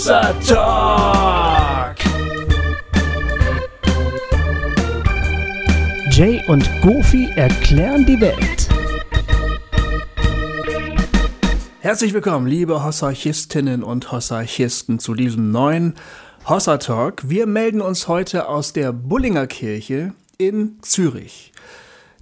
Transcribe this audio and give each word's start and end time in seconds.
Hossa 0.00 0.32
Talk. 0.48 1.96
Jay 6.10 6.42
und 6.48 6.66
Goofy 6.80 7.28
erklären 7.36 8.06
die 8.06 8.18
Welt. 8.18 8.66
Herzlich 11.80 12.14
willkommen, 12.14 12.46
liebe 12.46 12.82
Hossarchistinnen 12.82 13.82
und 13.82 14.10
Hossarchisten, 14.10 15.00
zu 15.00 15.12
diesem 15.12 15.50
neuen 15.50 15.96
Hossa 16.48 16.78
Talk. 16.78 17.28
Wir 17.28 17.46
melden 17.46 17.82
uns 17.82 18.08
heute 18.08 18.48
aus 18.48 18.72
der 18.72 18.94
Bullinger 18.94 19.46
Kirche 19.48 20.14
in 20.38 20.78
Zürich. 20.80 21.52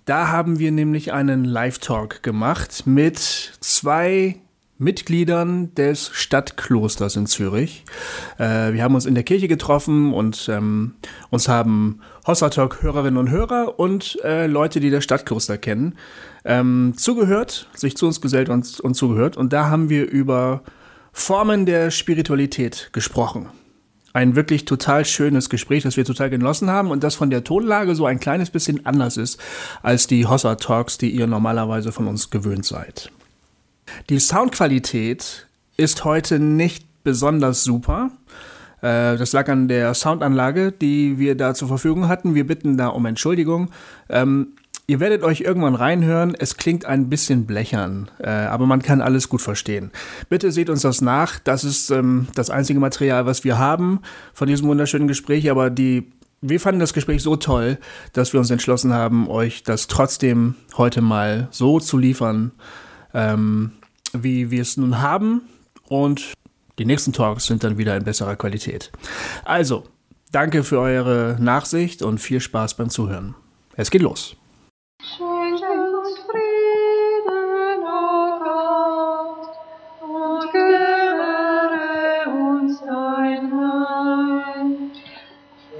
Da 0.04 0.26
haben 0.26 0.58
wir 0.58 0.72
nämlich 0.72 1.12
einen 1.12 1.44
Live-Talk 1.44 2.24
gemacht 2.24 2.88
mit 2.88 3.18
zwei 3.18 4.40
Mitgliedern 4.78 5.74
des 5.74 6.10
Stadtklosters 6.12 7.16
in 7.16 7.26
Zürich. 7.26 7.84
Äh, 8.38 8.72
wir 8.72 8.84
haben 8.84 8.94
uns 8.94 9.06
in 9.06 9.14
der 9.14 9.24
Kirche 9.24 9.48
getroffen 9.48 10.14
und 10.14 10.48
ähm, 10.48 10.94
uns 11.30 11.48
haben 11.48 12.00
Hossertalk-Hörerinnen 12.26 13.18
und 13.18 13.30
Hörer 13.30 13.78
und 13.78 14.18
äh, 14.22 14.46
Leute, 14.46 14.78
die 14.78 14.90
das 14.90 15.02
Stadtkloster 15.02 15.58
kennen, 15.58 15.96
ähm, 16.44 16.94
zugehört, 16.96 17.68
sich 17.74 17.96
zu 17.96 18.06
uns 18.06 18.20
gesellt 18.20 18.48
und, 18.48 18.78
und 18.80 18.94
zugehört. 18.94 19.36
Und 19.36 19.52
da 19.52 19.68
haben 19.68 19.90
wir 19.90 20.08
über 20.08 20.62
Formen 21.12 21.66
der 21.66 21.90
Spiritualität 21.90 22.90
gesprochen. 22.92 23.48
Ein 24.12 24.36
wirklich 24.36 24.64
total 24.64 25.04
schönes 25.04 25.50
Gespräch, 25.50 25.82
das 25.82 25.96
wir 25.96 26.04
total 26.04 26.30
genossen 26.30 26.70
haben 26.70 26.90
und 26.90 27.02
das 27.02 27.16
von 27.16 27.30
der 27.30 27.44
Tonlage 27.44 27.94
so 27.94 28.06
ein 28.06 28.20
kleines 28.20 28.50
bisschen 28.50 28.86
anders 28.86 29.16
ist 29.16 29.40
als 29.82 30.06
die 30.06 30.26
Hossa-Talks, 30.26 30.98
die 30.98 31.10
ihr 31.10 31.26
normalerweise 31.26 31.92
von 31.92 32.06
uns 32.06 32.30
gewöhnt 32.30 32.64
seid. 32.64 33.10
Die 34.08 34.18
Soundqualität 34.18 35.46
ist 35.76 36.04
heute 36.04 36.38
nicht 36.38 36.86
besonders 37.04 37.64
super. 37.64 38.10
Äh, 38.80 39.16
das 39.16 39.32
lag 39.32 39.48
an 39.48 39.68
der 39.68 39.94
Soundanlage, 39.94 40.72
die 40.72 41.18
wir 41.18 41.36
da 41.36 41.54
zur 41.54 41.68
Verfügung 41.68 42.08
hatten. 42.08 42.34
Wir 42.34 42.46
bitten 42.46 42.76
da 42.76 42.88
um 42.88 43.06
Entschuldigung. 43.06 43.70
Ähm, 44.08 44.48
ihr 44.86 45.00
werdet 45.00 45.22
euch 45.22 45.40
irgendwann 45.40 45.74
reinhören. 45.74 46.34
Es 46.38 46.56
klingt 46.56 46.84
ein 46.84 47.08
bisschen 47.08 47.46
blechern, 47.46 48.10
äh, 48.18 48.28
aber 48.28 48.66
man 48.66 48.82
kann 48.82 49.00
alles 49.00 49.28
gut 49.28 49.42
verstehen. 49.42 49.90
Bitte 50.28 50.52
seht 50.52 50.70
uns 50.70 50.82
das 50.82 51.00
nach. 51.00 51.38
Das 51.38 51.64
ist 51.64 51.90
ähm, 51.90 52.28
das 52.34 52.50
einzige 52.50 52.80
Material, 52.80 53.26
was 53.26 53.44
wir 53.44 53.58
haben 53.58 54.00
von 54.32 54.48
diesem 54.48 54.68
wunderschönen 54.68 55.08
Gespräch. 55.08 55.50
Aber 55.50 55.70
die, 55.70 56.10
wir 56.40 56.60
fanden 56.60 56.80
das 56.80 56.92
Gespräch 56.92 57.22
so 57.22 57.36
toll, 57.36 57.78
dass 58.12 58.32
wir 58.32 58.40
uns 58.40 58.50
entschlossen 58.50 58.92
haben, 58.92 59.28
euch 59.28 59.62
das 59.62 59.86
trotzdem 59.86 60.54
heute 60.76 61.00
mal 61.00 61.48
so 61.50 61.80
zu 61.80 61.98
liefern. 61.98 62.52
Ähm, 63.14 63.72
wie 64.12 64.50
wir 64.50 64.62
es 64.62 64.76
nun 64.76 65.00
haben. 65.00 65.42
Und 65.88 66.34
die 66.78 66.84
nächsten 66.84 67.12
Talks 67.12 67.46
sind 67.46 67.64
dann 67.64 67.78
wieder 67.78 67.96
in 67.96 68.04
besserer 68.04 68.36
Qualität. 68.36 68.92
Also, 69.44 69.84
danke 70.32 70.62
für 70.64 70.80
eure 70.80 71.36
Nachsicht 71.40 72.02
und 72.02 72.18
viel 72.18 72.40
Spaß 72.40 72.74
beim 72.74 72.90
Zuhören. 72.90 73.34
Es 73.76 73.90
geht 73.90 74.02
los. 74.02 74.36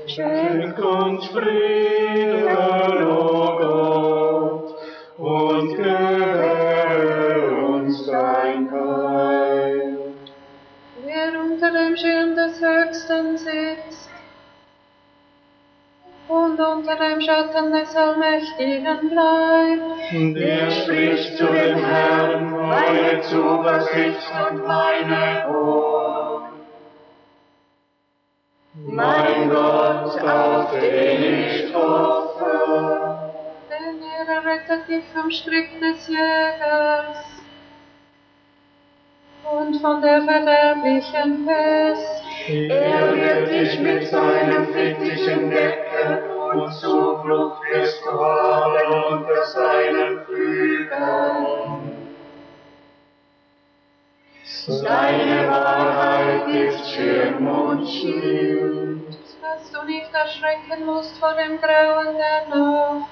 Schenk 0.07 0.79
uns 0.79 1.27
Frieden, 1.27 1.98
und 16.29 16.61
unter 16.61 16.97
dem 16.97 17.21
Schatten 17.21 17.73
des 17.73 17.97
Allmächtigen 17.97 19.11
bleibt, 19.11 20.37
Der 20.37 20.71
spricht 20.71 21.37
zu 21.39 21.47
dem 21.47 21.79
Herrn 21.79 22.51
meine 22.69 23.21
Zuversicht 23.23 24.31
und 24.51 24.67
meine 24.67 25.45
Hoffnung. 25.49 26.49
Mein 28.87 29.49
Gott, 29.51 30.23
auf 30.23 30.71
den 30.73 31.23
ich 31.25 31.75
hoffe. 31.75 33.33
denn 33.71 34.03
er 34.29 34.45
rettet 34.45 34.89
dich 34.89 35.05
vom 35.15 35.31
Strick 35.31 35.69
des 35.81 36.07
Jägers 36.09 37.25
und 39.51 39.81
von 39.81 40.03
der 40.03 40.23
verderblichen 40.23 41.47
Pest. 41.47 42.28
Er 42.51 43.15
wird 43.15 43.51
dich 43.51 43.79
mit 43.81 44.09
seinen 44.09 44.73
Fittichen 44.73 45.51
decken 45.51 46.31
und 46.31 46.73
Zuflucht 46.73 47.61
wirst 47.71 48.03
du 48.07 48.11
haben 48.11 48.95
unter 49.13 49.45
seinen 49.45 50.25
Flügeln. 50.25 52.09
Seine 54.67 55.51
Wahrheit 55.51 56.49
ist 56.49 56.91
Schirm 56.91 57.47
und 57.47 57.87
Schild. 57.87 59.03
dass 59.43 59.71
du 59.71 59.87
nicht 59.87 60.13
erschrecken 60.15 60.87
musst 60.87 61.19
vor 61.19 61.35
dem 61.35 61.61
Grauen 61.61 62.17
der 62.17 62.49
Nacht, 62.49 63.09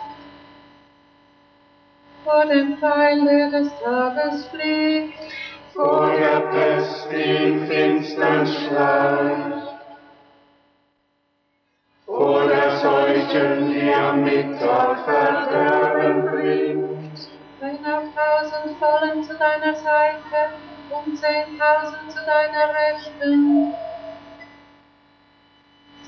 vor 2.25 2.47
dem 2.47 2.79
Pfeil, 2.79 3.23
der 3.25 3.51
des 3.51 3.71
Tages 3.83 4.47
fliegt, 4.47 5.36
Vor 5.77 6.11
der 6.11 6.41
Pest, 6.41 7.13
im 7.13 7.67
Finstern 7.67 8.47
schleicht. 8.47 9.75
Vor 12.07 12.49
der 12.49 12.77
Seuchen, 12.79 13.75
die 13.75 13.93
am 13.93 14.25
Mittag 14.25 15.05
Verderben 15.05 16.23
bringt. 16.31 17.19
wenn 17.61 17.77
auch 17.85 18.09
tausend 18.15 18.79
fallen 18.79 19.23
zu 19.23 19.35
deiner 19.35 19.75
Seite 19.75 20.39
und 20.91 21.19
zehntausend 21.19 22.11
zu 22.11 22.21
deiner 22.25 22.73
Rechten. 22.73 23.75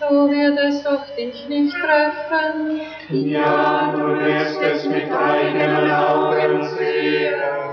So 0.00 0.30
wird 0.30 0.58
es 0.60 0.82
doch 0.82 1.04
dich 1.14 1.46
nicht 1.48 1.76
treffen, 1.76 2.80
Ja, 3.10 3.92
du 3.92 4.18
wirst 4.20 4.62
es 4.62 4.84
mit 4.86 5.10
eigenen 5.12 5.90
Augen 5.90 6.64
sehen. 6.76 7.67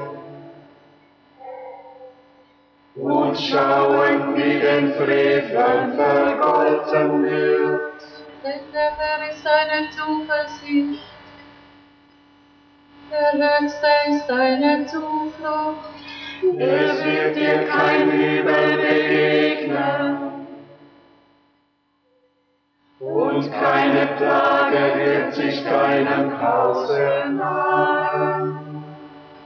Und 2.95 3.37
schauen, 3.37 4.35
wie 4.37 4.59
den 4.59 4.93
Frevlern 4.93 5.95
vergolten 5.97 7.23
wird. 7.23 7.91
denn 8.41 8.71
der 8.73 8.91
Herr 8.95 9.29
ist 9.29 9.45
deine 9.45 9.89
Zuversicht. 9.91 11.03
Der 13.11 13.33
Höchste 13.33 13.87
ist 14.09 14.27
deine 14.27 14.85
Zuflucht. 14.85 15.89
Es 16.57 17.05
wird 17.05 17.35
dir 17.35 17.67
kein 17.67 18.11
Übel 18.11 18.77
begegnen. 18.77 20.47
Und 22.99 23.51
keine 23.51 24.07
Plage 24.17 24.99
wird 24.99 25.33
sich 25.33 25.63
deinem 25.63 26.41
Hause 26.41 27.25
nahen. 27.29 28.83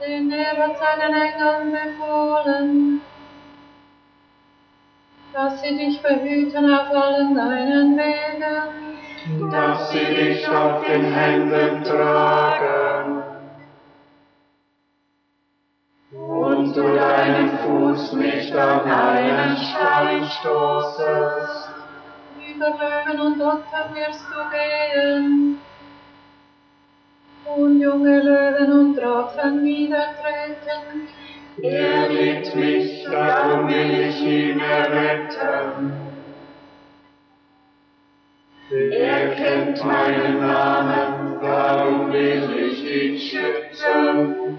denn 0.00 0.30
er 0.32 0.56
hat 0.56 0.78
seinen 0.78 1.14
Engeln 1.14 1.72
befohlen, 1.72 3.00
dass 5.32 5.62
sie 5.62 5.76
dich 5.76 6.00
behüten 6.02 6.72
auf 6.72 6.90
allen 6.90 7.34
deinen 7.34 7.96
Wegen. 7.96 9.50
dass 9.50 9.92
sie 9.92 10.04
dich 10.04 10.48
auf 10.48 10.84
den 10.86 11.12
Händen 11.12 11.84
tragen 11.84 13.22
und 16.12 16.76
du 16.76 16.82
deinen 16.94 17.58
Fuß 17.58 18.14
nicht 18.14 18.54
an 18.54 18.90
einen 18.90 19.56
Stein 19.56 20.24
stoßest. 20.24 21.70
Über 22.54 22.70
Löwen 22.70 23.20
und 23.20 23.40
Otter 23.40 23.90
wirst 23.94 24.24
du 24.24 24.40
gehen, 24.50 25.60
und 27.56 27.80
junge 27.80 28.20
Löwen 28.20 28.72
und 28.72 28.96
Drachen 28.96 29.62
niedertreten. 29.62 31.08
Er 31.58 32.08
liebt 32.08 32.54
mich, 32.54 33.04
darum 33.04 33.68
will 33.68 34.08
ich 34.08 34.22
ihn 34.22 34.60
erretten. 34.60 35.92
Er 38.70 39.34
kennt 39.34 39.84
meinen 39.84 40.40
Namen, 40.40 41.40
darum 41.42 42.12
will 42.12 42.56
ich 42.56 42.84
ihn 42.84 43.18
schützen. 43.18 44.58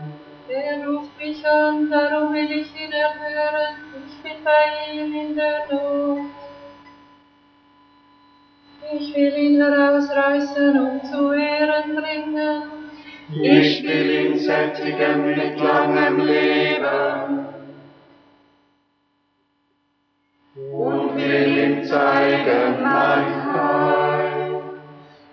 Er 0.49 0.85
ruft 0.85 1.17
mich 1.17 1.47
an, 1.47 1.89
darum 1.89 2.33
will 2.33 2.51
ich 2.51 2.69
ihn 2.75 2.91
erhören. 2.91 3.77
Ich 4.05 4.21
bin 4.21 4.43
bei 4.43 4.93
ihm 4.93 5.15
in 5.15 5.35
der 5.35 5.65
Not. 5.71 6.19
Ich 8.93 9.15
will 9.15 9.37
ihn 9.37 9.61
herausreißen 9.61 10.77
und 10.77 11.05
zu 11.05 11.31
Ehren 11.31 11.95
bringen. 11.95 12.80
Ich 13.33 13.83
will 13.83 14.09
ihn 14.11 14.39
sättigen 14.39 15.25
mit 15.25 15.59
langem 15.59 16.19
Leben. 16.19 17.45
Und 20.73 21.11
zeigen 21.91 22.81
mein 22.81 23.53
Heil. 23.53 24.61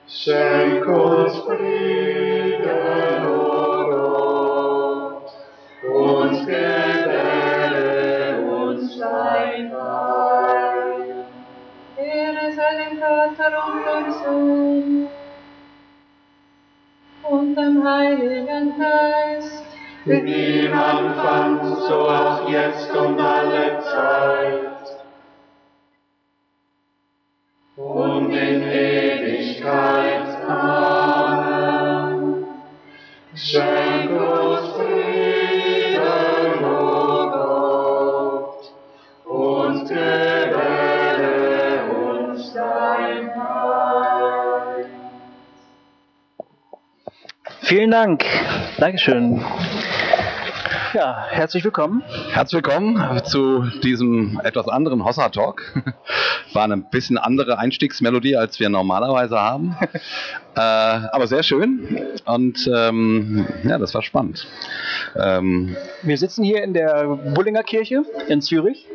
Schenk 0.07 0.87
uns 0.87 1.39
Frieden, 1.39 3.27
o 3.27 3.41
Gott, 3.91 5.31
und 5.83 6.47
gewähre 6.47 8.41
uns 8.41 8.99
dein 8.99 9.73
Heil. 9.73 11.25
Ehre 11.97 12.53
sei 12.57 12.73
dem 12.85 12.95
Vater 12.99 13.53
und 13.67 13.79
dem 13.87 14.07
Sohn 14.13 14.98
und 17.49 17.57
dem 17.57 17.85
Heiligen 17.85 18.79
Geist, 18.79 19.63
Wie 20.05 20.69
am 20.69 20.79
Anfang, 20.79 21.65
so 21.89 22.09
auch 22.09 22.49
jetzt 22.49 22.95
und 22.95 23.19
alle 23.21 23.81
Zeit. 23.81 24.78
Dank. 47.99 48.25
Dankeschön. 48.79 49.45
Ja, 50.95 51.27
herzlich 51.31 51.65
willkommen. 51.65 52.05
Herzlich 52.31 52.63
willkommen 52.63 53.25
zu 53.25 53.65
diesem 53.83 54.41
etwas 54.45 54.69
anderen 54.69 55.05
Hossa 55.05 55.31
Talk. 55.31 55.63
War 56.53 56.63
eine 56.63 56.77
bisschen 56.77 57.19
andere 57.19 57.59
Einstiegsmelodie, 57.59 58.37
als 58.37 58.61
wir 58.61 58.69
normalerweise 58.69 59.41
haben. 59.41 59.77
äh, 60.55 60.61
aber 60.61 61.27
sehr 61.27 61.43
schön 61.43 62.07
und 62.25 62.71
ähm, 62.73 63.49
ja, 63.65 63.79
das 63.79 63.93
war 63.95 64.03
spannend. 64.03 64.47
Ähm, 65.17 65.77
Wir 66.03 66.19
sitzen 66.19 66.45
hier 66.45 66.63
in 66.63 66.75
der 66.75 67.05
Bullinger 67.35 67.65
Kirche 67.65 68.05
in 68.29 68.41
Zürich. 68.43 68.87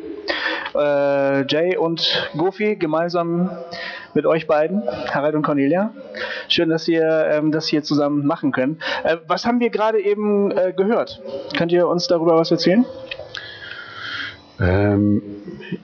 Äh, 0.74 1.46
Jay 1.46 1.76
und 1.76 2.30
Gofi 2.38 2.76
gemeinsam 2.76 3.50
mit 4.14 4.24
euch 4.24 4.46
beiden, 4.46 4.82
Harald 5.12 5.34
und 5.34 5.42
Cornelia. 5.42 5.92
Schön, 6.54 6.68
dass 6.68 6.86
ihr 6.86 7.02
ähm, 7.32 7.50
das 7.50 7.66
hier 7.66 7.82
zusammen 7.82 8.24
machen 8.26 8.52
können. 8.52 8.78
Äh, 9.02 9.16
was 9.26 9.44
haben 9.44 9.58
wir 9.58 9.70
gerade 9.70 10.00
eben 10.00 10.52
äh, 10.52 10.72
gehört? 10.72 11.20
Könnt 11.56 11.72
ihr 11.72 11.88
uns 11.88 12.06
darüber 12.06 12.36
was 12.36 12.52
erzählen? 12.52 12.84
Ähm, 14.60 15.20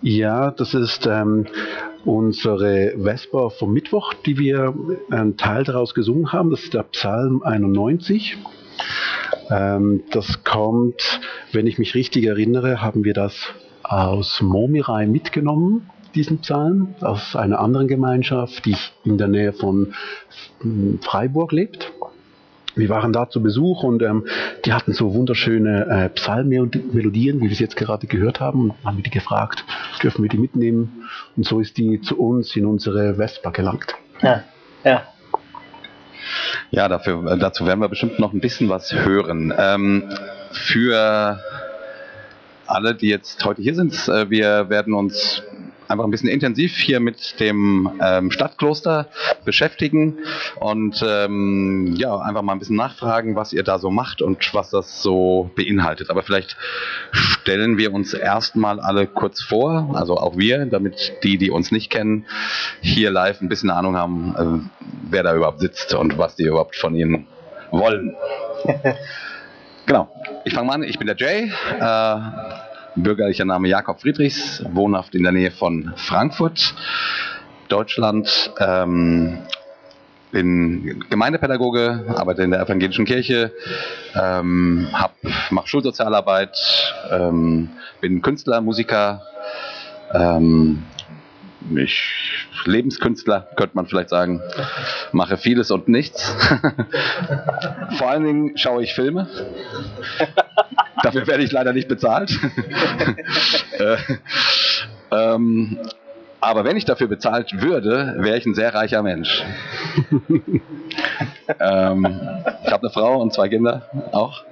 ja, 0.01 0.53
das 0.53 0.75
ist 0.75 1.09
ähm, 1.11 1.49
unsere 2.05 2.95
Vesper 2.97 3.51
vom 3.51 3.73
Mittwoch, 3.73 4.15
die 4.15 4.39
wir 4.39 4.73
einen 5.11 5.37
Teil 5.37 5.65
daraus 5.65 5.93
gesungen 5.93 6.33
haben. 6.33 6.51
Das 6.51 6.63
ist 6.63 6.73
der 6.73 6.85
Psalm 6.85 7.43
91. 7.43 8.39
Ähm, 9.51 10.05
das 10.13 10.45
kommt, 10.45 11.21
wenn 11.51 11.67
ich 11.67 11.79
mich 11.79 11.97
richtig 11.97 12.27
erinnere, 12.27 12.81
haben 12.81 13.03
wir 13.03 13.15
das 13.15 13.35
aus 13.83 14.41
Momirai 14.41 15.07
mitgenommen, 15.07 15.91
diesen 16.15 16.39
Psalm, 16.39 16.95
aus 17.01 17.37
einer 17.37 17.61
anderen 17.61 17.89
Gemeinschaft, 17.89 18.65
die 18.65 18.77
in 19.05 19.19
der 19.19 19.29
Nähe 19.29 19.53
von 19.53 19.95
ähm, 20.63 20.99
Freiburg 21.03 21.53
lebt. 21.53 21.93
Wir 22.77 22.89
waren 22.89 23.13
da 23.13 23.29
zu 23.29 23.43
Besuch 23.43 23.83
und 23.83 24.03
ähm, 24.03 24.27
die 24.65 24.73
hatten 24.73 24.93
so 24.93 25.13
wunderschöne 25.13 25.87
äh, 25.87 26.09
Psalmmelodien, 26.11 27.41
wie 27.41 27.45
wir 27.45 27.51
es 27.51 27.59
jetzt 27.59 27.77
gerade 27.77 28.07
gehört 28.07 28.41
haben. 28.41 28.71
Und 28.71 28.85
haben 28.85 28.97
wir 28.97 29.03
die 29.03 29.11
gefragt, 29.11 29.65
dürfen 30.03 30.23
wir 30.23 30.29
die 30.29 30.39
mitnehmen? 30.39 31.09
Und 31.37 31.45
so 31.45 31.61
ist 31.61 31.77
die 31.77 32.01
zu 32.01 32.19
uns 32.19 32.55
in 32.55 32.67
unsere 32.67 33.17
Vespa 33.17 33.51
gelangt. 33.51 33.95
Ja, 34.23 34.45
ja. 34.85 35.03
ja, 36.71 36.89
dafür, 36.89 37.33
äh, 37.33 37.39
dazu 37.39 37.67
werden 37.67 37.81
wir 37.81 37.89
bestimmt 37.89 38.19
noch 38.19 38.33
ein 38.33 38.41
bisschen 38.41 38.69
was 38.69 38.93
hören. 38.93 39.53
Ähm, 39.57 40.05
für 40.53 41.41
alle, 42.67 42.95
die 42.95 43.09
jetzt 43.09 43.45
heute 43.45 43.63
hier 43.63 43.75
sind, 43.75 44.09
äh, 44.09 44.31
wir 44.31 44.71
werden 44.71 44.95
uns 44.95 45.43
einfach 45.91 46.05
ein 46.05 46.11
bisschen 46.11 46.29
intensiv 46.29 46.77
hier 46.77 47.01
mit 47.01 47.41
dem 47.41 47.91
ähm, 48.01 48.31
Stadtkloster 48.31 49.09
beschäftigen 49.45 50.19
und 50.61 51.05
ähm, 51.07 51.95
ja, 51.97 52.19
einfach 52.19 52.43
mal 52.43 52.53
ein 52.53 52.59
bisschen 52.59 52.77
nachfragen, 52.77 53.37
was 53.37 53.53
ihr 53.53 53.63
da 53.63 53.79
so 53.79 53.91
macht 53.91 54.23
und 54.23 54.55
was 54.55 54.71
das 54.71 55.03
so 55.03 55.51
beinhaltet. 55.57 56.11
Aber 56.11 56.23
vielleicht 56.23 56.57
stellen 57.13 57.77
wir 57.77 57.93
uns 57.93 58.15
erstmal 58.15 58.81
alle 58.81 59.07
kurz 59.07 59.43
vor, 59.43 59.91
also 59.95 60.17
auch 60.17 60.37
wir, 60.37 60.67
damit 60.67 61.13
die, 61.25 61.39
die 61.39 61.51
uns 61.51 61.73
nicht 61.73 61.91
kennen, 61.91 62.27
hier 62.81 63.11
live 63.11 63.41
ein 63.41 63.49
bisschen 63.49 63.71
Ahnung 63.71 63.97
haben, 63.97 64.35
äh, 64.37 64.81
wer 65.11 65.23
da 65.23 65.35
überhaupt 65.35 65.61
sitzt 65.61 65.95
und 65.95 66.19
was 66.19 66.37
die 66.37 66.45
überhaupt 66.45 66.77
von 66.77 66.95
ihnen 66.95 67.27
wollen. 67.71 68.15
Genau. 69.87 70.09
Ich 70.45 70.55
fange 70.55 70.69
mal 70.69 70.75
an. 70.75 70.83
Ich 70.85 71.01
bin 71.01 71.09
der 71.09 71.17
Jay. 71.17 71.51
Äh, 71.81 72.70
bürgerlicher 72.97 73.45
Name 73.45 73.69
Jakob 73.69 74.01
Friedrichs, 74.01 74.65
wohnhaft 74.73 75.15
in 75.15 75.23
der 75.23 75.33
Nähe 75.33 75.51
von 75.51 75.93
Frankfurt, 75.97 76.75
Deutschland. 77.69 78.53
Ähm, 78.59 79.39
bin 80.33 81.05
Gemeindepädagoge, 81.11 82.05
arbeite 82.17 82.43
in 82.43 82.53
der 82.53 82.61
evangelischen 82.61 83.05
Kirche, 83.05 83.53
ähm, 84.15 84.89
mache 85.51 85.67
Schulsozialarbeit, 85.69 86.57
ähm, 87.11 87.71
bin 88.01 88.23
Künstler, 88.23 88.61
Musiker, 88.61 89.23
ähm, 90.15 90.85
ich 91.77 92.47
Lebenskünstler, 92.65 93.49
könnte 93.57 93.77
man 93.77 93.87
vielleicht 93.87 94.09
sagen. 94.09 94.43
Mache 95.13 95.37
vieles 95.37 95.71
und 95.71 95.89
nichts. 95.89 96.23
Vor 97.99 98.09
allen 98.09 98.25
Dingen 98.25 98.59
schaue 98.59 98.83
ich 98.83 98.95
Filme. 98.95 99.29
Dafür 101.03 101.27
werde 101.27 101.43
ich 101.43 101.53
leider 101.53 101.73
nicht 101.73 101.89
bezahlt. 101.89 102.31
äh, 103.79 103.97
ähm, 105.11 105.79
aber 106.41 106.65
wenn 106.65 106.77
ich 106.77 106.85
dafür 106.85 107.09
bezahlt 107.09 107.61
würde, 107.61 108.17
wäre 108.19 108.37
ich 108.37 108.47
ein 108.47 108.55
sehr 108.55 108.75
reicher 108.75 109.03
Mensch. 109.03 109.43
ähm, 111.61 112.07
ich 112.65 112.73
habe 112.73 112.83
eine 112.83 112.91
Frau 112.91 113.21
und 113.21 113.33
zwei 113.33 113.49
Kinder 113.49 113.83
auch. 114.13 114.45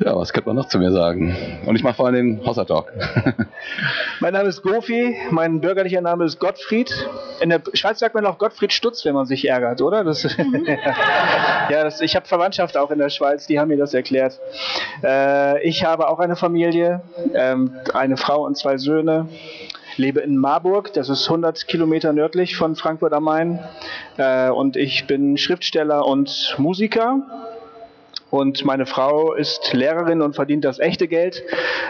Ja, 0.00 0.16
was 0.16 0.32
könnte 0.32 0.48
man 0.48 0.56
noch 0.56 0.68
zu 0.68 0.78
mir 0.78 0.92
sagen? 0.92 1.36
Und 1.66 1.76
ich 1.76 1.82
mache 1.82 1.94
vor 1.94 2.06
allem 2.06 2.14
den 2.14 2.46
Hossa 2.46 2.64
Talk. 2.64 2.92
Mein 4.20 4.32
Name 4.32 4.48
ist 4.48 4.62
Gofi, 4.62 5.16
mein 5.30 5.60
bürgerlicher 5.60 6.00
Name 6.00 6.24
ist 6.24 6.38
Gottfried. 6.38 7.08
In 7.40 7.50
der 7.50 7.60
Schweiz 7.74 7.98
sagt 7.98 8.14
man 8.14 8.26
auch 8.26 8.38
Gottfried 8.38 8.72
Stutz, 8.72 9.04
wenn 9.04 9.14
man 9.14 9.26
sich 9.26 9.48
ärgert, 9.48 9.80
oder? 9.80 10.04
Das, 10.04 10.22
ja, 11.70 11.84
das, 11.84 12.00
ich 12.00 12.16
habe 12.16 12.26
Verwandtschaft 12.26 12.76
auch 12.76 12.90
in 12.90 12.98
der 12.98 13.10
Schweiz, 13.10 13.46
die 13.46 13.58
haben 13.58 13.68
mir 13.68 13.76
das 13.76 13.94
erklärt. 13.94 14.40
Äh, 15.02 15.62
ich 15.66 15.84
habe 15.84 16.08
auch 16.08 16.18
eine 16.18 16.36
Familie, 16.36 17.00
ähm, 17.34 17.72
eine 17.94 18.16
Frau 18.16 18.44
und 18.44 18.56
zwei 18.56 18.76
Söhne. 18.76 19.28
Lebe 19.96 20.20
in 20.20 20.36
Marburg, 20.36 20.92
das 20.92 21.08
ist 21.08 21.26
100 21.28 21.66
Kilometer 21.66 22.12
nördlich 22.12 22.56
von 22.56 22.76
Frankfurt 22.76 23.12
am 23.12 23.24
Main. 23.24 23.58
Äh, 24.16 24.50
und 24.50 24.76
ich 24.76 25.06
bin 25.08 25.36
Schriftsteller 25.36 26.06
und 26.06 26.54
Musiker. 26.56 27.22
Und 28.30 28.64
meine 28.64 28.84
Frau 28.84 29.32
ist 29.32 29.72
Lehrerin 29.72 30.20
und 30.20 30.34
verdient 30.34 30.64
das 30.64 30.78
echte 30.78 31.08
Geld, 31.08 31.42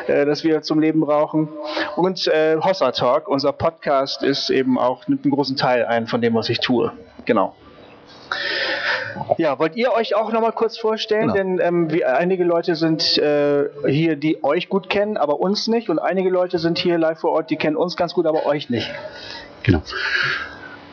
äh, 0.07 0.25
das 0.25 0.45
wir 0.45 0.63
zum 0.63 0.79
Leben 0.79 1.01
brauchen. 1.01 1.49
Und 1.97 2.29
äh, 2.29 2.57
Hossa 2.61 2.93
Talk, 2.93 3.29
unser 3.29 3.53
Podcast, 3.53 4.23
ist 4.23 4.51
eben 4.51 4.79
auch, 4.79 5.09
nimmt 5.09 5.25
einen 5.25 5.33
großen 5.33 5.57
Teil 5.57 5.85
ein 5.87 6.07
von 6.07 6.21
dem, 6.21 6.35
was 6.35 6.49
ich 6.49 6.61
tue. 6.61 6.93
Genau. 7.25 7.55
Ja, 9.37 9.59
wollt 9.59 9.75
ihr 9.77 9.93
euch 9.93 10.15
auch 10.15 10.33
nochmal 10.33 10.53
kurz 10.53 10.79
vorstellen? 10.79 11.33
Genau. 11.33 11.35
Denn 11.35 11.61
ähm, 11.61 11.91
wir, 11.91 12.17
einige 12.17 12.45
Leute 12.45 12.77
sind 12.77 13.19
äh, 13.19 13.69
hier, 13.89 14.17
die 14.17 14.45
euch 14.45 14.69
gut 14.69 14.89
kennen, 14.89 15.17
aber 15.17 15.41
uns 15.41 15.67
nicht. 15.67 15.89
Und 15.89 15.99
einige 15.99 16.29
Leute 16.29 16.59
sind 16.59 16.79
hier 16.79 16.99
live 16.99 17.19
vor 17.19 17.33
Ort, 17.33 17.51
die 17.51 17.57
kennen 17.57 17.77
uns 17.77 17.97
ganz 17.97 18.15
gut, 18.15 18.27
aber 18.27 18.47
euch 18.47 18.71
nicht. 18.71 18.91
Genau. 19.65 19.83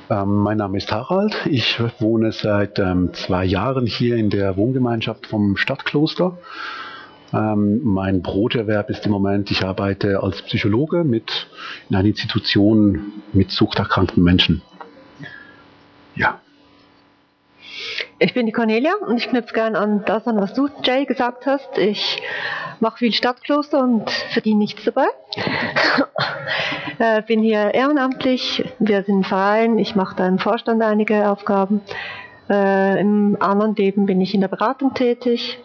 Ähm, 0.10 0.38
mein 0.38 0.58
Name 0.58 0.78
ist 0.78 0.92
Harald. 0.92 1.36
Ich 1.48 1.80
wohne 2.00 2.32
seit 2.32 2.78
ähm, 2.78 3.14
zwei 3.14 3.44
Jahren 3.44 3.88
hier 3.88 4.18
in 4.18 4.30
der 4.30 4.56
Wohngemeinschaft 4.56 5.26
vom 5.26 5.58
Stadtkloster. 5.58 6.38
Ähm, 7.34 7.82
mein 7.84 8.22
Broterwerb 8.22 8.92
ist 8.92 9.06
im 9.08 9.12
Moment, 9.12 9.50
ich 9.50 9.66
arbeite 9.66 10.22
als 10.22 10.44
Psychologe 10.44 11.04
mit 11.04 11.48
in 11.90 11.96
einer 11.96 12.08
Institution 12.08 13.14
mit 13.34 13.50
suchterkrankten 13.50 14.24
Menschen. 14.24 14.62
Ja. 16.16 16.40
Ich 18.18 18.34
bin 18.34 18.46
die 18.46 18.54
Cornelia 18.54 18.94
und 19.06 19.18
ich 19.18 19.28
knüpfe 19.28 19.54
gern 19.54 19.76
an 19.76 20.04
das 20.06 20.26
an, 20.26 20.38
was 20.38 20.54
du, 20.54 20.70
Jay, 20.84 21.06
gesagt 21.06 21.46
hast. 21.46 21.78
Ich 21.78 22.22
mache 22.80 23.00
viel 23.00 23.12
Stadtkloster 23.12 23.84
und 23.84 24.10
verdiene 24.10 24.60
nichts 24.60 24.86
dabei. 24.86 25.08
äh, 27.00 27.22
bin 27.24 27.42
hier 27.42 27.74
ehrenamtlich, 27.74 28.64
wir 28.80 29.04
sind 29.04 29.20
ein 29.20 29.24
Verein, 29.26 29.78
ich 29.78 29.98
mache 29.98 30.16
da 30.16 30.26
im 30.30 30.40
Vorstand 30.40 30.82
einige 30.82 31.30
Aufgaben. 31.30 31.82
Äh, 32.50 33.02
Im 33.02 33.36
anderen 33.42 33.76
Leben 33.76 34.06
bin 34.06 34.22
ich 34.22 34.34
in 34.34 34.40
der 34.40 34.48
Beratung 34.48 34.94
tätig. 34.94 35.60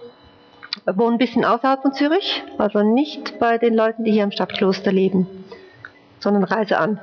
Wohne 0.87 1.17
ein 1.17 1.19
bisschen 1.19 1.45
außerhalb 1.45 1.83
von 1.83 1.93
Zürich, 1.93 2.43
also 2.59 2.83
nicht 2.83 3.39
bei 3.39 3.59
den 3.59 3.75
Leuten, 3.75 4.03
die 4.03 4.11
hier 4.11 4.25
im 4.25 4.33
Stadtkloster 4.33 4.91
leben. 4.91 5.29
so 6.19 6.31
eine 6.31 6.51
Reise 6.51 6.79
an. 6.79 7.01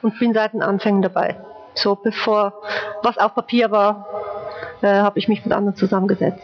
Und 0.00 0.18
bin 0.18 0.32
seit 0.32 0.54
den 0.54 0.62
Anfängen 0.62 1.02
dabei. 1.02 1.36
So 1.74 1.94
bevor 1.94 2.54
was 3.02 3.18
auf 3.18 3.34
Papier 3.34 3.70
war, 3.70 4.06
äh, 4.82 4.88
habe 4.88 5.18
ich 5.18 5.28
mich 5.28 5.44
mit 5.44 5.52
anderen 5.52 5.76
zusammengesetzt. 5.76 6.42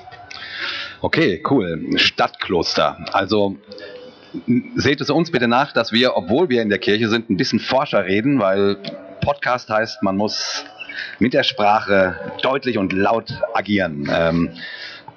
Okay, 1.01 1.43
cool. 1.51 1.97
Stadtkloster. 1.97 2.99
Also 3.13 3.57
seht 4.77 5.01
es 5.01 5.11
uns 5.11 5.31
bitte 5.31 5.49
nach, 5.49 5.73
dass 5.73 5.93
wir, 5.93 6.17
obwohl 6.17 6.49
wir 6.49 6.63
in 6.63 6.69
der 6.69 6.79
Kirche 6.79 7.09
sind, 7.09 7.31
ein 7.31 7.37
bisschen 7.37 7.61
Forscher 7.61 8.05
reden, 8.05 8.41
weil 8.41 8.77
Podcast 9.21 9.71
heißt, 9.71 10.03
man 10.03 10.17
muss 10.17 10.65
mit 11.19 11.35
der 11.35 11.45
Sprache 11.45 12.17
deutlich 12.43 12.79
und 12.79 12.93
laut 12.93 13.41
agieren. 13.55 14.11
Ähm, 14.13 14.51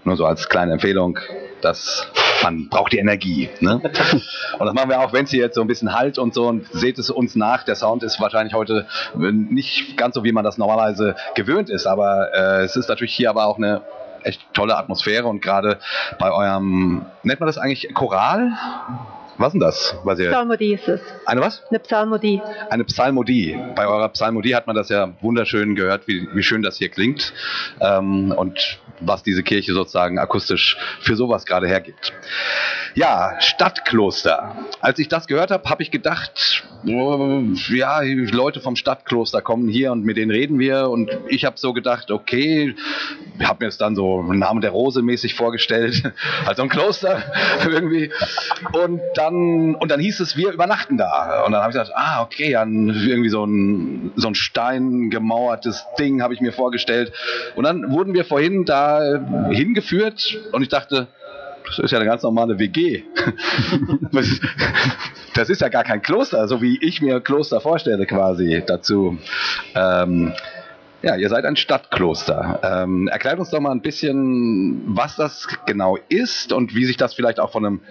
nur 0.04 0.16
so 0.18 0.26
als 0.26 0.50
kleine 0.50 0.74
Empfehlung, 0.74 1.20
dass 1.62 2.08
man 2.44 2.70
braucht 2.70 2.92
die 2.92 2.98
Energie. 2.98 3.50
Ne? 3.60 3.76
Und 4.60 4.66
das 4.66 4.74
machen 4.74 4.90
wir 4.90 5.00
auch, 5.00 5.14
wenn 5.14 5.26
es 5.26 5.32
hier 5.32 5.42
jetzt 5.42 5.56
so 5.56 5.62
ein 5.62 5.68
bisschen 5.68 5.94
halt 5.94 6.18
und 6.18 6.34
so 6.34 6.48
und 6.48 6.68
seht 6.72 6.98
es 7.00 7.10
uns 7.10 7.36
nach. 7.36 7.64
Der 7.64 7.76
Sound 7.76 8.04
ist 8.04 8.20
wahrscheinlich 8.20 8.54
heute 8.54 8.88
nicht 9.16 9.98
ganz 9.98 10.16
so, 10.16 10.24
wie 10.24 10.32
man 10.32 10.44
das 10.44 10.58
normalerweise 10.58 11.16
gewöhnt 11.36 11.70
ist, 11.70 11.86
aber 11.86 12.34
äh, 12.34 12.64
es 12.64 12.76
ist 12.76 12.90
natürlich 12.90 13.14
hier 13.14 13.30
aber 13.30 13.46
auch 13.46 13.58
eine 13.58 13.82
echt 14.24 14.42
tolle 14.54 14.78
Atmosphäre 14.78 15.28
und 15.28 15.42
gerade 15.42 15.80
bei 16.20 16.32
eurem, 16.32 17.06
nennt 17.24 17.40
man 17.40 17.48
das 17.48 17.58
eigentlich 17.58 17.94
Choral? 17.94 18.52
Was 19.42 19.48
ist 19.48 19.54
denn 19.54 19.60
das? 19.62 19.96
Was 20.04 20.20
ihr, 20.20 20.30
Psalmodie 20.30 20.74
ist 20.76 20.88
es. 20.88 21.02
eine 21.26 21.42
was? 21.42 21.64
Eine 21.70 21.80
Psalmodie. 21.80 22.40
Eine 22.70 22.84
Psalmodie. 22.84 23.58
Bei 23.76 23.88
eurer 23.88 24.10
Psalmodie 24.10 24.54
hat 24.54 24.68
man 24.68 24.76
das 24.76 24.90
ja 24.90 25.14
wunderschön 25.22 25.76
gehört, 25.76 26.08
wie, 26.08 26.28
wie 26.34 26.44
schön 26.44 26.62
das 26.62 26.78
hier 26.78 26.90
klingt 26.90 27.34
ähm, 27.80 28.32
und 28.38 28.80
was 29.00 29.24
diese 29.24 29.42
Kirche 29.42 29.74
sozusagen 29.74 30.20
akustisch 30.20 30.78
für 31.00 31.16
sowas 31.16 31.46
gerade 31.46 31.68
hergibt. 31.68 32.14
Ja, 32.94 33.36
Stadtkloster. 33.40 34.56
Als 34.80 35.00
ich 35.00 35.08
das 35.08 35.26
gehört 35.26 35.50
habe, 35.50 35.68
habe 35.70 35.82
ich 35.82 35.90
gedacht, 35.90 36.64
oh, 36.88 37.42
ja, 37.70 38.02
Leute 38.02 38.60
vom 38.60 38.76
Stadtkloster 38.76 39.42
kommen 39.42 39.68
hier 39.70 39.92
und 39.92 40.04
mit 40.04 40.18
denen 40.18 40.32
reden 40.32 40.60
wir 40.60 40.90
und 40.90 41.10
ich 41.30 41.46
habe 41.46 41.58
so 41.58 41.74
gedacht, 41.74 42.12
okay, 42.12 42.76
habe 43.42 43.66
mir 43.66 43.70
es 43.70 43.78
dann 43.78 43.96
so 43.96 44.20
im 44.20 44.40
Namen 44.40 44.62
der 44.62 44.72
Rose 44.72 45.02
mäßig 45.02 45.36
vorgestellt, 45.36 46.14
also 46.46 46.62
ein 46.64 46.70
Kloster 46.70 47.24
irgendwie 47.68 48.12
und 48.74 49.02
dann 49.16 49.31
und 49.76 49.92
dann 49.92 50.00
hieß 50.00 50.20
es, 50.20 50.38
wir 50.38 50.52
übernachten 50.52 50.98
da 50.98 51.44
und 51.46 51.52
dann 51.52 51.62
habe 51.62 51.72
ich 51.72 51.78
gedacht, 51.78 51.94
ah, 51.96 52.22
okay, 52.22 52.54
dann 52.54 52.90
irgendwie 52.90 53.30
so 53.30 53.46
ein 53.46 54.12
so 54.16 54.28
ein 54.28 54.36
steingemauertes 54.36 55.86
Ding 55.98 56.22
habe 56.22 56.34
ich 56.34 56.42
mir 56.42 56.54
vorgestellt 56.54 57.12
und 57.56 57.64
dann 57.64 57.92
wurden 57.92 58.14
wir 58.14 58.26
vorhin 58.26 58.66
da 58.66 59.20
hingeführt 59.50 60.38
und 60.52 60.62
ich 60.62 60.70
dachte, 60.70 61.08
das 61.66 61.80
ist 61.80 61.92
ja 61.92 62.00
eine 62.00 62.08
ganz 62.08 62.24
normale 62.24 62.60
WG. 62.60 63.04
das 65.34 65.50
ist 65.50 65.62
ja 65.62 65.70
gar 65.70 65.84
kein 65.84 66.02
Kloster, 66.02 66.48
so 66.48 66.62
wie 66.62 66.78
ich 66.82 67.02
mir 67.02 67.22
Kloster 67.22 67.62
vorstelle 67.62 68.06
quasi 68.06 68.62
dazu. 68.66 69.18
Ähm, 69.74 70.34
ja, 71.02 71.16
ihr 71.16 71.30
seid 71.30 71.46
ein 71.46 71.56
Stadtkloster. 71.56 72.60
Ähm, 72.62 73.08
erklärt 73.08 73.40
uns 73.40 73.50
doch 73.50 73.60
mal 73.60 73.72
ein 73.72 73.82
bisschen, 73.82 74.84
was 74.86 75.16
das 75.16 75.48
genau 75.66 75.98
ist 76.10 76.54
und 76.54 76.76
wie 76.76 76.86
sich 76.86 76.98
das 76.98 77.14
vielleicht 77.14 77.40
auch 77.40 77.52
von 77.52 77.66
einem 77.66 77.82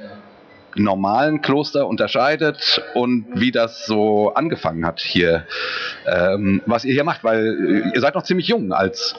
normalen 0.77 1.43
Kloster 1.43 1.87
unterscheidet 1.87 2.83
und 2.95 3.27
wie 3.35 3.51
das 3.51 3.87
so 3.87 4.33
angefangen 4.35 4.87
hat 4.87 5.01
hier, 5.01 5.47
ähm, 6.07 6.63
was 6.67 6.85
ihr 6.85 6.95
hier 6.95 7.05
macht, 7.05 7.25
weil 7.25 7.91
ihr 7.95 8.01
seid 8.01 8.15
noch 8.15 8.23
ziemlich 8.23 8.49
jung 8.49 8.73
als 8.73 9.17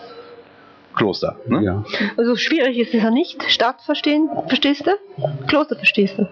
Kloster. 0.96 1.38
Ne? 1.48 1.64
Ja. 1.64 1.84
Also 2.18 2.36
schwierig 2.36 2.78
ist 2.78 2.94
es 2.94 3.02
ja 3.02 3.12
nicht. 3.12 3.42
Stadt 3.50 3.82
verstehen, 3.82 4.30
verstehst 4.48 4.86
du? 4.86 4.92
Kloster 5.48 5.76
verstehst 5.76 6.18
du. 6.18 6.28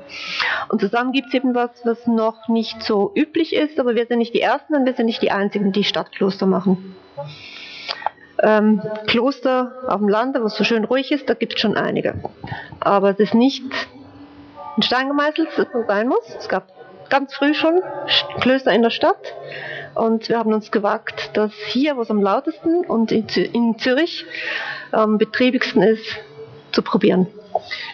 Und 0.70 0.82
zusammen 0.82 1.12
gibt 1.12 1.30
es 1.30 1.34
eben 1.34 1.56
was, 1.56 1.72
was 1.86 2.08
noch 2.08 2.48
nicht 2.50 2.84
so 2.84 3.12
üblich 3.16 3.56
ist, 3.56 3.80
aber 3.80 3.96
wir 3.96 4.06
sind 4.06 4.20
nicht 4.20 4.34
die 4.34 4.42
Ersten 4.42 4.76
und 4.76 4.86
wir 4.86 4.94
sind 4.94 5.06
nicht 5.06 5.22
die 5.22 5.32
Einzigen, 5.32 5.72
die 5.72 5.84
Stadtkloster 5.84 6.46
machen. 6.46 6.96
Ähm, 8.42 8.82
Kloster 9.08 9.74
auf 9.88 10.00
dem 10.00 10.08
Lande, 10.08 10.42
wo 10.42 10.46
es 10.46 10.56
so 10.56 10.64
schön 10.64 10.86
ruhig 10.86 11.12
ist, 11.12 11.30
da 11.30 11.34
gibt 11.34 11.56
es 11.56 11.60
schon 11.60 11.76
einige. 11.76 12.16
Aber 12.80 13.10
es 13.12 13.20
ist 13.20 13.34
nicht 13.34 13.64
in 14.80 14.84
Stein 14.84 15.10
gemeißelt, 15.10 15.50
dass 15.50 15.68
es 15.68 15.74
so 15.74 15.84
sein 15.86 16.08
muss. 16.08 16.24
Es 16.40 16.48
gab 16.48 16.64
ganz 17.10 17.36
früh 17.36 17.54
schon 17.54 17.82
Klöster 18.40 18.72
in 18.72 18.82
der 18.82 18.92
Stadt. 18.92 19.36
Und 19.94 20.30
wir 20.30 20.40
haben 20.40 20.54
uns 20.54 20.72
gewagt, 20.72 21.32
dass 21.34 21.52
hier, 21.68 21.98
wo 21.98 22.02
es 22.02 22.10
am 22.10 22.22
lautesten 22.22 22.86
und 22.86 23.12
in, 23.12 23.28
Zü 23.28 23.42
in 23.42 23.78
Zürich 23.78 24.26
am 24.94 25.18
betriebigsten 25.18 25.82
ist, 25.82 26.06
zu 26.72 26.82
probieren. 26.82 27.28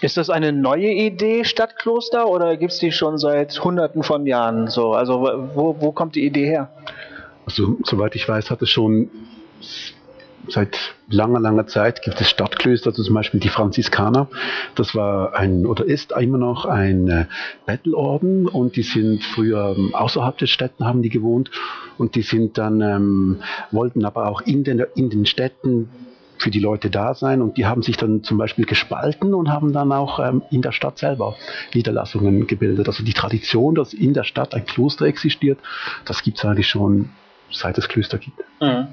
Ist 0.01 0.17
das 0.17 0.29
eine 0.29 0.51
neue 0.51 0.91
Idee, 0.91 1.43
Stadtkloster, 1.43 2.27
oder 2.27 2.55
gibt 2.55 2.73
es 2.73 2.77
die 2.77 2.91
schon 2.91 3.17
seit 3.17 3.63
hunderten 3.63 4.03
von 4.03 4.27
Jahren 4.27 4.67
so? 4.67 4.93
Also 4.93 5.21
wo, 5.55 5.75
wo 5.79 5.91
kommt 5.91 6.13
die 6.13 6.23
Idee 6.23 6.45
her? 6.45 6.69
Also, 7.47 7.77
soweit 7.83 8.15
ich 8.15 8.29
weiß, 8.29 8.51
hat 8.51 8.61
es 8.61 8.69
schon 8.69 9.09
seit 10.49 10.77
langer, 11.09 11.39
langer 11.39 11.67
Zeit 11.67 12.01
gibt 12.01 12.19
es 12.19 12.29
Stadtklöster, 12.29 12.89
also 12.89 13.03
zum 13.03 13.15
Beispiel 13.15 13.39
die 13.39 13.49
Franziskaner. 13.49 14.27
Das 14.75 14.95
war 14.95 15.35
ein 15.35 15.65
oder 15.65 15.85
ist 15.85 16.11
immer 16.11 16.37
noch 16.37 16.65
ein 16.65 17.07
äh, 17.07 17.25
Bettelorden 17.65 18.47
und 18.47 18.75
die 18.75 18.83
sind 18.83 19.23
früher 19.23 19.75
ähm, 19.77 19.93
außerhalb 19.93 20.37
der 20.37 20.47
Städten 20.47 20.85
haben 20.85 21.01
die 21.01 21.09
gewohnt 21.09 21.51
und 21.97 22.15
die 22.15 22.21
sind 22.21 22.57
dann 22.57 22.81
ähm, 22.81 23.41
wollten 23.71 24.05
aber 24.05 24.27
auch 24.27 24.41
in 24.41 24.63
den 24.63 24.85
in 24.95 25.09
den 25.09 25.25
Städten 25.25 25.89
für 26.37 26.51
die 26.51 26.59
Leute 26.59 26.89
da 26.89 27.13
sein 27.13 27.41
und 27.41 27.57
die 27.57 27.65
haben 27.65 27.81
sich 27.81 27.97
dann 27.97 28.23
zum 28.23 28.37
Beispiel 28.37 28.65
gespalten 28.65 29.33
und 29.33 29.49
haben 29.49 29.73
dann 29.73 29.91
auch 29.91 30.19
ähm, 30.19 30.41
in 30.51 30.61
der 30.61 30.71
Stadt 30.71 30.97
selber 30.97 31.35
Niederlassungen 31.73 32.45
gebildet. 32.47 32.87
Also 32.87 33.03
die 33.03 33.13
Tradition, 33.13 33.75
dass 33.75 33.93
in 33.93 34.13
der 34.13 34.23
Stadt 34.23 34.53
ein 34.53 34.65
Kloster 34.65 35.05
existiert, 35.05 35.59
das 36.03 36.23
gibt 36.23 36.37
es 36.37 36.45
eigentlich 36.45 36.67
schon 36.67 37.09
seit 37.51 37.77
es 37.77 37.87
Klöster 37.87 38.17
gibt. 38.17 38.37
Mhm. 38.59 38.87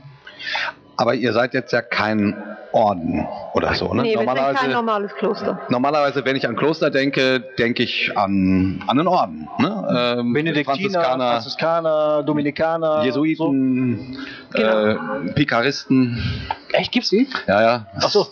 Aber 0.96 1.14
ihr 1.14 1.32
seid 1.32 1.54
jetzt 1.54 1.72
ja 1.72 1.80
kein 1.82 2.36
Orden 2.72 3.26
oder 3.54 3.74
so, 3.74 3.92
ne? 3.92 4.02
Nee, 4.02 4.10
wir 4.14 4.18
sind 4.18 4.26
kein 4.26 4.36
normalerweise, 4.36 4.70
normales 4.70 5.14
Kloster. 5.14 5.60
normalerweise, 5.68 6.24
wenn 6.24 6.36
ich 6.36 6.46
an 6.48 6.56
Kloster 6.56 6.90
denke, 6.90 7.40
denke 7.58 7.82
ich 7.82 8.16
an, 8.16 8.82
an 8.86 8.98
einen 8.98 9.08
Orden. 9.08 9.48
Ne? 9.58 10.16
Ähm, 10.18 10.32
Benediktiner, 10.32 11.02
Franziskaner, 11.02 12.22
Dominikaner. 12.22 13.04
Jesuiten, 13.04 14.16
Genau. 14.54 14.86
äh, 14.86 14.96
Pikaristen. 15.34 16.22
So. 16.70 16.76
Echt, 16.78 16.92
gibt's 16.92 17.10
die? 17.10 17.28
Ja, 17.46 17.60
ja. 17.62 17.86
Ach 18.00 18.08
so. 18.08 18.26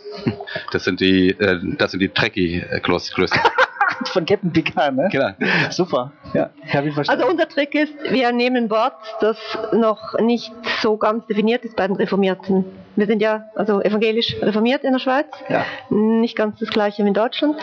Das 0.72 0.84
sind 0.84 1.00
die, 1.00 1.30
äh, 1.30 1.58
das 1.76 1.90
sind 1.90 2.00
die 2.00 2.08
Trekkie-Klöster. 2.08 3.40
Von 4.06 4.26
Captain 4.26 4.52
Picard, 4.52 4.94
ne? 4.94 5.08
genau. 5.10 5.30
Super. 5.70 6.12
Ja, 6.34 6.50
hab 6.72 6.84
ich 6.84 6.94
verstanden. 6.94 7.22
Also 7.22 7.32
unser 7.32 7.48
Trick 7.48 7.74
ist, 7.74 7.92
wir 8.10 8.32
nehmen 8.32 8.64
ein 8.64 8.70
Wort, 8.70 8.94
das 9.20 9.36
noch 9.72 10.18
nicht 10.18 10.52
so 10.80 10.96
ganz 10.96 11.26
definiert 11.26 11.64
ist 11.64 11.76
bei 11.76 11.86
den 11.86 11.96
Reformierten. 11.96 12.64
Wir 12.96 13.06
sind 13.06 13.22
ja 13.22 13.44
also 13.54 13.80
evangelisch 13.80 14.36
reformiert 14.42 14.82
in 14.84 14.92
der 14.92 14.98
Schweiz, 14.98 15.26
Ja. 15.48 15.64
nicht 15.90 16.36
ganz 16.36 16.58
das 16.58 16.70
gleiche 16.70 17.04
wie 17.04 17.08
in 17.08 17.14
Deutschland. 17.14 17.56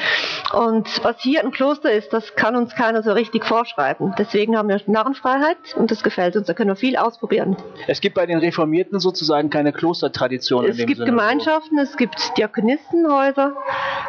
Und 0.54 1.04
was 1.04 1.18
hier 1.20 1.44
ein 1.44 1.52
Kloster 1.52 1.92
ist, 1.92 2.14
das 2.14 2.36
kann 2.36 2.56
uns 2.56 2.74
keiner 2.76 3.04
so 3.04 3.12
richtig 3.12 3.44
vorschreiben. 3.46 4.16
Deswegen 4.18 4.58
haben 4.58 4.70
wir 4.70 4.80
Narrenfreiheit 4.88 5.58
und 5.76 5.92
das 5.92 6.02
gefällt 6.04 6.36
uns, 6.38 6.48
da 6.48 6.54
können 6.54 6.70
wir 6.70 6.76
viel 6.76 6.96
ausprobieren. 6.96 7.58
es 7.88 8.00
gibt 8.02 8.16
bei 8.16 8.26
den 8.26 8.40
Reformierten 8.40 9.00
sozusagen 9.00 9.50
keine 9.50 9.74
Klostertradition 9.74 10.64
in 10.66 10.72
Es 10.72 10.78
gibt 10.78 10.96
Sinne. 10.96 11.06
Gemeinschaften, 11.06 11.78
es 11.78 11.98
gibt 11.98 12.38
Diakonissenhäuser, 12.38 13.54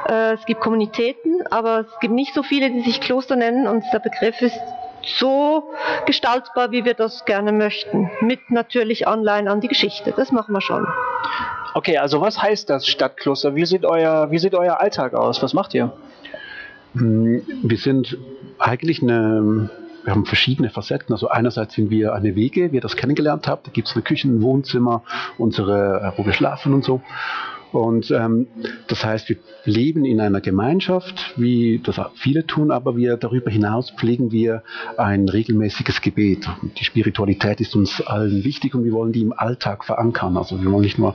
äh, 0.09 0.35
es 0.35 0.47
gibt 0.47 0.61
Kommunitäten, 0.61 1.43
aber 1.51 1.81
es 1.81 2.01
gibt 2.01 2.15
nicht 2.15 2.33
so 2.35 2.43
viele, 2.43 2.71
die 2.71 2.83
sich 2.83 3.01
Kloster 3.01 3.37
nennen 3.37 3.67
und 3.67 3.85
der 3.93 3.99
Begriff 3.99 4.41
ist 4.41 4.59
so 5.17 5.71
gestaltbar, 6.07 6.71
wie 6.71 6.85
wir 6.85 6.95
das 6.95 7.25
gerne 7.25 7.53
möchten. 7.53 8.11
Mit 8.21 8.51
natürlich 8.51 9.07
Anleihen 9.07 9.49
an 9.49 9.61
die 9.61 9.69
Geschichte. 9.69 10.13
Das 10.17 10.33
machen 10.33 10.53
wir 10.53 10.61
schon. 10.61 10.87
Okay, 11.75 11.99
also 11.99 12.21
was 12.21 12.41
heißt 12.43 12.69
das 12.71 12.87
Stadtkloster? 12.87 13.55
Wie 13.55 13.65
sieht 13.65 13.85
euer, 13.85 14.31
wie 14.31 14.39
sieht 14.39 14.55
euer 14.55 14.81
Alltag 14.81 15.15
aus? 15.15 15.43
Was 15.43 15.55
macht 15.55 15.75
ihr? 15.75 15.93
Mm, 16.95 17.39
Wir 17.63 17.77
sind 17.77 18.17
eigentlich 18.59 19.03
eine, 19.03 19.71
wir 20.05 20.13
haben 20.13 20.25
verschiedene 20.27 20.71
Facetten. 20.71 21.13
Also 21.13 21.29
einerseits 21.29 21.75
sind 21.75 21.91
wir 21.91 22.15
eine 22.15 22.35
Wege, 22.35 22.73
wie 22.73 22.77
ihr 22.77 22.81
das 22.81 22.97
kennengelernt 22.97 23.47
habt. 23.47 23.67
Da 23.67 23.71
gibt 23.71 23.89
es 23.89 23.95
eine 23.95 24.03
Küche, 24.03 24.29
ein 24.29 24.43
Wohnzimmer, 24.43 25.03
unsere, 25.37 26.13
äh, 26.15 26.19
wo 26.19 26.25
wir 26.27 26.33
schlafen 26.33 26.75
und 26.75 26.85
so. 26.85 27.01
Und 27.73 28.11
ähm, 28.11 28.47
das 28.87 29.05
heißt, 29.05 29.29
wir 29.29 29.37
leben 29.65 30.05
in 30.05 30.21
einer 30.21 30.41
Gemeinschaft, 30.41 31.35
wie 31.37 31.81
das 31.85 32.01
viele 32.15 32.47
tun, 32.47 32.71
aber 32.71 32.97
wir 32.97 33.17
darüber 33.17 33.51
hinaus 33.51 33.91
pflegen 33.91 34.33
wir 34.33 34.63
ein 34.97 35.29
regelmäßiges 35.29 36.01
Gebet. 36.01 36.49
Die 36.79 36.85
Spiritualität 36.85 37.61
ist 37.61 37.77
uns 37.77 38.01
allen 38.01 38.45
wichtig 38.45 38.75
und 38.75 38.85
wir 38.85 38.93
wollen 38.93 39.13
die 39.13 39.23
im 39.23 39.33
Alltag 39.33 39.85
verankern. 39.85 40.37
Also 40.37 40.63
wir 40.63 40.71
wollen 40.71 40.85
nicht 40.85 40.99
nur 40.99 41.15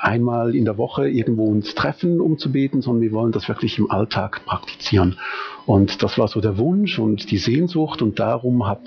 einmal 0.00 0.54
in 0.54 0.64
der 0.64 0.78
Woche 0.78 1.08
irgendwo 1.08 1.44
uns 1.44 1.74
treffen, 1.74 2.20
um 2.20 2.38
zu 2.38 2.52
beten, 2.52 2.82
sondern 2.82 3.02
wir 3.02 3.12
wollen 3.12 3.32
das 3.32 3.48
wirklich 3.48 3.78
im 3.78 3.90
Alltag 3.90 4.44
praktizieren. 4.44 5.18
Und 5.66 6.02
das 6.02 6.18
war 6.18 6.28
so 6.28 6.40
der 6.40 6.58
Wunsch 6.58 6.98
und 6.98 7.30
die 7.30 7.38
Sehnsucht 7.38 8.02
und 8.02 8.18
darum 8.18 8.66
hat, 8.66 8.80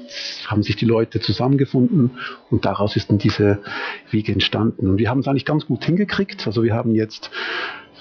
haben 0.47 0.63
sich 0.63 0.75
die 0.75 0.85
Leute 0.85 1.19
zusammengefunden 1.19 2.11
und 2.49 2.65
daraus 2.65 2.95
ist 2.95 3.09
dann 3.09 3.19
diese 3.19 3.59
Wege 4.11 4.33
entstanden. 4.33 4.87
Und 4.89 4.97
wir 4.97 5.09
haben 5.09 5.19
es 5.19 5.27
eigentlich 5.27 5.45
ganz 5.45 5.65
gut 5.65 5.85
hingekriegt. 5.85 6.45
Also 6.47 6.63
wir 6.63 6.73
haben 6.73 6.95
jetzt 6.95 7.31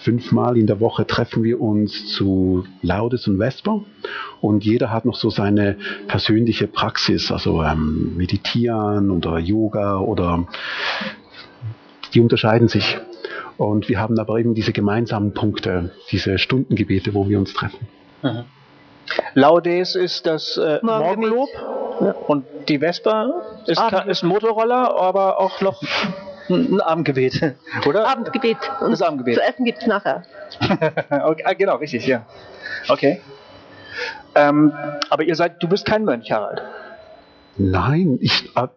fünfmal 0.03 0.57
in 0.57 0.67
der 0.67 0.81
Woche 0.81 1.07
treffen 1.07 1.45
wir 1.45 1.61
uns 1.61 2.09
zu 2.09 2.65
Laudes 2.83 3.29
und 3.29 3.39
Vesper 3.39 3.83
und 4.41 4.65
jeder 4.65 4.91
hat 4.91 5.05
noch 5.05 5.15
so 5.15 5.31
seine 5.31 5.77
persönliche 6.09 6.67
Praxis, 6.67 7.31
also 7.31 7.63
ähm, 7.63 8.17
Meditieren 8.17 9.11
oder 9.11 9.39
Yoga 9.39 9.99
oder 9.99 10.49
die 12.15 12.21
unterscheiden 12.21 12.69
sich. 12.69 12.99
Und 13.59 13.89
wir 13.89 14.01
haben 14.01 14.19
aber 14.19 14.39
eben 14.39 14.55
diese 14.55 14.73
gemeinsamen 14.73 15.35
Punkte, 15.35 15.93
diese 16.11 16.39
Stundengebete, 16.39 17.15
wo 17.15 17.29
wir 17.29 17.39
uns 17.39 17.53
treffen. 17.55 17.87
Mhm. 18.23 18.45
Laudes 19.35 19.95
ist 19.95 20.27
das 20.27 20.57
äh, 20.57 20.79
Morgenlob 20.83 21.49
und 22.29 22.45
die 22.69 22.79
Vespa 22.79 23.33
ist, 23.67 23.81
ist 24.07 24.23
ein 24.23 24.29
Motorroller, 24.29 24.97
aber 24.99 25.39
auch 25.41 25.61
noch 25.61 25.83
ein 26.49 26.81
Abendgebet, 26.81 27.55
oder? 27.87 28.09
Abendgebet. 28.09 28.59
Und 28.81 28.91
das 28.91 29.03
Abendgebet. 29.03 29.35
Zu 29.35 29.43
essen 29.43 29.65
gibt 29.65 29.79
es 29.79 29.87
nachher. 29.87 30.23
okay, 31.25 31.43
ah, 31.45 31.53
genau, 31.53 31.77
richtig, 31.77 32.07
ja. 32.07 32.25
Okay. 32.89 33.21
Ähm, 34.35 34.73
aber 35.11 35.25
ihr 35.25 35.37
seid, 35.37 35.63
du 35.63 35.69
bist 35.69 35.85
kein 35.85 36.05
Mönch, 36.05 36.31
Harald. 36.31 36.63
Nein, 37.59 38.19
ich, 38.21 38.51
äh, 38.57 38.69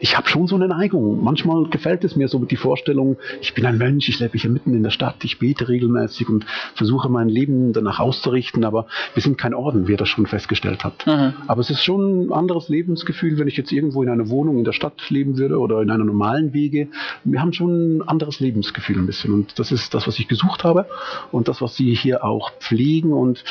ich 0.00 0.16
habe 0.16 0.28
schon 0.28 0.46
so 0.46 0.54
eine 0.54 0.68
Neigung. 0.68 1.22
Manchmal 1.24 1.64
gefällt 1.68 2.04
es 2.04 2.14
mir 2.14 2.28
so 2.28 2.38
die 2.44 2.56
Vorstellung, 2.56 3.16
ich 3.40 3.54
bin 3.54 3.64
ein 3.64 3.78
Mönch, 3.78 4.08
ich 4.08 4.18
lebe 4.20 4.36
hier 4.36 4.50
mitten 4.50 4.74
in 4.74 4.82
der 4.82 4.90
Stadt, 4.90 5.24
ich 5.24 5.38
bete 5.38 5.68
regelmäßig 5.68 6.28
und 6.28 6.44
versuche 6.74 7.08
mein 7.08 7.28
Leben 7.28 7.72
danach 7.72 7.98
auszurichten, 7.98 8.64
aber 8.64 8.86
wir 9.14 9.22
sind 9.22 9.38
kein 9.38 9.54
Orden, 9.54 9.88
wie 9.88 9.92
ihr 9.92 9.98
das 9.98 10.08
schon 10.10 10.26
festgestellt 10.26 10.84
habt. 10.84 11.06
Mhm. 11.06 11.32
Aber 11.46 11.60
es 11.60 11.70
ist 11.70 11.82
schon 11.82 12.26
ein 12.26 12.32
anderes 12.32 12.68
Lebensgefühl, 12.68 13.38
wenn 13.38 13.48
ich 13.48 13.56
jetzt 13.56 13.72
irgendwo 13.72 14.02
in 14.02 14.10
einer 14.10 14.28
Wohnung 14.28 14.58
in 14.58 14.64
der 14.64 14.72
Stadt 14.72 15.08
leben 15.08 15.38
würde 15.38 15.58
oder 15.58 15.80
in 15.80 15.90
einer 15.90 16.04
normalen 16.04 16.52
Wege. 16.52 16.88
Wir 17.24 17.40
haben 17.40 17.52
schon 17.54 17.98
ein 17.98 18.02
anderes 18.02 18.40
Lebensgefühl 18.40 18.98
ein 18.98 19.06
bisschen 19.06 19.32
und 19.32 19.58
das 19.58 19.72
ist 19.72 19.94
das, 19.94 20.06
was 20.06 20.18
ich 20.18 20.28
gesucht 20.28 20.64
habe 20.64 20.86
und 21.32 21.48
das, 21.48 21.62
was 21.62 21.76
sie 21.76 21.94
hier 21.94 22.24
auch 22.24 22.52
pflegen 22.58 23.12
und 23.12 23.42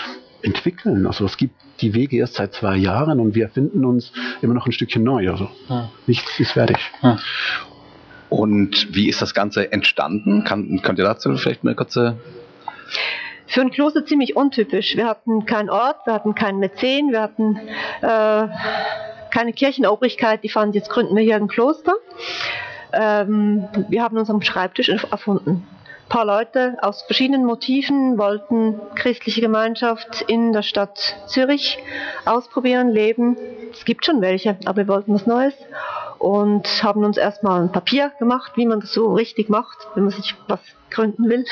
entwickeln. 0.41 1.07
Also 1.07 1.25
es 1.25 1.37
gibt 1.37 1.55
die 1.81 1.93
Wege 1.93 2.17
erst 2.17 2.35
seit 2.35 2.53
zwei 2.53 2.75
Jahren 2.75 3.19
und 3.19 3.35
wir 3.35 3.49
finden 3.49 3.85
uns 3.85 4.11
immer 4.41 4.53
noch 4.53 4.65
ein 4.65 4.71
Stückchen 4.71 5.03
neu. 5.03 5.29
Also 5.29 5.49
hm. 5.67 5.89
nichts 6.07 6.39
ist 6.39 6.51
fertig. 6.51 6.77
Hm. 7.01 7.19
Und 8.29 8.93
wie 8.93 9.07
ist 9.07 9.21
das 9.21 9.33
Ganze 9.33 9.71
entstanden? 9.71 10.43
Kann, 10.43 10.81
könnt 10.81 10.99
ihr 10.99 11.05
dazu 11.05 11.35
vielleicht 11.37 11.63
eine 11.63 11.75
kurze 11.75 12.17
für 13.49 13.61
ein 13.61 13.71
Kloster 13.71 14.05
ziemlich 14.05 14.35
untypisch. 14.35 14.97
Wir 14.97 15.07
hatten 15.07 15.45
keinen 15.45 15.69
Ort, 15.69 16.05
wir 16.05 16.13
hatten 16.13 16.35
keinen 16.35 16.59
Mäzen, 16.59 17.11
wir 17.11 17.21
hatten 17.21 17.55
äh, 18.01 18.47
keine 19.31 19.53
Kirchenobrigkeit, 19.53 20.43
die 20.43 20.49
fanden, 20.49 20.73
jetzt 20.75 20.89
gründen 20.89 21.15
wir 21.15 21.23
hier 21.23 21.37
ein 21.37 21.47
Kloster. 21.47 21.93
Ähm, 22.91 23.67
wir 23.87 24.03
haben 24.03 24.17
uns 24.17 24.29
am 24.29 24.41
Schreibtisch 24.41 24.89
erfunden 24.89 25.65
paar 26.09 26.25
Leute 26.25 26.77
aus 26.81 27.01
verschiedenen 27.03 27.45
Motiven 27.45 28.17
wollten 28.17 28.79
christliche 28.95 29.41
Gemeinschaft 29.41 30.21
in 30.27 30.53
der 30.53 30.61
Stadt 30.61 31.15
Zürich 31.27 31.77
ausprobieren, 32.25 32.89
leben. 32.89 33.37
Es 33.71 33.85
gibt 33.85 34.05
schon 34.05 34.21
welche, 34.21 34.57
aber 34.65 34.77
wir 34.77 34.87
wollten 34.87 35.13
was 35.13 35.25
Neues 35.25 35.53
und 36.19 36.67
haben 36.83 37.03
uns 37.03 37.17
erstmal 37.17 37.61
ein 37.61 37.71
Papier 37.71 38.11
gemacht, 38.19 38.53
wie 38.55 38.65
man 38.65 38.79
das 38.79 38.93
so 38.93 39.13
richtig 39.13 39.49
macht, 39.49 39.77
wenn 39.95 40.03
man 40.03 40.13
sich 40.13 40.35
was 40.47 40.59
gründen 40.89 41.29
will. 41.29 41.45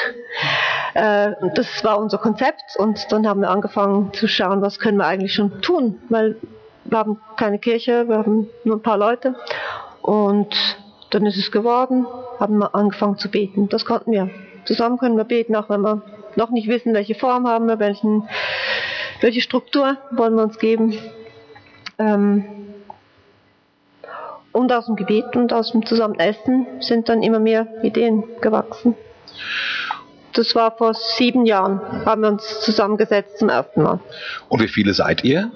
Äh, 0.93 1.33
das 1.55 1.83
war 1.83 1.99
unser 1.99 2.17
Konzept 2.17 2.77
und 2.77 3.11
dann 3.11 3.27
haben 3.27 3.41
wir 3.41 3.49
angefangen 3.49 4.13
zu 4.13 4.27
schauen, 4.27 4.61
was 4.61 4.79
können 4.79 4.97
wir 4.97 5.05
eigentlich 5.05 5.33
schon 5.33 5.61
tun, 5.61 5.99
weil 6.09 6.37
wir 6.85 6.97
haben 6.97 7.19
keine 7.35 7.59
Kirche, 7.59 8.07
wir 8.07 8.17
haben 8.17 8.49
nur 8.63 8.77
ein 8.77 8.81
paar 8.81 8.97
Leute 8.97 9.35
und 10.01 10.55
dann 11.09 11.25
ist 11.25 11.37
es 11.37 11.51
geworden, 11.51 12.05
haben 12.39 12.57
wir 12.57 12.75
angefangen 12.75 13.17
zu 13.17 13.29
beten. 13.29 13.69
Das 13.69 13.85
konnten 13.85 14.11
wir. 14.11 14.29
Zusammen 14.65 14.97
können 14.97 15.17
wir 15.17 15.23
beten, 15.23 15.55
auch 15.55 15.69
wenn 15.69 15.81
wir 15.81 16.01
noch 16.35 16.49
nicht 16.49 16.67
wissen, 16.67 16.93
welche 16.93 17.15
Form 17.15 17.47
haben 17.47 17.67
wir, 17.67 17.79
welchen, 17.79 18.27
welche 19.21 19.41
Struktur 19.41 19.97
wollen 20.11 20.35
wir 20.35 20.43
uns 20.43 20.57
geben. 20.57 20.97
Ähm, 21.97 22.45
und 24.51 24.71
aus 24.71 24.85
dem 24.85 24.95
Gebet 24.95 25.35
und 25.35 25.53
aus 25.53 25.71
dem 25.71 25.85
Zusammenessen 25.85 26.65
sind 26.79 27.09
dann 27.09 27.23
immer 27.23 27.39
mehr 27.39 27.67
Ideen 27.83 28.23
gewachsen. 28.41 28.95
Das 30.33 30.55
war 30.55 30.75
vor 30.75 30.93
sieben 30.93 31.45
Jahren, 31.45 31.81
haben 32.05 32.21
wir 32.21 32.29
uns 32.29 32.61
zusammengesetzt 32.61 33.37
zum 33.37 33.49
ersten 33.49 33.83
Mal. 33.83 33.99
Und 34.49 34.61
wie 34.61 34.67
viele 34.67 34.93
seid 34.93 35.23
ihr? 35.23 35.51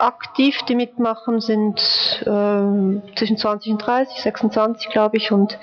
Aktiv, 0.00 0.62
die 0.68 0.74
mitmachen, 0.74 1.40
sind 1.40 1.78
äh, 2.22 3.16
zwischen 3.16 3.36
20 3.36 3.72
und 3.72 3.86
30, 3.86 4.20
26 4.22 4.90
glaube 4.90 5.16
ich. 5.16 5.32
Und 5.32 5.58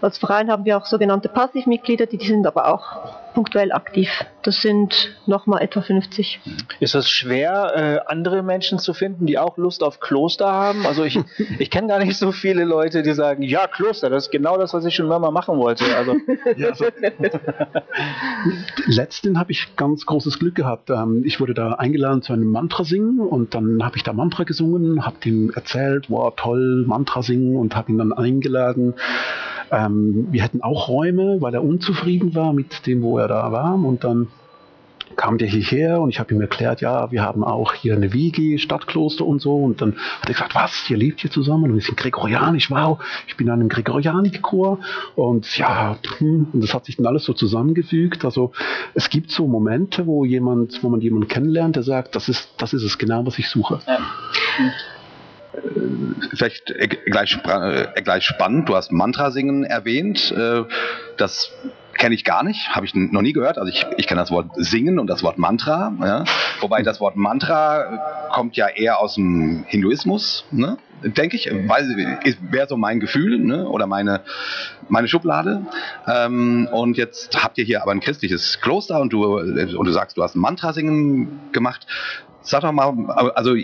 als 0.00 0.18
Verein 0.18 0.50
haben 0.50 0.64
wir 0.64 0.76
auch 0.76 0.86
sogenannte 0.86 1.28
Passivmitglieder, 1.28 2.06
die, 2.06 2.18
die 2.18 2.26
sind 2.26 2.46
aber 2.46 2.72
auch 2.72 3.27
punktuell 3.38 3.70
aktiv. 3.70 4.10
Das 4.42 4.62
sind 4.62 5.16
nochmal 5.26 5.62
etwa 5.62 5.80
50. 5.80 6.40
Ist 6.80 6.96
es 6.96 7.08
schwer, 7.08 7.72
äh, 7.76 8.10
andere 8.10 8.42
Menschen 8.42 8.80
zu 8.80 8.94
finden, 8.94 9.26
die 9.26 9.38
auch 9.38 9.56
Lust 9.58 9.84
auf 9.84 10.00
Kloster 10.00 10.50
haben? 10.50 10.84
Also 10.84 11.04
ich, 11.04 11.20
ich 11.60 11.70
kenne 11.70 11.86
gar 11.86 12.00
nicht 12.00 12.16
so 12.16 12.32
viele 12.32 12.64
Leute, 12.64 13.04
die 13.04 13.12
sagen, 13.12 13.44
ja, 13.44 13.68
Kloster, 13.68 14.10
das 14.10 14.24
ist 14.24 14.32
genau 14.32 14.58
das, 14.58 14.74
was 14.74 14.84
ich 14.84 14.96
schon 14.96 15.06
immer 15.06 15.20
mal 15.20 15.30
machen 15.30 15.56
wollte. 15.56 15.84
Also. 15.96 16.16
ja, 16.56 16.70
also, 16.70 16.86
Letzten 18.86 19.38
habe 19.38 19.52
ich 19.52 19.76
ganz 19.76 20.04
großes 20.04 20.40
Glück 20.40 20.56
gehabt. 20.56 20.90
Ähm, 20.90 21.22
ich 21.24 21.38
wurde 21.38 21.54
da 21.54 21.74
eingeladen 21.74 22.22
zu 22.22 22.32
einem 22.32 22.48
Mantra 22.48 22.82
singen 22.82 23.20
und 23.20 23.54
dann 23.54 23.84
habe 23.84 23.98
ich 23.98 24.02
da 24.02 24.12
Mantra 24.12 24.42
gesungen, 24.42 25.06
habe 25.06 25.16
ihm 25.26 25.52
erzählt, 25.54 26.10
wow, 26.10 26.32
toll, 26.36 26.84
Mantra 26.88 27.22
singen 27.22 27.54
und 27.54 27.76
habe 27.76 27.92
ihn 27.92 27.98
dann 27.98 28.12
eingeladen 28.12 28.94
ähm, 29.70 30.28
wir 30.30 30.42
hätten 30.42 30.62
auch 30.62 30.88
Räume, 30.88 31.40
weil 31.40 31.54
er 31.54 31.62
unzufrieden 31.62 32.34
war 32.34 32.52
mit 32.52 32.86
dem, 32.86 33.02
wo 33.02 33.18
er 33.18 33.27
da 33.28 33.52
war. 33.52 33.74
Und 33.74 34.02
dann 34.02 34.28
kam 35.16 35.38
der 35.38 35.48
hierher 35.48 36.00
und 36.00 36.10
ich 36.10 36.20
habe 36.20 36.34
ihm 36.34 36.40
erklärt, 36.40 36.80
ja, 36.80 37.10
wir 37.10 37.22
haben 37.22 37.42
auch 37.42 37.74
hier 37.74 37.94
eine 37.94 38.12
WG, 38.12 38.58
Stadtkloster 38.58 39.24
und 39.24 39.40
so. 39.40 39.56
Und 39.56 39.80
dann 39.80 39.96
hat 39.96 40.28
er 40.28 40.34
gesagt, 40.34 40.54
was, 40.54 40.88
ihr 40.90 40.96
lebt 40.96 41.20
hier 41.20 41.30
zusammen 41.30 41.64
und 41.64 41.74
wir 41.74 41.82
sind 41.82 41.96
gregorianisch, 41.96 42.70
wow, 42.70 42.98
ich 43.26 43.36
bin 43.36 43.48
in 43.48 43.52
einem 43.52 43.68
Gregorianik-Chor 43.68 44.78
und 45.16 45.58
ja, 45.58 45.98
hm, 46.18 46.48
und 46.52 46.62
das 46.62 46.74
hat 46.74 46.84
sich 46.84 46.96
dann 46.96 47.06
alles 47.06 47.24
so 47.24 47.32
zusammengefügt. 47.32 48.24
Also 48.24 48.52
es 48.94 49.10
gibt 49.10 49.30
so 49.30 49.46
Momente, 49.46 50.06
wo 50.06 50.24
jemand, 50.24 50.82
wo 50.82 50.88
man 50.88 51.00
jemanden 51.00 51.28
kennenlernt, 51.28 51.76
der 51.76 51.82
sagt, 51.82 52.14
das 52.14 52.28
ist, 52.28 52.50
das 52.58 52.72
ist 52.72 52.82
es 52.82 52.98
genau, 52.98 53.26
was 53.26 53.38
ich 53.38 53.48
suche. 53.48 53.80
Ja 53.86 53.98
vielleicht 56.30 56.72
gleich, 57.06 57.36
äh, 57.44 58.02
gleich 58.02 58.24
spannend, 58.24 58.68
du 58.68 58.76
hast 58.76 58.92
Mantra 58.92 59.30
singen 59.30 59.64
erwähnt. 59.64 60.30
Äh, 60.30 60.64
das 61.16 61.52
kenne 61.98 62.14
ich 62.14 62.24
gar 62.24 62.42
nicht, 62.42 62.70
habe 62.70 62.86
ich 62.86 62.94
noch 62.94 63.22
nie 63.22 63.32
gehört. 63.32 63.58
Also 63.58 63.70
ich, 63.70 63.84
ich 63.96 64.06
kenne 64.06 64.20
das 64.20 64.30
Wort 64.30 64.50
singen 64.56 64.98
und 64.98 65.08
das 65.08 65.22
Wort 65.22 65.38
Mantra. 65.38 65.92
Ja. 66.00 66.24
Wobei 66.60 66.82
das 66.82 67.00
Wort 67.00 67.16
Mantra 67.16 68.28
kommt 68.32 68.56
ja 68.56 68.68
eher 68.68 69.00
aus 69.00 69.16
dem 69.16 69.64
Hinduismus, 69.66 70.44
ne? 70.50 70.78
denke 71.02 71.36
ich. 71.36 71.46
Wäre 71.46 72.68
so 72.68 72.76
mein 72.76 73.00
Gefühl 73.00 73.38
ne? 73.38 73.68
oder 73.68 73.86
meine, 73.86 74.22
meine 74.88 75.08
Schublade. 75.08 75.66
Ähm, 76.06 76.68
und 76.72 76.96
jetzt 76.96 77.42
habt 77.42 77.58
ihr 77.58 77.64
hier 77.64 77.82
aber 77.82 77.92
ein 77.92 78.00
christliches 78.00 78.60
Kloster 78.60 79.00
und 79.00 79.12
du, 79.12 79.38
und 79.38 79.84
du 79.84 79.92
sagst, 79.92 80.16
du 80.16 80.22
hast 80.22 80.34
Mantra 80.34 80.72
singen 80.72 81.40
gemacht. 81.52 81.86
Sag 82.40 82.62
doch 82.62 82.72
mal, 82.72 82.94
also 83.34 83.54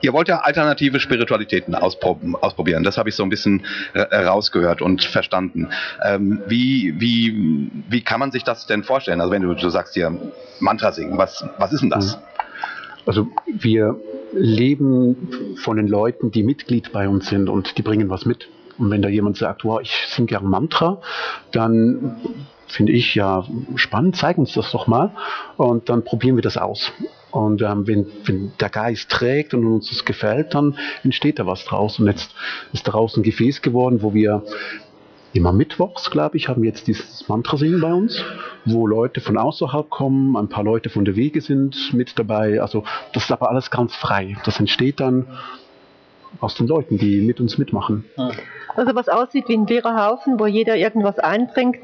Ihr 0.00 0.12
wollt 0.12 0.28
ja 0.28 0.40
alternative 0.40 1.00
Spiritualitäten 1.00 1.74
ausprobieren. 1.74 2.84
Das 2.84 2.98
habe 2.98 3.08
ich 3.08 3.16
so 3.16 3.22
ein 3.22 3.28
bisschen 3.28 3.64
äh, 3.94 4.00
rausgehört 4.16 4.80
und 4.82 5.04
verstanden. 5.04 5.68
Ähm, 6.04 6.40
wie, 6.46 6.94
wie, 6.98 7.70
wie 7.88 8.00
kann 8.02 8.20
man 8.20 8.30
sich 8.30 8.44
das 8.44 8.66
denn 8.66 8.84
vorstellen? 8.84 9.20
Also 9.20 9.32
wenn 9.32 9.42
du, 9.42 9.54
du 9.54 9.70
sagst 9.70 9.94
hier 9.94 10.16
Mantra 10.60 10.92
singen, 10.92 11.18
was, 11.18 11.44
was 11.58 11.72
ist 11.72 11.82
denn 11.82 11.90
das? 11.90 12.16
Mhm. 12.16 12.22
Also 13.06 13.28
wir 13.46 13.96
leben 14.32 15.56
von 15.62 15.78
den 15.78 15.88
Leuten, 15.88 16.30
die 16.30 16.42
Mitglied 16.42 16.92
bei 16.92 17.08
uns 17.08 17.28
sind 17.28 17.48
und 17.48 17.78
die 17.78 17.82
bringen 17.82 18.10
was 18.10 18.26
mit. 18.26 18.48
Und 18.76 18.90
wenn 18.90 19.02
da 19.02 19.08
jemand 19.08 19.36
sagt, 19.36 19.64
wow, 19.64 19.80
ich 19.80 20.06
singe 20.08 20.26
gern 20.26 20.44
Mantra, 20.44 21.00
dann 21.50 22.16
finde 22.68 22.92
ich 22.92 23.14
ja 23.14 23.44
spannend, 23.76 24.16
zeig 24.16 24.38
uns 24.38 24.52
das 24.52 24.70
doch 24.70 24.86
mal 24.86 25.12
und 25.56 25.88
dann 25.88 26.04
probieren 26.04 26.36
wir 26.36 26.42
das 26.42 26.56
aus. 26.56 26.92
Und 27.30 27.62
ähm, 27.62 27.86
wenn, 27.86 28.06
wenn 28.24 28.52
der 28.58 28.70
Geist 28.70 29.10
trägt 29.10 29.54
und 29.54 29.66
uns 29.66 29.90
das 29.90 30.04
gefällt, 30.04 30.54
dann 30.54 30.76
entsteht 31.04 31.38
da 31.38 31.46
was 31.46 31.64
draus. 31.64 31.98
Und 31.98 32.06
jetzt 32.06 32.34
ist 32.72 32.86
daraus 32.86 33.16
ein 33.16 33.22
Gefäß 33.22 33.62
geworden, 33.62 34.02
wo 34.02 34.14
wir 34.14 34.42
immer 35.32 35.52
mittwochs, 35.52 36.10
glaube 36.10 36.36
ich, 36.36 36.48
haben 36.48 36.64
jetzt 36.64 36.86
dieses 36.86 37.28
Mantra 37.28 37.56
singen 37.56 37.80
bei 37.80 37.92
uns, 37.92 38.24
wo 38.64 38.86
Leute 38.86 39.20
von 39.20 39.36
außerhalb 39.36 39.90
kommen, 39.90 40.36
ein 40.36 40.48
paar 40.48 40.64
Leute 40.64 40.88
von 40.88 41.04
der 41.04 41.16
Wege 41.16 41.40
sind 41.40 41.92
mit 41.92 42.18
dabei. 42.18 42.60
Also 42.60 42.84
das 43.12 43.24
ist 43.24 43.32
aber 43.32 43.50
alles 43.50 43.70
ganz 43.70 43.94
frei. 43.94 44.36
Das 44.44 44.58
entsteht 44.58 45.00
dann 45.00 45.26
aus 46.40 46.54
den 46.54 46.66
Leuten, 46.66 46.98
die 46.98 47.20
mit 47.20 47.40
uns 47.40 47.58
mitmachen. 47.58 48.04
Also 48.76 48.94
was 48.94 49.08
aussieht 49.08 49.48
wie 49.48 49.56
ein 49.56 49.66
leerer 49.66 50.06
Haufen, 50.06 50.38
wo 50.38 50.46
jeder 50.46 50.76
irgendwas 50.76 51.18
einbringt, 51.18 51.78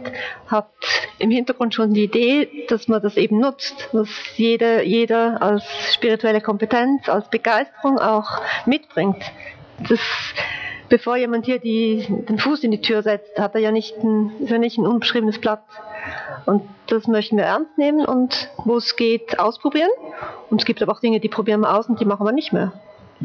hat 0.47 0.71
im 1.19 1.31
Hintergrund 1.31 1.75
schon 1.75 1.95
die 1.95 2.05
Idee, 2.05 2.67
dass 2.69 2.89
man 2.89 3.03
das 3.03 3.17
eben 3.17 3.41
nutzt, 3.41 3.89
dass 3.93 4.09
jeder, 4.37 4.83
jeder 4.83 5.43
als 5.43 5.65
spirituelle 5.93 6.41
Kompetenz, 6.41 7.09
als 7.09 7.29
Begeisterung 7.31 7.99
auch 7.99 8.29
mitbringt. 8.67 9.23
Das 9.89 10.01
bevor 10.89 11.17
jemand 11.17 11.47
hier 11.47 11.59
die, 11.59 12.07
den 12.29 12.39
Fuß 12.39 12.63
in 12.63 12.71
die 12.71 12.81
Tür 12.81 13.03
setzt, 13.03 13.39
hat 13.39 13.55
er 13.55 13.61
ja 13.61 13.73
nicht 13.73 13.97
ein, 13.99 14.33
ist 14.41 14.51
ja 14.51 14.59
nicht 14.59 14.79
ein 14.79 14.87
unbeschriebenes 14.87 15.41
Blatt. 15.41 15.63
Und 16.47 16.63
das 16.87 17.07
möchten 17.07 17.37
wir 17.37 17.45
ernst 17.45 17.79
nehmen 17.79 18.05
und 18.05 18.49
wo 18.65 18.77
es 18.77 18.95
geht, 18.97 19.39
ausprobieren. 19.39 19.91
Und 20.51 20.61
es 20.61 20.67
gibt 20.67 20.83
aber 20.83 20.93
auch 20.93 21.01
Dinge, 21.01 21.21
die 21.21 21.29
probieren 21.29 21.63
wir 21.63 21.77
aus 21.77 21.89
und 21.89 22.01
die 22.01 22.05
machen 22.05 22.27
wir 22.27 22.33
nicht 22.33 22.53
mehr. 22.53 22.73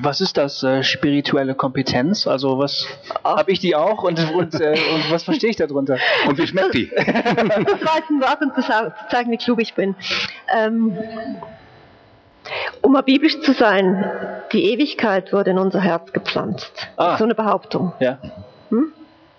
Was 0.02 0.22
ist 0.22 0.38
das, 0.38 0.64
äh, 0.64 0.82
spirituelle 0.84 1.56
Kompetenz? 1.56 2.26
Also 2.28 2.58
was 2.58 2.88
habe 3.24 3.52
ich 3.52 3.60
die 3.60 3.76
auch 3.76 4.04
und, 4.04 4.20
und, 4.34 4.56
äh, 4.60 4.70
und 4.94 5.12
was 5.12 5.24
verstehe 5.24 5.50
ich 5.50 5.56
darunter? 5.58 5.98
Und 6.28 6.38
wie 6.38 6.48
schmeckt 6.48 6.74
die? 6.74 6.90
Das 6.96 7.06
war 7.06 7.98
jetzt 7.98 8.10
ein 8.10 8.22
Wort, 8.22 8.42
um 8.42 8.54
zu 8.54 8.62
zeigen, 9.10 9.32
wie 9.32 9.38
klug 9.38 9.62
ich 9.62 9.74
bin. 9.74 9.96
Ähm, 10.56 10.98
um 12.82 12.94
mal 12.94 13.02
biblisch 13.02 13.42
zu 13.42 13.52
sein, 13.54 14.10
die 14.54 14.72
Ewigkeit 14.72 15.34
wurde 15.34 15.52
in 15.52 15.60
unser 15.60 15.82
Herz 15.82 16.12
gepflanzt. 16.14 16.88
Ah. 16.98 17.18
So 17.18 17.26
eine 17.26 17.36
Behauptung. 17.36 17.94
Ja. 18.00 18.18
Hm? 18.70 18.94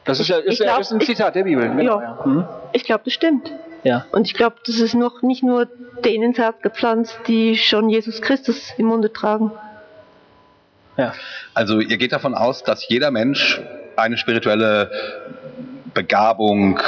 Das 0.04 0.20
ist 0.20 0.28
ja, 0.28 0.38
ist 0.38 0.58
ja 0.58 0.66
glaub, 0.66 0.80
ist 0.80 0.92
ein 0.92 1.00
Zitat 1.00 1.34
der 1.34 1.44
Bibel. 1.44 1.68
Genau, 1.74 2.00
Ja. 2.00 2.18
Hm? 2.24 2.44
Ich 2.72 2.84
glaube, 2.84 3.02
das 3.04 3.14
stimmt. 3.14 3.52
ja. 3.82 4.04
Und 4.12 4.26
ich 4.26 4.34
glaube, 4.34 4.56
das 4.66 4.78
ist 4.78 4.94
noch 4.94 5.22
nicht 5.22 5.42
nur 5.42 5.66
denen 6.04 6.24
ins 6.24 6.38
Herz 6.38 6.60
gepflanzt, 6.62 7.18
die 7.26 7.56
schon 7.56 7.88
Jesus 7.88 8.20
Christus 8.20 8.72
im 8.76 8.86
Munde 8.86 9.12
tragen. 9.12 9.52
Ja. 11.00 11.14
Also 11.54 11.80
ihr 11.80 11.96
geht 11.96 12.12
davon 12.12 12.34
aus, 12.34 12.62
dass 12.62 12.88
jeder 12.88 13.10
Mensch 13.10 13.60
eine 13.96 14.16
spirituelle 14.16 14.90
Begabung, 15.94 16.80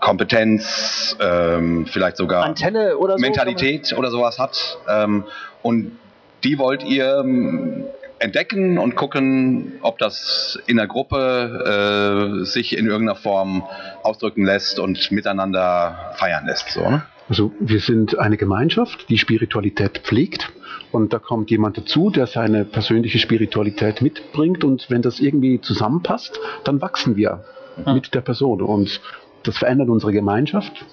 Kompetenz, 0.00 1.16
ähm, 1.20 1.86
vielleicht 1.86 2.16
sogar 2.16 2.44
Antenne 2.44 2.96
oder 2.96 3.14
so. 3.14 3.20
Mentalität 3.20 3.94
oder 3.96 4.10
sowas 4.10 4.38
hat. 4.38 4.78
Ähm, 4.88 5.24
und 5.62 5.96
die 6.42 6.58
wollt 6.58 6.82
ihr 6.82 7.18
ähm, 7.18 7.84
entdecken 8.18 8.78
und 8.78 8.96
gucken, 8.96 9.78
ob 9.82 9.98
das 9.98 10.58
in 10.66 10.76
der 10.76 10.86
Gruppe 10.86 12.40
äh, 12.42 12.44
sich 12.44 12.76
in 12.76 12.86
irgendeiner 12.86 13.18
Form 13.18 13.64
ausdrücken 14.02 14.44
lässt 14.44 14.78
und 14.78 15.10
miteinander 15.12 16.12
feiern 16.16 16.46
lässt. 16.46 16.70
So, 16.70 16.88
ne? 16.88 17.02
Also 17.28 17.52
wir 17.60 17.80
sind 17.80 18.18
eine 18.18 18.36
Gemeinschaft, 18.36 19.08
die 19.08 19.18
Spiritualität 19.18 19.98
pflegt. 19.98 20.52
Und 20.90 21.12
da 21.12 21.18
kommt 21.18 21.50
jemand 21.50 21.78
dazu, 21.78 22.10
der 22.10 22.26
seine 22.26 22.64
persönliche 22.64 23.18
Spiritualität 23.18 24.02
mitbringt. 24.02 24.64
Und 24.64 24.90
wenn 24.90 25.02
das 25.02 25.20
irgendwie 25.20 25.60
zusammenpasst, 25.60 26.38
dann 26.64 26.80
wachsen 26.80 27.16
wir 27.16 27.44
mit 27.86 28.14
der 28.14 28.20
Person. 28.20 28.60
Und 28.60 29.00
das 29.44 29.56
verändert 29.56 29.88
unsere 29.88 30.12
Gemeinschaft. 30.12 30.84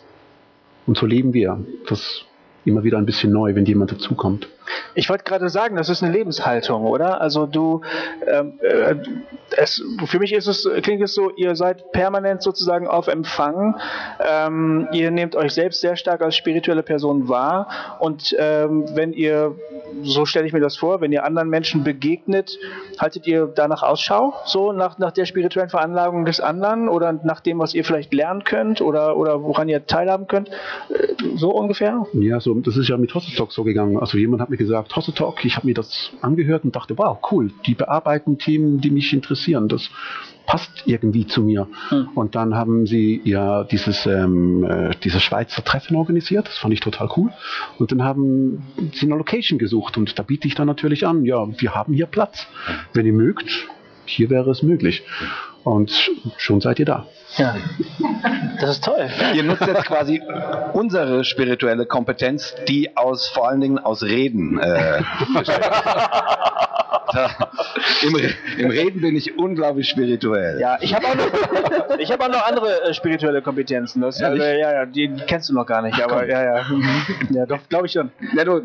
Und 0.88 0.98
so 0.98 1.06
leben 1.06 1.34
wir. 1.34 1.60
Das 1.88 2.26
immer 2.66 2.84
wieder 2.84 2.98
ein 2.98 3.06
bisschen 3.06 3.32
neu, 3.32 3.56
wenn 3.56 3.66
jemand 3.66 3.92
dazukommt. 3.92 4.48
Ich 4.96 5.10
wollte 5.10 5.24
gerade 5.24 5.50
sagen, 5.50 5.76
das 5.76 5.90
ist 5.90 6.04
eine 6.04 6.12
Lebenshaltung, 6.12 6.86
oder? 6.86 7.22
Also 7.22 7.46
du, 7.46 7.82
ähm, 8.28 8.60
äh, 8.62 8.96
es, 9.58 9.82
für 10.06 10.20
mich 10.20 10.34
ist 10.34 10.48
es, 10.48 10.68
klingt 10.82 11.02
es 11.02 11.14
so, 11.14 11.32
ihr 11.36 11.56
seid 11.56 11.92
permanent 11.92 12.42
sozusagen 12.42 12.88
auf 12.88 13.08
Empfang. 13.08 13.76
Ähm, 14.20 14.88
ihr 14.92 15.12
nehmt 15.12 15.36
euch 15.36 15.54
selbst 15.54 15.82
sehr 15.82 15.96
stark 15.96 16.22
als 16.22 16.36
spirituelle 16.36 16.84
Person 16.84 17.30
wahr 17.30 17.98
und 18.00 18.36
ähm, 18.38 18.86
wenn 18.94 19.14
ihr, 19.14 19.56
so 20.04 20.26
stelle 20.26 20.46
ich 20.46 20.54
mir 20.54 20.60
das 20.60 20.78
vor, 20.78 21.02
wenn 21.02 21.12
ihr 21.12 21.24
anderen 21.24 21.50
Menschen 21.50 21.84
begegnet, 21.84 22.58
haltet 23.00 23.28
ihr 23.28 23.52
danach 23.54 23.84
Ausschau, 23.84 24.34
so 24.46 24.72
nach, 24.72 24.98
nach 24.98 25.12
der 25.12 25.26
spirituellen 25.26 25.70
Veranlagung 25.70 26.26
des 26.26 26.40
anderen 26.40 26.90
oder 26.90 27.14
nach 27.24 27.40
dem, 27.40 27.60
was 27.60 27.74
ihr 27.74 27.84
vielleicht 27.84 28.14
lernen 28.14 28.44
könnt 28.44 28.82
oder, 28.82 29.18
oder 29.18 29.42
woran 29.44 29.70
ihr 29.70 29.86
teilhaben 29.86 30.28
könnt, 30.28 30.50
Äh, 30.90 31.16
so 31.36 31.52
ungefähr? 31.52 32.06
Ja, 32.14 32.40
so, 32.40 32.54
das 32.56 32.78
ist 32.78 32.90
ja 32.90 32.98
mit 32.98 33.14
Hossetalk 33.14 33.52
so 33.52 33.64
gegangen. 33.64 33.98
Also 33.98 34.18
jemand 34.18 34.42
hat 34.42 34.50
mir 34.50 34.58
gesagt, 34.60 34.96
Hossetalk, 34.96 35.44
ich 35.46 35.56
habe 35.56 35.66
mir 35.66 35.74
das 35.74 36.12
angehört 36.22 36.64
und 36.66 36.76
dachte, 36.76 36.98
wow, 36.98 37.18
cool, 37.32 37.52
die 37.66 37.74
bearbeiten 37.74 38.38
Themen, 38.38 38.82
die 38.82 38.92
mich 38.92 39.14
interessieren. 39.14 39.68
Das 39.68 39.90
passt 40.46 40.84
irgendwie 40.86 41.26
zu 41.26 41.42
mir. 41.42 41.68
Hm. 41.90 42.10
Und 42.14 42.36
dann 42.36 42.54
haben 42.54 42.86
sie 42.86 43.22
ja 43.24 43.64
dieses, 43.64 44.06
ähm, 44.06 44.64
äh, 44.64 44.92
dieses 45.04 45.24
Schweizer 45.24 45.64
Treffen 45.64 45.96
organisiert, 45.96 46.48
das 46.48 46.58
fand 46.58 46.74
ich 46.74 46.82
total 46.82 47.10
cool. 47.16 47.32
Und 47.78 47.92
dann 47.92 48.04
haben 48.04 48.64
sie 48.94 49.06
eine 49.06 49.16
Location 49.16 49.58
gesucht 49.58 49.98
und 49.98 50.20
da 50.20 50.24
biete 50.24 50.48
ich 50.48 50.56
dann 50.56 50.68
natürlich 50.68 51.08
an, 51.08 51.24
ja, 51.26 51.48
wir 51.60 51.74
haben 51.74 51.94
hier 51.94 52.06
Platz. 52.06 52.46
Wenn 52.94 53.06
ihr 53.06 53.14
mögt, 53.14 53.68
hier 54.06 54.30
wäre 54.30 54.52
es 54.52 54.62
möglich. 54.62 55.04
Und 55.64 56.12
schon 56.38 56.62
seid 56.62 56.80
ihr 56.80 56.86
da. 56.86 57.08
Ja. 57.38 57.56
Das 58.60 58.72
ist 58.72 58.84
toll. 58.84 59.10
Ihr 59.34 59.44
nutzt 59.44 59.66
jetzt 59.66 59.86
quasi 59.86 60.22
unsere 60.74 61.24
spirituelle 61.24 61.86
Kompetenz, 61.86 62.56
die 62.68 62.96
aus 62.98 63.28
vor 63.28 63.48
allen 63.48 63.62
Dingen 63.62 63.80
aus 63.80 64.04
Reden 64.04 64.60
äh, 64.60 65.02
besteht. 65.34 65.62
da, 67.14 67.30
im, 68.04 68.16
Im 68.58 68.70
Reden 68.70 69.02
bin 69.02 69.16
ich 69.16 69.38
unglaublich 69.38 69.90
spirituell. 69.90 70.60
Ja, 70.60 70.78
ich 70.82 70.94
habe 70.94 71.08
auch 71.08 71.16
noch, 71.16 72.00
ich 72.00 72.12
habe 72.12 72.26
auch 72.26 72.30
noch 72.30 72.48
andere 72.48 72.84
äh, 72.84 72.94
spirituelle 72.94 73.42
Kompetenzen. 73.42 74.02
Das, 74.02 74.20
äh, 74.22 74.60
ja, 74.60 74.72
ja, 74.74 74.86
die 74.86 75.12
kennst 75.28 75.50
du 75.50 75.54
noch 75.54 75.66
gar 75.66 75.82
nicht, 75.82 76.02
aber 76.02 76.28
ja, 76.28 76.44
ja, 76.44 76.66
ja, 77.32 77.46
doch, 77.46 77.60
glaube 77.70 77.88
ich 77.88 77.94
schon. 77.94 78.12
Ja, 78.36 78.44
du, 78.44 78.62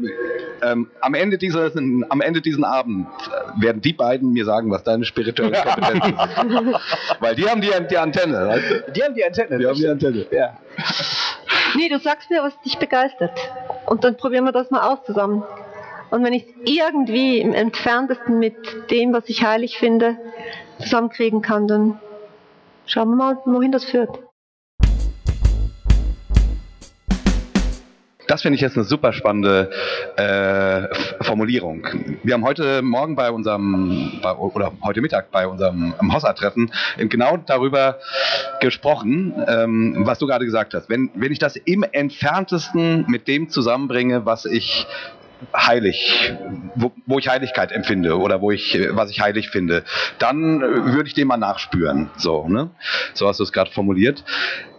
ähm, 0.62 0.88
am, 1.00 1.14
Ende 1.14 1.38
dieses, 1.38 1.76
am 1.76 2.20
Ende 2.20 2.40
diesen 2.40 2.64
Abend 2.64 3.06
äh, 3.08 3.62
werden 3.62 3.80
die 3.80 3.92
beiden 3.92 4.32
mir 4.32 4.44
sagen, 4.44 4.70
was 4.70 4.84
deine 4.84 5.04
spirituelle 5.04 5.52
Kompetenz 5.52 6.06
ist. 6.06 6.14
Weil 7.20 7.34
die 7.34 7.48
haben 7.48 7.60
die, 7.60 7.70
die 7.90 7.98
Antenne. 7.98 8.53
Weißt 8.54 8.70
du? 8.70 8.92
Die 8.92 9.02
haben 9.02 9.14
die 9.14 9.24
Antenne. 9.24 9.58
Die 9.58 9.66
haben 9.66 9.74
die 9.74 9.88
Antenne. 9.88 10.26
ja. 10.30 10.56
Nee, 11.76 11.88
du 11.88 11.98
sagst 11.98 12.30
mir, 12.30 12.42
was 12.42 12.58
dich 12.60 12.78
begeistert. 12.78 13.32
Und 13.86 14.04
dann 14.04 14.16
probieren 14.16 14.44
wir 14.44 14.52
das 14.52 14.70
mal 14.70 14.92
aus 14.92 15.04
zusammen. 15.04 15.42
Und 16.10 16.22
wenn 16.22 16.32
ich 16.32 16.44
es 16.44 16.70
irgendwie 16.72 17.40
im 17.40 17.52
entferntesten 17.52 18.38
mit 18.38 18.56
dem, 18.90 19.12
was 19.12 19.28
ich 19.28 19.44
heilig 19.44 19.78
finde, 19.78 20.16
zusammenkriegen 20.78 21.42
kann, 21.42 21.66
dann 21.66 21.98
schauen 22.86 23.08
wir 23.08 23.16
mal, 23.16 23.38
wohin 23.44 23.72
das 23.72 23.84
führt. 23.84 24.23
Das 28.26 28.42
finde 28.42 28.56
ich 28.56 28.62
jetzt 28.62 28.76
eine 28.76 28.84
super 28.84 29.12
spannende 29.12 29.70
äh, 30.16 31.22
Formulierung. 31.22 31.86
Wir 32.22 32.34
haben 32.34 32.44
heute 32.44 32.80
Morgen 32.82 33.16
bei 33.16 33.30
unserem, 33.30 34.18
bei, 34.22 34.32
oder 34.32 34.72
heute 34.82 35.02
Mittag 35.02 35.30
bei 35.30 35.46
unserem 35.46 35.94
Hossa-Treffen 36.12 36.72
genau 36.96 37.36
darüber 37.36 37.98
gesprochen, 38.60 39.34
ähm, 39.46 40.06
was 40.06 40.18
du 40.18 40.26
gerade 40.26 40.44
gesagt 40.44 40.74
hast. 40.74 40.88
Wenn, 40.88 41.10
wenn 41.14 41.32
ich 41.32 41.38
das 41.38 41.56
im 41.56 41.84
entferntesten 41.92 43.04
mit 43.08 43.28
dem 43.28 43.50
zusammenbringe, 43.50 44.24
was 44.24 44.46
ich 44.46 44.86
heilig, 45.54 46.32
wo, 46.74 46.92
wo 47.06 47.18
ich 47.18 47.28
Heiligkeit 47.28 47.72
empfinde 47.72 48.18
oder 48.18 48.40
wo 48.40 48.50
ich, 48.50 48.78
was 48.90 49.10
ich 49.10 49.20
heilig 49.20 49.50
finde, 49.50 49.84
dann 50.18 50.60
würde 50.60 51.06
ich 51.06 51.14
dem 51.14 51.28
mal 51.28 51.36
nachspüren. 51.36 52.10
So, 52.16 52.48
ne? 52.48 52.70
So 53.12 53.28
hast 53.28 53.40
du 53.40 53.44
es 53.44 53.52
gerade 53.52 53.70
formuliert. 53.70 54.24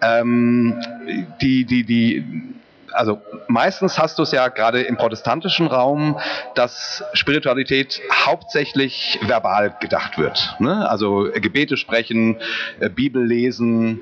Ähm, 0.02 0.82
die, 1.42 1.66
die, 1.66 1.84
die, 1.84 2.26
also 2.96 3.22
meistens 3.48 4.00
hast 4.00 4.18
du 4.18 4.24
es 4.24 4.32
ja 4.32 4.48
gerade 4.48 4.82
im 4.82 4.98
protestantischen 4.98 5.68
Raum, 5.68 6.20
dass 6.56 7.04
Spiritualität 7.14 8.02
hauptsächlich 8.12 9.20
verbal 9.22 9.76
gedacht 9.80 10.18
wird. 10.18 10.56
Ne? 10.60 10.90
Also 10.90 11.30
Gebete 11.34 11.78
sprechen, 11.78 12.38
äh, 12.80 12.90
Bibel 12.90 13.24
lesen, 13.26 14.02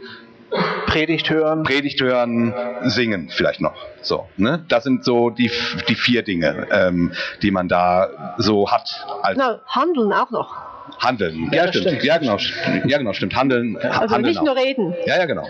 Predigt 0.86 1.32
hören. 1.32 1.64
Predigt 1.64 2.00
hören, 2.00 2.54
singen 2.84 3.30
vielleicht 3.30 3.60
noch. 3.60 3.74
So, 4.04 4.28
ne? 4.38 4.64
Das 4.68 4.84
sind 4.84 5.04
so 5.04 5.32
die, 5.32 5.50
die 5.88 5.96
vier 5.96 6.22
Dinge, 6.22 6.68
ähm, 6.72 7.12
die 7.42 7.50
man 7.50 7.68
da 7.68 8.36
so 8.38 8.70
hat 8.70 9.08
als 9.24 9.38
Na, 9.38 9.62
handeln 9.68 10.14
auch 10.14 10.30
noch. 10.30 10.73
Handeln. 11.00 11.50
Ja, 11.52 11.66
Ja, 11.66 11.68
stimmt. 11.70 11.88
stimmt. 11.88 12.04
Ja, 12.04 12.18
genau. 12.18 12.38
Ja, 12.86 12.98
genau, 12.98 13.14
stimmt. 13.14 13.36
Handeln. 13.36 13.78
Also 13.78 14.16
handeln 14.16 14.24
nicht 14.24 14.40
auch. 14.40 14.46
nur 14.46 14.56
reden. 14.56 14.94
Ja, 15.06 15.18
ja, 15.18 15.26
genau. 15.26 15.48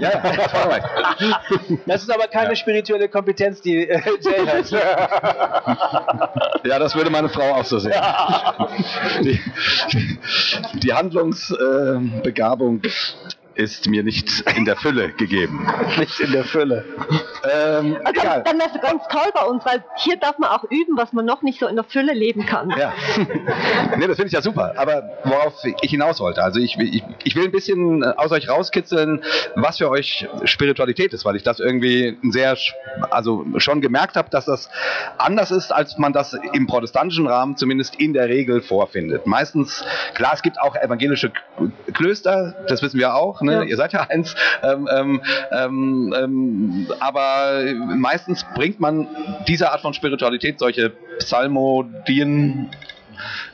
Ja, 0.00 0.10
ja, 0.10 0.80
das 1.86 2.02
ist 2.02 2.10
aber 2.10 2.26
keine 2.28 2.54
spirituelle 2.56 3.08
Kompetenz, 3.08 3.60
die 3.60 3.88
äh, 3.88 4.00
Jay 4.20 4.46
hat. 4.46 4.70
Ja, 6.64 6.78
das 6.78 6.94
würde 6.94 7.10
meine 7.10 7.28
Frau 7.28 7.54
auch 7.54 7.64
so 7.64 7.78
sehen. 7.78 7.92
Die, 9.22 9.40
die 10.74 10.92
Handlungsbegabung 10.92 12.82
ist 13.58 13.88
mir 13.88 14.04
nicht 14.04 14.44
in 14.56 14.64
der 14.64 14.76
Fülle 14.76 15.10
gegeben. 15.10 15.66
Nicht 15.98 16.20
in 16.20 16.30
der 16.30 16.44
Fülle. 16.44 16.84
Ähm, 17.42 17.96
Also, 18.04 18.20
egal. 18.20 18.42
dann 18.44 18.56
wäre 18.58 18.70
es 18.72 18.80
ganz 18.80 19.02
toll 19.08 19.30
bei 19.34 19.42
uns, 19.42 19.64
weil 19.66 19.84
hier 19.96 20.16
darf 20.16 20.38
man 20.38 20.50
auch 20.50 20.62
üben, 20.70 20.96
was 20.96 21.12
man 21.12 21.24
noch 21.24 21.42
nicht 21.42 21.58
so 21.58 21.66
in 21.66 21.74
der 21.74 21.84
Fülle 21.84 22.12
leben 22.14 22.46
kann. 22.46 22.70
Ja. 22.78 22.92
nee, 23.96 24.06
das 24.06 24.14
finde 24.16 24.26
ich 24.28 24.32
ja 24.32 24.42
super. 24.42 24.74
Aber 24.76 25.10
worauf 25.24 25.54
ich 25.82 25.90
hinaus 25.90 26.20
wollte, 26.20 26.42
also 26.42 26.60
ich, 26.60 26.78
ich, 26.78 27.02
ich 27.24 27.34
will 27.34 27.46
ein 27.46 27.50
bisschen 27.50 28.04
äh, 28.04 28.12
aus 28.16 28.30
euch 28.30 28.48
rauskitzeln, 28.48 29.24
was 29.56 29.78
für 29.78 29.90
euch 29.90 30.28
Spiritualität 30.44 31.12
ist, 31.12 31.24
weil 31.24 31.34
ich 31.34 31.42
das 31.42 31.58
irgendwie 31.58 32.16
sehr, 32.30 32.56
also 33.10 33.44
schon 33.56 33.80
gemerkt 33.80 34.14
habe, 34.16 34.30
dass 34.30 34.44
das 34.44 34.70
anders 35.18 35.50
ist, 35.50 35.72
als 35.72 35.98
man 35.98 36.12
das 36.12 36.36
im 36.52 36.68
protestantischen 36.68 37.26
Rahmen 37.26 37.56
zumindest 37.56 37.96
in 37.96 38.12
der 38.12 38.28
Regel 38.28 38.62
vorfindet. 38.62 39.26
Meistens, 39.26 39.84
klar, 40.14 40.30
es 40.34 40.42
gibt 40.42 40.60
auch 40.60 40.76
evangelische 40.76 41.32
Klöster, 41.92 42.54
das 42.68 42.82
wissen 42.82 43.00
wir 43.00 43.14
auch, 43.16 43.40
ne? 43.48 43.54
Ja. 43.54 43.62
ihr 43.62 43.76
seid 43.76 43.92
ja 43.92 44.06
eins, 44.08 44.34
ähm, 44.62 44.88
ähm, 44.90 45.20
ähm, 45.52 46.14
ähm, 46.16 46.86
aber 47.00 47.62
meistens 47.96 48.44
bringt 48.54 48.80
man 48.80 49.08
diese 49.46 49.72
Art 49.72 49.80
von 49.80 49.94
Spiritualität, 49.94 50.58
solche 50.58 50.90
Psalmodien, 51.18 52.70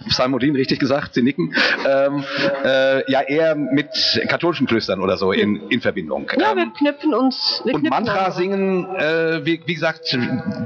Psalmodien, 0.09 0.55
richtig 0.57 0.79
gesagt, 0.79 1.15
Sie 1.15 1.23
nicken. 1.23 1.55
Ähm, 1.89 2.25
äh, 2.65 3.11
ja, 3.11 3.21
eher 3.23 3.55
mit 3.55 3.89
katholischen 4.29 4.67
Klöstern 4.67 5.01
oder 5.01 5.17
so 5.17 5.33
in, 5.33 5.69
in 5.69 5.81
Verbindung. 5.81 6.31
Ja, 6.39 6.53
ähm, 6.53 6.59
wir 6.59 6.73
knüpfen 6.73 7.15
uns. 7.15 7.63
Wir 7.65 7.75
und 7.75 7.83
knüpfen 7.83 8.05
Mantra 8.05 8.27
an. 8.27 8.33
singen, 8.33 8.95
äh, 8.97 9.45
wie, 9.45 9.61
wie 9.67 9.75
gesagt, 9.75 10.17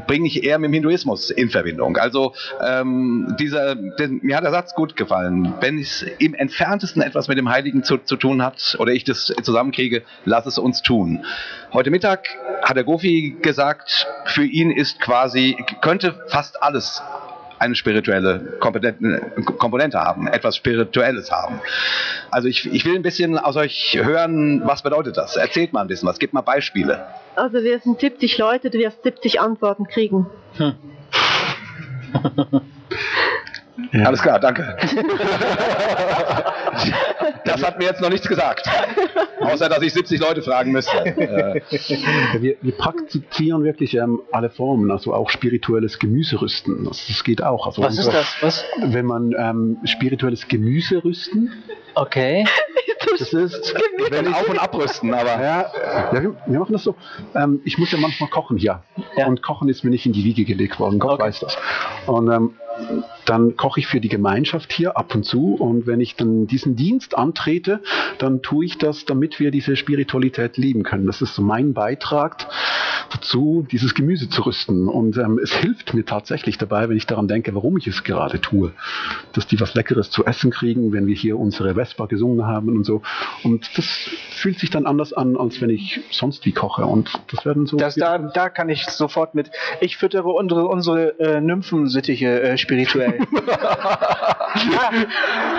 bringe 0.07 0.27
ich 0.27 0.45
eher 0.45 0.59
mit 0.59 0.69
dem 0.69 0.75
Hinduismus 0.75 1.31
in 1.31 1.51
Verbindung. 1.51 1.97
Also 1.97 2.35
ähm, 2.65 3.35
dieser, 3.39 3.75
den, 3.75 4.21
mir 4.23 4.37
hat 4.37 4.45
der 4.45 4.51
Satz 4.51 4.75
gut 4.75 4.97
gefallen. 4.97 5.55
Wenn 5.61 5.79
es 5.79 6.05
im 6.19 6.35
entferntesten 6.35 7.03
etwas 7.03 7.29
mit 7.29 7.39
dem 7.39 7.49
Heiligen 7.49 7.83
zu, 7.83 7.99
zu 7.99 8.17
tun 8.17 8.43
hat 8.43 8.77
oder 8.79 8.93
ich 8.93 9.05
das 9.05 9.33
zusammenkriege, 9.43 10.03
lass 10.25 10.47
es 10.47 10.59
uns 10.59 10.83
tun. 10.83 11.25
Heute 11.73 11.91
Mittag 11.91 12.29
hat 12.63 12.77
der 12.77 12.85
Gofi 12.85 13.37
gesagt, 13.43 14.07
für 14.25 14.45
ihn 14.45 14.71
ist 14.71 15.01
quasi, 15.01 15.57
könnte 15.81 16.15
fast 16.29 16.63
alles 16.63 17.03
eine 17.59 17.75
spirituelle 17.75 18.59
Komponente, 18.61 19.99
haben, 19.99 20.27
etwas 20.29 20.57
Spirituelles 20.57 21.31
haben. 21.31 21.61
Also 22.31 22.49
ich, 22.49 22.73
ich 22.73 22.85
will 22.85 22.95
ein 22.95 23.03
bisschen 23.03 23.39
aus 23.39 23.57
euch 23.57 23.99
hören, 24.01 24.63
was 24.65 24.83
bedeutet 24.83 25.17
das? 25.17 25.37
Erzählt 25.37 25.73
mal 25.73 25.83
ein 25.83 25.89
bisschen 25.89 26.09
was, 26.09 26.19
gebt 26.19 26.33
mal 26.33 26.43
Beispiele. 26.43 27.07
Also 27.37 27.63
wir 27.63 27.79
sind 27.81 28.01
70 28.01 28.39
Leute, 28.39 28.71
du 28.71 28.79
wirst 28.79 29.03
70 29.03 29.41
Antworten 29.41 29.87
kriegen. 29.87 30.27
Ja. 33.93 34.05
Alles 34.07 34.21
klar, 34.23 34.39
danke. 34.41 34.77
das 37.45 37.63
hat 37.65 37.79
mir 37.79 37.85
jetzt 37.87 38.01
noch 38.01 38.11
nichts 38.11 38.27
gesagt. 38.29 38.69
Außer, 39.41 39.69
dass 39.69 39.83
ich 39.83 39.93
70 39.93 40.21
Leute 40.21 40.43
fragen 40.43 40.73
müsste. 40.73 40.93
Wir, 42.41 42.57
wir 42.61 42.77
praktizieren 42.77 43.63
wirklich 43.65 43.95
ähm, 43.95 44.21
alle 44.33 44.51
Formen, 44.51 44.91
also 44.91 45.15
auch 45.15 45.31
spirituelles 45.31 45.99
Gemüserüsten. 45.99 46.85
Das, 46.85 47.07
das 47.07 47.25
geht 47.25 47.43
auch. 47.43 47.67
Also 47.67 47.83
Was 47.83 47.99
ist 47.99 48.13
das? 48.13 48.37
Was? 48.41 48.65
Wenn 48.83 49.07
man 49.07 49.35
ähm, 49.39 49.79
spirituelles 49.85 50.49
Gemüse 50.49 51.03
rüsten, 51.05 51.53
Okay. 51.95 52.45
das 53.19 53.33
ist, 53.33 53.75
wenn 54.11 54.33
auf- 54.33 54.49
und 54.49 54.59
abrüsten, 54.59 55.13
aber 55.15 55.41
ja, 55.43 55.67
ja 56.13 56.23
wir, 56.23 56.37
wir 56.47 56.59
machen 56.61 56.73
das 56.73 56.85
so. 56.85 56.95
Ähm, 57.35 57.61
ich 57.65 57.77
muss 57.79 57.91
ja 57.91 57.99
manchmal 57.99 58.31
kochen 58.31 58.57
hier. 58.57 58.83
Ja. 59.17 59.27
Und 59.27 59.43
Kochen 59.43 59.69
ist 59.69 59.83
mir 59.85 59.91
nicht 59.91 60.07
in 60.07 60.13
die 60.13 60.23
Wiege 60.25 60.45
gelegt 60.45 60.79
worden. 60.79 60.99
Gott 61.01 61.15
Okay. 61.15 61.25
weiß 61.25 61.41
das. 61.41 61.57
Und 62.07 62.31
ähm, 62.31 62.55
dann 63.25 63.57
koche 63.57 63.81
ich 63.81 63.87
für 63.87 64.01
die 64.01 64.09
Gemeinschaft 64.09 64.73
hier 64.73 64.97
ab 64.97 65.15
und 65.15 65.25
zu. 65.25 65.55
Und 65.55 65.87
wenn 65.87 66.01
ich 66.01 66.17
dann 66.17 66.47
diesen 66.47 66.77
Dienst 66.77 67.17
antrete, 67.17 67.81
dann 68.19 68.43
tue 68.43 68.65
ich 68.65 68.79
das, 68.79 69.05
damit 69.05 69.39
wir 69.39 69.51
diese 69.51 69.77
Spiritualität 69.77 70.57
leben 70.57 70.83
können. 70.83 71.07
Das 71.07 71.21
ist 71.21 71.35
so 71.35 71.43
mein 71.43 71.75
Beitrag 71.75 72.47
dazu, 73.11 73.67
dieses 73.71 73.95
Gemüse 73.95 74.29
zu 74.29 74.43
rüsten. 74.43 74.89
Und 74.89 75.17
ähm, 75.17 75.39
es 75.43 75.53
hilft 75.53 75.95
mir 75.95 76.05
tatsächlich 76.05 76.59
dabei, 76.59 76.89
wenn 76.89 76.97
ich 76.97 77.07
daran 77.07 77.29
denke, 77.29 77.55
warum 77.55 77.77
ich 77.77 77.87
es 77.87 78.05
gerade 78.05 78.41
tue. 78.41 78.73
Dass 79.33 79.47
die 79.47 79.61
was 79.61 79.75
Leckeres 79.75 80.11
zu 80.11 80.25
essen 80.25 80.51
kriegen, 80.51 80.93
wenn 80.93 81.07
wir 81.07 81.15
hier 81.15 81.39
unsere 81.39 81.75
Vespa 81.75 82.07
gesungen 82.07 82.47
haben 82.47 82.77
und 82.77 82.85
so. 82.85 83.03
Und 83.43 83.69
das 83.77 83.87
fühlt 84.31 84.59
sich 84.59 84.71
dann 84.71 84.87
anders 84.87 85.13
an, 85.13 85.37
als 85.37 85.61
wenn 85.61 85.71
ich 85.71 86.01
sonst 86.11 86.45
wie 86.47 86.53
koche. 86.53 86.85
Und 86.85 87.11
das 87.31 87.45
werden 87.45 87.67
so. 87.67 87.77
Das, 87.77 87.95
da, 87.95 88.19
da 88.19 88.49
kann 88.49 88.69
ich 88.69 88.87
sofort 88.87 89.35
mit. 89.35 89.51
Ich 89.81 89.97
füttere 89.97 90.29
unsere, 90.29 90.67
unsere 90.67 91.19
äh, 91.19 91.41
Nymphensittiche 91.41 92.41
äh, 92.43 92.59
spirituell. 92.69 93.19
ja, 94.73 94.91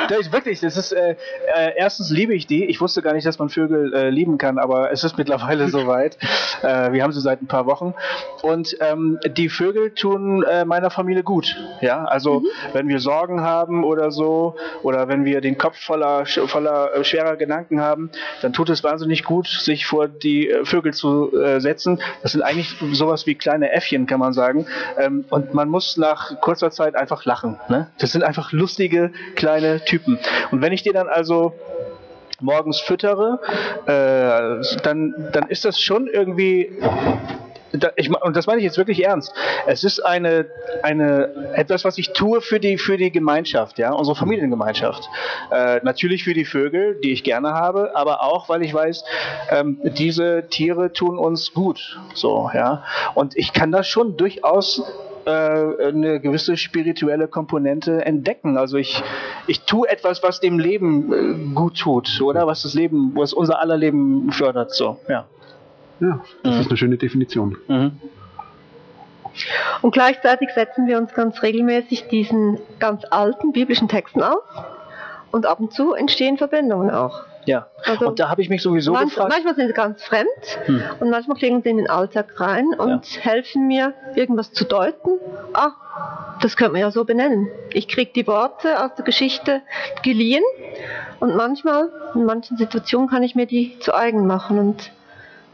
das 0.08 0.20
ist 0.20 0.32
wirklich, 0.32 0.60
das 0.60 0.78
ist, 0.78 0.92
äh, 0.92 1.16
äh, 1.56 1.74
erstens 1.76 2.12
liebe 2.12 2.36
ich 2.36 2.46
die. 2.46 2.66
Ich 2.66 2.80
wusste 2.80 3.02
gar 3.02 3.14
nicht, 3.14 3.26
dass 3.26 3.40
man 3.40 3.50
Vögel 3.50 3.94
äh, 3.94 4.10
lieben 4.10 4.38
kann, 4.38 4.60
aber 4.60 4.92
es 4.92 5.04
ist 5.04 5.18
mittlerweile 5.18 5.68
soweit. 5.70 6.18
Äh, 6.62 6.94
wir 6.94 7.02
haben 7.04 7.12
sie 7.12 7.22
seit 7.22 7.42
ein 7.42 7.48
paar 7.48 7.66
Wochen. 7.66 7.96
Und 8.44 8.78
ähm, 8.80 9.20
die 9.26 9.50
Vögel 9.50 9.92
tun 9.92 10.44
äh, 10.44 10.66
meiner 10.66 10.92
Familie 10.92 11.24
gut. 11.24 11.58
Ja, 11.82 12.06
also 12.06 12.44
wenn 12.74 12.88
wir 12.88 13.00
Sorgen 13.00 13.42
haben 13.42 13.84
oder 13.84 14.12
so, 14.12 14.56
oder 14.84 15.08
wenn 15.08 15.26
wir 15.26 15.42
den 15.42 15.58
Kopf 15.58 15.80
voller, 15.80 16.26
voller 16.26 17.04
schwerer 17.04 17.38
Gedanken 17.38 17.82
haben, 17.82 18.12
dann 18.42 18.54
tut 18.54 18.70
es 18.70 18.84
wahnsinnig 18.84 19.24
gut, 19.24 19.48
sich 19.48 19.86
vor 19.86 20.08
die 20.08 20.54
Vögel 20.64 20.94
zu 20.94 21.32
setzen. 21.58 22.02
Das 22.22 22.34
sind 22.34 22.42
eigentlich 22.44 22.76
sowas 22.92 23.26
wie 23.26 23.36
kleine 23.36 23.72
Äffchen, 23.72 24.06
kann 24.06 24.20
man 24.20 24.34
sagen. 24.34 24.68
Ähm, 24.98 25.26
und 25.30 25.54
man 25.54 25.70
muss 25.70 25.98
nach 25.98 26.40
kurzer 26.42 26.72
Zeit 26.72 26.96
einfach 27.00 27.26
lachen. 27.26 27.60
Ne? 27.70 27.88
Das 27.98 28.12
sind 28.12 28.24
einfach 28.24 28.52
lustige 28.52 29.12
kleine 29.36 29.84
Typen. 29.86 30.20
Und 30.52 30.62
wenn 30.62 30.74
ich 30.74 30.84
die 30.84 30.92
dann 30.92 31.08
also 31.08 31.54
morgens 32.42 32.80
füttere, 32.80 33.40
äh, 33.86 34.80
dann, 34.84 35.30
dann 35.34 35.50
ist 35.50 35.66
das 35.66 35.80
schon 35.80 36.08
irgendwie 36.08 36.72
ich, 37.96 38.10
und 38.10 38.36
das 38.36 38.48
meine 38.48 38.60
ich 38.60 38.66
jetzt 38.66 38.78
wirklich 38.78 39.06
ernst. 39.06 39.34
Es 39.68 39.84
ist 39.84 40.00
eine, 40.00 40.48
eine, 40.84 41.54
etwas, 41.54 41.86
was 41.86 41.98
ich 41.98 42.14
tue 42.14 42.42
für 42.42 42.60
die, 42.60 42.78
für 42.78 42.98
die 42.98 43.12
Gemeinschaft, 43.12 43.78
ja, 43.78 43.92
unsere 43.92 44.16
Familiengemeinschaft. 44.16 45.08
Äh, 45.52 45.80
natürlich 45.84 46.24
für 46.24 46.34
die 46.34 46.46
Vögel, 46.46 47.00
die 47.04 47.12
ich 47.12 47.24
gerne 47.24 47.54
habe, 47.54 47.96
aber 47.96 48.24
auch, 48.24 48.50
weil 48.50 48.64
ich 48.64 48.74
weiß, 48.74 49.04
ähm, 49.52 49.80
diese 49.84 50.48
Tiere 50.50 50.94
tun 50.94 51.18
uns 51.18 51.54
gut, 51.54 52.00
so, 52.14 52.50
ja. 52.54 52.84
Und 53.14 53.38
ich 53.38 53.54
kann 53.54 53.72
das 53.72 53.88
schon 53.88 54.18
durchaus 54.18 54.84
äh, 55.30 55.88
eine 55.88 56.20
gewisse 56.20 56.58
spirituelle 56.58 57.28
Komponente 57.28 58.06
entdecken. 58.06 58.58
Also 58.58 58.78
ich, 58.78 59.02
ich 59.48 59.62
tue 59.62 59.88
etwas, 59.88 60.24
was 60.24 60.40
dem 60.40 60.60
Leben 60.60 61.14
äh, 61.14 61.54
gut 61.56 61.78
tut, 61.80 62.22
oder? 62.22 62.48
Was 62.48 62.64
das 62.64 62.74
Leben, 62.74 63.14
was 63.16 63.34
unser 63.34 63.60
aller 63.60 63.78
Leben 63.78 64.32
fördert, 64.32 64.72
so, 64.72 65.00
ja. 65.08 65.26
Ja, 66.00 66.22
das 66.44 66.60
ist 66.60 66.68
eine 66.70 66.78
schöne 66.78 66.98
Definition. 66.98 67.58
Mhm. 67.68 67.92
Und 69.82 69.92
gleichzeitig 69.92 70.50
setzen 70.54 70.88
wir 70.88 70.98
uns 70.98 71.14
ganz 71.14 71.42
regelmäßig 71.42 72.08
diesen 72.08 72.58
ganz 72.80 73.04
alten 73.10 73.52
biblischen 73.52 73.88
Texten 73.88 74.24
aus. 74.24 74.42
Und 75.32 75.46
ab 75.46 75.60
und 75.60 75.74
zu 75.74 75.94
entstehen 75.94 76.38
Verbindungen 76.38 76.90
auch. 76.90 77.24
Ja. 77.50 77.68
Also 77.84 78.08
und 78.08 78.20
da 78.20 78.30
habe 78.30 78.42
ich 78.44 78.50
mich 78.50 78.62
sowieso 78.62 78.92
manch, 78.94 79.10
gefragt. 79.10 79.30
manchmal 79.32 79.56
sind 79.56 79.68
sie 79.68 79.74
ganz 79.74 80.04
fremd 80.04 80.28
Hm. 80.66 80.84
und 81.00 81.10
manchmal 81.10 81.38
kriegen 81.38 81.62
sie 81.64 81.70
in 81.70 81.78
den 81.78 81.90
Alltag 81.90 82.40
rein 82.40 82.68
und 82.78 83.06
helfen 83.26 83.68
mir, 83.68 83.94
irgendwas 84.16 84.52
zu 84.52 84.66
deuten. 84.66 85.10
Ah, 85.54 85.72
das 86.42 86.56
könnte 86.56 86.74
man 86.74 86.82
ja 86.82 86.92
so 86.92 87.06
benennen. 87.06 87.48
Ich 87.74 87.88
kriege 87.88 88.12
die 88.14 88.28
Worte 88.28 88.84
aus 88.84 88.94
der 88.96 89.04
Geschichte 89.06 89.62
geliehen 90.04 90.44
und 91.20 91.36
manchmal, 91.36 91.90
in 92.14 92.26
manchen 92.26 92.56
Situationen 92.58 93.10
kann 93.10 93.24
ich 93.24 93.34
mir 93.34 93.48
die 93.48 93.80
zu 93.80 93.96
eigen 93.96 94.28
machen 94.28 94.60
und 94.60 94.92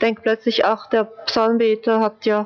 denke 0.01 0.21
plötzlich, 0.21 0.65
ach, 0.65 0.88
der 0.89 1.05
Psalmbeter 1.05 2.01
hat 2.01 2.25
ja 2.25 2.45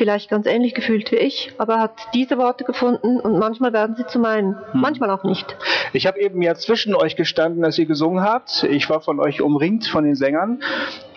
vielleicht 0.00 0.30
ganz 0.30 0.46
ähnlich 0.46 0.72
gefühlt 0.72 1.12
wie 1.12 1.16
ich, 1.16 1.52
aber 1.58 1.74
er 1.74 1.80
hat 1.82 1.92
diese 2.14 2.38
Worte 2.38 2.64
gefunden 2.64 3.20
und 3.20 3.38
manchmal 3.38 3.74
werden 3.74 3.96
sie 3.96 4.06
zu 4.06 4.18
meinen, 4.18 4.56
Hm. 4.72 4.80
manchmal 4.80 5.10
auch 5.10 5.24
nicht. 5.24 5.54
Ich 5.92 6.06
habe 6.06 6.18
eben 6.20 6.40
ja 6.40 6.54
zwischen 6.54 6.94
euch 6.94 7.16
gestanden, 7.16 7.62
als 7.66 7.76
ihr 7.78 7.84
gesungen 7.84 8.22
habt. 8.24 8.62
Ich 8.70 8.88
war 8.88 9.02
von 9.02 9.20
euch 9.20 9.42
umringt, 9.42 9.86
von 9.86 10.04
den 10.04 10.14
Sängern. 10.14 10.62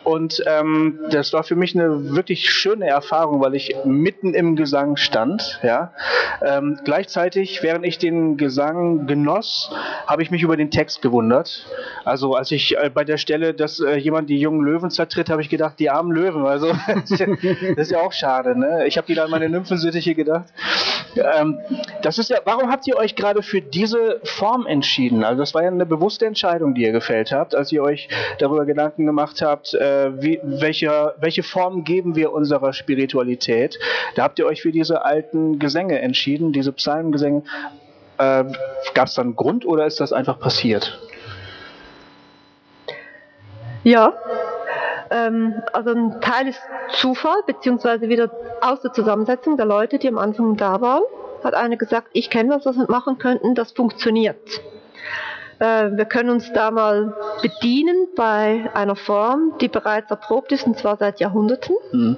Und 0.04 0.44
ähm, 0.46 1.00
das 1.10 1.34
war 1.34 1.44
für 1.44 1.56
mich 1.56 1.76
eine 1.76 2.16
wirklich 2.16 2.50
schöne 2.50 2.88
Erfahrung, 2.88 3.42
weil 3.42 3.56
ich 3.56 3.76
mitten 3.86 4.34
im 4.34 4.56
Gesang 4.56 4.98
stand. 4.98 5.60
Ja. 5.63 5.94
Ähm, 6.42 6.80
gleichzeitig, 6.84 7.63
während 7.63 7.86
ich 7.86 7.98
den 7.98 8.38
Gesang 8.38 9.08
genoss, 9.08 9.72
habe 10.08 10.24
ich 10.24 10.32
mich 10.32 10.44
über 10.44 10.58
den 10.58 10.72
Text 10.72 11.02
gewundert. 11.02 11.66
Also 12.04 12.34
als 12.34 12.52
ich 12.52 12.78
äh, 12.78 12.89
bei 12.89 13.04
der 13.04 13.18
Stelle, 13.18 13.54
dass 13.54 13.80
äh, 13.80 13.96
jemand 13.96 14.30
die 14.30 14.39
jungen 14.39 14.62
Löwen 14.62 14.89
zertritt, 14.89 15.30
habe 15.30 15.42
ich 15.42 15.50
gedacht, 15.50 15.80
die 15.80 15.89
armen 15.89 16.12
Löwen. 16.12 16.46
Also 16.46 16.68
das 16.88 17.12
ist 17.78 17.92
ja 17.92 18.00
auch 18.00 18.13
schade. 18.13 18.58
Ne? 18.58 18.86
Ich 18.88 18.98
habe 18.98 19.08
wieder 19.08 19.24
an 19.24 19.32
meine 19.32 19.50
Nymphensittiche 19.50 20.16
gedacht. 20.16 20.46
Ähm, 21.16 21.60
das 22.02 22.18
ist 22.18 22.30
ja, 22.30 22.39
warum 22.46 22.72
habt 22.72 22.88
ihr 22.88 22.98
euch 22.98 23.16
gerade 23.16 23.44
für 23.44 23.62
diese 23.62 24.20
Form 24.24 24.66
entschieden? 24.66 25.24
Also 25.24 25.39
das 25.39 25.54
war 25.54 25.63
ja 25.63 25.70
eine 25.70 25.86
bewusste 25.86 26.26
Entscheidung, 26.26 26.74
die 26.74 26.84
ihr 26.84 26.92
gefällt 26.92 27.32
habt, 27.32 27.56
als 27.56 27.72
ihr 27.72 27.84
euch 27.84 28.10
darüber 28.39 28.66
Gedanken 28.66 29.06
gemacht 29.06 29.42
habt, 29.42 29.74
äh, 29.74 29.93
wie, 30.22 30.40
welche, 30.44 31.14
welche 31.20 31.44
Form 31.44 31.84
geben 31.84 32.16
wir 32.16 32.32
unserer 32.32 32.74
Spiritualität. 32.74 33.80
Da 34.16 34.24
habt 34.24 34.40
ihr 34.40 34.46
euch 34.46 34.62
für 34.62 34.72
diese 34.72 35.06
alten 35.06 35.60
Gesänge 35.60 36.00
entschieden, 36.00 36.52
diese 36.52 36.72
Psalmengesänge. 36.72 37.44
Äh, 38.18 38.46
Gab 38.94 39.08
es 39.08 39.16
da 39.16 39.22
einen 39.22 39.36
Grund 39.36 39.66
oder 39.66 39.86
ist 39.86 40.00
das 40.00 40.14
einfach 40.14 40.40
passiert? 40.40 41.00
Ja, 43.84 44.14
ähm, 45.10 45.62
also 45.74 45.92
ein 45.92 46.22
Teil 46.22 46.48
ist 46.48 46.62
Zufall, 46.94 47.38
beziehungsweise 47.46 48.10
wieder 48.10 48.32
aus 48.62 48.82
der 48.82 48.94
Zusammensetzung 48.94 49.58
der 49.58 49.66
Leute, 49.66 50.00
die 50.00 50.08
am 50.08 50.18
Anfang 50.18 50.58
da 50.58 50.82
waren, 50.82 51.04
hat 51.44 51.54
einer 51.54 51.76
gesagt, 51.76 52.08
ich 52.14 52.30
kenne 52.30 52.56
was, 52.56 52.66
was 52.66 52.78
wir 52.78 52.90
machen 52.90 53.18
könnten, 53.18 53.56
das 53.56 53.72
funktioniert. 53.74 54.38
Äh, 55.63 55.95
wir 55.95 56.04
können 56.04 56.30
uns 56.30 56.52
da 56.52 56.71
mal 56.71 57.15
bedienen 57.41 58.10
bei 58.17 58.69
einer 58.73 58.97
Form, 58.97 59.54
die 59.62 59.69
bereits 59.69 60.12
erprobt 60.12 60.52
ist, 60.52 60.67
und 60.67 60.78
zwar 60.78 60.97
seit 60.97 61.21
Jahrhunderten. 61.21 61.78
Hm. 61.91 62.17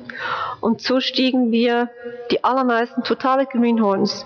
Und 0.62 0.82
so 0.82 1.00
stiegen 1.00 1.52
wir, 1.52 1.90
die 2.32 2.44
allermeisten 2.44 3.04
totale 3.04 3.46
Greenhorns, 3.46 4.26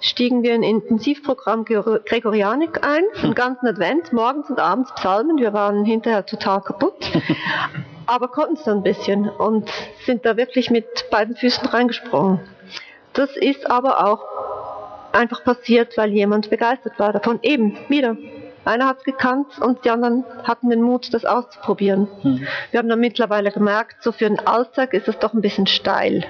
stiegen 0.00 0.44
wir 0.44 0.54
in 0.54 0.62
ein 0.62 0.80
Intensivprogramm 0.80 1.64
Gre- 1.64 2.04
Gregorianik 2.04 2.86
ein, 2.86 3.02
den 3.20 3.34
ganzen 3.34 3.66
Advent, 3.66 4.12
morgens 4.12 4.48
und 4.48 4.60
abends 4.60 4.94
Psalmen. 4.94 5.38
Wir 5.38 5.52
waren 5.52 5.84
hinterher 5.84 6.24
total 6.24 6.60
kaputt, 6.60 7.10
aber 8.06 8.28
konnten 8.28 8.54
es 8.54 8.62
dann 8.62 8.78
ein 8.78 8.82
bisschen 8.84 9.28
und 9.28 9.68
sind 10.06 10.24
da 10.24 10.36
wirklich 10.36 10.70
mit 10.70 11.10
beiden 11.10 11.34
Füßen 11.34 11.66
reingesprungen. 11.66 12.38
Das 13.12 13.36
ist 13.36 13.68
aber 13.68 14.06
auch 14.06 14.22
einfach 15.12 15.42
passiert, 15.42 15.96
weil 15.98 16.12
jemand 16.12 16.48
begeistert 16.48 16.98
war 17.00 17.12
davon. 17.12 17.40
Eben, 17.42 17.76
wieder. 17.88 18.16
Einer 18.64 18.86
hat 18.86 18.98
es 18.98 19.04
gekannt 19.04 19.46
und 19.60 19.84
die 19.84 19.90
anderen 19.90 20.24
hatten 20.44 20.70
den 20.70 20.82
Mut, 20.82 21.12
das 21.12 21.24
auszuprobieren. 21.24 22.06
Mhm. 22.22 22.46
Wir 22.70 22.78
haben 22.78 22.88
dann 22.88 23.00
mittlerweile 23.00 23.50
gemerkt, 23.50 23.96
so 24.02 24.12
für 24.12 24.24
den 24.28 24.38
Alltag 24.38 24.94
ist 24.94 25.08
das 25.08 25.18
doch 25.18 25.32
ein 25.34 25.40
bisschen 25.40 25.66
steil. 25.66 26.24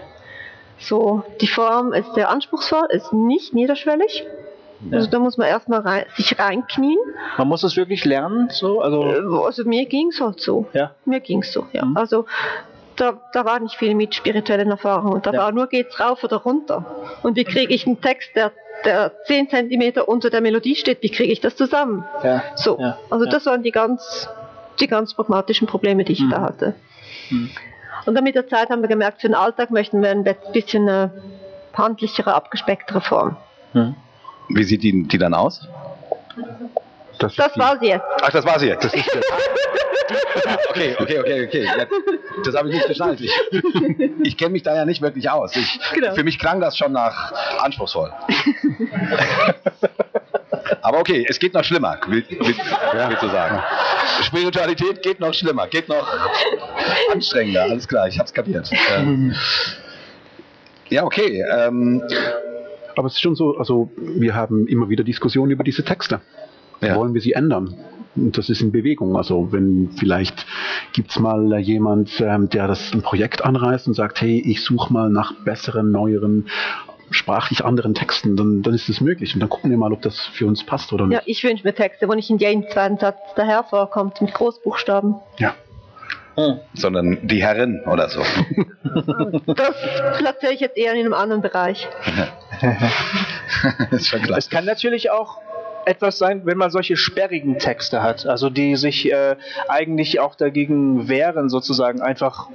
So, 0.79 1.23
die 1.41 1.47
Form 1.47 1.93
ist 1.93 2.15
sehr 2.15 2.29
anspruchsvoll, 2.31 2.87
ist 2.91 3.13
nicht 3.13 3.55
niederschwellig. 3.55 4.25
Also 4.91 5.09
da 5.09 5.21
muss 5.21 5.37
man 5.39 5.47
erstmal 5.47 5.79
rein, 5.81 6.07
sich 6.17 6.37
reinknien. 6.41 6.99
Man 7.39 7.47
muss 7.47 7.63
es 7.63 7.77
wirklich 7.77 8.05
lernen, 8.05 8.49
so, 8.51 8.81
also. 8.81 9.05
Äh, 9.05 9.45
Also 9.47 9.63
mir 9.65 9.85
ging 9.87 10.09
es 10.09 10.21
halt 10.21 10.41
so. 10.41 10.67
Ja. 10.73 10.91
Mir 11.05 11.21
ging 11.21 11.43
es 11.43 11.53
so, 11.53 11.67
ja. 11.73 11.85
Mhm. 11.85 11.97
Also 11.97 12.25
da, 12.97 13.21
da 13.33 13.45
war 13.45 13.61
nicht 13.61 13.77
viel 13.77 13.95
mit 13.95 14.13
spirituellen 14.15 14.71
Erfahrungen. 14.73 15.23
Da 15.23 15.31
Ja. 15.33 15.39
war 15.43 15.53
nur 15.53 15.69
geht's 15.69 16.01
rauf 16.01 16.25
oder 16.25 16.39
runter. 16.39 16.85
Und 17.23 17.37
wie 17.37 17.45
kriege 17.45 17.73
ich 17.73 17.87
einen 17.87 18.01
Text, 18.01 18.31
der, 18.35 18.51
der 18.85 19.13
10 19.27 19.49
Zentimeter 19.51 20.09
unter 20.09 20.31
der 20.31 20.41
Melodie 20.41 20.77
steht, 20.77 21.03
wie 21.03 21.11
kriege 21.11 21.33
ich 21.33 21.41
das 21.41 21.57
zusammen? 21.57 22.05
Ja. 22.23 22.43
So. 22.57 22.79
Ja. 22.79 22.99
Also 23.11 23.25
Ja. 23.25 23.31
das 23.31 23.47
waren 23.47 23.63
die 23.63 23.71
ganz, 23.73 24.29
die 24.81 24.87
ganz 24.87 25.15
pragmatischen 25.15 25.67
Probleme, 25.67 26.05
die 26.05 26.13
ich 26.13 26.21
Mhm. 26.21 26.31
da 26.31 26.41
hatte. 26.43 26.75
Mhm. 27.31 27.51
Und 28.07 28.15
dann 28.15 28.25
mit 28.25 28.35
der 28.35 28.49
Zeit 28.49 28.71
haben 28.71 28.83
wir 28.83 28.89
gemerkt, 28.89 29.21
für 29.21 29.29
den 29.29 29.35
Alltag 29.37 29.71
möchten 29.71 30.03
wir 30.03 30.11
ein 30.11 30.25
bisschen 30.53 30.89
eine 30.89 31.11
handlichere, 31.75 32.35
abgespecktere 32.35 33.01
Form. 33.01 33.37
Mhm. 33.73 33.95
Wie 34.49 34.65
sieht 34.65 34.83
die, 34.83 35.07
die 35.07 35.19
dann 35.19 35.35
aus? 35.35 35.67
Das, 37.23 37.33
ist 37.33 37.39
Das 37.39 37.59
war 37.59 37.79
sie 37.79 37.87
jetzt. 37.87 38.05
Ach, 38.21 38.31
das 38.31 38.45
war 38.45 38.59
sie 38.59 38.67
jetzt. 38.67 38.85
okay, 40.71 40.97
okay, 40.99 41.19
okay, 41.21 41.47
okay. 41.47 41.65
Ja, 41.65 41.87
das 42.45 42.55
habe 42.55 42.69
ich 42.69 42.75
nicht 42.75 42.89
geschnallt. 42.89 43.21
Ich, 43.21 43.33
ich 44.23 44.37
kenne 44.37 44.51
mich 44.51 44.63
da 44.63 44.75
ja 44.75 44.85
nicht 44.85 45.01
wirklich 45.03 45.31
aus. 45.31 45.57
Ich, 45.57 45.81
Genau. 45.95 46.15
Für 46.15 46.25
mich 46.25 46.39
klang 46.39 46.61
das 46.61 46.77
schon 46.77 46.93
nach 46.93 47.33
anspruchsvoll. 47.63 48.13
Aber 50.83 50.99
okay, 50.99 51.25
es 51.29 51.39
geht 51.39 51.55
noch 51.55 51.65
schlimmer, 51.65 51.99
will, 52.09 52.25
will, 52.29 52.39
willst 52.39 53.23
du 53.23 53.29
sagen. 53.29 53.63
Spiritualität 54.23 55.03
geht 55.03 55.21
noch 55.21 55.33
schlimmer, 55.33 55.69
geht 55.69 55.89
noch 55.89 56.07
anstrengender, 57.13 57.63
alles 57.63 57.87
klar, 57.87 58.09
ich 58.09 58.19
hab's 58.19 58.33
kapiert. 58.33 58.71
Ähm, 58.97 59.35
ja, 60.89 61.05
okay. 61.05 61.45
Ähm, 61.51 62.03
Aber 62.97 63.07
es 63.07 63.15
ist 63.15 63.21
schon 63.21 63.35
so, 63.35 63.57
also 63.57 63.91
wir 63.97 64.35
haben 64.35 64.67
immer 64.67 64.89
wieder 64.89 65.05
Diskussionen 65.05 65.53
über 65.53 65.65
diese 65.65 65.85
Texte. 65.85 66.21
Ja. 66.83 66.97
Wollen 66.97 67.15
wir 67.15 67.21
sie 67.21 67.33
ändern? 67.33 67.75
Und 68.15 68.37
das 68.37 68.51
ist 68.51 68.61
in 68.61 68.73
Bewegung. 68.73 69.17
Also 69.17 69.53
wenn 69.53 69.91
vielleicht 69.99 70.47
gibt's 70.93 71.19
mal 71.19 71.53
äh, 71.53 71.59
jemand, 71.59 72.21
ähm, 72.21 72.49
der 72.51 72.67
das 72.67 72.93
ein 72.93 73.03
Projekt 73.03 73.45
anreißt 73.45 73.87
und 73.87 73.95
sagt, 73.95 74.21
hey, 74.21 74.43
ich 74.45 74.63
suche 74.63 74.93
mal 74.93 75.09
nach 75.09 75.33
besseren, 75.45 75.91
neueren, 75.91 76.49
sprachlich 77.11 77.65
anderen 77.65 77.95
Texten, 77.95 78.37
dann, 78.37 78.63
dann 78.63 78.75
ist 78.75 78.89
es 78.89 79.01
möglich. 79.01 79.35
Und 79.35 79.41
dann 79.41 79.49
gucken 79.49 79.71
wir 79.71 79.79
mal, 79.79 79.93
ob 79.93 80.03
das 80.03 80.21
für 80.21 80.47
uns 80.47 80.65
passt 80.65 80.93
oder 80.93 81.07
nicht. 81.07 81.17
Ja, 81.17 81.23
ich 81.27 81.43
wünsche 81.45 81.65
mir 81.65 81.75
Texte, 81.75 82.09
wo 82.09 82.15
nicht 82.15 82.31
in 82.31 82.39
jedem 82.39 82.69
zweiten 82.69 82.99
Satz 82.99 83.19
daher 83.37 83.65
vorkommt 83.65 84.21
mit 84.21 84.35
Großbuchstaben. 84.35 85.17
Ja. 85.39 85.55
sondern 86.75 87.27
die 87.27 87.43
Herrin 87.43 87.83
oder 87.87 88.09
so. 88.09 88.23
Das 89.47 89.75
platziere 90.19 90.53
ich 90.53 90.61
jetzt 90.61 90.77
eher 90.77 90.93
in 90.93 91.01
einem 91.01 91.15
anderen 91.15 91.41
Bereich. 91.41 91.89
ist 93.91 94.09
schon 94.09 94.21
klar. 94.21 94.37
Es 94.37 94.51
kann 94.51 94.67
natürlich 94.67 95.11
auch 95.11 95.39
etwas 95.85 96.19
sein, 96.19 96.43
wenn 96.45 96.59
man 96.59 96.71
solche 96.71 96.97
sperrigen 96.97 97.59
Texte 97.59 98.03
hat, 98.03 98.27
also 98.27 98.51
die 98.51 98.77
sich 98.77 99.11
äh, 99.11 99.37
eigentlich 99.69 100.21
auch 100.21 100.35
dagegen 100.35 101.09
wehren, 101.09 101.49
sozusagen 101.49 102.01
einfach 102.01 102.49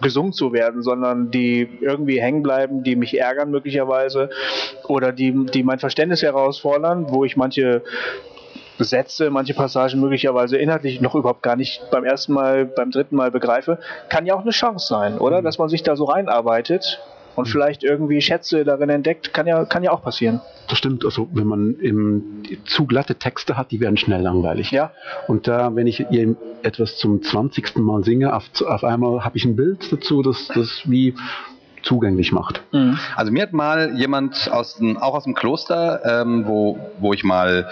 gesungen 0.00 0.32
zu 0.32 0.52
werden, 0.52 0.82
sondern 0.82 1.30
die 1.30 1.68
irgendwie 1.80 2.20
hängen 2.20 2.42
bleiben, 2.42 2.82
die 2.82 2.96
mich 2.96 3.18
ärgern 3.18 3.50
möglicherweise 3.50 4.30
oder 4.86 5.12
die, 5.12 5.46
die 5.46 5.62
mein 5.62 5.78
Verständnis 5.78 6.22
herausfordern, 6.22 7.06
wo 7.08 7.24
ich 7.24 7.36
manche 7.36 7.82
Sätze, 8.78 9.30
manche 9.30 9.54
Passagen 9.54 10.00
möglicherweise 10.00 10.56
inhaltlich 10.56 11.00
noch 11.00 11.14
überhaupt 11.14 11.42
gar 11.42 11.56
nicht 11.56 11.80
beim 11.90 12.04
ersten 12.04 12.32
Mal, 12.32 12.64
beim 12.64 12.90
dritten 12.90 13.16
Mal 13.16 13.30
begreife, 13.30 13.78
kann 14.08 14.26
ja 14.26 14.34
auch 14.34 14.42
eine 14.42 14.50
Chance 14.50 14.86
sein, 14.88 15.18
oder? 15.18 15.42
Dass 15.42 15.58
man 15.58 15.68
sich 15.68 15.82
da 15.82 15.94
so 15.96 16.04
reinarbeitet 16.04 17.00
und 17.36 17.46
vielleicht 17.46 17.82
irgendwie 17.82 18.20
Schätze 18.20 18.64
darin 18.64 18.90
entdeckt, 18.90 19.32
kann 19.32 19.46
ja, 19.46 19.64
kann 19.64 19.82
ja 19.82 19.90
auch 19.90 20.02
passieren. 20.02 20.40
Das 20.68 20.78
stimmt, 20.78 21.04
also 21.04 21.28
wenn 21.32 21.46
man 21.46 21.74
im, 21.80 22.42
zu 22.64 22.86
glatte 22.86 23.16
Texte 23.16 23.56
hat, 23.56 23.70
die 23.70 23.80
werden 23.80 23.96
schnell 23.96 24.22
langweilig. 24.22 24.70
Ja. 24.70 24.92
Und 25.28 25.46
da, 25.46 25.74
wenn 25.74 25.86
ich 25.86 26.10
ihr 26.10 26.36
etwas 26.62 26.96
zum 26.96 27.22
20. 27.22 27.76
Mal 27.76 28.04
singe, 28.04 28.34
auf, 28.34 28.44
auf 28.66 28.84
einmal 28.84 29.24
habe 29.24 29.36
ich 29.36 29.44
ein 29.44 29.56
Bild 29.56 29.92
dazu, 29.92 30.22
das 30.22 30.48
das 30.54 30.82
wie 30.84 31.14
zugänglich 31.82 32.32
macht. 32.32 32.62
Also 33.14 33.30
mir 33.30 33.42
hat 33.42 33.52
mal 33.52 33.94
jemand 33.94 34.50
aus 34.50 34.78
dem, 34.78 34.96
auch 34.96 35.14
aus 35.14 35.24
dem 35.24 35.34
Kloster, 35.34 36.00
ähm, 36.22 36.46
wo, 36.46 36.78
wo 36.98 37.12
ich 37.12 37.24
mal 37.24 37.68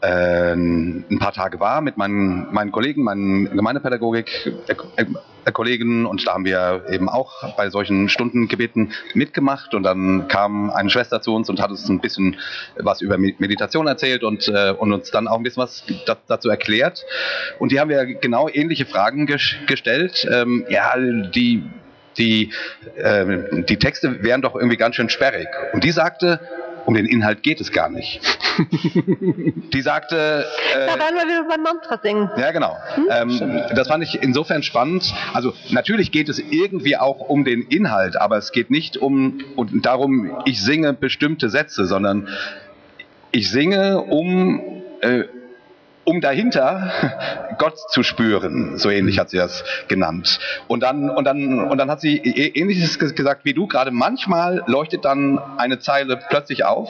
ein 0.00 1.16
paar 1.18 1.32
Tage 1.32 1.58
war 1.58 1.80
mit 1.80 1.96
meinen, 1.96 2.46
meinen 2.52 2.70
Kollegen, 2.70 3.02
meinen 3.02 3.50
Gemeindepädagogik-Kollegen 3.50 6.06
und 6.06 6.24
da 6.26 6.34
haben 6.34 6.44
wir 6.44 6.84
eben 6.90 7.08
auch 7.08 7.56
bei 7.56 7.68
solchen 7.68 8.08
Stundengebeten 8.08 8.92
mitgemacht 9.14 9.74
und 9.74 9.82
dann 9.82 10.28
kam 10.28 10.70
eine 10.70 10.88
Schwester 10.88 11.20
zu 11.20 11.34
uns 11.34 11.50
und 11.50 11.60
hat 11.60 11.70
uns 11.70 11.88
ein 11.88 11.98
bisschen 12.00 12.36
was 12.76 13.00
über 13.00 13.18
Me- 13.18 13.34
Meditation 13.38 13.88
erzählt 13.88 14.22
und, 14.22 14.46
äh, 14.46 14.70
und 14.70 14.92
uns 14.92 15.10
dann 15.10 15.26
auch 15.26 15.38
ein 15.38 15.42
bisschen 15.42 15.64
was 15.64 15.82
da, 16.06 16.16
dazu 16.28 16.48
erklärt 16.48 17.04
und 17.58 17.72
die 17.72 17.80
haben 17.80 17.90
wir 17.90 18.04
genau 18.04 18.48
ähnliche 18.48 18.86
Fragen 18.86 19.26
ges 19.26 19.56
gestellt. 19.66 20.28
Ähm, 20.30 20.64
ja, 20.68 20.94
die 20.96 21.64
die, 22.18 22.52
äh, 22.96 23.64
die 23.68 23.78
Texte 23.78 24.22
wären 24.22 24.42
doch 24.42 24.54
irgendwie 24.56 24.76
ganz 24.76 24.96
schön 24.96 25.08
sperrig. 25.08 25.48
Und 25.72 25.84
die 25.84 25.92
sagte, 25.92 26.40
um 26.86 26.94
den 26.94 27.06
Inhalt 27.06 27.42
geht 27.42 27.60
es 27.60 27.72
gar 27.72 27.88
nicht. 27.90 28.20
die 29.72 29.80
sagte, 29.82 30.44
Da 30.74 30.94
äh, 30.94 30.98
werden 30.98 31.16
wir 31.16 31.26
wieder 31.26 31.44
beim 31.48 31.62
Mantra 31.62 31.98
singen. 32.02 32.30
ja, 32.36 32.50
genau. 32.50 32.76
Ähm, 33.10 33.62
das 33.74 33.88
fand 33.88 34.02
ich 34.04 34.22
insofern 34.22 34.62
spannend. 34.62 35.14
Also 35.32 35.52
natürlich 35.70 36.12
geht 36.12 36.28
es 36.28 36.38
irgendwie 36.38 36.96
auch 36.96 37.20
um 37.20 37.44
den 37.44 37.62
Inhalt, 37.62 38.20
aber 38.20 38.36
es 38.36 38.52
geht 38.52 38.70
nicht 38.70 38.96
um 38.96 39.44
und 39.56 39.84
darum, 39.86 40.36
ich 40.44 40.62
singe 40.62 40.92
bestimmte 40.92 41.48
Sätze, 41.50 41.86
sondern 41.86 42.28
ich 43.30 43.50
singe 43.50 44.00
um 44.00 44.82
äh, 45.00 45.24
um 46.08 46.20
dahinter 46.20 46.90
Gott 47.58 47.78
zu 47.90 48.02
spüren, 48.02 48.78
so 48.78 48.88
ähnlich 48.90 49.18
hat 49.18 49.28
sie 49.30 49.36
das 49.36 49.62
genannt. 49.88 50.38
Und 50.66 50.82
dann 50.82 51.10
und 51.10 51.24
dann 51.24 51.60
und 51.70 51.76
dann 51.78 51.90
hat 51.90 52.00
sie 52.00 52.18
ä- 52.20 52.56
ähnliches 52.56 52.98
ges- 52.98 53.14
gesagt 53.14 53.44
wie 53.44 53.52
du 53.52 53.66
gerade. 53.66 53.90
Manchmal 53.90 54.62
leuchtet 54.66 55.04
dann 55.04 55.38
eine 55.58 55.78
Zeile 55.78 56.18
plötzlich 56.30 56.64
auf, 56.64 56.88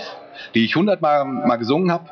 die 0.54 0.64
ich 0.64 0.76
hundertmal 0.76 1.24
mal 1.24 1.56
gesungen 1.56 1.90
habe, 1.90 2.04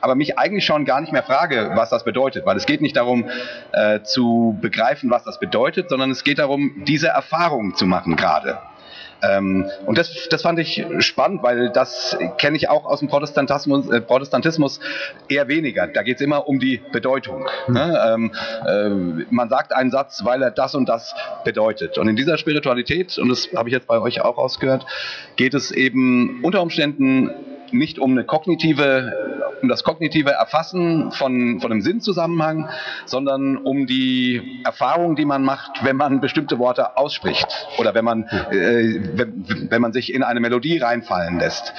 aber 0.00 0.14
mich 0.14 0.38
eigentlich 0.38 0.64
schon 0.64 0.84
gar 0.84 1.00
nicht 1.00 1.12
mehr 1.12 1.22
frage, 1.22 1.72
was 1.74 1.90
das 1.90 2.04
bedeutet, 2.04 2.46
weil 2.46 2.56
es 2.56 2.66
geht 2.66 2.80
nicht 2.80 2.96
darum 2.96 3.28
äh, 3.72 4.00
zu 4.02 4.56
begreifen, 4.60 5.10
was 5.10 5.24
das 5.24 5.38
bedeutet, 5.38 5.90
sondern 5.90 6.10
es 6.10 6.24
geht 6.24 6.38
darum, 6.38 6.82
diese 6.86 7.08
Erfahrung 7.08 7.74
zu 7.74 7.84
machen 7.86 8.16
gerade. 8.16 8.58
Ähm, 9.22 9.70
und 9.86 9.98
das, 9.98 10.28
das 10.30 10.42
fand 10.42 10.58
ich 10.58 10.84
spannend, 11.00 11.42
weil 11.42 11.70
das 11.70 12.16
kenne 12.38 12.56
ich 12.56 12.68
auch 12.68 12.84
aus 12.84 13.00
dem 13.00 13.08
Protestantismus, 13.08 13.88
äh, 13.90 14.00
Protestantismus 14.00 14.80
eher 15.28 15.48
weniger. 15.48 15.86
Da 15.88 16.02
geht 16.02 16.16
es 16.16 16.20
immer 16.22 16.48
um 16.48 16.58
die 16.58 16.80
Bedeutung. 16.92 17.46
Ne? 17.66 18.00
Ähm, 18.06 18.32
äh, 18.66 19.24
man 19.30 19.48
sagt 19.48 19.72
einen 19.72 19.90
Satz, 19.90 20.24
weil 20.24 20.42
er 20.42 20.50
das 20.50 20.74
und 20.74 20.88
das 20.88 21.14
bedeutet. 21.44 21.98
Und 21.98 22.08
in 22.08 22.16
dieser 22.16 22.38
Spiritualität, 22.38 23.18
und 23.18 23.28
das 23.28 23.48
habe 23.54 23.68
ich 23.68 23.72
jetzt 23.72 23.86
bei 23.86 23.98
euch 24.00 24.20
auch 24.20 24.38
ausgehört, 24.38 24.86
geht 25.36 25.54
es 25.54 25.70
eben 25.70 26.40
unter 26.42 26.62
Umständen 26.62 27.30
nicht 27.72 27.98
um 27.98 28.12
eine 28.12 28.24
kognitive, 28.24 29.12
um 29.62 29.68
das 29.68 29.84
kognitive 29.84 30.30
Erfassen 30.30 31.12
von, 31.12 31.60
von 31.60 31.72
einem 31.72 31.82
Sinnzusammenhang, 31.82 32.68
sondern 33.06 33.56
um 33.56 33.86
die 33.86 34.60
Erfahrung, 34.64 35.16
die 35.16 35.24
man 35.24 35.42
macht, 35.42 35.84
wenn 35.84 35.96
man 35.96 36.20
bestimmte 36.20 36.58
Worte 36.58 36.96
ausspricht 36.96 37.66
oder 37.78 37.94
wenn 37.94 38.04
man, 38.04 38.24
äh, 38.50 39.00
wenn, 39.14 39.68
wenn 39.70 39.82
man 39.82 39.92
sich 39.92 40.12
in 40.12 40.22
eine 40.22 40.40
Melodie 40.40 40.78
reinfallen 40.78 41.38
lässt. 41.38 41.72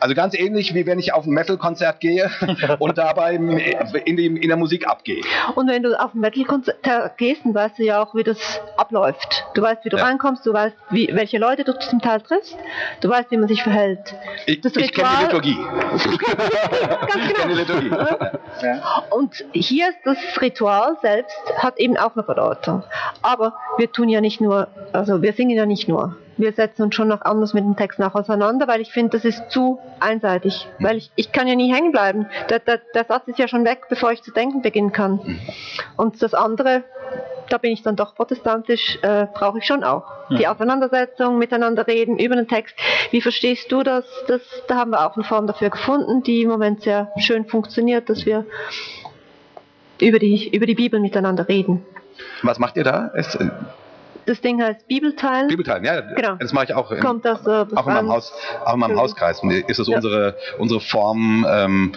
Also 0.00 0.14
ganz 0.14 0.34
ähnlich 0.34 0.74
wie 0.74 0.86
wenn 0.86 0.98
ich 0.98 1.12
auf 1.14 1.26
ein 1.26 1.30
Metal-Konzert 1.32 2.00
gehe 2.00 2.30
und 2.78 2.98
dabei 2.98 3.34
in, 3.34 4.16
die, 4.16 4.26
in 4.26 4.48
der 4.48 4.56
Musik 4.56 4.88
abgehe. 4.88 5.20
Und 5.54 5.68
wenn 5.68 5.82
du 5.82 5.94
auf 5.98 6.14
ein 6.14 6.20
Metal-Konzert 6.20 7.18
gehst, 7.18 7.42
dann 7.44 7.54
weißt 7.54 7.78
du 7.78 7.84
ja 7.84 8.02
auch, 8.02 8.14
wie 8.14 8.22
das 8.24 8.60
abläuft. 8.76 9.44
Du 9.54 9.62
weißt, 9.62 9.84
wie 9.84 9.90
du 9.90 9.96
Ja. 9.98 10.04
reinkommst, 10.04 10.44
du 10.46 10.52
weißt, 10.52 10.74
wie, 10.90 11.10
welche 11.12 11.38
Leute 11.38 11.64
du 11.64 11.78
zum 11.78 12.00
Teil 12.00 12.20
triffst, 12.22 12.56
du 13.00 13.08
weißt, 13.08 13.30
wie 13.30 13.36
man 13.36 13.48
sich 13.48 13.62
verhält. 13.62 14.14
Ich, 14.46 14.60
Das 14.62 14.74
ich 14.76 14.92
kenne 14.92 15.08
die 15.20 15.24
Liturgie. 15.26 15.56
Ganz 15.90 16.06
Ich 16.06 17.34
kenne 17.34 17.54
die 17.54 17.64
genau. 17.64 18.00
Liturgie. 18.00 18.80
Und 19.10 19.44
hier 19.52 19.88
ist 19.90 19.98
das 20.04 20.16
Ritual 20.40 20.96
selbst, 21.02 21.36
hat 21.58 21.78
eben 21.78 21.96
auch 21.96 22.14
eine 22.14 22.22
Bedeutung. 22.22 22.82
Aber 23.22 23.54
wir 23.78 23.90
tun 23.92 24.08
ja 24.08 24.20
nicht 24.20 24.40
nur, 24.40 24.68
also 24.92 25.22
wir 25.22 25.32
singen 25.34 25.56
ja 25.56 25.66
nicht 25.66 25.88
nur. 25.88 26.16
Wir 26.40 26.52
setzen 26.52 26.82
uns 26.82 26.94
schon 26.94 27.08
noch 27.08 27.22
anders 27.22 27.54
mit 27.54 27.64
dem 27.64 27.76
Text 27.76 28.00
auch 28.00 28.14
auseinander, 28.14 28.66
weil 28.66 28.80
ich 28.80 28.90
finde, 28.90 29.18
das 29.18 29.24
ist 29.24 29.50
zu 29.50 29.78
einseitig. 30.00 30.68
Weil 30.78 30.96
ich, 30.96 31.10
ich 31.16 31.32
kann 31.32 31.46
ja 31.46 31.54
nie 31.54 31.72
hängen 31.72 31.92
bleiben. 31.92 32.26
Der, 32.48 32.60
der, 32.60 32.80
der 32.94 33.04
Satz 33.04 33.28
ist 33.28 33.38
ja 33.38 33.46
schon 33.46 33.64
weg, 33.64 33.82
bevor 33.88 34.12
ich 34.12 34.22
zu 34.22 34.32
denken 34.32 34.62
beginnen 34.62 34.92
kann. 34.92 35.38
Und 35.96 36.22
das 36.22 36.34
andere 36.34 36.84
da 37.50 37.58
bin 37.58 37.72
ich 37.72 37.82
dann 37.82 37.96
doch 37.96 38.14
protestantisch, 38.14 38.98
äh, 39.02 39.26
brauche 39.34 39.58
ich 39.58 39.66
schon 39.66 39.82
auch. 39.82 40.04
Die 40.30 40.46
Auseinandersetzung, 40.46 41.38
miteinander 41.38 41.86
reden 41.86 42.18
über 42.18 42.36
den 42.36 42.46
Text. 42.46 42.76
Wie 43.10 43.20
verstehst 43.20 43.70
du 43.72 43.82
das? 43.82 44.04
das? 44.28 44.40
Da 44.68 44.76
haben 44.76 44.92
wir 44.92 45.04
auch 45.04 45.16
eine 45.16 45.24
Form 45.24 45.46
dafür 45.46 45.70
gefunden, 45.70 46.22
die 46.22 46.42
im 46.42 46.48
Moment 46.48 46.82
sehr 46.82 47.10
schön 47.18 47.44
funktioniert, 47.46 48.08
dass 48.08 48.24
wir 48.24 48.46
über 50.00 50.18
die, 50.18 50.48
über 50.54 50.66
die 50.66 50.76
Bibel 50.76 51.00
miteinander 51.00 51.48
reden. 51.48 51.84
Was 52.42 52.58
macht 52.58 52.76
ihr 52.76 52.84
da? 52.84 53.08
Ist, 53.08 53.36
Das 54.30 54.40
Ding 54.40 54.62
heißt 54.62 54.86
Bibelteilen. 54.86 55.48
Bibelteilen, 55.48 55.82
ja, 55.84 56.02
Genau. 56.02 56.36
das 56.36 56.52
mache 56.52 56.66
ich 56.66 56.74
auch. 56.74 56.92
In, 56.92 57.00
Kommt 57.00 57.24
das, 57.24 57.44
äh, 57.48 57.66
auch 57.74 57.84
in 57.88 57.94
meinem? 57.94 58.10
Haus, 58.12 58.32
auch 58.64 58.74
in 58.74 58.78
meinem. 58.78 58.96
Hauskreis 58.96 59.42
ist 59.66 59.80
es 59.80 59.88
Ja. 59.88 59.96
unsere 59.96 60.36
unsere 60.58 60.80
Form, 60.80 61.44
ähm, 61.50 61.92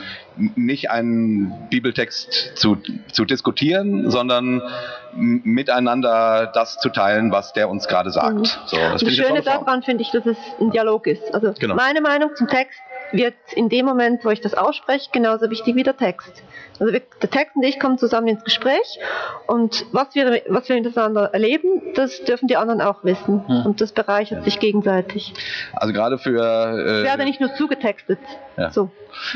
nicht 0.55 0.89
einen 0.89 1.53
Bibeltext 1.69 2.53
zu, 2.57 2.77
zu 3.11 3.25
diskutieren, 3.25 4.09
sondern 4.09 4.63
miteinander 5.15 6.51
das 6.53 6.79
zu 6.79 6.89
teilen, 6.89 7.31
was 7.31 7.53
der 7.53 7.69
uns 7.69 7.87
gerade 7.87 8.09
sagt. 8.09 8.33
Mhm. 8.33 8.45
So, 8.65 8.77
das 8.77 9.01
das 9.03 9.13
Schöne 9.15 9.41
daran 9.43 9.83
finde 9.83 10.01
ich, 10.01 10.09
dass 10.09 10.25
es 10.25 10.37
ein 10.59 10.71
Dialog 10.71 11.05
ist. 11.05 11.33
Also 11.35 11.53
Genau. 11.59 11.75
meine 11.75 12.01
Meinung 12.01 12.35
zum 12.35 12.47
Text 12.47 12.79
wird 13.11 13.35
in 13.53 13.69
dem 13.69 13.85
Moment, 13.85 14.25
wo 14.25 14.31
ich 14.31 14.41
das 14.41 14.55
ausspreche, 14.55 15.09
genauso 15.11 15.49
wichtig 15.51 15.75
wie 15.75 15.83
der 15.83 15.95
Text. 15.95 16.41
Also 16.79 16.93
wir, 16.93 17.01
der 17.21 17.29
Text 17.29 17.55
und 17.55 17.63
ich 17.63 17.79
kommen 17.79 17.97
zusammen 17.97 18.27
ins 18.27 18.43
Gespräch 18.43 18.99
und 19.47 19.85
was 19.91 20.15
wir, 20.15 20.41
was 20.47 20.69
wir 20.69 20.81
miteinander 20.81 21.33
erleben, 21.33 21.93
das 21.95 22.23
dürfen 22.23 22.47
die 22.47 22.57
anderen 22.57 22.81
auch 22.81 23.03
wissen. 23.03 23.47
Hm. 23.47 23.65
Und 23.65 23.81
das 23.81 23.91
bereichert 23.91 24.43
sich 24.43 24.59
gegenseitig. 24.59 25.33
Also 25.73 25.93
gerade 25.93 26.17
für 26.17 26.39
äh, 26.39 27.03
werde 27.03 27.25
nicht 27.25 27.39
nur 27.39 27.53
zugetextet. 27.55 28.19
Ja. 28.57 28.71
So. 28.71 28.91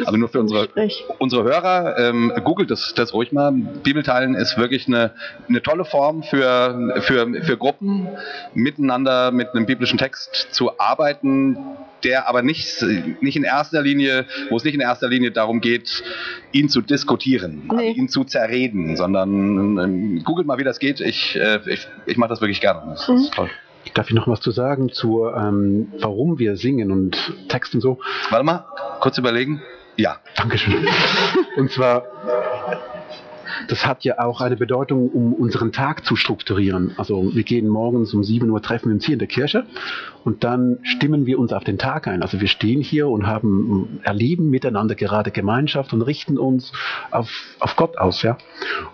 Also 0.05 0.17
nur 0.17 0.29
für 0.29 0.39
unsere, 0.39 0.65
Gespräch. 0.65 1.05
unsere 1.19 1.43
Hörer, 1.43 1.97
ähm, 1.99 2.33
googelt 2.43 2.71
das, 2.71 2.93
das 2.95 3.13
ruhig 3.13 3.31
mal. 3.31 3.51
Bibelteilen 3.51 4.35
ist 4.35 4.57
wirklich 4.57 4.87
eine, 4.87 5.11
eine 5.47 5.61
tolle 5.61 5.85
Form 5.85 6.23
für, 6.23 7.01
für, 7.01 7.27
für 7.43 7.57
Gruppen, 7.57 8.07
miteinander 8.53 9.31
mit 9.31 9.49
einem 9.49 9.65
biblischen 9.65 9.97
Text 9.97 10.47
zu 10.51 10.79
arbeiten, 10.79 11.57
der 12.03 12.27
aber 12.27 12.41
nicht, 12.41 12.83
nicht 13.21 13.35
in 13.35 13.43
erster 13.43 13.81
Linie, 13.81 14.25
wo 14.49 14.57
es 14.57 14.63
nicht 14.63 14.75
in 14.75 14.81
erster 14.81 15.07
Linie 15.09 15.31
darum 15.31 15.61
geht, 15.61 16.03
ihn 16.51 16.69
zu 16.69 16.81
diskutieren, 16.81 17.26
also 17.35 17.47
Nee. 17.75 17.91
ihn 17.91 18.09
zu 18.09 18.23
zerreden, 18.23 18.95
sondern 18.95 19.77
ähm, 19.77 20.23
googelt 20.23 20.47
mal, 20.47 20.57
wie 20.57 20.63
das 20.63 20.79
geht. 20.79 20.99
Ich, 21.01 21.35
äh, 21.35 21.59
ich, 21.67 21.87
ich 22.05 22.17
mache 22.17 22.29
das 22.29 22.41
wirklich 22.41 22.61
gerne. 22.61 22.81
Das 22.91 23.07
Mhm. 23.07 23.15
ist 23.15 23.33
toll. 23.33 23.49
Darf 23.93 24.09
ich 24.09 24.15
noch 24.15 24.27
was 24.27 24.41
zu 24.41 24.51
sagen 24.51 24.89
zu, 24.89 25.25
ähm, 25.27 25.87
warum 25.99 26.39
wir 26.39 26.57
singen 26.57 26.91
und 26.91 27.17
Text 27.47 27.73
und 27.73 27.81
so? 27.81 27.99
Warte 28.29 28.43
mal, 28.45 28.65
kurz 28.99 29.17
überlegen. 29.17 29.61
Ja. 29.95 30.17
Dankeschön. 30.35 30.87
Und 31.55 31.71
zwar, 31.71 32.03
das 33.67 33.85
hat 33.85 34.03
ja 34.03 34.19
auch 34.19 34.41
eine 34.41 34.55
Bedeutung, 34.55 35.09
um 35.09 35.33
unseren 35.33 35.71
Tag 35.71 36.05
zu 36.05 36.15
strukturieren. 36.15 36.93
Also 36.97 37.33
wir 37.35 37.43
gehen 37.43 37.67
morgens 37.67 38.13
um 38.13 38.23
7 38.23 38.49
Uhr, 38.49 38.61
treffen 38.61 38.89
wir 38.89 38.95
uns 38.95 39.05
hier 39.05 39.13
in 39.13 39.19
der 39.19 39.27
Kirche 39.27 39.65
und 40.23 40.43
dann 40.43 40.79
stimmen 40.83 41.25
wir 41.25 41.39
uns 41.39 41.53
auf 41.53 41.63
den 41.63 41.77
Tag 41.77 42.07
ein. 42.07 42.21
Also 42.21 42.41
wir 42.41 42.47
stehen 42.47 42.81
hier 42.81 43.07
und 43.07 43.27
haben, 43.27 43.99
erleben 44.03 44.49
miteinander 44.49 44.95
gerade 44.95 45.31
Gemeinschaft 45.31 45.93
und 45.93 46.01
richten 46.01 46.37
uns 46.37 46.71
auf, 47.11 47.29
auf 47.59 47.75
Gott 47.75 47.97
aus. 47.97 48.21
Ja? 48.23 48.37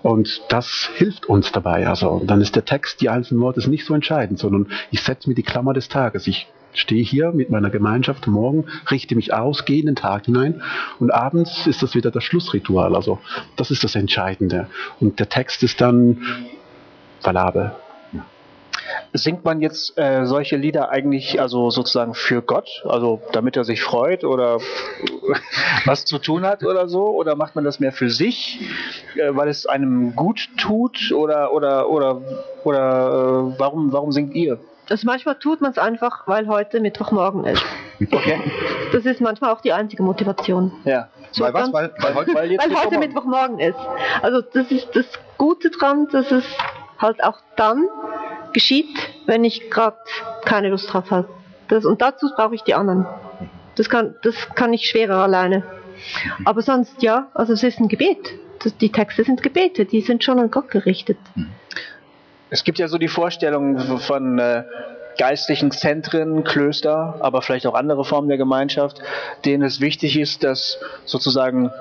Und 0.01 0.41
das 0.49 0.89
hilft 0.95 1.25
uns 1.25 1.51
dabei. 1.51 1.87
Also 1.87 2.21
dann 2.25 2.41
ist 2.41 2.55
der 2.55 2.65
Text, 2.65 3.01
die 3.01 3.09
einzelnen 3.09 3.41
Worte 3.41 3.67
nicht 3.69 3.85
so 3.85 3.93
entscheidend, 3.93 4.39
sondern 4.39 4.67
ich 4.91 5.01
setze 5.01 5.29
mir 5.29 5.35
die 5.35 5.43
Klammer 5.43 5.73
des 5.73 5.89
Tages. 5.89 6.27
Ich 6.27 6.47
stehe 6.73 7.03
hier 7.03 7.31
mit 7.31 7.49
meiner 7.49 7.69
Gemeinschaft 7.69 8.27
morgen, 8.27 8.65
richte 8.89 9.15
mich 9.15 9.33
aus, 9.33 9.65
gehe 9.65 9.79
in 9.79 9.85
den 9.85 9.95
Tag 9.95 10.25
hinein 10.25 10.61
und 10.99 11.11
abends 11.11 11.67
ist 11.67 11.81
das 11.81 11.95
wieder 11.95 12.11
das 12.11 12.23
Schlussritual. 12.23 12.95
Also 12.95 13.19
das 13.55 13.71
ist 13.71 13.83
das 13.83 13.95
Entscheidende. 13.95 14.67
Und 14.99 15.19
der 15.19 15.29
Text 15.29 15.63
ist 15.63 15.81
dann 15.81 16.21
valabel. 17.21 17.71
Singt 19.13 19.45
man 19.45 19.61
jetzt 19.61 19.97
äh, 19.97 20.25
solche 20.25 20.57
Lieder 20.57 20.89
eigentlich 20.89 21.39
also 21.39 21.69
sozusagen 21.69 22.15
für 22.15 22.41
Gott, 22.41 22.83
also 22.85 23.21
damit 23.31 23.55
er 23.55 23.63
sich 23.63 23.81
freut 23.81 24.23
oder 24.23 24.57
was 25.85 26.05
zu 26.05 26.17
tun 26.17 26.43
hat 26.43 26.63
oder 26.63 26.87
so? 26.87 27.07
Oder 27.09 27.35
macht 27.35 27.55
man 27.55 27.63
das 27.63 27.79
mehr 27.79 27.91
für 27.91 28.09
sich, 28.09 28.59
äh, 29.15 29.35
weil 29.35 29.49
es 29.49 29.65
einem 29.67 30.15
gut 30.15 30.49
tut? 30.57 31.11
Oder 31.11 31.53
oder 31.53 31.89
oder 31.89 32.21
oder 32.63 33.53
äh, 33.53 33.59
warum 33.59 33.93
warum 33.93 34.11
singt 34.11 34.33
ihr? 34.33 34.59
Also 34.89 35.05
manchmal 35.05 35.35
tut 35.35 35.61
man 35.61 35.71
es 35.71 35.77
einfach, 35.77 36.27
weil 36.27 36.47
heute 36.47 36.79
Mittwochmorgen 36.79 37.45
ist. 37.45 37.63
Okay. 38.11 38.39
Das 38.91 39.05
ist 39.05 39.21
manchmal 39.21 39.51
auch 39.51 39.61
die 39.61 39.71
einzige 39.73 40.03
Motivation. 40.03 40.71
Ja. 40.83 41.07
So 41.31 41.43
Weil 41.43 41.53
was? 41.53 41.71
Weil, 41.73 41.91
weil 41.99 42.15
heute 42.15 42.33
Weil 42.33 42.57
Weil 42.57 42.75
heute 42.75 42.99
Mittwochmorgen. 42.99 43.55
Mittwochmorgen 43.55 43.59
ist. 43.59 43.79
Also 44.21 44.41
das 44.41 44.69
ist 44.71 44.89
das 44.93 45.05
Gute 45.37 45.69
dran, 45.69 46.07
dass 46.11 46.31
es 46.31 46.43
halt 46.99 47.23
auch 47.23 47.39
dann 47.55 47.87
geschieht, 48.53 48.95
wenn 49.25 49.43
ich 49.43 49.69
gerade 49.69 49.97
keine 50.45 50.69
Lust 50.69 50.91
drauf 50.93 51.11
habe. 51.11 51.29
Das, 51.69 51.85
und 51.85 52.01
dazu 52.01 52.29
brauche 52.35 52.55
ich 52.55 52.63
die 52.63 52.75
anderen. 52.75 53.05
Das 53.75 53.89
kann, 53.89 54.15
das 54.21 54.35
kann 54.55 54.73
ich 54.73 54.87
schwerer 54.87 55.23
alleine. 55.23 55.63
Aber 56.45 56.61
sonst 56.61 57.01
ja, 57.01 57.27
also 57.33 57.53
es 57.53 57.63
ist 57.63 57.79
ein 57.79 57.87
Gebet. 57.87 58.33
Das, 58.63 58.77
die 58.77 58.91
Texte 58.91 59.23
sind 59.23 59.41
Gebete, 59.41 59.85
die 59.85 60.01
sind 60.01 60.23
schon 60.23 60.39
an 60.39 60.51
Gott 60.51 60.69
gerichtet. 60.69 61.17
Es 62.53 62.63
gibt 62.63 62.77
ja 62.77 62.87
so 62.87 62.99
die 62.99 63.07
Vorstellung 63.07 63.79
von 63.97 64.37
äh, 64.37 64.63
geistlichen 65.17 65.71
Zentren, 65.71 66.43
Klöster, 66.43 67.15
aber 67.19 67.41
vielleicht 67.41 67.65
auch 67.65 67.73
andere 67.73 68.05
Formen 68.05 68.27
der 68.27 68.37
Gemeinschaft, 68.37 69.01
denen 69.43 69.63
es 69.63 69.81
wichtig 69.81 70.19
ist, 70.19 70.43
dass 70.43 70.77
sozusagen 71.03 71.71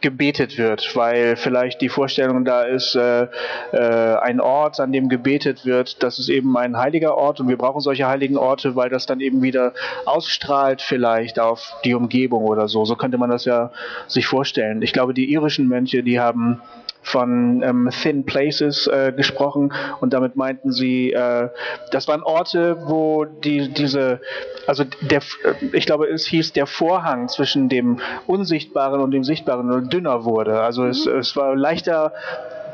gebetet 0.00 0.56
wird, 0.56 0.96
weil 0.96 1.36
vielleicht 1.36 1.82
die 1.82 1.90
Vorstellung 1.90 2.46
da 2.46 2.62
ist, 2.62 2.94
äh, 2.94 3.26
äh, 3.72 4.16
ein 4.22 4.40
Ort, 4.40 4.80
an 4.80 4.92
dem 4.92 5.10
gebetet 5.10 5.66
wird, 5.66 6.02
das 6.02 6.18
ist 6.18 6.30
eben 6.30 6.56
ein 6.56 6.78
heiliger 6.78 7.14
Ort 7.14 7.40
und 7.40 7.48
wir 7.48 7.58
brauchen 7.58 7.82
solche 7.82 8.06
heiligen 8.06 8.38
Orte, 8.38 8.76
weil 8.76 8.88
das 8.88 9.04
dann 9.04 9.20
eben 9.20 9.42
wieder 9.42 9.74
ausstrahlt 10.06 10.80
vielleicht 10.80 11.38
auf 11.38 11.76
die 11.84 11.92
Umgebung 11.92 12.44
oder 12.44 12.66
so. 12.68 12.86
So 12.86 12.96
könnte 12.96 13.18
man 13.18 13.28
das 13.28 13.44
ja 13.44 13.70
sich 14.06 14.26
vorstellen. 14.26 14.80
Ich 14.80 14.94
glaube, 14.94 15.12
die 15.12 15.30
irischen 15.30 15.68
Mönche, 15.68 16.02
die 16.02 16.18
haben 16.18 16.62
von 17.06 17.62
ähm, 17.62 17.88
Thin 18.02 18.26
Places 18.26 18.88
äh, 18.88 19.12
gesprochen 19.16 19.72
und 20.00 20.12
damit 20.12 20.34
meinten 20.34 20.72
sie, 20.72 21.12
äh, 21.12 21.48
das 21.92 22.08
waren 22.08 22.24
Orte, 22.24 22.78
wo 22.86 23.24
die 23.24 23.72
diese, 23.72 24.20
also 24.66 24.82
der, 25.02 25.20
äh, 25.20 25.54
ich 25.72 25.86
glaube, 25.86 26.08
es 26.08 26.26
hieß, 26.26 26.52
der 26.52 26.66
Vorhang 26.66 27.28
zwischen 27.28 27.68
dem 27.68 28.00
Unsichtbaren 28.26 29.00
und 29.00 29.12
dem 29.12 29.22
Sichtbaren 29.22 29.88
dünner 29.88 30.24
wurde. 30.24 30.60
Also 30.62 30.84
es, 30.84 31.06
es 31.06 31.36
war 31.36 31.54
leichter 31.54 32.12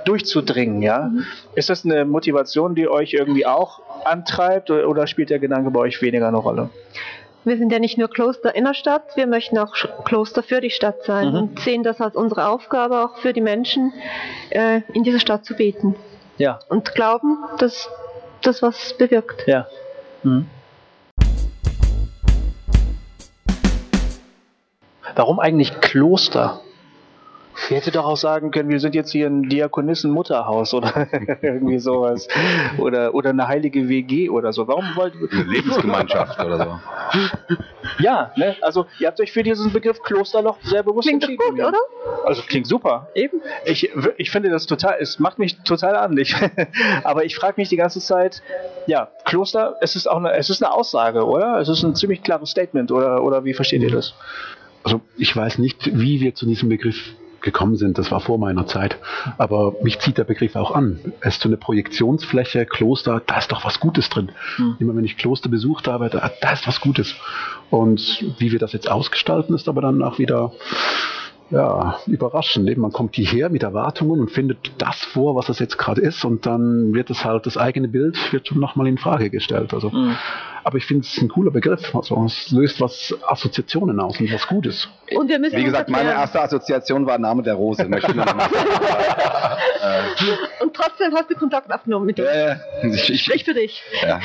durchzudringen, 0.06 0.80
ja. 0.80 1.10
Ist 1.54 1.68
das 1.68 1.84
eine 1.84 2.06
Motivation, 2.06 2.74
die 2.74 2.88
euch 2.88 3.12
irgendwie 3.12 3.44
auch 3.44 3.82
antreibt 4.06 4.70
oder 4.70 5.06
spielt 5.06 5.28
der 5.28 5.40
Gedanke 5.40 5.70
bei 5.70 5.80
euch 5.80 6.00
weniger 6.00 6.28
eine 6.28 6.38
Rolle? 6.38 6.70
Wir 7.44 7.56
sind 7.58 7.72
ja 7.72 7.78
nicht 7.80 7.98
nur 7.98 8.08
Kloster 8.08 8.54
in 8.54 8.64
der 8.64 8.74
Stadt, 8.74 9.16
wir 9.16 9.26
möchten 9.26 9.58
auch 9.58 9.74
Kloster 10.04 10.42
für 10.44 10.60
die 10.60 10.70
Stadt 10.70 11.02
sein 11.04 11.30
Mhm. 11.30 11.34
und 11.36 11.60
sehen 11.60 11.82
das 11.82 12.00
als 12.00 12.14
unsere 12.14 12.46
Aufgabe, 12.46 13.00
auch 13.04 13.18
für 13.18 13.32
die 13.32 13.40
Menschen 13.40 13.92
äh, 14.50 14.82
in 14.92 15.02
dieser 15.02 15.18
Stadt 15.18 15.44
zu 15.44 15.54
beten. 15.54 15.96
Ja, 16.38 16.60
Und 16.68 16.94
glauben, 16.94 17.38
dass 17.58 17.88
das 18.42 18.62
was 18.62 18.94
bewirkt. 18.96 19.46
ja. 19.46 19.66
Mhm. 20.22 20.46
Warum 25.14 25.40
eigentlich 25.40 25.78
Kloster? 25.80 26.60
Ihr 27.70 27.76
hättet 27.76 27.94
doch 27.94 28.04
auch 28.04 28.16
sagen 28.16 28.50
können, 28.50 28.68
wir 28.68 28.80
sind 28.80 28.94
jetzt 28.94 29.12
hier 29.12 29.26
ein 29.26 29.48
Diakonissen-Mutterhaus 29.48 30.74
oder 30.74 31.06
irgendwie 31.42 31.78
sowas. 31.78 32.28
Oder, 32.78 33.14
oder 33.14 33.30
eine 33.30 33.48
heilige 33.48 33.88
WG 33.88 34.28
oder 34.28 34.52
so. 34.52 34.66
Warum 34.68 34.84
wollt 34.96 35.14
eine 35.14 35.42
Lebensgemeinschaft 35.44 36.40
oder 36.40 36.58
so. 36.58 37.56
Ja, 37.98 38.32
ne? 38.36 38.56
Also 38.62 38.86
ihr 38.98 39.08
habt 39.08 39.20
euch 39.20 39.32
für 39.32 39.42
diesen 39.42 39.72
Begriff 39.72 40.00
Klosterloch 40.02 40.56
sehr 40.62 40.82
bewusst 40.82 41.08
Klingt 41.08 41.24
entschieden. 41.24 41.50
gut, 41.50 41.58
ja. 41.58 41.68
oder? 41.68 41.78
Also 42.24 42.42
klingt 42.42 42.66
super. 42.66 43.08
Eben. 43.14 43.42
Ich, 43.64 43.90
ich 44.16 44.30
finde 44.30 44.50
das 44.50 44.66
total, 44.66 44.96
es 45.00 45.18
macht 45.18 45.38
mich 45.38 45.58
total 45.62 45.96
an. 45.96 46.16
Ich, 46.16 46.34
aber 47.04 47.24
ich 47.24 47.36
frage 47.36 47.54
mich 47.56 47.68
die 47.68 47.76
ganze 47.76 48.00
Zeit, 48.00 48.42
ja, 48.86 49.08
Kloster, 49.24 49.76
es 49.80 49.94
ist 49.96 50.08
auch 50.08 50.16
eine, 50.16 50.32
es 50.32 50.48
ist 50.48 50.62
eine 50.62 50.72
Aussage, 50.72 51.26
oder? 51.26 51.58
Es 51.58 51.68
ist 51.68 51.82
ein 51.82 51.94
ziemlich 51.94 52.22
klares 52.22 52.50
Statement, 52.50 52.90
oder, 52.90 53.22
oder 53.22 53.44
wie 53.44 53.52
versteht 53.52 53.82
ihr 53.82 53.90
das? 53.90 54.14
Also 54.84 55.00
ich 55.16 55.36
weiß 55.36 55.58
nicht, 55.58 55.98
wie 55.98 56.20
wir 56.20 56.34
zu 56.34 56.46
diesem 56.46 56.68
Begriff 56.68 57.14
gekommen 57.42 57.76
sind. 57.76 57.98
Das 57.98 58.10
war 58.10 58.20
vor 58.20 58.38
meiner 58.38 58.66
Zeit. 58.66 58.98
Aber 59.38 59.74
mich 59.82 59.98
zieht 60.00 60.18
der 60.18 60.24
Begriff 60.24 60.56
auch 60.56 60.70
an. 60.72 61.12
Es 61.20 61.34
ist 61.34 61.42
so 61.42 61.48
eine 61.48 61.56
Projektionsfläche, 61.56 62.66
Kloster, 62.66 63.20
da 63.26 63.38
ist 63.38 63.52
doch 63.52 63.64
was 63.64 63.80
Gutes 63.80 64.08
drin. 64.08 64.30
Hm. 64.56 64.76
Immer 64.78 64.96
wenn 64.96 65.04
ich 65.04 65.16
Kloster 65.16 65.48
besucht 65.48 65.88
habe, 65.88 66.08
da, 66.08 66.30
da 66.40 66.52
ist 66.52 66.66
was 66.66 66.80
Gutes. 66.80 67.14
Und 67.70 68.24
wie 68.38 68.52
wir 68.52 68.58
das 68.58 68.72
jetzt 68.72 68.90
ausgestalten, 68.90 69.54
ist 69.54 69.68
aber 69.68 69.80
dann 69.80 70.02
auch 70.02 70.18
wieder 70.18 70.52
ja, 71.52 71.98
überraschend. 72.06 72.68
Eben, 72.68 72.80
man 72.80 72.92
kommt 72.92 73.14
hierher 73.14 73.50
mit 73.50 73.62
Erwartungen 73.62 74.20
und 74.20 74.30
findet 74.30 74.72
das 74.78 74.96
vor, 75.02 75.36
was 75.36 75.48
es 75.48 75.58
jetzt 75.58 75.76
gerade 75.76 76.00
ist, 76.00 76.24
und 76.24 76.46
dann 76.46 76.94
wird 76.94 77.10
es 77.10 77.24
halt, 77.24 77.46
das 77.46 77.58
eigene 77.58 77.88
Bild 77.88 78.16
wird 78.32 78.48
schon 78.48 78.58
nochmal 78.58 78.86
in 78.86 78.98
Frage 78.98 79.30
gestellt. 79.30 79.74
Also, 79.74 79.92
Hm. 79.92 80.16
Aber 80.64 80.78
ich 80.78 80.86
finde 80.86 81.06
es 81.06 81.20
ein 81.20 81.28
cooler 81.28 81.50
Begriff. 81.50 81.94
Also 81.94 82.24
es 82.24 82.50
löst 82.50 82.80
was 82.80 83.14
Assoziationen 83.26 84.00
aus 84.00 84.18
und 84.20 84.32
was 84.32 84.46
Gutes. 84.46 84.88
Und 85.14 85.28
wir 85.28 85.38
müssen 85.38 85.56
Wie 85.56 85.64
gesagt, 85.64 85.90
meine 85.90 86.10
erste 86.10 86.40
Assoziation 86.40 87.06
war 87.06 87.18
Name 87.18 87.42
der 87.42 87.54
Rose. 87.54 87.82
Und 90.60 90.74
trotzdem 90.74 91.12
hast 91.14 91.30
du 91.30 91.34
Kontakt 91.34 91.72
aufgenommen 91.72 92.06
mit 92.06 92.18
ihm. 92.18 92.24
äh, 92.26 92.56
ich, 92.84 93.10
ich, 93.10 93.22
Sprich 93.22 93.44
für 93.44 93.54
dich. 93.54 93.82
ja, 94.02 94.20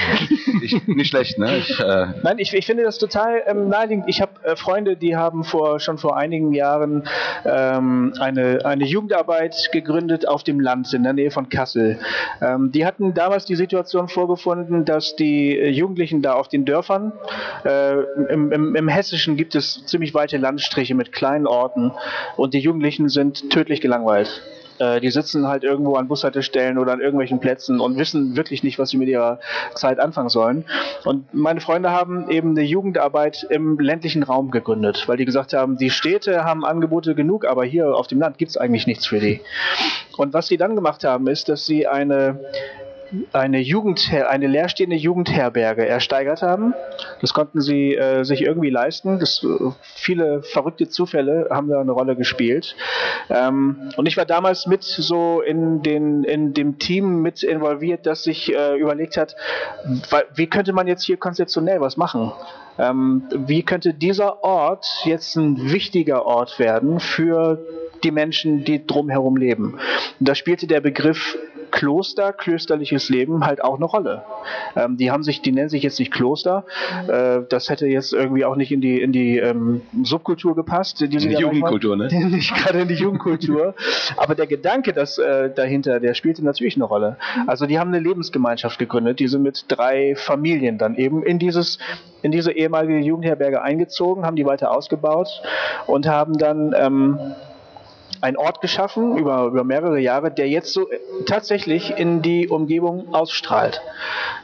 ich, 0.62 0.88
nicht 0.88 1.10
schlecht, 1.10 1.38
ne? 1.40 1.58
Ich, 1.58 1.80
äh, 1.80 2.08
Nein, 2.24 2.38
ich, 2.40 2.54
ich 2.54 2.66
finde 2.66 2.84
das 2.84 2.98
total 2.98 3.44
ähm, 3.48 3.68
naheliegend. 3.70 4.06
Ich 4.08 4.22
habe 4.22 4.32
äh, 4.44 4.56
Freunde, 4.56 4.96
die 4.98 5.16
haben 5.16 5.44
vor 5.44 5.80
schon 5.80 5.98
vor 5.98 6.16
einigen 6.16 6.54
Jahren 6.54 7.08
ähm, 7.46 8.14
eine, 8.20 8.66
eine 8.66 8.86
Jugendarbeit 8.86 9.70
gegründet 9.72 10.28
auf 10.28 10.44
dem 10.44 10.60
Land 10.60 10.94
in 10.94 11.04
der 11.04 11.14
Nähe 11.14 11.32
von 11.32 11.50
Kassel. 11.50 12.00
Ähm, 12.42 12.72
die 12.72 12.86
hatten 12.86 13.14
damals 13.14 13.46
die 13.46 13.56
Situation 13.56 14.08
vorgefunden, 14.08 14.86
dass 14.86 15.16
die 15.16 15.58
äh, 15.58 15.70
Jugendlichen 15.70 16.22
da 16.28 16.34
auf 16.34 16.48
den 16.50 16.66
Dörfern, 16.66 17.14
äh, 17.66 17.96
im, 18.30 18.52
im, 18.52 18.76
im 18.76 18.88
Hessischen 18.88 19.38
gibt 19.38 19.56
es 19.56 19.86
ziemlich 19.86 20.14
weite 20.14 20.38
Landstriche 20.38 20.94
mit 20.94 21.12
kleinen 21.12 21.48
Orten 21.48 21.94
und 22.36 22.54
die 22.54 22.60
Jugendlichen 22.60 23.10
sind 23.10 23.50
tödlich 23.50 23.80
gelangweilt. 23.82 24.42
Äh, 24.80 25.00
Die 25.00 25.10
sitzen 25.10 25.48
halt 25.48 25.64
irgendwo 25.64 25.96
an 25.96 26.08
Bushaltestellen 26.08 26.78
oder 26.78 26.92
an 26.92 27.00
irgendwelchen 27.00 27.40
Plätzen 27.40 27.80
und 27.80 27.98
wissen 27.98 28.36
wirklich 28.36 28.62
nicht, 28.64 28.78
was 28.78 28.90
sie 28.90 28.98
mit 28.98 29.08
ihrer 29.08 29.40
Zeit 29.74 30.00
anfangen 30.00 30.30
sollen. 30.30 30.66
Und 31.06 31.34
meine 31.34 31.62
Freunde 31.62 31.92
haben 31.92 32.30
eben 32.30 32.52
eine 32.52 32.64
Jugendarbeit 32.64 33.48
im 33.50 33.80
ländlichen 33.80 34.24
Raum 34.24 34.52
gegründet, 34.52 35.06
weil 35.08 35.18
die 35.18 35.26
gesagt 35.26 35.54
haben, 35.54 35.78
die 35.78 35.90
Städte 35.90 36.44
haben 36.44 36.66
Angebote 36.66 37.16
genug, 37.16 37.46
aber 37.46 37.64
hier 37.64 37.96
auf 37.96 38.08
dem 38.08 38.20
Land 38.20 38.38
gibt 38.38 38.52
es 38.52 38.58
eigentlich 38.58 38.86
nichts 38.86 39.08
für 39.08 39.20
die. 39.20 39.40
Und 40.18 40.34
was 40.34 40.48
sie 40.48 40.58
dann 40.58 40.76
gemacht 40.76 41.04
haben, 41.04 41.28
ist, 41.28 41.48
dass 41.48 41.66
sie 41.66 41.88
eine 41.88 42.40
eine 43.34 43.60
Jugendher 43.60 44.30
eine 44.30 44.48
leerstehende 44.48 44.96
Jugendherberge 44.96 45.88
ersteigert 45.88 46.42
haben. 46.42 46.74
Das 47.22 47.34
konnten 47.34 47.62
sie 47.62 47.96
äh, 47.96 48.24
sich 48.24 48.42
irgendwie 48.42 48.70
leisten. 48.70 49.20
Das, 49.20 49.44
äh, 49.44 49.72
viele 49.82 50.44
verrückte 50.44 50.90
Zufälle 50.90 51.48
haben 51.50 51.70
da 51.70 51.80
eine 51.80 51.92
Rolle 51.92 52.16
gespielt. 52.16 52.76
Ähm, 53.30 53.92
und 53.98 54.08
ich 54.08 54.18
war 54.18 54.26
damals 54.26 54.68
mit 54.68 54.84
so 54.84 55.42
in, 55.42 55.82
den, 55.82 56.24
in 56.24 56.54
dem 56.54 56.80
Team 56.80 57.22
mit 57.22 57.44
involviert, 57.44 58.06
das 58.06 58.24
sich 58.24 58.54
äh, 58.54 58.78
überlegt 58.78 59.18
hat, 59.18 59.36
wie 60.36 60.48
könnte 60.48 60.74
man 60.74 60.88
jetzt 60.88 61.04
hier 61.04 61.18
konzeptionell 61.18 61.82
was 61.82 61.98
machen? 61.98 62.32
Ähm, 62.80 63.24
wie 63.32 63.64
könnte 63.64 63.94
dieser 63.94 64.44
Ort 64.44 64.86
jetzt 65.06 65.36
ein 65.36 65.72
wichtiger 65.72 66.26
Ort 66.26 66.60
werden 66.60 67.00
für 67.00 67.60
die 68.04 68.12
Menschen, 68.12 68.64
die 68.64 68.86
drumherum 68.86 69.36
leben? 69.38 69.80
Und 70.20 70.30
da 70.30 70.36
spielte 70.36 70.68
der 70.68 70.82
Begriff 70.82 71.38
Kloster, 71.72 72.34
klösterliches 72.34 73.10
Leben 73.10 73.46
halt 73.46 73.64
auch 73.64 73.76
eine 73.76 73.86
Rolle. 73.86 74.24
Ähm, 74.76 74.98
die 74.98 75.12
haben 75.12 75.24
sich, 75.24 75.42
die 75.42 75.52
nennen 75.52 75.70
sich 75.70 75.84
jetzt 75.84 76.00
nicht 76.00 76.12
Kloster. 76.12 76.66
Äh, 77.08 77.42
das 77.50 77.70
hätte 77.70 77.88
jetzt 77.88 78.14
irgendwie 78.14 78.46
auch 78.46 78.56
nicht 78.56 78.72
in 78.72 78.82
die 78.82 79.02
in 79.02 79.12
die 79.12 79.38
ähm, 79.38 79.82
Subkultur 80.04 80.56
gepasst. 80.56 81.00
Die, 81.02 81.08
die 81.10 81.18
Jugendkultur, 81.18 81.96
manchmal- 81.98 82.24
ne? 82.24 82.30
Nicht 82.38 82.54
gerade 82.56 82.80
in 82.82 82.88
die 82.88 82.96
Jugendkultur. 82.96 83.74
Aber 84.18 84.36
der 84.36 84.48
Gedanke, 84.48 84.94
das 84.94 85.18
äh, 85.18 85.50
dahinter, 85.54 86.00
der 86.00 86.14
spielte 86.14 86.44
natürlich 86.44 86.76
eine 86.76 86.86
Rolle. 86.86 87.18
Also 87.48 87.66
die 87.66 87.80
haben 87.80 87.90
eine 87.94 88.00
Lebensgemeinschaft 88.00 88.80
gegründet. 88.80 89.20
Die 89.20 89.28
sind 89.28 89.44
mit 89.44 89.66
drei 89.68 90.16
Familien 90.16 90.78
dann 90.78 90.96
eben 90.96 91.24
in 91.24 91.40
dieses 91.40 91.78
in 92.24 92.32
diese 92.32 92.52
ehemalige 92.52 92.98
Jugendherberge 93.00 93.62
eingezogen, 93.62 94.26
haben 94.26 94.36
die 94.36 94.46
weiter 94.46 94.72
ausgebaut 94.76 95.28
und 95.86 96.08
haben 96.08 96.38
dann 96.38 96.74
ähm, 96.78 97.20
einen 98.22 98.38
Ort 98.38 98.62
geschaffen 98.62 99.18
über, 99.18 99.46
über 99.46 99.64
mehrere 99.64 100.00
Jahre, 100.00 100.32
der 100.32 100.48
jetzt 100.48 100.74
so 100.74 100.88
tatsächlich 101.26 101.98
in 101.98 102.22
die 102.22 102.48
Umgebung 102.48 103.14
ausstrahlt. 103.14 103.82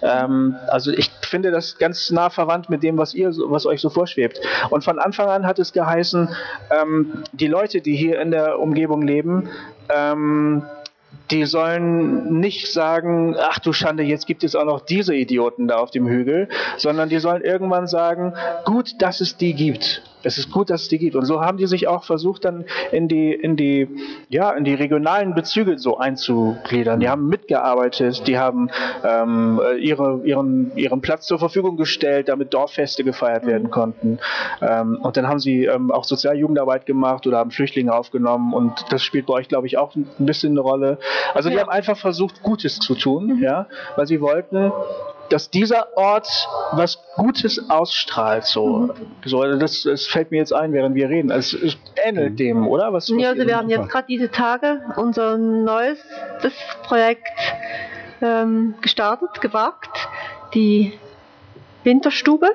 Ähm, 0.01 0.55
also 0.67 0.91
ich 0.91 1.09
finde 1.21 1.51
das 1.51 1.77
ganz 1.77 2.11
nah 2.11 2.29
verwandt 2.29 2.69
mit 2.69 2.83
dem, 2.83 2.97
was 2.97 3.13
ihr, 3.13 3.29
was 3.29 3.65
euch 3.65 3.81
so 3.81 3.89
vorschwebt. 3.89 4.39
Und 4.69 4.83
von 4.83 4.99
Anfang 4.99 5.29
an 5.29 5.45
hat 5.45 5.59
es 5.59 5.73
geheißen, 5.73 6.29
ähm, 6.69 7.23
die 7.31 7.47
Leute, 7.47 7.81
die 7.81 7.95
hier 7.95 8.19
in 8.21 8.31
der 8.31 8.59
Umgebung 8.59 9.01
leben, 9.01 9.49
ähm, 9.89 10.63
die 11.33 11.45
sollen 11.45 12.39
nicht 12.39 12.71
sagen, 12.71 13.35
ach 13.39 13.57
du 13.57 13.73
Schande, 13.73 14.03
jetzt 14.03 14.27
gibt 14.27 14.43
es 14.43 14.55
auch 14.55 14.65
noch 14.65 14.81
diese 14.81 15.15
Idioten 15.15 15.67
da 15.67 15.77
auf 15.77 15.89
dem 15.89 16.07
Hügel, 16.07 16.47
sondern 16.77 17.09
die 17.09 17.17
sollen 17.17 17.41
irgendwann 17.41 17.87
sagen, 17.87 18.33
gut, 18.65 19.01
dass 19.01 19.19
es 19.19 19.35
die 19.35 19.55
gibt. 19.55 20.03
Es 20.23 20.37
ist 20.37 20.51
gut, 20.51 20.69
dass 20.69 20.83
es 20.83 20.87
die 20.87 20.97
gibt. 20.97 21.15
Und 21.15 21.25
so 21.25 21.41
haben 21.41 21.57
die 21.57 21.67
sich 21.67 21.87
auch 21.87 22.03
versucht, 22.03 22.45
dann 22.45 22.65
in 22.91 23.07
die, 23.07 23.33
in 23.33 23.55
die, 23.55 23.87
ja, 24.29 24.51
in 24.51 24.63
die 24.63 24.73
regionalen 24.73 25.35
Bezüge 25.35 25.77
so 25.77 25.97
einzugliedern. 25.97 26.99
Die 26.99 27.09
haben 27.09 27.27
mitgearbeitet, 27.27 28.25
die 28.27 28.37
haben 28.37 28.69
ähm, 29.03 29.59
ihre, 29.79 30.21
ihren, 30.23 30.75
ihren 30.75 31.01
Platz 31.01 31.27
zur 31.27 31.39
Verfügung 31.39 31.77
gestellt, 31.77 32.29
damit 32.29 32.53
Dorffeste 32.53 33.03
gefeiert 33.03 33.45
werden 33.45 33.69
konnten. 33.69 34.19
Ähm, 34.61 34.97
und 35.01 35.17
dann 35.17 35.27
haben 35.27 35.39
sie 35.39 35.65
ähm, 35.65 35.91
auch 35.91 36.05
Sozialjugendarbeit 36.05 36.85
gemacht 36.85 37.27
oder 37.27 37.37
haben 37.37 37.51
Flüchtlinge 37.51 37.93
aufgenommen 37.93 38.53
und 38.53 38.85
das 38.91 39.03
spielt 39.03 39.25
bei 39.25 39.33
euch, 39.33 39.47
glaube 39.47 39.67
ich, 39.67 39.77
auch 39.77 39.95
ein 39.95 40.07
bisschen 40.19 40.51
eine 40.51 40.61
Rolle. 40.61 40.99
Also 41.33 41.49
die 41.49 41.55
Ja. 41.55 41.61
haben 41.61 41.69
einfach 41.69 41.97
versucht, 41.97 42.41
Gutes 42.43 42.79
zu 42.79 42.95
tun, 42.95 43.41
ja, 43.41 43.67
weil 43.95 44.07
sie 44.07 44.21
wollten, 44.21 44.71
dass 45.29 45.49
dieser 45.49 45.97
Ort 45.97 46.27
was 46.73 46.99
Gutes 47.15 47.69
ausstrahlt. 47.69 48.45
So, 48.45 48.93
so 49.25 49.41
also 49.41 49.57
das, 49.57 49.83
das 49.83 50.05
fällt 50.05 50.31
mir 50.31 50.37
jetzt 50.37 50.53
ein, 50.53 50.73
während 50.73 50.95
wir 50.95 51.09
reden. 51.09 51.31
Also, 51.31 51.57
es 51.57 51.77
ähnelt 51.95 52.39
dem, 52.39 52.67
oder? 52.67 52.93
Was, 52.93 53.09
was 53.09 53.21
Ja, 53.21 53.29
also 53.29 53.47
wir 53.47 53.57
haben 53.57 53.69
jetzt 53.69 53.89
gerade 53.89 54.05
diese 54.07 54.29
Tage 54.29 54.81
unser 54.95 55.37
neues 55.37 55.99
Projekt 56.83 57.27
ähm, 58.21 58.75
gestartet, 58.81 59.41
gewagt. 59.41 60.07
Die 60.53 60.93
Winterstube 61.83 62.49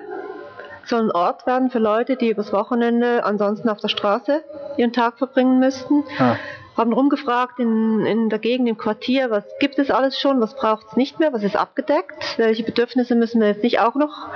soll 0.84 1.02
ein 1.02 1.10
Ort 1.10 1.46
werden 1.46 1.70
für 1.70 1.78
Leute, 1.78 2.16
die 2.16 2.30
übers 2.30 2.52
Wochenende 2.52 3.24
ansonsten 3.24 3.68
auf 3.68 3.80
der 3.80 3.88
Straße 3.88 4.42
ihren 4.76 4.92
Tag 4.92 5.18
verbringen 5.18 5.58
müssten. 5.58 6.04
Ah. 6.18 6.36
Haben 6.78 6.92
rumgefragt 6.92 7.58
in, 7.58 8.06
in 8.06 8.28
der 8.30 8.38
Gegend, 8.38 8.68
im 8.68 8.78
Quartier, 8.78 9.30
was 9.30 9.44
gibt 9.58 9.78
es 9.80 9.90
alles 9.90 10.18
schon, 10.18 10.40
was 10.40 10.54
braucht 10.54 10.86
es 10.90 10.96
nicht 10.96 11.18
mehr, 11.18 11.32
was 11.32 11.42
ist 11.42 11.56
abgedeckt, 11.56 12.38
welche 12.38 12.62
Bedürfnisse 12.62 13.16
müssen 13.16 13.40
wir 13.40 13.48
jetzt 13.48 13.64
nicht 13.64 13.80
auch 13.80 13.96
noch 13.96 14.28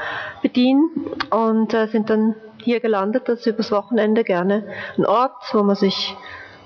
bedienen 0.42 0.90
und 1.30 1.72
äh, 1.72 1.86
sind 1.86 2.10
dann 2.10 2.34
hier 2.58 2.80
gelandet, 2.80 3.28
dass 3.28 3.46
übers 3.46 3.70
Wochenende 3.70 4.24
gerne 4.24 4.64
ein 4.98 5.06
Ort, 5.06 5.32
wo 5.52 5.62
man 5.62 5.76
sich 5.76 6.16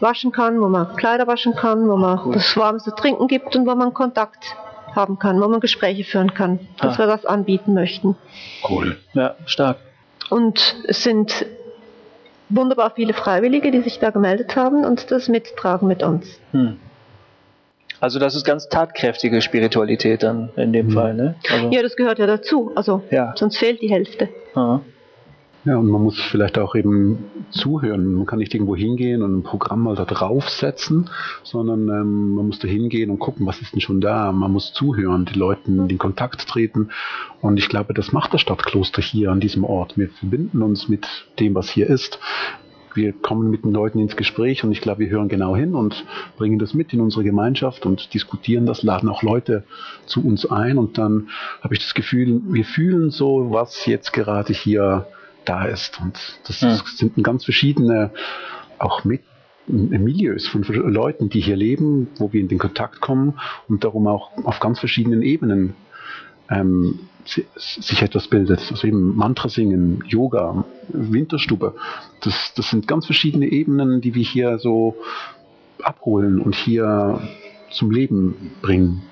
waschen 0.00 0.32
kann, 0.32 0.60
wo 0.60 0.68
man 0.68 0.96
Kleider 0.96 1.26
waschen 1.26 1.54
kann, 1.54 1.88
wo 1.88 1.96
man 1.96 2.32
das 2.32 2.56
Warme 2.56 2.78
zu 2.78 2.90
trinken 2.94 3.28
gibt 3.28 3.54
und 3.54 3.66
wo 3.66 3.74
man 3.74 3.92
Kontakt 3.94 4.56
haben 4.94 5.18
kann, 5.18 5.40
wo 5.42 5.48
man 5.48 5.60
Gespräche 5.60 6.04
führen 6.04 6.32
kann, 6.34 6.58
dass 6.80 6.96
Ah. 6.96 6.98
wir 7.00 7.06
das 7.06 7.26
anbieten 7.26 7.74
möchten. 7.74 8.16
cool. 8.68 8.96
Ja, 9.12 9.34
stark. 9.44 9.76
Und 10.30 10.76
es 10.88 11.02
sind 11.02 11.44
wunderbar 12.48 12.92
viele 12.94 13.12
Freiwillige, 13.12 13.70
die 13.70 13.80
sich 13.80 13.98
da 13.98 14.10
gemeldet 14.10 14.56
haben 14.56 14.84
und 14.84 15.10
das 15.10 15.28
mittragen 15.28 15.88
mit 15.88 16.02
uns. 16.02 16.38
Hm. 16.52 16.78
Also 17.98 18.18
das 18.18 18.34
ist 18.34 18.44
ganz 18.44 18.68
tatkräftige 18.68 19.40
Spiritualität 19.40 20.22
dann 20.22 20.50
in 20.56 20.72
dem 20.72 20.90
Fall, 20.90 21.14
ne? 21.14 21.34
Also, 21.50 21.70
Ja, 21.70 21.82
das 21.82 21.96
gehört 21.96 22.18
ja 22.18 22.26
dazu. 22.26 22.72
Also 22.74 23.02
Ja. 23.10 23.32
sonst 23.36 23.56
fehlt 23.56 23.80
die 23.80 23.88
Hälfte. 23.88 24.28
ah. 24.54 24.80
Ja, 25.66 25.78
und 25.78 25.88
man 25.88 26.00
muss 26.00 26.20
vielleicht 26.30 26.58
auch 26.58 26.76
eben 26.76 27.24
zuhören. 27.50 28.14
Man 28.14 28.24
kann 28.24 28.38
nicht 28.38 28.54
irgendwo 28.54 28.76
hingehen 28.76 29.20
und 29.20 29.38
ein 29.38 29.42
Programm 29.42 29.82
mal 29.82 29.96
da 29.96 30.04
draufsetzen, 30.04 31.10
sondern 31.42 31.88
ähm, 31.88 32.36
man 32.36 32.46
muss 32.46 32.60
da 32.60 32.68
hingehen 32.68 33.10
und 33.10 33.18
gucken, 33.18 33.46
was 33.46 33.60
ist 33.60 33.72
denn 33.72 33.80
schon 33.80 34.00
da. 34.00 34.30
Man 34.30 34.52
muss 34.52 34.72
zuhören, 34.72 35.24
die 35.24 35.36
Leuten 35.36 35.90
in 35.90 35.98
Kontakt 35.98 36.46
treten. 36.46 36.90
Und 37.40 37.58
ich 37.58 37.68
glaube, 37.68 37.94
das 37.94 38.12
macht 38.12 38.32
das 38.32 38.42
Stadtkloster 38.42 39.02
hier 39.02 39.32
an 39.32 39.40
diesem 39.40 39.64
Ort. 39.64 39.98
Wir 39.98 40.08
verbinden 40.08 40.62
uns 40.62 40.88
mit 40.88 41.04
dem, 41.40 41.56
was 41.56 41.68
hier 41.68 41.88
ist. 41.88 42.20
Wir 42.94 43.12
kommen 43.12 43.50
mit 43.50 43.64
den 43.64 43.72
Leuten 43.72 43.98
ins 43.98 44.14
Gespräch 44.14 44.62
und 44.62 44.70
ich 44.70 44.80
glaube, 44.80 45.00
wir 45.00 45.10
hören 45.10 45.28
genau 45.28 45.56
hin 45.56 45.74
und 45.74 46.06
bringen 46.38 46.60
das 46.60 46.74
mit 46.74 46.92
in 46.92 47.00
unsere 47.00 47.24
Gemeinschaft 47.24 47.86
und 47.86 48.14
diskutieren 48.14 48.66
das, 48.66 48.84
laden 48.84 49.08
auch 49.08 49.22
Leute 49.24 49.64
zu 50.06 50.24
uns 50.24 50.46
ein 50.46 50.78
und 50.78 50.96
dann 50.96 51.28
habe 51.60 51.74
ich 51.74 51.80
das 51.80 51.92
Gefühl, 51.92 52.40
wir 52.46 52.64
fühlen 52.64 53.10
so, 53.10 53.48
was 53.50 53.84
jetzt 53.84 54.12
gerade 54.14 54.54
hier 54.54 55.06
da 55.48 55.64
ist. 55.64 56.00
Und 56.00 56.18
das 56.46 56.60
Ja. 56.60 56.76
sind 56.96 57.22
ganz 57.22 57.44
verschiedene 57.44 58.10
auch 58.78 59.04
mit 59.04 59.22
Milieus 59.68 60.46
von 60.46 60.62
Leuten, 60.62 61.28
die 61.28 61.40
hier 61.40 61.56
leben, 61.56 62.08
wo 62.18 62.32
wir 62.32 62.40
in 62.40 62.48
den 62.48 62.58
Kontakt 62.58 63.00
kommen 63.00 63.40
und 63.68 63.82
darum 63.82 64.06
auch 64.06 64.30
auf 64.44 64.60
ganz 64.60 64.78
verschiedenen 64.78 65.22
Ebenen 65.22 65.74
ähm, 66.48 67.00
si- 67.24 67.46
sich 67.56 68.00
etwas 68.02 68.28
bildet. 68.28 68.60
Also 68.70 68.86
eben 68.86 69.16
Mantra 69.16 69.48
singen, 69.48 70.04
Yoga, 70.06 70.64
Winterstube. 70.88 71.74
Das, 72.20 72.54
das 72.54 72.70
sind 72.70 72.86
ganz 72.86 73.06
verschiedene 73.06 73.46
Ebenen, 73.48 74.00
die 74.00 74.14
wir 74.14 74.22
hier 74.22 74.58
so 74.58 74.96
abholen 75.82 76.40
und 76.40 76.54
hier 76.54 77.20
zum 77.70 77.90
Leben 77.90 78.52
bringen. 78.62 79.02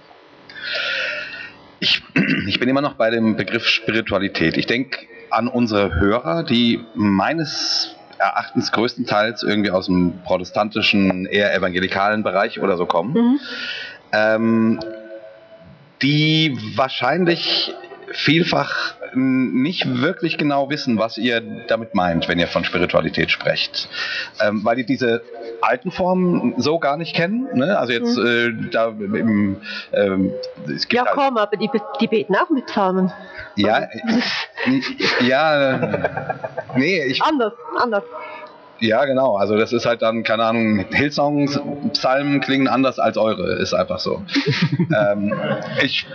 Ich, 1.81 2.01
ich 2.47 2.61
bin 2.61 2.69
immer 2.69 2.81
noch 2.81 2.95
bei 2.95 3.11
dem 3.11 3.35
Begriff 3.37 3.67
Spiritualität. 3.67 4.57
Ich 4.57 4.67
denke 4.67 4.99
an 5.35 5.49
unsere 5.49 5.95
Hörer, 5.95 6.45
die 6.45 6.85
meines 6.95 7.95
Erachtens 8.19 8.71
größtenteils 8.73 9.43
irgendwie 9.43 9.71
aus 9.71 9.87
dem 9.87 10.21
protestantischen, 10.25 11.27
eher 11.27 11.55
evangelikalen 11.55 12.23
Bereich 12.23 12.61
oder 12.61 12.77
so 12.77 12.87
kommen, 12.87 13.13
Mhm. 13.13 13.41
ähm, 14.13 14.81
die 16.03 16.57
wahrscheinlich 16.77 17.75
vielfach 18.13 18.95
nicht 19.17 20.01
wirklich 20.03 20.39
genau 20.39 20.71
wissen, 20.71 20.99
was 20.99 21.19
ihr 21.19 21.41
damit 21.69 21.95
meint, 21.95 22.29
wenn 22.29 22.39
ihr 22.39 22.49
von 22.49 22.65
Spiritualität 22.65 23.31
sprecht. 23.31 23.89
Ähm, 24.41 24.65
weil 24.65 24.77
die 24.77 24.85
diese 24.87 25.23
alten 25.63 25.91
Formen 25.91 26.55
so 26.59 26.79
gar 26.79 26.97
nicht 26.97 27.15
kennen. 27.15 27.49
Ne? 27.55 27.79
Also 27.79 27.93
jetzt 27.93 28.17
äh, 28.19 28.53
da 28.73 28.89
im, 28.89 29.57
ähm, 29.93 30.33
es 30.67 30.89
gibt 30.89 30.95
Ja, 30.95 31.07
halt- 31.07 31.15
komm, 31.17 31.39
aber 31.39 31.57
die, 31.57 31.71
die 32.01 32.07
beten 32.09 32.35
auch 32.37 32.51
mit 32.51 32.67
Psalmen. 32.67 33.13
ja, 33.57 33.79
äh, 33.81 33.87
ja, 35.21 35.79
nee, 36.77 37.05
ich, 37.05 37.23
Anders, 37.23 37.53
anders. 37.79 38.05
ja, 38.81 39.05
genau. 39.05 39.37
Also 39.37 39.57
das 39.57 39.73
ist 39.73 39.87
halt 39.87 40.03
dann, 40.03 40.23
keine 40.23 40.45
Ahnung, 40.45 40.85
Hillsongs, 40.91 41.61
Psalmen 41.93 42.41
klingen 42.41 42.69
anders 42.69 42.99
als 42.99 43.17
eure, 43.17 43.55
ist 43.55 43.75
einfach 43.75 43.99
so. 43.99 44.23
ähm, 44.79 45.35
ich, 45.83 46.07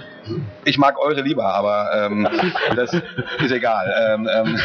ich 0.65 0.77
mag 0.77 0.99
eure 0.99 1.21
lieber, 1.21 1.53
aber 1.53 1.89
ähm, 1.93 2.27
das 2.75 2.93
ist 2.93 3.51
egal. 3.51 3.93
Ähm, 4.13 4.29
ähm, 4.31 4.59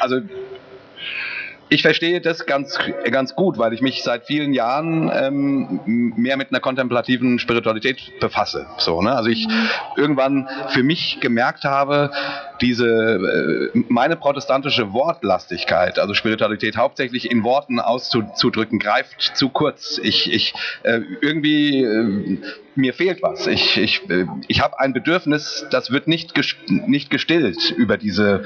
also 0.00 0.20
ich 1.72 1.80
verstehe 1.80 2.20
das 2.20 2.44
ganz, 2.44 2.78
ganz 3.10 3.34
gut, 3.34 3.56
weil 3.56 3.72
ich 3.72 3.80
mich 3.80 4.02
seit 4.02 4.26
vielen 4.26 4.52
Jahren 4.52 5.10
ähm, 5.14 5.80
mehr 5.86 6.36
mit 6.36 6.50
einer 6.50 6.60
kontemplativen 6.60 7.38
Spiritualität 7.38 8.20
befasse. 8.20 8.66
So, 8.76 9.00
ne? 9.00 9.12
Also 9.12 9.30
ich 9.30 9.48
irgendwann 9.96 10.48
für 10.68 10.82
mich 10.82 11.18
gemerkt 11.20 11.64
habe, 11.64 12.10
diese 12.62 13.70
äh, 13.74 13.78
meine 13.88 14.16
protestantische 14.16 14.92
Wortlastigkeit, 14.92 15.98
also 15.98 16.14
Spiritualität 16.14 16.76
hauptsächlich 16.76 17.30
in 17.30 17.44
Worten 17.44 17.80
auszudrücken, 17.80 18.78
greift 18.78 19.32
zu 19.34 19.48
kurz. 19.48 20.00
Ich, 20.02 20.32
ich 20.32 20.54
äh, 20.84 21.00
irgendwie 21.20 21.82
äh, 21.82 22.38
mir 22.74 22.94
fehlt 22.94 23.22
was. 23.22 23.46
Ich, 23.46 23.76
ich, 23.76 24.02
ich 24.48 24.60
habe 24.62 24.78
ein 24.80 24.92
Bedürfnis, 24.92 25.66
das 25.70 25.90
wird 25.90 26.08
nicht, 26.08 26.34
ges 26.34 26.54
nicht 26.68 27.10
gestillt 27.10 27.70
über 27.70 27.96
diese 27.98 28.44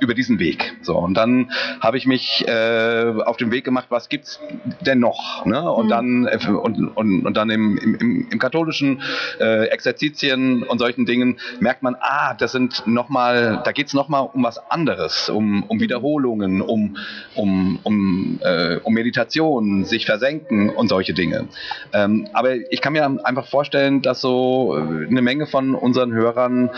über 0.00 0.14
diesen 0.14 0.38
Weg. 0.38 0.76
So 0.82 0.96
und 0.96 1.14
dann 1.14 1.52
habe 1.80 1.96
ich 1.96 2.06
mich 2.06 2.46
äh, 2.48 3.12
auf 3.24 3.36
den 3.36 3.52
Weg 3.52 3.64
gemacht, 3.64 3.86
was 3.90 4.08
gibt's 4.08 4.40
denn 4.80 4.98
noch? 5.00 5.44
Ne? 5.44 5.70
Und 5.70 5.86
Mhm. 5.86 5.90
dann 5.90 6.26
äh, 6.26 6.38
und, 6.48 6.96
und, 6.96 7.26
und 7.26 7.36
dann 7.36 7.50
im, 7.50 7.78
im, 7.78 8.28
im, 8.30 8.38
katholischen 8.38 9.02
äh, 9.40 9.66
Exerzitien 9.66 10.62
und 10.62 10.78
solchen 10.78 11.06
Dingen 11.06 11.38
merkt 11.60 11.82
man, 11.82 11.96
ah, 12.00 12.34
das 12.34 12.52
sind 12.52 12.82
noch 12.86 13.08
mal, 13.08 13.57
da 13.64 13.72
geht's 13.72 13.94
noch 13.94 14.08
mal 14.08 14.20
um 14.20 14.42
was 14.42 14.58
anderes, 14.70 15.28
um, 15.28 15.64
um 15.64 15.80
Wiederholungen, 15.80 16.62
um 16.62 16.96
um 17.34 17.78
um, 17.82 18.40
äh, 18.42 18.76
um 18.76 18.94
Meditation, 18.94 19.84
sich 19.84 20.06
versenken 20.06 20.70
und 20.70 20.88
solche 20.88 21.14
Dinge. 21.14 21.48
Ähm, 21.92 22.28
aber 22.32 22.54
ich 22.54 22.80
kann 22.80 22.92
mir 22.92 23.04
einfach 23.24 23.46
vorstellen, 23.46 24.02
dass 24.02 24.20
so 24.20 24.76
äh, 24.76 25.06
eine 25.06 25.22
Menge 25.22 25.46
von 25.46 25.74
unseren 25.74 26.12
Hörern 26.12 26.70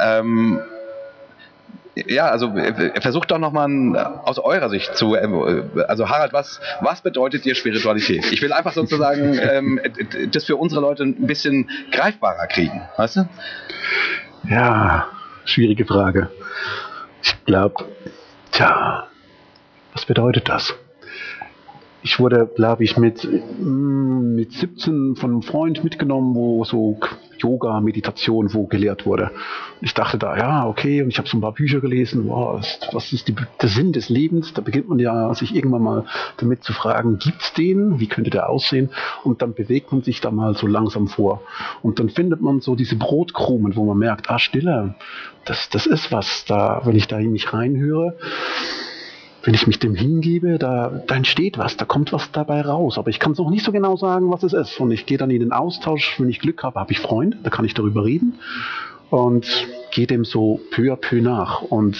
ähm, 0.00 0.60
ja, 1.94 2.28
also 2.28 2.48
äh, 2.56 3.00
versucht 3.00 3.30
doch 3.30 3.38
nochmal 3.38 3.96
aus 4.24 4.38
eurer 4.38 4.68
Sicht 4.68 4.96
zu, 4.96 5.14
äh, 5.14 5.62
also 5.86 6.08
Harald, 6.08 6.32
was, 6.32 6.60
was 6.80 7.00
bedeutet 7.02 7.44
dir 7.44 7.54
Spiritualität? 7.54 8.32
Ich 8.32 8.42
will 8.42 8.52
einfach 8.52 8.72
sozusagen 8.72 9.38
ähm, 9.42 9.78
äh, 9.78 10.26
das 10.28 10.44
für 10.44 10.56
unsere 10.56 10.80
Leute 10.80 11.04
ein 11.04 11.26
bisschen 11.26 11.70
greifbarer 11.92 12.46
kriegen, 12.48 12.82
weißt 12.96 13.16
du? 13.16 13.28
Ja, 14.48 15.06
schwierige 15.44 15.84
Frage. 15.84 16.30
Ich 17.22 17.44
glaube, 17.44 17.84
tja, 18.52 19.08
was 19.92 20.04
bedeutet 20.04 20.48
das? 20.48 20.74
Ich 22.06 22.20
wurde, 22.20 22.46
glaube 22.54 22.84
ich, 22.84 22.98
mit, 22.98 23.24
mm, 23.24 24.34
mit 24.34 24.52
17 24.52 25.16
von 25.16 25.30
einem 25.30 25.42
Freund 25.42 25.82
mitgenommen, 25.82 26.34
wo 26.34 26.62
so 26.62 26.98
Yoga, 27.38 27.80
Meditation, 27.80 28.52
wo 28.52 28.66
gelehrt 28.66 29.06
wurde. 29.06 29.30
Ich 29.80 29.94
dachte 29.94 30.18
da, 30.18 30.36
ja, 30.36 30.68
okay, 30.68 31.00
und 31.00 31.08
ich 31.08 31.16
habe 31.16 31.26
so 31.26 31.38
ein 31.38 31.40
paar 31.40 31.54
Bücher 31.54 31.80
gelesen, 31.80 32.28
wow, 32.28 32.60
was, 32.92 33.10
ist 33.14 33.28
die, 33.28 33.34
der 33.34 33.68
Sinn 33.70 33.92
des 33.92 34.10
Lebens? 34.10 34.52
Da 34.52 34.60
beginnt 34.60 34.90
man 34.90 34.98
ja 34.98 35.32
sich 35.32 35.54
irgendwann 35.56 35.82
mal 35.82 36.04
damit 36.36 36.62
zu 36.62 36.74
fragen, 36.74 37.18
gibt's 37.18 37.54
den? 37.54 37.98
Wie 37.98 38.06
könnte 38.06 38.28
der 38.28 38.50
aussehen? 38.50 38.90
Und 39.22 39.40
dann 39.40 39.54
bewegt 39.54 39.90
man 39.90 40.02
sich 40.02 40.20
da 40.20 40.30
mal 40.30 40.54
so 40.54 40.66
langsam 40.66 41.08
vor. 41.08 41.40
Und 41.82 42.00
dann 42.00 42.10
findet 42.10 42.42
man 42.42 42.60
so 42.60 42.74
diese 42.74 42.96
Brotkrumen, 42.96 43.76
wo 43.76 43.84
man 43.86 43.96
merkt, 43.96 44.28
ah, 44.28 44.38
Stille, 44.38 44.94
das, 45.46 45.70
das 45.70 45.86
ist 45.86 46.12
was, 46.12 46.44
da, 46.44 46.82
wenn 46.84 46.96
ich 46.96 47.08
da 47.08 47.18
in 47.18 47.32
mich 47.32 47.50
reinhöre, 47.50 48.18
wenn 49.44 49.54
ich 49.54 49.66
mich 49.66 49.78
dem 49.78 49.94
hingebe, 49.94 50.58
da, 50.58 51.02
da 51.06 51.14
entsteht 51.14 51.58
was, 51.58 51.76
da 51.76 51.84
kommt 51.84 52.12
was 52.12 52.32
dabei 52.32 52.62
raus. 52.62 52.96
Aber 52.98 53.10
ich 53.10 53.20
kann 53.20 53.32
es 53.32 53.38
auch 53.40 53.50
nicht 53.50 53.64
so 53.64 53.72
genau 53.72 53.96
sagen, 53.96 54.30
was 54.30 54.42
es 54.42 54.54
ist. 54.54 54.80
Und 54.80 54.90
ich 54.90 55.04
gehe 55.06 55.18
dann 55.18 55.30
in 55.30 55.40
den 55.40 55.52
Austausch, 55.52 56.18
wenn 56.18 56.30
ich 56.30 56.40
Glück 56.40 56.62
habe, 56.62 56.80
habe 56.80 56.92
ich 56.92 56.98
Freunde, 57.00 57.36
da 57.42 57.50
kann 57.50 57.64
ich 57.64 57.74
darüber 57.74 58.04
reden 58.04 58.38
und 59.10 59.46
gehe 59.90 60.06
dem 60.06 60.24
so 60.24 60.60
peu 60.70 60.92
à 60.92 60.96
peu 60.96 61.20
nach. 61.20 61.62
Und 61.62 61.98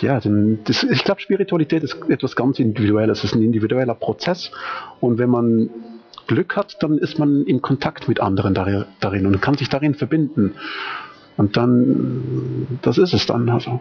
ja, 0.00 0.18
denn 0.20 0.60
das, 0.64 0.82
ich 0.82 1.04
glaube, 1.04 1.20
Spiritualität 1.20 1.82
ist 1.82 1.96
etwas 2.08 2.36
ganz 2.36 2.58
Individuelles. 2.58 3.18
Es 3.18 3.24
ist 3.24 3.34
ein 3.34 3.42
individueller 3.42 3.94
Prozess. 3.94 4.50
Und 5.00 5.18
wenn 5.18 5.30
man 5.30 5.70
Glück 6.26 6.56
hat, 6.56 6.82
dann 6.82 6.98
ist 6.98 7.18
man 7.18 7.44
in 7.44 7.62
Kontakt 7.62 8.08
mit 8.08 8.20
anderen 8.20 8.52
dar- 8.54 8.86
darin 9.00 9.26
und 9.26 9.40
kann 9.40 9.56
sich 9.56 9.68
darin 9.68 9.94
verbinden. 9.94 10.54
Und 11.36 11.56
dann, 11.56 12.78
das 12.82 12.96
ist 12.98 13.12
es 13.12 13.26
dann. 13.26 13.48
Also. 13.50 13.80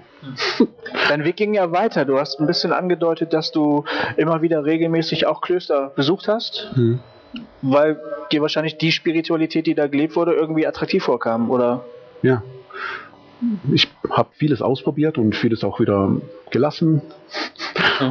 Dein 1.10 1.24
Weg 1.24 1.38
ging 1.38 1.54
ja 1.54 1.72
weiter. 1.72 2.04
Du 2.06 2.20
hast 2.20 2.40
ein 2.40 2.48
bisschen 2.48 2.74
angedeutet, 2.74 3.32
dass 3.34 3.52
du 3.52 3.86
immer 4.18 4.42
wieder 4.42 4.66
regelmäßig 4.66 5.26
auch 5.26 5.42
Klöster 5.42 5.92
besucht 5.96 6.28
hast, 6.28 6.72
Hm. 6.74 7.00
weil 7.62 8.00
dir 8.32 8.42
wahrscheinlich 8.42 8.78
die 8.78 8.92
Spiritualität, 8.92 9.68
die 9.68 9.76
da 9.76 9.88
gelebt 9.88 10.16
wurde, 10.16 10.34
irgendwie 10.34 10.68
attraktiv 10.68 11.04
vorkam, 11.04 11.50
oder? 11.50 11.86
Ja. 12.22 12.42
Ich 13.72 13.88
habe 14.10 14.30
vieles 14.34 14.62
ausprobiert 14.62 15.18
und 15.18 15.36
vieles 15.36 15.64
auch 15.64 15.80
wieder 15.80 16.22
gelassen. 16.52 17.02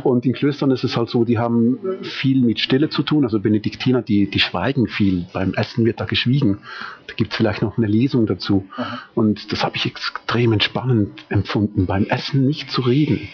Und 0.02 0.24
in 0.24 0.32
Klöstern 0.32 0.70
ist 0.70 0.84
es 0.84 0.96
halt 0.96 1.08
so, 1.08 1.24
die 1.24 1.38
haben 1.38 1.78
viel 2.02 2.42
mit 2.42 2.60
Stille 2.60 2.88
zu 2.88 3.02
tun. 3.02 3.24
Also 3.24 3.40
Benediktiner, 3.40 4.02
die, 4.02 4.30
die 4.30 4.40
schweigen 4.40 4.86
viel. 4.86 5.26
Beim 5.32 5.54
Essen 5.54 5.84
wird 5.84 6.00
da 6.00 6.04
geschwiegen. 6.04 6.58
Da 7.06 7.14
gibt 7.14 7.32
es 7.32 7.36
vielleicht 7.36 7.62
noch 7.62 7.78
eine 7.78 7.86
Lesung 7.86 8.26
dazu. 8.26 8.66
Und 9.14 9.52
das 9.52 9.62
habe 9.62 9.76
ich 9.76 9.86
extrem 9.86 10.52
entspannend 10.52 11.24
empfunden, 11.28 11.86
beim 11.86 12.04
Essen 12.04 12.46
nicht 12.46 12.70
zu 12.70 12.82
reden. 12.82 13.28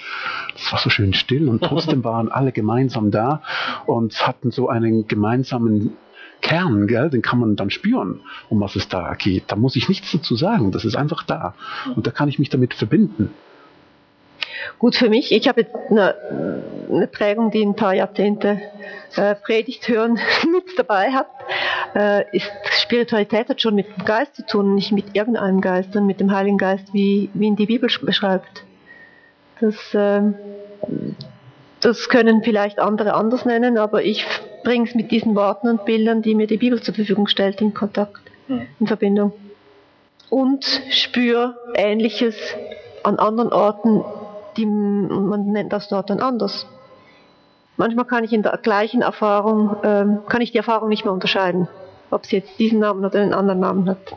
Das 0.55 0.73
war 0.73 0.79
so 0.79 0.91
schön 0.91 1.15
still 1.15 1.49
und 1.49 1.63
trotzdem 1.63 2.05
waren 2.05 2.29
alle 2.29 2.53
gemeinsam 2.53 3.11
da 3.11 3.43
und 3.87 4.27
hatten 4.27 4.51
so 4.51 4.69
einen 4.69 5.07
gemeinsamen 5.07 5.97
Kern, 6.41 6.87
gell, 6.87 7.11
den 7.11 7.23
kann 7.23 7.39
man 7.39 7.57
dann 7.57 7.71
spüren, 7.71 8.21
um 8.49 8.61
was 8.61 8.77
es 8.77 8.89
da 8.89 9.15
geht. 9.15 9.45
Da 9.49 9.57
muss 9.57 9.77
ich 9.77 9.89
nichts 9.89 10.11
dazu 10.13 10.37
sagen, 10.37 10.73
das 10.73 10.85
ist 10.85 10.97
einfach 10.97 11.23
da. 11.25 11.55
Und 11.95 12.07
da 12.07 12.11
kann 12.11 12.29
ich 12.29 12.39
mich 12.39 12.49
damit 12.51 12.75
verbinden. 12.75 13.33
Gut 14.79 14.97
für 14.97 15.09
mich, 15.09 15.33
ich 15.33 15.49
habe 15.49 15.67
eine, 15.91 16.15
eine 16.91 17.07
Prägung, 17.07 17.51
die 17.51 17.63
ein 17.63 17.77
paar 17.77 17.95
Jahrzehnte 17.95 18.61
äh, 19.17 19.35
Predigt 19.35 19.89
hören 19.89 20.15
mit 20.53 20.79
dabei 20.79 21.13
hat. 21.13 21.27
Äh, 21.95 22.37
ist 22.37 22.51
Spiritualität 22.73 23.49
hat 23.49 23.61
schon 23.61 23.75
mit 23.75 23.87
dem 23.97 24.05
Geist 24.05 24.37
zu 24.37 24.47
tun, 24.47 24.75
nicht 24.75 24.93
mit 24.93 25.15
irgendeinem 25.15 25.61
Geist, 25.61 25.93
sondern 25.93 26.07
mit 26.07 26.21
dem 26.21 26.33
Heiligen 26.33 26.59
Geist, 26.59 26.93
wie, 26.93 27.31
wie 27.35 27.47
ihn 27.47 27.57
die 27.57 27.67
Bibel 27.67 27.89
sch- 27.89 28.05
beschreibt. 28.05 28.65
Das, 29.61 29.77
ähm, 29.95 30.35
das 31.81 32.09
können 32.09 32.43
vielleicht 32.43 32.79
andere 32.79 33.15
anders 33.15 33.45
nennen, 33.45 33.77
aber 33.79 34.03
ich 34.03 34.25
bringe 34.63 34.89
es 34.89 34.95
mit 34.95 35.11
diesen 35.11 35.35
Worten 35.35 35.69
und 35.69 35.85
Bildern, 35.85 36.23
die 36.23 36.35
mir 36.35 36.47
die 36.47 36.57
Bibel 36.57 36.81
zur 36.83 36.95
Verfügung 36.95 37.27
stellt, 37.27 37.61
in 37.61 37.75
Kontakt, 37.75 38.21
in 38.79 38.87
Verbindung. 38.87 39.33
Und 40.29 40.65
spüre 40.91 41.57
Ähnliches 41.75 42.37
an 43.03 43.19
anderen 43.19 43.53
Orten, 43.53 44.05
die, 44.57 44.67
man 44.67 45.47
nennt 45.47 45.73
das 45.73 45.89
dort 45.89 46.11
dann 46.11 46.21
anders. 46.21 46.67
Manchmal 47.77 48.05
kann 48.05 48.25
ich 48.25 48.33
in 48.33 48.43
der 48.43 48.59
gleichen 48.59 49.01
Erfahrung, 49.01 49.77
ähm, 49.83 50.19
kann 50.29 50.43
ich 50.43 50.53
die 50.53 50.59
Erfahrung 50.59 50.89
nicht 50.89 51.05
mehr 51.05 51.15
unterscheiden, 51.15 51.67
ob 52.11 52.27
sie 52.27 52.37
jetzt 52.37 52.59
diesen 52.59 52.79
Namen 52.79 53.05
oder 53.05 53.21
einen 53.21 53.33
anderen 53.33 53.61
Namen 53.61 53.89
hat. 53.89 54.17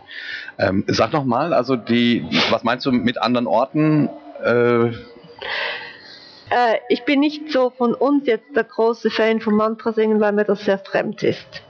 Ähm, 0.57 0.83
sag 0.87 1.13
noch 1.13 1.23
mal, 1.23 1.53
also 1.53 1.75
die, 1.75 2.25
was 2.49 2.63
meinst 2.63 2.85
du 2.85 2.91
mit 2.91 3.21
anderen 3.21 3.47
Orten? 3.47 4.09
Äh, 4.43 4.91
Äh, 6.53 6.79
ich 6.87 7.03
bin 7.03 7.19
nicht 7.19 7.51
so 7.51 7.71
von 7.71 7.95
uns 7.95 8.27
jetzt 8.27 8.55
der 8.55 8.63
große 8.63 9.09
Fan 9.09 9.39
vom 9.39 9.55
Mantra 9.55 9.91
singen, 9.91 10.19
weil 10.19 10.33
mir 10.33 10.45
das 10.45 10.63
sehr 10.63 10.77
fremd 10.77 11.23
ist. 11.23 11.63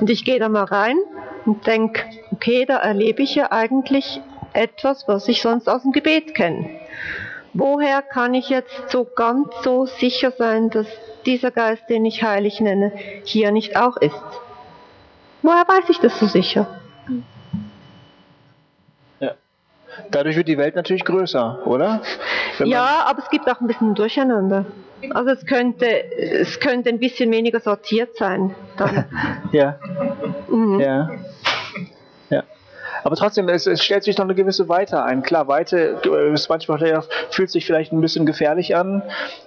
Und 0.00 0.10
ich 0.10 0.24
gehe 0.24 0.40
da 0.40 0.48
mal 0.48 0.64
rein 0.64 0.96
und 1.46 1.66
denke, 1.66 2.02
okay, 2.32 2.64
da 2.66 2.78
erlebe 2.78 3.22
ich 3.22 3.36
ja 3.36 3.52
eigentlich 3.52 4.20
etwas, 4.52 5.06
was 5.06 5.28
ich 5.28 5.40
sonst 5.40 5.68
aus 5.68 5.82
dem 5.82 5.92
Gebet 5.92 6.34
kenne. 6.34 6.68
Woher 7.52 8.02
kann 8.02 8.34
ich 8.34 8.48
jetzt 8.48 8.90
so 8.90 9.04
ganz 9.04 9.48
so 9.62 9.86
sicher 9.86 10.32
sein, 10.36 10.70
dass 10.70 10.88
dieser 11.24 11.52
Geist, 11.52 11.88
den 11.88 12.04
ich 12.04 12.24
heilig 12.24 12.60
nenne, 12.60 12.92
hier 13.22 13.52
nicht 13.52 13.76
auch 13.76 13.96
ist? 13.96 14.14
Woher 15.42 15.68
weiß 15.68 15.90
ich 15.90 15.98
das 16.00 16.18
so 16.18 16.26
sicher? 16.26 16.80
Dadurch 20.10 20.36
wird 20.36 20.48
die 20.48 20.58
Welt 20.58 20.76
natürlich 20.76 21.04
größer, 21.04 21.66
oder? 21.66 22.00
Wenn 22.58 22.68
Ja, 22.68 23.04
aber 23.06 23.20
es 23.20 23.30
gibt 23.30 23.50
auch 23.50 23.60
ein 23.60 23.66
bisschen 23.66 23.94
Durcheinander. 23.94 24.64
Also 25.10 25.30
es 25.30 25.44
könnte, 25.44 25.86
es 26.16 26.60
könnte 26.60 26.88
ein 26.88 26.98
bisschen 26.98 27.30
weniger 27.30 27.60
sortiert 27.60 28.16
sein. 28.16 28.54
Dann. 28.76 29.04
Ja, 29.52 29.78
Mhm. 30.48 30.80
ja. 30.80 31.10
Aber 33.04 33.16
trotzdem, 33.16 33.50
es, 33.50 33.66
es 33.66 33.84
stellt 33.84 34.02
sich 34.02 34.16
noch 34.16 34.24
eine 34.24 34.34
gewisse 34.34 34.68
Weite 34.68 35.02
ein. 35.02 35.22
Klar, 35.22 35.46
Weite 35.46 36.00
äh, 36.04 36.32
ist 36.32 36.48
manchmal 36.48 37.02
fühlt 37.30 37.50
sich 37.50 37.66
vielleicht 37.66 37.92
ein 37.92 38.00
bisschen 38.00 38.24
gefährlich 38.24 38.74
an 38.74 39.02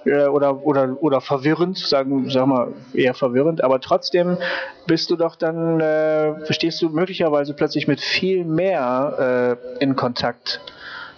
äh, 0.06 0.28
oder, 0.28 0.64
oder, 0.64 0.96
oder 1.02 1.22
verwirrend, 1.22 1.78
sagen, 1.80 2.30
sagen 2.30 2.52
wir 2.52 2.74
eher 2.94 3.16
verwirrend, 3.16 3.64
aber 3.64 3.82
trotzdem 3.82 4.38
bist 4.86 5.10
du 5.10 5.16
doch 5.16 5.36
dann, 5.36 5.82
äh, 5.82 6.54
stehst 6.54 6.82
du 6.84 6.90
möglicherweise 6.90 7.56
plötzlich 7.56 7.88
mit 7.88 8.00
viel 8.00 8.46
mehr 8.46 9.58
äh, 9.80 9.84
in 9.84 9.96
Kontakt. 9.96 10.62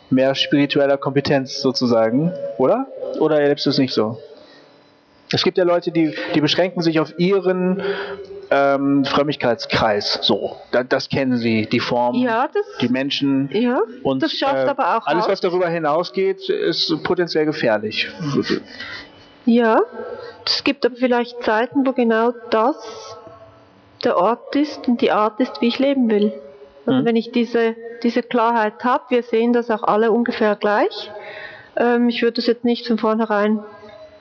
Mehr 0.10 0.34
spiritueller 0.34 0.98
Kompetenz 0.98 1.62
sozusagen, 1.62 2.32
oder? 2.58 2.88
Oder 3.20 3.42
erlebst 3.42 3.66
du 3.66 3.70
es 3.70 3.78
nicht 3.78 3.94
so? 3.94 4.18
Es 5.32 5.44
gibt 5.44 5.58
ja 5.58 5.64
Leute, 5.64 5.92
die, 5.92 6.14
die 6.34 6.42
beschränken 6.42 6.82
sich 6.82 7.00
auf 7.00 7.14
ihren 7.20 7.82
ähm, 8.52 9.06
Frömmigkeitskreis. 9.06 10.20
So, 10.24 10.58
da, 10.72 10.84
das 10.84 11.10
kennen 11.10 11.38
sie, 11.38 11.68
die 11.68 11.80
Form, 11.80 12.16
Ja, 12.16 12.48
das, 12.52 12.64
die 12.82 12.90
Menschen. 12.90 13.50
ja, 13.54 13.82
Und 14.04 14.24
das 14.24 14.32
schafft 14.34 14.66
äh, 14.68 14.70
aber 14.70 14.98
auch 14.98 15.06
alles, 15.06 15.28
was 15.28 15.40
darüber 15.42 15.68
hinausgeht, 15.70 16.50
ist 16.50 17.04
potenziell 17.04 17.46
gefährlich. 17.46 18.10
Ja, 19.46 19.82
es 20.46 20.64
gibt 20.64 20.86
aber 20.86 20.96
vielleicht 20.96 21.44
Zeiten, 21.44 21.86
wo 21.86 21.92
genau 21.94 22.34
das 22.50 23.18
der 24.04 24.18
Ort 24.18 24.56
ist 24.56 24.88
und 24.88 25.02
die 25.02 25.12
Art 25.12 25.40
ist, 25.40 25.62
wie 25.62 25.68
ich 25.68 25.80
leben 25.80 26.10
will. 26.10 26.34
Also 26.86 27.02
Mhm. 27.02 27.06
wenn 27.06 27.16
ich 27.16 27.32
diese, 27.32 27.76
diese 28.02 28.24
Klarheit 28.24 28.84
habe, 28.84 29.04
wir 29.10 29.24
sehen 29.24 29.54
das 29.54 29.70
auch 29.70 29.84
alle 29.84 30.12
ungefähr 30.12 30.56
gleich. 30.56 31.12
Ähm, 31.76 32.10
ich 32.10 32.22
würde 32.22 32.36
das 32.36 32.48
jetzt 32.48 32.64
nicht 32.66 32.88
von 32.88 32.98
vornherein 32.98 33.60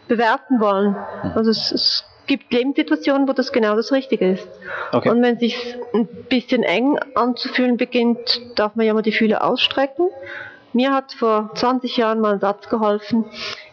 bewerten 0.08 0.60
wollen. 0.60 0.96
Also 1.34 1.50
es, 1.50 1.70
es 1.70 2.04
gibt 2.26 2.52
Lebenssituationen, 2.52 3.28
wo 3.28 3.32
das 3.32 3.52
genau 3.52 3.76
das 3.76 3.92
Richtige 3.92 4.32
ist. 4.32 4.48
Okay. 4.92 5.08
Und 5.10 5.22
wenn 5.22 5.34
es 5.34 5.40
sich 5.40 5.76
ein 5.94 6.06
bisschen 6.28 6.62
eng 6.62 6.98
anzufühlen 7.14 7.76
beginnt, 7.76 8.40
darf 8.56 8.76
man 8.76 8.86
ja 8.86 8.94
mal 8.94 9.02
die 9.02 9.12
Fühler 9.12 9.44
ausstrecken. 9.44 10.08
Mir 10.72 10.92
hat 10.92 11.12
vor 11.12 11.50
20 11.54 11.96
Jahren 11.96 12.20
mal 12.20 12.34
ein 12.34 12.40
Satz 12.40 12.68
geholfen. 12.68 13.24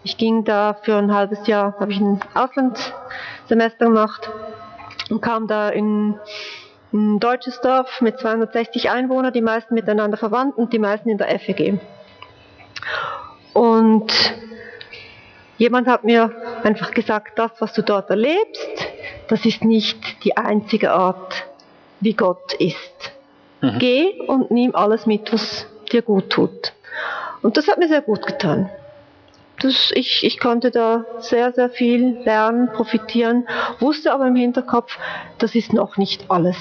Ich 0.03 0.17
ging 0.17 0.45
da 0.45 0.75
für 0.81 0.95
ein 0.95 1.13
halbes 1.13 1.45
Jahr, 1.45 1.75
habe 1.79 1.91
ich 1.91 1.99
ein 1.99 2.21
Auslandssemester 2.33 3.86
gemacht 3.86 4.29
und 5.09 5.21
kam 5.21 5.47
da 5.47 5.69
in 5.69 6.17
ein 6.93 7.19
deutsches 7.19 7.59
Dorf 7.59 7.99
mit 7.99 8.17
260 8.19 8.89
Einwohnern, 8.89 9.33
die 9.33 9.41
meisten 9.41 9.73
miteinander 9.73 10.17
verwandt 10.17 10.57
und 10.57 10.71
die 10.71 10.79
meisten 10.79 11.09
in 11.09 11.17
der 11.17 11.38
FEG. 11.39 11.79
Und 13.53 14.11
jemand 15.58 15.88
hat 15.88 16.03
mir 16.03 16.32
einfach 16.64 16.91
gesagt, 16.91 17.38
das, 17.39 17.51
was 17.60 17.74
du 17.74 17.82
dort 17.82 18.10
erlebst, 18.10 18.88
das 19.28 19.45
ist 19.45 19.64
nicht 19.64 20.24
die 20.24 20.38
einzige 20.38 20.91
Art, 20.91 21.45
wie 21.99 22.14
Gott 22.14 22.53
ist. 22.53 23.12
Mhm. 23.62 23.80
Geh 23.80 24.22
und 24.28 24.51
nimm 24.51 24.76
alles 24.76 25.06
mit, 25.06 25.32
was 25.34 25.66
dir 25.91 26.01
gut 26.01 26.30
tut. 26.30 26.74
Und 27.41 27.58
das 27.58 27.68
hat 27.68 27.78
mir 27.78 27.88
sehr 27.88 28.01
gut 28.01 28.26
getan. 28.26 28.70
Das, 29.62 29.91
ich, 29.95 30.24
ich 30.24 30.39
konnte 30.39 30.70
da 30.70 31.06
sehr, 31.20 31.53
sehr 31.53 31.70
viel 31.70 32.20
lernen, 32.24 32.70
profitieren, 32.74 33.47
wusste 33.80 34.12
aber 34.12 34.28
im 34.28 34.36
Hinterkopf, 34.36 34.97
das 35.38 35.56
ist 35.56 35.72
noch 35.72 35.97
nicht 35.97 36.26
alles. 36.30 36.58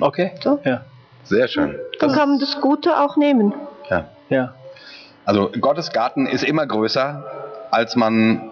Okay. 0.00 0.32
So. 0.42 0.60
Ja. 0.64 0.84
Sehr 1.24 1.48
schön. 1.48 1.78
Dann 2.00 2.12
kann 2.12 2.30
man 2.30 2.38
das 2.38 2.60
Gute 2.60 2.98
auch 3.00 3.16
nehmen. 3.16 3.54
Ja. 3.88 4.08
Ja. 4.28 4.54
Also 5.24 5.50
Gottes 5.58 5.92
Garten 5.92 6.26
ist 6.26 6.44
immer 6.44 6.66
größer, 6.66 7.24
als 7.74 7.96
man 7.96 8.50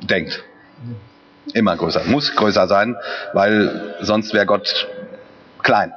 denkt. 0.00 0.42
Immer 1.52 1.76
größer. 1.76 2.02
Muss 2.06 2.34
größer 2.34 2.66
sein, 2.66 2.96
weil 3.32 3.94
sonst 4.00 4.34
wäre 4.34 4.46
Gott 4.46 4.88
klein. 5.62 5.92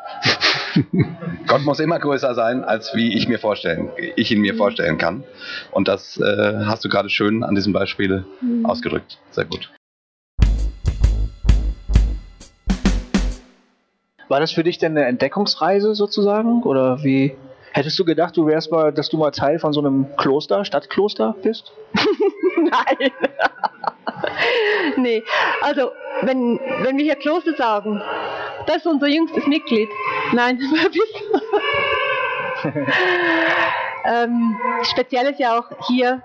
Gott 1.47 1.63
muss 1.63 1.79
immer 1.79 1.97
größer 1.97 2.35
sein, 2.35 2.63
als 2.63 2.93
wie 2.93 3.15
ich 3.17 3.27
mir 3.27 3.39
vorstellen, 3.39 3.89
ich 4.15 4.31
ihn 4.31 4.41
mir 4.41 4.55
vorstellen 4.55 4.99
kann. 4.99 5.23
Und 5.71 5.87
das 5.87 6.17
äh, 6.17 6.65
hast 6.65 6.85
du 6.85 6.89
gerade 6.89 7.09
schön 7.09 7.43
an 7.43 7.55
diesem 7.55 7.73
Beispiel 7.73 8.25
ausgedrückt. 8.63 9.17
Sehr 9.31 9.45
gut. 9.45 9.71
War 14.27 14.39
das 14.39 14.51
für 14.51 14.63
dich 14.63 14.77
denn 14.77 14.91
eine 14.97 15.07
Entdeckungsreise 15.07 15.95
sozusagen? 15.95 16.61
Oder 16.63 17.03
wie? 17.03 17.35
Hättest 17.77 17.99
du 17.99 18.05
gedacht, 18.05 18.35
du 18.35 18.47
wärst 18.47 18.71
mal, 18.71 18.91
dass 18.91 19.07
du 19.07 19.17
mal 19.17 19.29
Teil 19.29 19.59
von 19.59 19.71
so 19.71 19.79
einem 19.79 20.07
Kloster, 20.17 20.65
Stadtkloster 20.65 21.35
bist? 21.43 21.71
Nein. 22.57 23.11
nee, 24.97 25.23
also 25.61 25.91
wenn, 26.23 26.59
wenn 26.81 26.97
wir 26.97 27.05
hier 27.05 27.15
Kloster 27.17 27.53
sagen, 27.53 28.01
das 28.65 28.77
ist 28.77 28.87
unser 28.87 29.05
jüngstes 29.05 29.45
Mitglied. 29.45 29.89
Nein, 30.33 30.57
wer 30.73 30.89
bist 30.89 31.21
du? 32.63 32.85
ähm, 34.05 34.57
speziell 34.81 35.27
ist 35.27 35.39
ja 35.39 35.59
auch 35.59 35.69
hier 35.87 36.23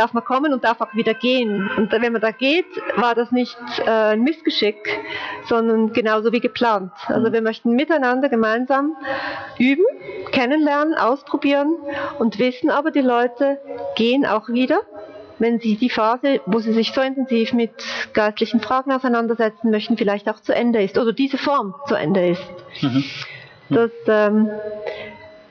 darf 0.00 0.14
man 0.14 0.24
kommen 0.24 0.52
und 0.52 0.64
darf 0.64 0.80
auch 0.80 0.94
wieder 0.94 1.12
gehen. 1.14 1.70
Und 1.76 1.92
wenn 1.92 2.12
man 2.12 2.22
da 2.22 2.30
geht, 2.30 2.66
war 2.96 3.14
das 3.14 3.30
nicht 3.30 3.58
äh, 3.84 4.12
ein 4.12 4.22
Missgeschick, 4.22 4.98
sondern 5.46 5.92
genauso 5.92 6.32
wie 6.32 6.40
geplant. 6.40 6.92
Also 7.06 7.32
wir 7.32 7.42
möchten 7.42 7.72
miteinander 7.72 8.28
gemeinsam 8.28 8.96
üben, 9.58 9.84
kennenlernen, 10.32 10.94
ausprobieren 10.94 11.74
und 12.18 12.38
wissen 12.38 12.70
aber, 12.70 12.90
die 12.90 13.02
Leute 13.02 13.58
gehen 13.94 14.24
auch 14.24 14.48
wieder, 14.48 14.80
wenn 15.38 15.58
sie 15.60 15.76
die 15.76 15.90
Phase, 15.90 16.40
wo 16.46 16.60
sie 16.60 16.72
sich 16.72 16.92
so 16.92 17.02
intensiv 17.02 17.52
mit 17.52 17.72
geistlichen 18.14 18.60
Fragen 18.60 18.92
auseinandersetzen 18.92 19.70
möchten, 19.70 19.96
vielleicht 19.98 20.28
auch 20.28 20.40
zu 20.40 20.54
Ende 20.54 20.82
ist 20.82 20.96
oder 20.98 21.12
diese 21.12 21.38
Form 21.38 21.74
zu 21.86 21.94
Ende 21.94 22.30
ist. 22.30 22.42
Das, 23.68 23.90
ähm, 24.06 24.50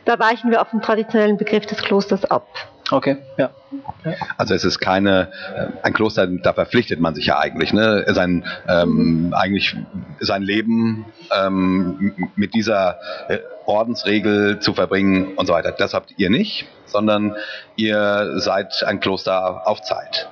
da 0.06 0.20
weichen 0.20 0.52
wir 0.52 0.62
auf 0.62 0.72
den 0.72 0.82
traditionellen 0.82 1.38
Begriff 1.38 1.66
des 1.66 1.82
Klosters 1.82 2.26
ab. 2.26 2.48
Okay, 2.92 3.18
ja. 3.38 3.52
Also 4.38 4.54
es 4.54 4.64
ist 4.64 4.80
keine, 4.80 5.32
äh, 5.56 5.68
ein 5.84 5.94
Kloster, 5.94 6.28
da 6.28 6.54
verpflichtet 6.54 7.00
man 7.00 7.14
sich 7.14 7.28
ja 7.28 7.40
eigentlich, 7.40 7.74
ne? 7.74 8.04
sein, 8.08 8.46
ähm, 8.68 9.34
eigentlich 9.38 9.76
sein 10.20 10.42
Leben 10.42 11.06
ähm, 11.36 12.32
mit 12.36 12.54
dieser 12.54 12.98
äh, 13.28 13.40
Ordensregel 13.66 14.60
zu 14.60 14.74
verbringen 14.74 15.36
und 15.36 15.46
so 15.46 15.54
weiter. 15.54 15.72
Das 15.72 15.94
habt 15.94 16.14
ihr 16.18 16.30
nicht, 16.30 16.66
sondern 16.86 17.36
ihr 17.76 18.34
seid 18.40 18.84
ein 18.84 19.00
Kloster 19.00 19.68
auf 19.68 19.82
Zeit. 19.82 20.30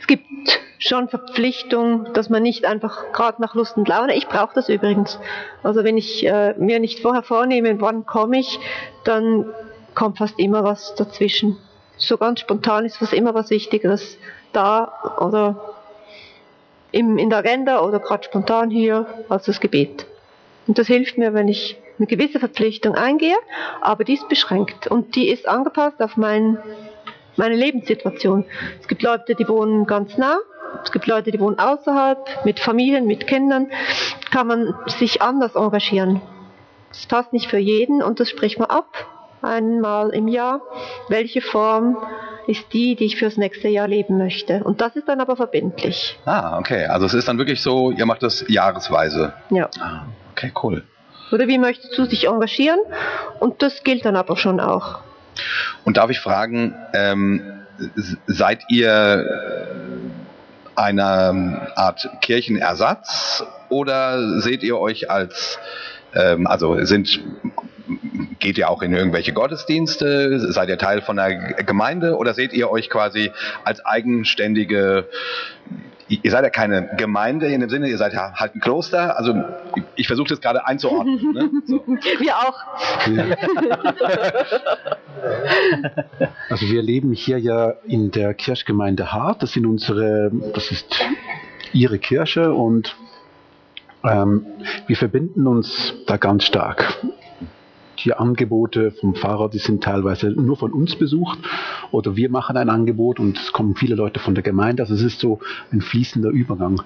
Es 0.00 0.06
gibt 0.06 0.26
schon 0.78 1.08
Verpflichtung, 1.08 2.12
dass 2.14 2.30
man 2.30 2.42
nicht 2.42 2.64
einfach 2.64 3.12
gerade 3.12 3.40
nach 3.40 3.54
Lust 3.54 3.76
und 3.76 3.86
Laune, 3.88 4.14
ich 4.16 4.26
brauche 4.26 4.54
das 4.54 4.68
übrigens. 4.68 5.18
Also 5.62 5.84
wenn 5.84 5.96
ich 5.96 6.26
äh, 6.26 6.54
mir 6.58 6.80
nicht 6.80 7.00
vorher 7.00 7.22
vornehme, 7.22 7.80
wann 7.80 8.06
komme 8.06 8.38
ich, 8.40 8.58
dann 9.04 9.46
kommt 9.94 10.18
fast 10.18 10.38
immer 10.38 10.64
was 10.64 10.94
dazwischen. 10.94 11.56
So 11.96 12.16
ganz 12.16 12.40
spontan 12.40 12.84
ist 12.84 12.96
fast 12.96 13.12
immer 13.12 13.34
was 13.34 13.50
Wichtigeres 13.50 14.18
da 14.52 15.18
oder 15.20 15.74
im, 16.92 17.18
in 17.18 17.30
der 17.30 17.40
Agenda 17.40 17.82
oder 17.82 18.00
gerade 18.00 18.24
spontan 18.24 18.70
hier 18.70 19.06
als 19.28 19.44
das 19.44 19.60
Gebet. 19.60 20.06
Und 20.66 20.78
das 20.78 20.86
hilft 20.86 21.18
mir, 21.18 21.34
wenn 21.34 21.48
ich 21.48 21.76
eine 21.98 22.06
gewisse 22.06 22.38
Verpflichtung 22.38 22.94
eingehe, 22.94 23.36
aber 23.80 24.04
die 24.04 24.14
ist 24.14 24.28
beschränkt 24.28 24.86
und 24.86 25.14
die 25.14 25.28
ist 25.28 25.46
angepasst 25.46 26.00
auf 26.00 26.16
mein, 26.16 26.58
meine 27.36 27.54
Lebenssituation. 27.54 28.44
Es 28.80 28.88
gibt 28.88 29.02
Leute, 29.02 29.34
die 29.34 29.46
wohnen 29.46 29.86
ganz 29.86 30.16
nah, 30.16 30.38
es 30.82 30.92
gibt 30.92 31.06
Leute, 31.06 31.30
die 31.30 31.40
wohnen 31.40 31.58
außerhalb, 31.58 32.44
mit 32.44 32.60
Familien, 32.60 33.06
mit 33.06 33.26
Kindern, 33.26 33.70
kann 34.30 34.46
man 34.46 34.74
sich 34.86 35.20
anders 35.20 35.54
engagieren. 35.54 36.22
Das 36.88 37.06
passt 37.06 37.32
nicht 37.32 37.48
für 37.48 37.58
jeden 37.58 38.02
und 38.02 38.18
das 38.20 38.30
spricht 38.30 38.58
man 38.58 38.70
ab, 38.70 38.86
einmal 39.42 40.10
im 40.10 40.28
Jahr. 40.28 40.60
Welche 41.08 41.40
Form 41.40 41.96
ist 42.46 42.72
die, 42.72 42.96
die 42.96 43.06
ich 43.06 43.16
fürs 43.16 43.36
nächste 43.36 43.68
Jahr 43.68 43.88
leben 43.88 44.18
möchte? 44.18 44.62
Und 44.64 44.80
das 44.80 44.96
ist 44.96 45.08
dann 45.08 45.20
aber 45.20 45.36
verbindlich. 45.36 46.18
Ah, 46.24 46.58
okay. 46.58 46.86
Also 46.86 47.06
es 47.06 47.14
ist 47.14 47.28
dann 47.28 47.38
wirklich 47.38 47.62
so, 47.62 47.90
ihr 47.90 48.06
macht 48.06 48.22
das 48.22 48.44
jahresweise. 48.48 49.32
Ja. 49.50 49.68
Ah, 49.80 50.02
okay, 50.32 50.52
cool. 50.62 50.82
Oder 51.32 51.46
wie 51.46 51.58
möchtest 51.58 51.96
du 51.96 52.06
dich 52.06 52.26
engagieren? 52.26 52.80
Und 53.38 53.62
das 53.62 53.84
gilt 53.84 54.04
dann 54.04 54.16
aber 54.16 54.36
schon 54.36 54.60
auch. 54.60 55.00
Und 55.84 55.96
darf 55.96 56.10
ich 56.10 56.20
fragen, 56.20 56.74
ähm, 56.92 57.42
seid 58.26 58.62
ihr 58.68 60.00
eine 60.74 61.72
Art 61.76 62.08
Kirchenersatz 62.20 63.44
oder 63.68 64.40
seht 64.40 64.62
ihr 64.62 64.78
euch 64.78 65.10
als, 65.10 65.58
ähm, 66.14 66.46
also 66.46 66.84
sind, 66.84 67.20
geht 68.38 68.58
ihr 68.58 68.70
auch 68.70 68.82
in 68.82 68.92
irgendwelche 68.92 69.32
Gottesdienste, 69.32 70.52
seid 70.52 70.68
ihr 70.68 70.78
Teil 70.78 71.02
von 71.02 71.18
einer 71.18 71.54
Gemeinde 71.62 72.16
oder 72.16 72.34
seht 72.34 72.52
ihr 72.52 72.70
euch 72.70 72.90
quasi 72.90 73.30
als 73.64 73.84
eigenständige, 73.84 75.06
ihr 76.08 76.30
seid 76.30 76.44
ja 76.44 76.50
keine 76.50 76.90
Gemeinde 76.96 77.48
in 77.48 77.60
dem 77.60 77.70
Sinne, 77.70 77.88
ihr 77.88 77.98
seid 77.98 78.12
ja 78.12 78.32
halt 78.34 78.54
ein 78.54 78.60
Kloster, 78.60 79.16
also 79.16 79.34
ich, 79.94 80.06
versuche 80.06 80.28
das 80.28 80.40
gerade 80.40 80.66
einzuordnen. 80.66 81.32
Ne? 81.32 81.50
So. 81.66 81.84
Wir 82.18 82.36
auch. 82.36 82.58
Also 86.48 86.66
wir 86.66 86.82
leben 86.82 87.12
hier 87.12 87.38
ja 87.38 87.74
in 87.84 88.10
der 88.10 88.32
Kirchgemeinde 88.34 89.12
Hart. 89.12 89.42
Das 89.42 89.52
sind 89.52 89.66
unsere, 89.66 90.30
das 90.54 90.70
ist 90.70 90.86
ihre 91.72 91.98
Kirche 91.98 92.52
und 92.52 92.96
ähm, 94.04 94.46
wir 94.86 94.96
verbinden 94.96 95.46
uns 95.46 95.94
da 96.06 96.16
ganz 96.16 96.44
stark. 96.44 96.98
Die 98.04 98.14
Angebote 98.14 98.90
vom 98.92 99.14
Fahrer, 99.14 99.48
die 99.50 99.58
sind 99.58 99.82
teilweise 99.84 100.30
nur 100.30 100.56
von 100.56 100.72
uns 100.72 100.96
besucht 100.96 101.38
oder 101.90 102.16
wir 102.16 102.30
machen 102.30 102.56
ein 102.56 102.70
Angebot 102.70 103.20
und 103.20 103.38
es 103.38 103.52
kommen 103.52 103.74
viele 103.76 103.94
Leute 103.94 104.20
von 104.20 104.34
der 104.34 104.42
Gemeinde. 104.42 104.82
Also 104.82 104.94
es 104.94 105.02
ist 105.02 105.20
so 105.20 105.40
ein 105.72 105.80
fließender 105.80 106.30
Übergang. 106.30 106.80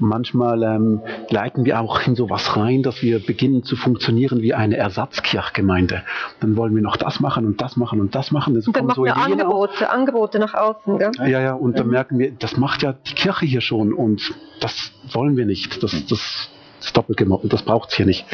Manchmal 0.00 0.62
ähm, 0.62 1.00
leiten 1.28 1.64
wir 1.64 1.80
auch 1.80 2.06
in 2.06 2.14
sowas 2.14 2.56
rein, 2.56 2.84
dass 2.84 3.02
wir 3.02 3.18
beginnen 3.18 3.64
zu 3.64 3.74
funktionieren 3.74 4.42
wie 4.42 4.54
eine 4.54 4.76
Ersatzkirchgemeinde. 4.76 6.02
Dann 6.38 6.56
wollen 6.56 6.72
wir 6.76 6.82
noch 6.82 6.96
das 6.96 7.18
machen 7.18 7.44
und 7.46 7.60
das 7.60 7.76
machen 7.76 8.00
und 8.00 8.14
das 8.14 8.30
machen. 8.30 8.54
Und 8.56 8.76
dann 8.76 8.86
machen 8.86 8.94
so 8.96 9.04
wir 9.04 9.16
auf. 9.16 9.24
Angebote, 9.26 9.90
Angebote 9.90 10.38
nach 10.38 10.54
außen. 10.54 10.98
Gell? 10.98 11.10
Ja, 11.18 11.40
ja, 11.40 11.54
und 11.54 11.78
dann 11.80 11.86
Mhm. 11.86 11.92
merken 11.92 12.18
wir, 12.20 12.30
das 12.30 12.56
macht 12.56 12.82
ja 12.84 12.92
die 12.92 13.14
Kirche 13.14 13.44
hier 13.46 13.60
schon 13.60 13.92
und 13.92 14.34
das 14.60 14.92
wollen 15.12 15.36
wir 15.36 15.46
nicht. 15.46 15.82
Das, 15.82 16.06
das 16.06 16.48
ist 16.86 16.96
doppelt 16.96 17.18
gemoppelt, 17.18 17.52
das 17.52 17.62
braucht 17.62 17.90
es 17.90 17.96
hier 17.96 18.06
nicht. 18.06 18.24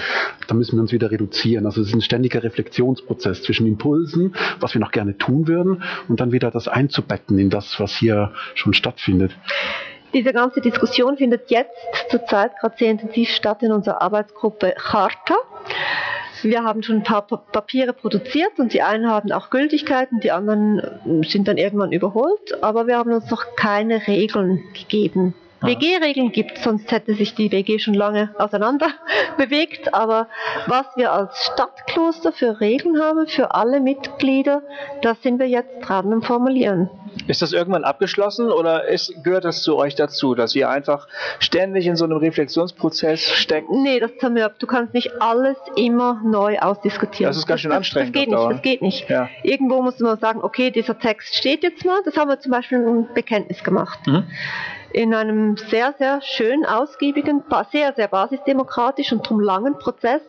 Da 0.46 0.54
müssen 0.54 0.76
wir 0.76 0.82
uns 0.82 0.92
wieder 0.92 1.10
reduzieren. 1.10 1.66
Also 1.66 1.80
es 1.80 1.88
ist 1.88 1.94
ein 1.94 2.00
ständiger 2.02 2.42
Reflexionsprozess 2.42 3.42
zwischen 3.42 3.66
Impulsen, 3.66 4.34
was 4.60 4.74
wir 4.74 4.80
noch 4.80 4.92
gerne 4.92 5.16
tun 5.16 5.48
würden, 5.48 5.82
und 6.08 6.20
dann 6.20 6.32
wieder 6.32 6.50
das 6.50 6.68
einzubetten 6.68 7.38
in 7.38 7.50
das, 7.50 7.78
was 7.80 7.96
hier 7.96 8.32
schon 8.54 8.74
stattfindet. 8.74 9.32
Diese 10.12 10.32
ganze 10.32 10.60
Diskussion 10.60 11.16
findet 11.16 11.50
jetzt 11.50 11.74
zurzeit 12.08 12.52
gerade 12.60 12.76
sehr 12.78 12.90
intensiv 12.90 13.30
statt 13.30 13.62
in 13.62 13.72
unserer 13.72 14.00
Arbeitsgruppe 14.00 14.74
Charta. 14.76 15.34
Wir 16.42 16.62
haben 16.62 16.82
schon 16.82 16.96
ein 16.96 17.02
paar 17.02 17.26
Pa- 17.26 17.38
Papiere 17.38 17.92
produziert 17.94 18.52
und 18.58 18.74
die 18.74 18.82
einen 18.82 19.08
haben 19.10 19.32
auch 19.32 19.48
Gültigkeit 19.50 20.12
und 20.12 20.22
die 20.22 20.30
anderen 20.30 21.24
sind 21.26 21.48
dann 21.48 21.56
irgendwann 21.56 21.90
überholt, 21.90 22.62
aber 22.62 22.86
wir 22.86 22.98
haben 22.98 23.12
uns 23.12 23.30
noch 23.30 23.56
keine 23.56 24.06
Regeln 24.06 24.62
gegeben. 24.74 25.34
WG-Regeln 25.64 26.32
gibt, 26.32 26.58
sonst 26.58 26.90
hätte 26.92 27.14
sich 27.14 27.34
die 27.34 27.50
WG 27.50 27.78
schon 27.78 27.94
lange 27.94 28.34
auseinander 28.38 28.88
bewegt. 29.38 29.94
Aber 29.94 30.28
was 30.66 30.86
wir 30.96 31.12
als 31.12 31.50
Stadtkloster 31.52 32.32
für 32.32 32.60
Regeln 32.60 33.00
haben, 33.00 33.26
für 33.26 33.54
alle 33.54 33.80
Mitglieder, 33.80 34.62
das 35.02 35.22
sind 35.22 35.38
wir 35.38 35.48
jetzt 35.48 35.80
dran 35.80 36.12
am 36.12 36.22
Formulieren. 36.22 36.90
Ist 37.26 37.42
das 37.42 37.52
irgendwann 37.52 37.84
abgeschlossen 37.84 38.50
oder 38.50 38.88
ist, 38.88 39.22
gehört 39.22 39.44
das 39.44 39.62
zu 39.62 39.76
euch 39.76 39.94
dazu, 39.94 40.34
dass 40.34 40.54
ihr 40.54 40.68
einfach 40.68 41.06
ständig 41.38 41.86
in 41.86 41.96
so 41.96 42.04
einem 42.04 42.18
Reflexionsprozess 42.18 43.20
steckt? 43.20 43.70
Nee, 43.70 44.00
das 44.00 44.10
zermürbt. 44.18 44.62
Du 44.62 44.66
kannst 44.66 44.94
nicht 44.94 45.10
alles 45.20 45.56
immer 45.76 46.20
neu 46.24 46.58
ausdiskutieren. 46.58 47.30
Das 47.30 47.36
ist 47.36 47.46
ganz 47.46 47.60
schön 47.60 47.72
anstrengend 47.72 48.16
Das, 48.16 48.22
geht 48.22 48.30
nicht, 48.30 48.50
das 48.50 48.62
geht 48.62 48.82
nicht. 48.82 49.08
Ja. 49.08 49.28
Irgendwo 49.42 49.82
muss 49.82 49.98
man 50.00 50.18
sagen, 50.18 50.40
okay, 50.42 50.70
dieser 50.70 50.98
Text 50.98 51.34
steht 51.36 51.62
jetzt 51.62 51.84
mal. 51.84 52.00
Das 52.04 52.16
haben 52.16 52.28
wir 52.28 52.40
zum 52.40 52.50
Beispiel 52.50 52.78
im 52.78 53.06
Bekenntnis 53.14 53.62
gemacht. 53.62 54.00
Mhm. 54.06 54.24
In 54.94 55.12
einem 55.12 55.56
sehr, 55.56 55.92
sehr 55.98 56.22
schön 56.22 56.64
ausgiebigen, 56.64 57.42
sehr, 57.72 57.92
sehr 57.94 58.06
basisdemokratischen 58.06 59.18
und 59.18 59.28
drum 59.28 59.40
langen 59.40 59.76
Prozess 59.76 60.22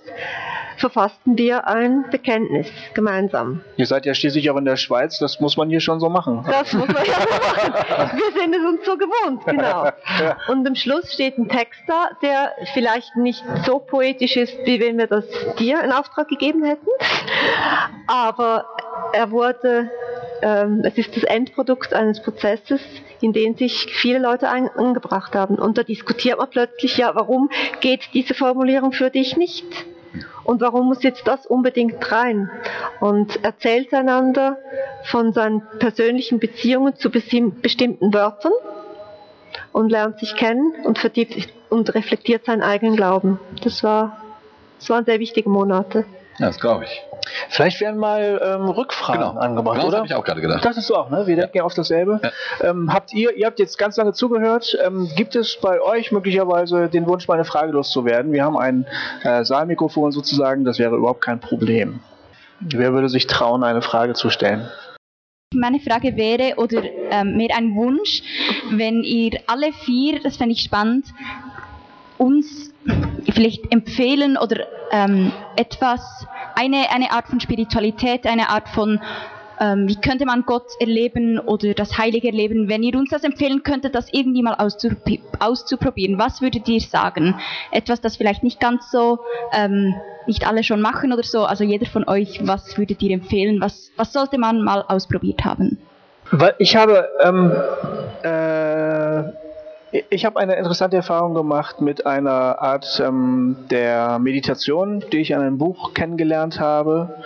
verfassten 0.77 1.37
wir 1.37 1.67
ein 1.67 2.05
Bekenntnis 2.09 2.67
gemeinsam. 2.95 3.61
Ihr 3.77 3.85
seid 3.85 4.07
ja 4.07 4.15
schließlich 4.15 4.49
auch 4.49 4.57
in 4.57 4.65
der 4.65 4.75
Schweiz, 4.75 5.19
das 5.19 5.39
muss 5.39 5.55
man 5.55 5.69
hier 5.69 5.81
schon 5.81 5.99
so 5.99 6.09
machen. 6.09 6.43
Das 6.49 6.73
muss 6.73 6.87
man 6.87 7.05
ja 7.05 7.13
so 7.13 7.29
machen. 7.29 8.17
Wir 8.17 8.41
sind 8.41 8.55
es 8.55 8.65
uns 8.65 8.85
so 8.85 8.97
gewohnt, 8.97 9.45
genau. 9.45 9.91
Und 10.47 10.67
am 10.67 10.73
Schluss 10.73 11.13
steht 11.13 11.37
ein 11.37 11.47
Text 11.47 11.81
da, 11.87 12.09
der 12.23 12.53
vielleicht 12.73 13.15
nicht 13.17 13.43
so 13.67 13.77
poetisch 13.77 14.35
ist, 14.35 14.57
wie 14.65 14.79
wenn 14.79 14.97
wir 14.97 15.05
das 15.05 15.25
dir 15.59 15.83
in 15.83 15.91
Auftrag 15.91 16.27
gegeben 16.27 16.63
hätten, 16.63 16.87
aber 18.07 18.65
er 19.13 19.29
wurde, 19.29 19.91
ähm, 20.41 20.81
es 20.83 20.97
ist 20.97 21.15
das 21.15 21.23
Endprodukt 21.23 21.93
eines 21.93 22.19
Prozesses, 22.23 22.81
in 23.21 23.33
den 23.33 23.55
sich 23.55 23.87
viele 23.93 24.19
Leute 24.19 24.49
ein, 24.49 24.69
angebracht 24.69 25.35
haben. 25.35 25.55
Und 25.55 25.77
da 25.77 25.83
diskutiert 25.83 26.37
man 26.37 26.49
plötzlich, 26.49 26.97
ja, 26.97 27.13
warum 27.15 27.49
geht 27.79 28.09
diese 28.13 28.33
Formulierung 28.33 28.91
für 28.91 29.09
dich 29.09 29.37
nicht? 29.37 29.65
Und 30.43 30.61
warum 30.61 30.87
muss 30.87 31.03
jetzt 31.03 31.27
das 31.27 31.45
unbedingt 31.45 32.11
rein? 32.11 32.49
Und 32.99 33.43
erzählt 33.43 33.93
einander 33.93 34.57
von 35.03 35.33
seinen 35.33 35.63
persönlichen 35.79 36.39
Beziehungen 36.39 36.95
zu 36.95 37.09
bestimmten 37.09 38.13
Wörtern 38.13 38.53
und 39.71 39.89
lernt 39.89 40.19
sich 40.19 40.35
kennen 40.35 40.73
und 40.83 40.99
vertieft 40.99 41.33
sich 41.33 41.53
und 41.69 41.93
reflektiert 41.95 42.45
seinen 42.45 42.61
eigenen 42.61 42.95
Glauben. 42.95 43.39
Das 43.63 43.83
war, 43.83 44.21
das 44.79 44.89
waren 44.89 45.05
sehr 45.05 45.19
wichtige 45.19 45.49
Monate. 45.49 46.05
Ja, 46.37 46.47
das 46.47 46.59
glaube 46.59 46.83
ich. 46.85 47.01
Vielleicht 47.49 47.79
werden 47.81 47.97
mal 47.97 48.41
ähm, 48.43 48.67
Rückfragen 48.69 49.21
Genau. 49.21 49.39
angebracht, 49.39 49.75
Genau, 49.75 49.85
das 49.85 49.87
oder? 49.89 49.97
habe 49.99 50.07
ich 50.07 50.13
auch 50.15 50.23
gerade 50.23 50.41
gedacht. 50.41 50.65
Dachtest 50.65 50.89
du 50.89 50.95
auch, 50.95 51.09
ne? 51.09 51.25
Wir 51.27 51.35
denken 51.37 51.57
ja 51.57 51.63
auf 51.63 51.73
dasselbe. 51.73 52.19
Ähm, 52.61 52.93
habt 52.93 53.13
ihr, 53.13 53.35
ihr 53.35 53.45
habt 53.47 53.57
jetzt 53.59 53.77
ganz 53.77 53.97
lange 53.97 54.13
zugehört. 54.13 54.77
Ähm, 54.85 55.09
gibt 55.15 55.35
es 55.35 55.57
bei 55.61 55.81
euch 55.81 56.11
möglicherweise 56.11 56.89
den 56.89 57.07
Wunsch, 57.07 57.27
mal 57.27 57.35
eine 57.35 57.45
Frage 57.45 57.71
loszuwerden? 57.71 58.31
Wir 58.33 58.43
haben 58.43 58.57
ein 58.57 58.85
äh, 59.23 59.43
Saalmikrofon 59.45 60.11
sozusagen, 60.11 60.65
das 60.65 60.77
wäre 60.77 60.95
überhaupt 60.95 61.21
kein 61.21 61.39
Problem. 61.39 62.01
Wer 62.59 62.93
würde 62.93 63.09
sich 63.09 63.27
trauen, 63.27 63.63
eine 63.63 63.81
Frage 63.81 64.13
zu 64.13 64.29
stellen? 64.29 64.69
Meine 65.53 65.79
Frage 65.79 66.17
wäre, 66.17 66.55
oder 66.57 66.83
ähm, 67.11 67.37
mehr 67.37 67.55
ein 67.55 67.75
Wunsch, 67.75 68.23
wenn 68.71 69.03
ihr 69.03 69.39
alle 69.47 69.71
vier, 69.71 70.19
das 70.21 70.35
fände 70.37 70.53
ich 70.53 70.61
spannend, 70.61 71.05
uns 72.17 72.71
vielleicht 73.33 73.71
empfehlen 73.71 74.37
oder 74.37 74.67
ähm, 74.91 75.31
etwas, 75.55 76.25
eine, 76.55 76.91
eine 76.91 77.11
Art 77.11 77.27
von 77.27 77.39
Spiritualität, 77.39 78.25
eine 78.25 78.49
Art 78.49 78.69
von, 78.69 79.01
ähm, 79.59 79.87
wie 79.87 79.99
könnte 79.99 80.25
man 80.25 80.43
Gott 80.45 80.67
erleben 80.79 81.39
oder 81.39 81.73
das 81.73 81.97
Heilige 81.97 82.27
erleben, 82.27 82.69
wenn 82.69 82.83
ihr 82.83 82.97
uns 82.97 83.09
das 83.09 83.23
empfehlen 83.23 83.63
könntet, 83.63 83.95
das 83.95 84.07
irgendwie 84.11 84.43
mal 84.43 84.55
auszup- 84.55 85.19
auszuprobieren. 85.39 86.17
Was 86.17 86.41
würdet 86.41 86.67
ihr 86.67 86.79
sagen? 86.81 87.35
Etwas, 87.71 88.01
das 88.01 88.17
vielleicht 88.17 88.43
nicht 88.43 88.59
ganz 88.59 88.91
so, 88.91 89.19
ähm, 89.51 89.93
nicht 90.27 90.47
alle 90.47 90.63
schon 90.63 90.81
machen 90.81 91.13
oder 91.13 91.23
so, 91.23 91.45
also 91.45 91.63
jeder 91.63 91.85
von 91.85 92.07
euch, 92.07 92.39
was 92.43 92.77
würdet 92.77 93.01
ihr 93.01 93.11
empfehlen? 93.11 93.61
Was, 93.61 93.91
was 93.95 94.13
sollte 94.13 94.37
man 94.37 94.61
mal 94.61 94.83
ausprobiert 94.87 95.45
haben? 95.45 95.77
Ich 96.57 96.75
habe, 96.75 97.07
ähm, 97.23 97.51
äh, 98.23 99.44
ich 100.09 100.25
habe 100.25 100.39
eine 100.39 100.55
interessante 100.55 100.97
Erfahrung 100.97 101.33
gemacht 101.33 101.79
mit 101.79 102.05
einer 102.05 102.59
Art 102.61 103.01
ähm, 103.03 103.55
der 103.69 104.19
Meditation, 104.19 105.03
die 105.11 105.19
ich 105.19 105.31
in 105.31 105.37
einem 105.39 105.57
Buch 105.57 105.93
kennengelernt 105.93 106.59
habe. 106.59 107.23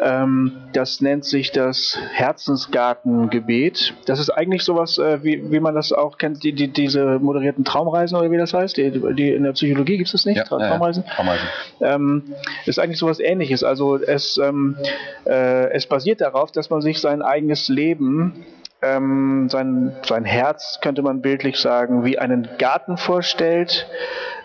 Ähm, 0.00 0.52
das 0.72 1.00
nennt 1.00 1.24
sich 1.24 1.52
das 1.52 1.98
Herzensgartengebet. 2.12 3.94
Das 4.06 4.18
ist 4.18 4.30
eigentlich 4.30 4.64
sowas, 4.64 4.98
äh, 4.98 5.22
wie, 5.22 5.50
wie 5.50 5.60
man 5.60 5.74
das 5.74 5.92
auch 5.92 6.18
kennt, 6.18 6.42
die, 6.42 6.52
die, 6.52 6.68
diese 6.68 7.18
moderierten 7.20 7.64
Traumreisen 7.64 8.18
oder 8.18 8.30
wie 8.30 8.38
das 8.38 8.52
heißt. 8.52 8.76
Die, 8.76 8.90
die 9.14 9.32
in 9.32 9.44
der 9.44 9.52
Psychologie 9.52 9.96
gibt 9.96 10.08
es 10.08 10.12
das 10.12 10.26
nicht, 10.26 10.38
Ja, 10.38 10.44
ja, 10.50 10.58
ja. 10.58 10.68
Traumreisen. 10.68 11.04
Traumreisen. 11.06 11.48
ähm, 11.80 12.34
ist 12.66 12.78
eigentlich 12.78 12.98
sowas 12.98 13.20
ähnliches. 13.20 13.64
Also 13.64 13.96
es, 13.96 14.36
ähm, 14.38 14.76
äh, 15.26 15.70
es 15.70 15.86
basiert 15.86 16.20
darauf, 16.20 16.52
dass 16.52 16.70
man 16.70 16.82
sich 16.82 17.00
sein 17.00 17.22
eigenes 17.22 17.68
Leben, 17.68 18.44
ähm, 18.82 19.48
sein, 19.50 19.94
sein 20.06 20.24
Herz, 20.24 20.78
könnte 20.80 21.02
man 21.02 21.20
bildlich 21.20 21.58
sagen, 21.58 22.04
wie 22.04 22.18
einen 22.18 22.48
Garten 22.58 22.96
vorstellt, 22.96 23.86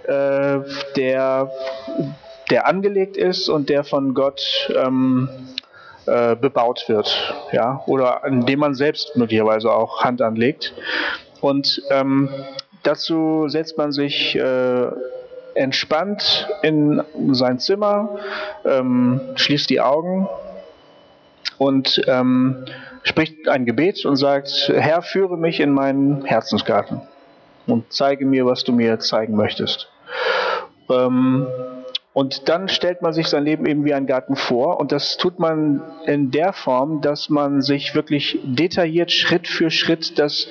äh, 0.07 0.59
der, 0.95 1.51
der 2.49 2.67
angelegt 2.67 3.17
ist 3.17 3.49
und 3.49 3.69
der 3.69 3.83
von 3.83 4.13
Gott 4.13 4.69
ähm, 4.75 5.29
äh, 6.05 6.35
bebaut 6.35 6.85
wird, 6.87 7.33
ja, 7.51 7.83
oder 7.87 8.23
an 8.23 8.45
dem 8.45 8.59
man 8.59 8.75
selbst 8.75 9.15
möglicherweise 9.15 9.71
auch 9.71 10.03
Hand 10.03 10.21
anlegt. 10.21 10.73
Und 11.41 11.81
ähm, 11.89 12.29
dazu 12.83 13.47
setzt 13.47 13.77
man 13.77 13.91
sich 13.91 14.35
äh, 14.35 14.87
entspannt 15.55 16.47
in 16.61 17.01
sein 17.31 17.59
Zimmer, 17.59 18.19
ähm, 18.65 19.21
schließt 19.35 19.69
die 19.69 19.81
Augen 19.81 20.27
und 21.57 22.01
ähm, 22.07 22.65
spricht 23.05 23.47
ein 23.47 23.65
Gebet 23.65 24.05
und 24.05 24.17
sagt, 24.17 24.71
Herr, 24.73 25.01
führe 25.01 25.37
mich 25.37 25.59
in 25.61 25.71
meinen 25.71 26.25
Herzensgarten 26.25 27.01
und 27.67 27.93
zeige 27.93 28.25
mir, 28.25 28.45
was 28.45 28.63
du 28.63 28.73
mir 28.73 28.99
zeigen 28.99 29.35
möchtest. 29.35 29.87
Ähm, 30.89 31.47
und 32.13 32.49
dann 32.49 32.67
stellt 32.67 33.01
man 33.01 33.13
sich 33.13 33.27
sein 33.27 33.43
Leben 33.43 33.65
eben 33.65 33.85
wie 33.85 33.93
ein 33.93 34.07
Garten 34.07 34.35
vor 34.35 34.79
und 34.79 34.91
das 34.91 35.17
tut 35.17 35.39
man 35.39 35.81
in 36.05 36.31
der 36.31 36.53
Form, 36.53 37.01
dass 37.01 37.29
man 37.29 37.61
sich 37.61 37.93
wirklich 37.93 38.39
detailliert 38.43 39.11
Schritt 39.11 39.47
für 39.47 39.69
Schritt 39.69 40.17
das 40.17 40.47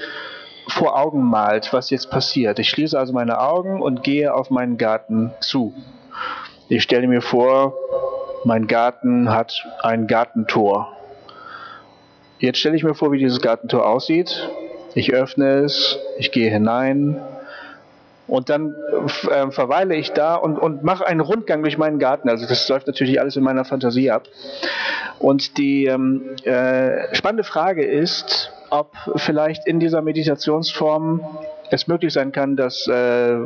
vor 0.69 0.99
Augen 0.99 1.23
malt, 1.23 1.73
was 1.73 1.91
jetzt 1.91 2.11
passiert. 2.11 2.59
Ich 2.59 2.69
schließe 2.71 2.99
also 2.99 3.13
meine 3.13 3.41
Augen 3.41 3.83
und 3.83 4.03
gehe 4.03 4.33
auf 4.33 4.51
meinen 4.51 4.79
Garten 4.79 5.33
zu. 5.41 5.75
Ich 6.69 6.83
stelle 6.83 7.07
mir 7.07 7.21
vor, 7.21 7.75
mein 8.45 8.67
Garten 8.67 9.31
hat 9.31 9.67
ein 9.83 10.07
Gartentor. 10.07 10.95
Jetzt 12.39 12.59
stelle 12.59 12.77
ich 12.77 12.85
mir 12.85 12.95
vor, 12.95 13.13
wie 13.13 13.19
dieses 13.19 13.41
Gartentor 13.41 13.87
aussieht. 13.87 14.51
Ich 14.95 15.13
öffne 15.13 15.65
es, 15.65 15.99
ich 16.19 16.31
gehe 16.31 16.51
hinein 16.51 17.21
und 18.27 18.49
dann 18.49 18.75
äh, 19.31 19.51
verweile 19.51 19.97
ich 19.97 20.13
da 20.13 20.37
und, 20.37 20.59
und 20.59 20.83
mache 20.83 21.07
einen 21.07 21.21
Rundgang 21.21 21.63
durch 21.63 21.79
meinen 21.79 21.99
Garten. 21.99 22.29
Also 22.29 22.47
das 22.47 22.69
läuft 22.69 22.87
natürlich 22.87 23.21
alles 23.21 23.37
in 23.37 23.43
meiner 23.43 23.65
Fantasie 23.65 24.11
ab. 24.11 24.25
Und 25.19 25.59
die 25.59 25.87
ähm, 25.87 26.37
äh, 26.45 27.15
spannende 27.15 27.45
Frage 27.45 27.85
ist, 27.85 28.53
ob 28.71 28.93
vielleicht 29.17 29.67
in 29.67 29.79
dieser 29.79 30.03
Meditationsform 30.03 31.21
es 31.75 31.87
möglich 31.87 32.13
sein 32.13 32.33
kann, 32.33 32.57
dass 32.57 32.87
äh, 32.87 33.37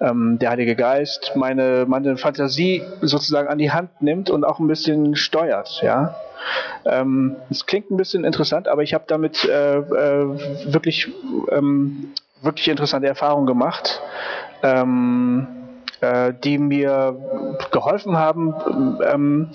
ähm, 0.00 0.38
der 0.38 0.50
Heilige 0.50 0.76
Geist 0.76 1.32
meine, 1.34 1.84
meine 1.86 2.16
Fantasie 2.16 2.82
sozusagen 3.02 3.48
an 3.48 3.58
die 3.58 3.70
Hand 3.70 4.02
nimmt 4.02 4.30
und 4.30 4.44
auch 4.44 4.58
ein 4.58 4.66
bisschen 4.66 5.16
steuert. 5.16 5.80
Ja, 5.82 6.16
ähm, 6.84 7.36
es 7.50 7.66
klingt 7.66 7.90
ein 7.90 7.96
bisschen 7.96 8.24
interessant, 8.24 8.68
aber 8.68 8.82
ich 8.82 8.94
habe 8.94 9.04
damit 9.06 9.44
äh, 9.44 9.78
äh, 9.78 10.72
wirklich 10.72 11.08
ähm, 11.50 12.12
wirklich 12.42 12.68
interessante 12.68 13.08
Erfahrungen 13.08 13.46
gemacht. 13.46 14.00
Ähm, 14.62 15.48
äh, 16.00 16.34
die 16.44 16.58
mir 16.58 17.16
geholfen 17.70 18.18
haben, 18.18 18.98
ähm, 19.02 19.48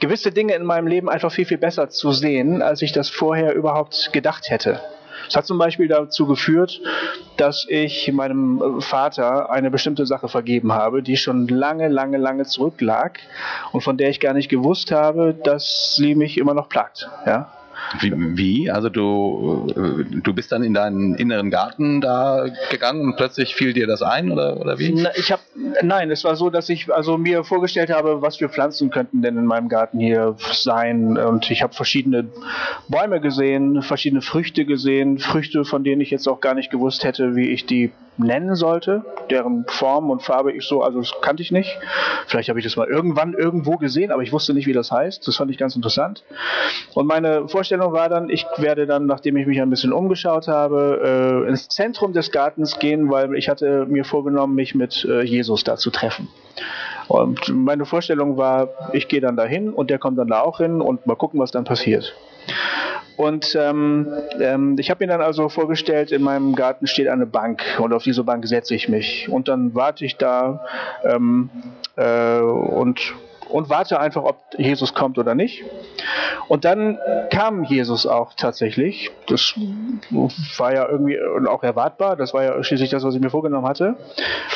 gewisse 0.00 0.32
Dinge 0.32 0.54
in 0.54 0.64
meinem 0.64 0.86
Leben 0.86 1.10
einfach 1.10 1.30
viel, 1.30 1.44
viel 1.44 1.58
besser 1.58 1.90
zu 1.90 2.12
sehen, 2.12 2.62
als 2.62 2.82
ich 2.82 2.92
das 2.92 3.10
vorher 3.10 3.54
überhaupt 3.54 4.10
gedacht 4.12 4.50
hätte. 4.50 4.80
Es 5.28 5.36
hat 5.36 5.46
zum 5.46 5.58
Beispiel 5.58 5.88
dazu 5.88 6.26
geführt, 6.26 6.80
dass 7.36 7.66
ich 7.68 8.12
meinem 8.12 8.80
Vater 8.80 9.50
eine 9.50 9.70
bestimmte 9.70 10.06
Sache 10.06 10.28
vergeben 10.28 10.72
habe, 10.72 11.02
die 11.02 11.16
schon 11.16 11.48
lange, 11.48 11.88
lange, 11.88 12.18
lange 12.18 12.44
zurücklag 12.44 13.18
und 13.72 13.82
von 13.82 13.96
der 13.96 14.10
ich 14.10 14.20
gar 14.20 14.34
nicht 14.34 14.48
gewusst 14.48 14.90
habe, 14.90 15.34
dass 15.34 15.94
sie 15.96 16.14
mich 16.14 16.38
immer 16.38 16.54
noch 16.54 16.68
plagt. 16.68 17.08
Ja? 17.26 17.50
Wie? 18.00 18.70
Also 18.70 18.88
du, 18.88 19.66
äh, 19.70 20.20
du 20.20 20.34
bist 20.34 20.52
dann 20.52 20.62
in 20.62 20.74
deinen 20.74 21.14
inneren 21.14 21.50
Garten 21.50 22.00
da 22.00 22.46
gegangen 22.70 23.02
und 23.02 23.16
plötzlich 23.16 23.54
fiel 23.54 23.72
dir 23.72 23.86
das 23.86 24.02
ein 24.02 24.30
oder, 24.30 24.60
oder 24.60 24.78
wie? 24.78 25.06
Ich 25.16 25.32
hab, 25.32 25.40
nein, 25.82 26.10
es 26.10 26.24
war 26.24 26.36
so, 26.36 26.50
dass 26.50 26.68
ich 26.68 26.92
also 26.92 27.18
mir 27.18 27.44
vorgestellt 27.44 27.90
habe, 27.90 28.22
was 28.22 28.36
für 28.36 28.48
Pflanzen 28.48 28.90
könnten 28.90 29.22
denn 29.22 29.36
in 29.36 29.46
meinem 29.46 29.68
Garten 29.68 29.98
hier 29.98 30.36
sein 30.52 31.16
und 31.16 31.50
ich 31.50 31.62
habe 31.62 31.74
verschiedene 31.74 32.26
Bäume 32.88 33.20
gesehen, 33.20 33.82
verschiedene 33.82 34.22
Früchte 34.22 34.64
gesehen, 34.64 35.18
Früchte, 35.18 35.64
von 35.64 35.84
denen 35.84 36.00
ich 36.00 36.10
jetzt 36.10 36.28
auch 36.28 36.40
gar 36.40 36.54
nicht 36.54 36.70
gewusst 36.70 37.04
hätte, 37.04 37.36
wie 37.36 37.50
ich 37.50 37.66
die 37.66 37.92
nennen 38.16 38.54
sollte, 38.54 39.04
deren 39.30 39.64
Form 39.66 40.10
und 40.10 40.22
Farbe 40.22 40.52
ich 40.52 40.64
so, 40.64 40.82
also 40.82 41.00
das 41.00 41.12
kannte 41.20 41.42
ich 41.42 41.50
nicht. 41.50 41.78
Vielleicht 42.26 42.48
habe 42.48 42.58
ich 42.58 42.64
das 42.64 42.76
mal 42.76 42.86
irgendwann 42.86 43.34
irgendwo 43.34 43.76
gesehen, 43.76 44.12
aber 44.12 44.22
ich 44.22 44.32
wusste 44.32 44.54
nicht, 44.54 44.66
wie 44.66 44.72
das 44.72 44.90
heißt. 44.90 45.26
Das 45.26 45.36
fand 45.36 45.50
ich 45.50 45.58
ganz 45.58 45.74
interessant. 45.74 46.22
Und 46.94 47.06
meine 47.06 47.48
Vorstellung 47.48 47.73
war 47.80 48.08
dann, 48.08 48.30
ich 48.30 48.46
werde 48.56 48.86
dann, 48.86 49.06
nachdem 49.06 49.36
ich 49.36 49.46
mich 49.46 49.60
ein 49.60 49.70
bisschen 49.70 49.92
umgeschaut 49.92 50.48
habe, 50.48 51.44
äh, 51.44 51.48
ins 51.48 51.68
Zentrum 51.68 52.12
des 52.12 52.30
Gartens 52.30 52.78
gehen, 52.78 53.10
weil 53.10 53.34
ich 53.34 53.48
hatte 53.48 53.86
mir 53.86 54.04
vorgenommen, 54.04 54.54
mich 54.54 54.74
mit 54.74 55.04
äh, 55.04 55.22
Jesus 55.22 55.64
da 55.64 55.76
zu 55.76 55.90
treffen. 55.90 56.28
Und 57.08 57.48
meine 57.54 57.84
Vorstellung 57.84 58.36
war, 58.36 58.68
ich 58.92 59.08
gehe 59.08 59.20
dann 59.20 59.36
dahin 59.36 59.70
und 59.70 59.90
der 59.90 59.98
kommt 59.98 60.18
dann 60.18 60.28
da 60.28 60.40
auch 60.40 60.58
hin 60.58 60.80
und 60.80 61.06
mal 61.06 61.16
gucken, 61.16 61.40
was 61.40 61.50
dann 61.50 61.64
passiert. 61.64 62.14
Und 63.16 63.56
ähm, 63.58 64.12
ähm, 64.40 64.76
ich 64.78 64.90
habe 64.90 65.04
mir 65.04 65.12
dann 65.12 65.20
also 65.20 65.48
vorgestellt, 65.48 66.10
in 66.10 66.22
meinem 66.22 66.54
Garten 66.54 66.86
steht 66.86 67.08
eine 67.08 67.26
Bank 67.26 67.62
und 67.78 67.92
auf 67.92 68.02
diese 68.02 68.24
Bank 68.24 68.46
setze 68.46 68.74
ich 68.74 68.88
mich. 68.88 69.28
Und 69.28 69.48
dann 69.48 69.74
warte 69.74 70.04
ich 70.04 70.16
da 70.16 70.64
ähm, 71.04 71.50
äh, 71.96 72.40
und 72.40 73.14
und 73.54 73.68
warte 73.68 74.00
einfach, 74.00 74.24
ob 74.24 74.38
Jesus 74.58 74.94
kommt 74.94 75.16
oder 75.16 75.36
nicht. 75.36 75.62
Und 76.48 76.64
dann 76.64 76.98
kam 77.30 77.62
Jesus 77.62 78.04
auch 78.04 78.34
tatsächlich. 78.34 79.12
Das 79.28 79.54
war 80.58 80.74
ja 80.74 80.88
irgendwie 80.88 81.20
auch 81.46 81.62
erwartbar. 81.62 82.16
Das 82.16 82.34
war 82.34 82.42
ja 82.42 82.64
schließlich 82.64 82.90
das, 82.90 83.04
was 83.04 83.14
ich 83.14 83.20
mir 83.20 83.30
vorgenommen 83.30 83.68
hatte. 83.68 83.94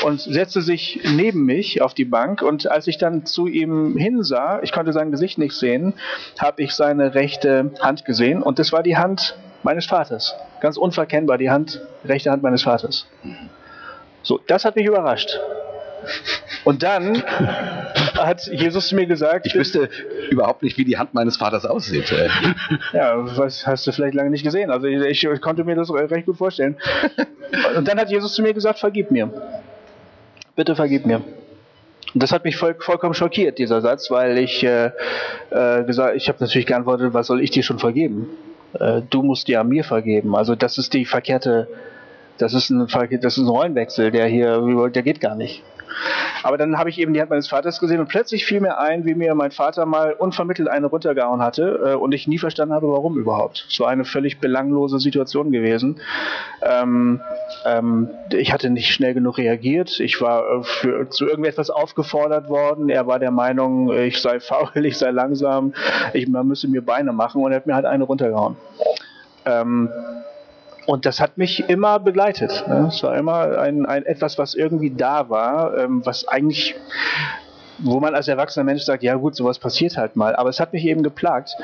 Und 0.05 0.20
setzte 0.20 0.62
sich 0.62 1.01
neben 1.14 1.44
mich 1.44 1.80
auf 1.80 1.94
die 1.94 2.07
Bank. 2.07 2.42
Und 2.42 2.68
als 2.68 2.88
ich 2.88 2.99
dann 2.99 3.24
zu 3.24 3.46
ihm 3.46 3.96
hinsah, 3.96 4.59
ich 4.64 4.72
konnte 4.72 4.92
sein 4.92 5.12
Gesicht 5.12 5.38
nicht 5.38 5.55
sehen, 5.55 5.94
habe 6.40 6.61
ich 6.64 6.72
seine 6.72 7.14
rechte 7.14 7.70
Hand 7.80 8.05
gesehen. 8.05 8.42
Und 8.42 8.59
das 8.59 8.72
war 8.72 8.82
die 8.82 8.96
Hand 8.96 9.38
meines 9.62 9.86
Vaters. 9.86 10.34
Ganz 10.61 10.76
unverkennbar 10.76 11.38
die 11.38 11.51
Hand, 11.51 11.80
rechte 12.05 12.32
Hand 12.32 12.42
meines 12.42 12.64
Vaters. 12.64 13.07
So, 14.24 14.40
das 14.49 14.64
hat 14.64 14.74
mich 14.74 14.86
überrascht. 14.86 15.38
Und 16.64 16.82
dann 16.82 17.22
hat 18.27 18.47
Jesus 18.47 18.89
zu 18.89 18.95
mir 18.95 19.07
gesagt, 19.07 19.47
ich 19.47 19.55
wüsste 19.55 19.89
überhaupt 20.31 20.62
nicht, 20.62 20.77
wie 20.79 20.85
die 20.85 20.99
Hand 20.99 21.14
meines 21.14 21.37
Vaters 21.37 21.64
aussieht. 21.64 22.12
ja, 22.93 23.14
was 23.37 23.66
hast 23.66 23.87
du 23.87 23.93
vielleicht 23.93 24.14
lange 24.14 24.31
nicht 24.31 24.45
gesehen. 24.45 24.71
Also 24.71 24.87
ich, 24.87 25.25
ich 25.25 25.41
konnte 25.41 25.64
mir 25.64 25.77
das 25.77 25.91
recht 25.91 26.27
gut 26.27 26.37
vorstellen. 26.37 26.77
Und 27.77 27.87
dann 27.89 27.99
hat 27.99 28.11
Jesus 28.11 28.35
zu 28.35 28.43
mir 28.43 28.55
gesagt, 28.55 28.79
vergib 28.79 29.11
mir. 29.11 29.31
Bitte 30.57 30.75
vergib 30.75 31.07
mir. 31.07 31.23
Und 32.14 32.23
das 32.23 32.33
hat 32.33 32.45
mich 32.45 32.57
voll, 32.57 32.75
vollkommen 32.79 33.14
schockiert, 33.14 33.59
dieser 33.59 33.81
Satz, 33.81 34.11
weil 34.11 34.39
ich 34.39 34.64
äh, 34.64 34.91
äh, 35.51 35.85
gesagt, 35.85 36.16
ich 36.16 36.29
habe 36.29 36.39
natürlich 36.41 36.66
geantwortet, 36.66 37.12
was 37.12 37.27
soll 37.27 37.43
ich 37.43 37.51
dir 37.51 37.62
schon 37.62 37.79
vergeben? 37.79 38.29
Äh, 38.79 39.03
du 39.09 39.23
musst 39.23 39.49
ja 39.49 39.62
mir 39.62 39.85
vergeben. 39.85 40.35
Also 40.35 40.55
das 40.55 40.79
ist 40.79 40.95
die 40.95 41.05
verkehrte, 41.05 41.69
das 42.39 42.55
ist 42.55 42.71
ein, 42.71 42.87
das 42.87 43.37
ist 43.37 43.39
ein 43.39 43.49
Rollenwechsel, 43.49 44.11
der 44.11 44.27
hier, 44.27 44.91
der 44.91 45.03
geht 45.03 45.21
gar 45.21 45.35
nicht. 45.35 45.62
Aber 46.43 46.57
dann 46.57 46.78
habe 46.78 46.91
ich 46.91 46.99
eben 46.99 47.12
die 47.12 47.20
Hand 47.20 47.30
meines 47.30 47.49
Vaters 47.49 47.80
gesehen 47.80 48.01
und 48.01 48.09
plötzlich 48.09 48.47
fiel 48.47 48.61
mir 48.61 48.78
ein, 48.78 49.05
wie 49.05 49.14
mir 49.14 49.34
mein 49.34 49.51
Vater 49.51 49.86
mal 49.86 50.12
unvermittelt 50.12 50.68
eine 50.68 50.86
runtergehauen 50.86 51.43
hatte 51.43 51.80
äh, 51.84 51.95
und 51.95 52.12
ich 52.12 52.26
nie 52.28 52.39
verstanden 52.39 52.74
habe, 52.74 52.89
warum 52.89 53.16
überhaupt. 53.18 53.66
Es 53.70 53.80
war 53.80 53.89
eine 53.89 54.05
völlig 54.05 54.39
belanglose 54.39 54.99
Situation 54.99 55.51
gewesen. 55.51 56.01
Ähm, 56.62 57.20
ähm, 57.64 58.11
ich 58.30 58.53
hatte 58.53 58.70
nicht 58.70 58.93
schnell 58.93 59.14
genug 59.14 59.39
reagiert. 59.39 60.01
Ich 60.01 60.20
war 60.20 60.43
äh, 60.43 60.62
für, 60.62 61.11
zu 61.11 61.26
irgendetwas 61.26 61.70
aufgefordert 61.70 62.49
worden. 62.49 62.89
Er 62.89 63.07
war 63.07 63.18
der 63.18 63.30
Meinung, 63.30 63.93
ich 63.93 64.20
sei 64.20 64.41
faul, 64.41 64.70
ich 64.84 64.99
sei 64.99 65.11
langsam, 65.11 65.74
ich, 66.12 66.28
man 66.28 66.47
müsse 66.47 66.68
mir 66.68 66.82
Beine 66.82 67.12
machen 67.12 67.43
und 67.43 67.53
er 67.53 67.57
hat 67.57 67.66
mir 67.66 67.74
halt 67.74 67.86
eine 67.86 68.05
runtergehauen. 68.05 68.57
Ähm, 69.45 69.89
und 70.89 71.05
das 71.05 71.20
hat 71.20 71.36
mich 71.36 71.68
immer 71.68 71.99
begleitet. 71.99 72.64
Ne? 72.66 72.86
Es 72.89 73.03
war 73.03 73.14
immer 73.14 73.59
ein, 73.59 73.84
ein 73.84 74.07
etwas, 74.07 74.39
was 74.39 74.55
irgendwie 74.55 74.91
da 74.91 75.28
war, 75.28 75.76
ähm, 75.76 76.01
was 76.07 76.26
eigentlich 76.26 76.76
wo 77.80 78.01
man 78.01 78.14
als 78.14 78.26
erwachsener 78.26 78.64
Mensch 78.64 78.82
sagt, 78.82 79.03
ja 79.03 79.14
gut, 79.14 79.36
sowas 79.36 79.59
passiert 79.59 79.99
halt 79.99 80.16
mal. 80.16 80.34
Aber 80.34 80.49
es 80.49 80.59
hat 80.59 80.72
mich 80.72 80.84
eben 80.84 81.03
geplagt. 81.03 81.55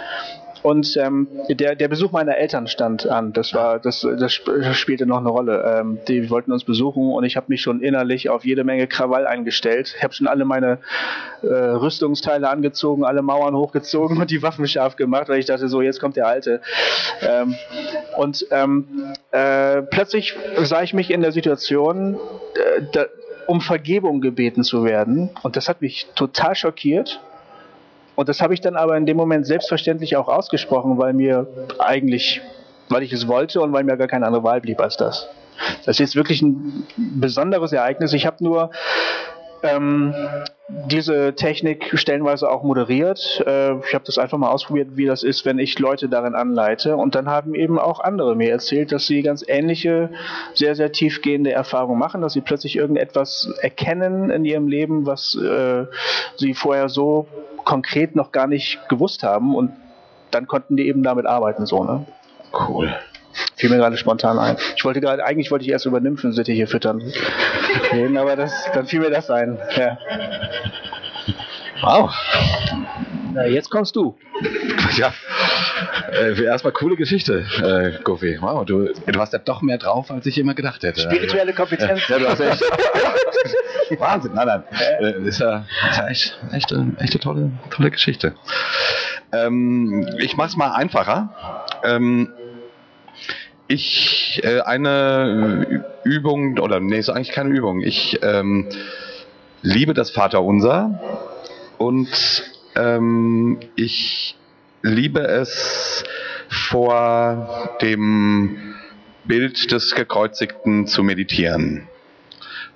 Und 0.65 0.97
ähm, 0.97 1.29
der, 1.51 1.75
der 1.75 1.89
Besuch 1.89 2.11
meiner 2.11 2.39
Eltern 2.39 2.69
stand 2.69 3.07
an. 3.07 3.35
Das 3.35 3.53
war, 3.53 3.79
das, 3.79 4.01
das 4.01 4.33
spielte 4.33 5.05
noch 5.05 5.19
eine 5.19 5.29
Rolle. 5.29 5.62
Ähm, 5.62 5.99
die 6.09 6.31
wollten 6.31 6.53
uns 6.53 6.65
besuchen 6.65 7.12
und 7.12 7.23
ich 7.25 7.37
habe 7.37 7.49
mich 7.49 7.61
schon 7.61 7.83
innerlich 7.83 8.31
auf 8.31 8.47
jede 8.47 8.65
Menge 8.65 8.87
Krawall 8.87 9.27
eingestellt. 9.27 9.93
Ich 9.95 10.03
habe 10.03 10.15
schon 10.15 10.27
alle 10.27 10.47
meine 10.47 10.79
äh, 11.43 11.49
Rüstungsteile 11.49 12.49
angezogen, 12.49 13.05
alle 13.05 13.21
Mauern 13.21 13.55
hochgezogen 13.55 14.17
und 14.17 14.31
die 14.31 14.43
Waffen 14.43 14.67
scharf 14.67 14.97
gemacht, 14.97 15.29
weil 15.29 15.39
ich 15.39 15.45
dachte, 15.45 15.69
so 15.69 15.83
jetzt 15.83 16.01
kommt 16.01 16.17
der 16.17 16.29
Alte. 16.29 16.62
Ähm, 17.21 17.55
und 18.17 18.47
ähm, 18.51 19.12
äh, 19.33 19.83
plötzlich 19.83 20.35
sah 20.62 20.83
ich 20.83 20.95
mich 20.95 21.11
in 21.11 21.21
der 21.21 21.33
Situation, 21.33 22.15
äh, 22.15 22.83
da, 22.91 23.05
um 23.47 23.61
Vergebung 23.61 24.23
gebeten 24.23 24.65
zu 24.65 24.83
werden. 24.83 25.29
Und 25.43 25.57
das 25.57 25.69
hat 25.69 25.83
mich 25.83 26.07
total 26.15 26.55
schockiert. 26.55 27.21
Und 28.17 28.29
das 28.29 28.41
habe 28.41 28.55
ich 28.55 28.61
dann 28.61 28.77
aber 28.77 28.97
in 28.97 29.07
dem 29.07 29.17
Moment 29.17 29.47
selbstverständlich 29.47 30.17
auch 30.17 30.29
ausgesprochen, 30.29 30.99
weil 30.99 31.12
mir 31.12 31.47
eigentlich, 31.79 32.41
weil 32.89 33.03
ich 33.03 33.12
es 33.12 33.27
wollte 33.27 33.61
und 33.61 33.73
weil 33.73 33.85
mir 33.85 33.97
gar 33.97 34.09
keine 34.09 34.27
andere 34.27 34.45
Wahl 34.45 34.61
blieb 34.61 34.81
als 34.81 34.97
das. 34.97 35.29
Das 35.85 35.97
ist 35.97 36.01
jetzt 36.01 36.17
wirklich 36.17 36.43
ein 36.43 36.87
besonderes 36.97 37.73
Ereignis. 37.73 38.12
Ich 38.12 38.27
habe 38.27 38.43
nur 38.43 38.71
ähm, 39.62 40.15
diese 40.69 41.35
Technik 41.35 41.99
stellenweise 41.99 42.51
auch 42.51 42.62
moderiert. 42.62 43.43
Äh, 43.47 43.79
ich 43.79 43.95
habe 43.95 44.05
das 44.05 44.19
einfach 44.19 44.39
mal 44.39 44.51
ausprobiert, 44.51 44.97
wie 44.97 45.07
das 45.07 45.23
ist, 45.23 45.45
wenn 45.45 45.59
ich 45.59 45.79
Leute 45.79 46.09
darin 46.09 46.35
anleite. 46.35 46.97
Und 46.97 47.15
dann 47.15 47.29
haben 47.29 47.55
eben 47.55 47.79
auch 47.79 48.01
andere 48.01 48.37
mir 48.37 48.51
erzählt, 48.51 48.93
dass 48.93 49.07
sie 49.07 49.23
ganz 49.23 49.45
ähnliche, 49.47 50.11
sehr, 50.55 50.75
sehr 50.75 50.93
tiefgehende 50.93 51.53
Erfahrungen 51.53 51.99
machen, 51.99 52.21
dass 52.21 52.35
sie 52.35 52.43
plötzlich 52.43 52.77
irgendetwas 52.77 53.53
erkennen 53.61 54.31
in 54.31 54.45
ihrem 54.45 54.69
Leben, 54.69 55.07
was 55.07 55.35
äh, 55.35 55.87
sie 56.37 56.55
vorher 56.55 56.89
so 56.89 57.27
konkret 57.65 58.17
noch 58.17 58.33
gar 58.33 58.47
nicht 58.47 58.89
gewusst 58.89 59.23
haben. 59.23 59.55
Und 59.55 59.73
dann 60.31 60.47
konnten 60.47 60.77
die 60.77 60.89
eben 60.89 61.03
damit 61.03 61.27
arbeiten. 61.27 61.67
So, 61.67 61.85
ne? 61.85 62.07
Cool. 62.69 62.95
Fiel 63.57 63.71
mir 63.71 63.77
gerade 63.77 63.97
spontan 63.97 64.39
ein. 64.39 64.57
Ich 64.77 64.85
wollte 64.85 65.01
gerade, 65.01 65.25
eigentlich 65.25 65.51
wollte 65.51 65.65
ich 65.65 65.71
erst 65.71 65.87
über 65.87 66.01
Nymphensittiche 66.01 66.67
füttern 66.67 67.03
reden, 67.93 68.17
aber 68.17 68.37
das, 68.37 68.53
dann 68.73 68.87
fiel 68.87 69.01
mir 69.01 69.11
das 69.11 69.31
ein. 69.31 69.59
Ja. 69.77 69.99
Wow. 71.83 72.15
Na, 73.35 73.47
jetzt 73.47 73.70
kommst 73.70 73.97
du. 73.97 74.16
Ja, 74.97 75.12
äh, 76.12 76.41
erstmal 76.45 76.72
coole 76.72 76.95
Geschichte, 76.95 77.45
äh, 77.61 78.01
Goofy. 78.05 78.39
Wow, 78.41 78.64
du, 78.64 78.93
du 79.07 79.20
hast 79.20 79.32
ja 79.32 79.41
doch 79.41 79.61
mehr 79.61 79.76
drauf, 79.76 80.09
als 80.11 80.24
ich 80.26 80.39
immer 80.39 80.55
gedacht 80.55 80.85
hätte. 80.85 81.01
Spirituelle 81.01 81.53
Kompetenz. 81.53 82.07
Ja, 82.07 82.18
du 82.18 82.28
hast 82.28 82.39
echt. 82.39 82.62
Wahnsinn, 83.99 84.35
nein, 84.35 84.47
nein. 84.47 84.62
Äh, 85.01 85.26
ist 85.26 85.41
ja, 85.41 85.66
ist 85.91 85.99
ja 85.99 86.09
echt, 86.09 86.39
echt, 86.53 86.72
echt 86.72 87.12
eine 87.12 87.20
tolle, 87.20 87.51
tolle 87.70 87.91
Geschichte. 87.91 88.35
Ähm, 89.32 90.07
ich 90.18 90.37
mach's 90.37 90.57
mal 90.57 90.70
einfacher. 90.70 91.64
Ähm, 91.82 92.32
ich 93.66 94.41
äh, 94.45 94.61
eine 94.61 95.85
Übung 96.05 96.59
oder 96.59 96.78
nee, 96.78 96.99
ist 96.99 97.11
eigentlich 97.11 97.32
keine 97.32 97.51
Übung. 97.51 97.80
Ich 97.80 98.20
ähm, 98.22 98.68
liebe 99.62 99.93
das 99.93 100.11
Vaterunser 100.11 101.01
und 101.78 102.54
ähm, 102.77 103.61
ich 103.77 104.37
liebe 104.83 105.20
es 105.20 106.05
vor 106.49 107.77
dem 107.81 108.75
Bild 109.25 109.72
des 109.72 109.95
Gekreuzigten 109.95 110.87
zu 110.87 111.03
meditieren. 111.03 111.89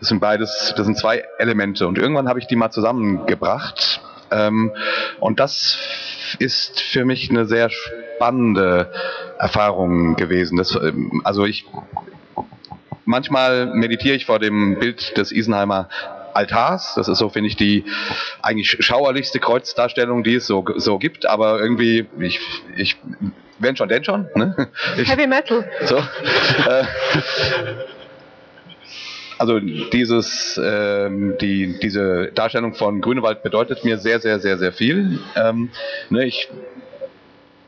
Das 0.01 0.09
sind 0.09 0.20
beides, 0.20 0.72
das 0.76 0.86
sind 0.86 0.96
zwei 0.96 1.24
Elemente. 1.38 1.86
Und 1.86 1.99
irgendwann 1.99 2.28
habe 2.28 2.38
ich 2.38 2.46
die 2.46 2.57
mal 2.57 2.70
zusammengebracht. 2.70 4.01
Ähm, 4.30 4.72
und 5.20 5.40
das 5.40 5.78
ist 6.38 6.80
für 6.80 7.05
mich 7.05 7.30
eine 7.30 7.46
sehr 7.46 7.70
spannende 7.70 8.92
Erfahrung 9.38 10.16
gewesen. 10.16 10.57
Das, 10.57 10.74
ähm, 10.74 11.20
also 11.24 11.44
ich 11.44 11.66
manchmal 13.05 13.66
meditiere 13.66 14.14
ich 14.14 14.26
vor 14.26 14.38
dem 14.38 14.78
Bild 14.78 15.16
des 15.16 15.32
Isenheimer 15.32 15.88
Altars. 16.35 16.95
Das 16.97 17.09
ist 17.09 17.18
so, 17.18 17.29
finde 17.29 17.49
ich, 17.49 17.57
die 17.57 17.85
eigentlich 18.43 18.76
schauerlichste 18.81 19.39
Kreuzdarstellung, 19.39 20.24
die 20.24 20.37
es 20.37 20.47
so, 20.47 20.64
so 20.76 20.99
gibt. 20.99 21.26
Aber 21.26 21.61
irgendwie, 21.61 22.07
ich, 22.18 22.41
ich 22.76 22.97
wenn 23.59 23.76
schon, 23.76 23.89
denn 23.89 24.05
schon. 24.05 24.29
Ne? 24.35 24.68
Ich, 24.97 25.09
Heavy 25.11 25.26
Metal. 25.26 25.68
So, 25.85 25.97
äh, 25.97 26.85
also 29.39 29.61
dieses, 29.61 30.61
ähm, 30.62 31.37
die, 31.41 31.79
diese 31.81 32.33
Darstellung 32.35 32.74
von 32.74 33.01
Grünewald 33.01 33.43
bedeutet 33.43 33.85
mir 33.85 33.99
sehr, 33.99 34.20
sehr, 34.20 34.41
sehr, 34.41 34.59
sehr 34.59 34.72
viel. 34.72 35.20
Ähm, 35.37 35.70
ne, 36.11 36.26
ich, 36.26 36.49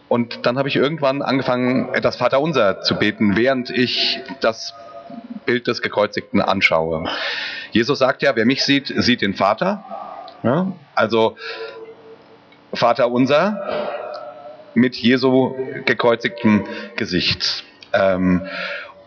und 0.08 0.44
dann 0.46 0.58
habe 0.58 0.68
ich 0.68 0.76
irgendwann 0.76 1.22
angefangen, 1.22 1.90
das 2.02 2.16
Vaterunser 2.16 2.82
zu 2.82 2.96
beten, 2.96 3.36
während 3.36 3.70
ich 3.70 4.20
das 4.40 4.74
Bild 5.46 5.66
des 5.66 5.82
Gekreuzigten 5.82 6.40
anschaue. 6.40 7.04
Jesus 7.72 7.98
sagt 7.98 8.22
ja, 8.22 8.36
wer 8.36 8.46
mich 8.46 8.64
sieht, 8.64 8.92
sieht 8.96 9.22
den 9.22 9.34
Vater. 9.34 9.84
Ja? 10.42 10.72
Also 10.94 11.36
Vater 12.72 13.10
unser 13.10 13.88
mit 14.74 14.96
Jesu 14.96 15.54
gekreuzigtem 15.84 16.64
Gesicht. 16.96 17.64
Ähm, 17.92 18.46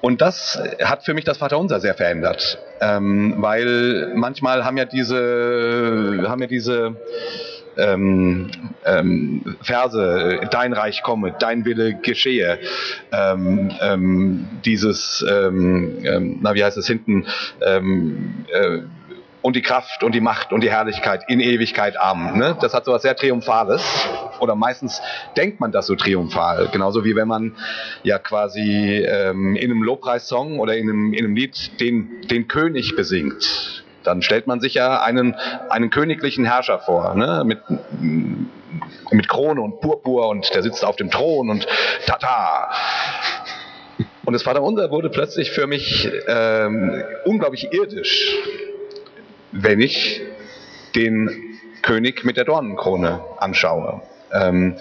und 0.02 0.22
das 0.22 0.62
hat 0.84 1.06
für 1.06 1.14
mich 1.14 1.24
das 1.24 1.38
Vaterunser 1.38 1.80
sehr 1.80 1.94
verändert, 1.94 2.60
ähm, 2.82 3.36
weil 3.38 4.12
manchmal 4.16 4.66
haben 4.66 4.76
ja 4.76 4.84
diese, 4.84 6.26
haben 6.28 6.42
ja 6.42 6.48
diese 6.48 6.98
ähm, 7.78 8.52
ähm, 8.86 9.56
Verse, 9.62 10.42
dein 10.52 10.74
Reich 10.74 11.04
komme, 11.04 11.36
dein 11.38 11.66
Wille 11.66 11.96
geschehe, 11.96 12.60
ähm, 13.12 13.72
ähm, 13.82 14.48
dieses, 14.66 15.26
ähm, 15.30 16.00
ähm, 16.04 16.40
na 16.42 16.54
wie 16.54 16.64
heißt 16.64 16.78
es 16.78 16.88
hinten, 16.88 17.26
äh, 17.60 18.82
und 19.42 19.58
die 19.58 19.62
Kraft 19.62 20.04
und 20.04 20.16
die 20.16 20.22
Macht 20.22 20.54
und 20.54 20.62
die 20.62 20.72
Herrlichkeit 20.72 21.24
in 21.28 21.42
Ewigkeit 21.42 22.00
Amen. 22.00 22.38
Ne? 22.38 22.58
Das 22.62 22.74
hat 22.74 22.86
so 22.86 22.94
was 22.94 23.02
sehr 23.02 23.14
Triumphales. 23.14 23.84
Oder 24.40 24.56
meistens 24.56 25.02
denkt 25.36 25.60
man 25.60 25.74
das 25.74 25.88
so 25.88 25.96
triumphal. 25.96 26.70
Genauso 26.72 27.04
wie 27.04 27.14
wenn 27.18 27.28
man 27.28 27.58
ja 28.04 28.20
quasi 28.20 29.00
in 29.04 29.58
einem 29.58 29.84
Lobpreissong 29.84 30.60
oder 30.60 30.78
in 30.78 30.90
einem, 30.90 31.14
in 31.14 31.26
einem 31.26 31.36
Lied 31.36 31.82
den, 31.82 32.22
den 32.30 32.48
König 32.48 32.96
besingt. 32.96 33.83
Dann 34.04 34.22
stellt 34.22 34.48
man 34.48 34.60
sich 34.60 34.76
ja 34.76 35.02
einen, 35.02 35.36
einen 35.70 35.90
königlichen 35.90 36.46
Herrscher 36.46 36.80
vor, 36.80 37.16
ne? 37.16 37.44
mit, 37.46 37.60
mit 39.12 39.30
Krone 39.30 39.62
und 39.62 39.82
Purpur 39.82 40.30
und 40.30 40.54
der 40.54 40.64
sitzt 40.64 40.84
auf 40.86 40.96
dem 40.96 41.12
Thron 41.12 41.50
und 41.50 41.68
tata. 42.06 42.72
Und 44.26 44.34
das 44.34 44.44
Vaterunser 44.44 44.90
wurde 44.92 45.10
plötzlich 45.10 45.52
für 45.52 45.68
mich 45.68 46.10
ähm, 46.28 47.04
unglaublich 47.26 47.72
irdisch 47.72 48.36
wenn 49.54 49.80
ich 49.80 50.22
den 50.96 51.60
König 51.82 52.26
mit 52.26 52.38
der 52.38 52.44
Dornenkrone 52.44 53.22
anschaue. 53.38 54.02
Ähm, 54.32 54.76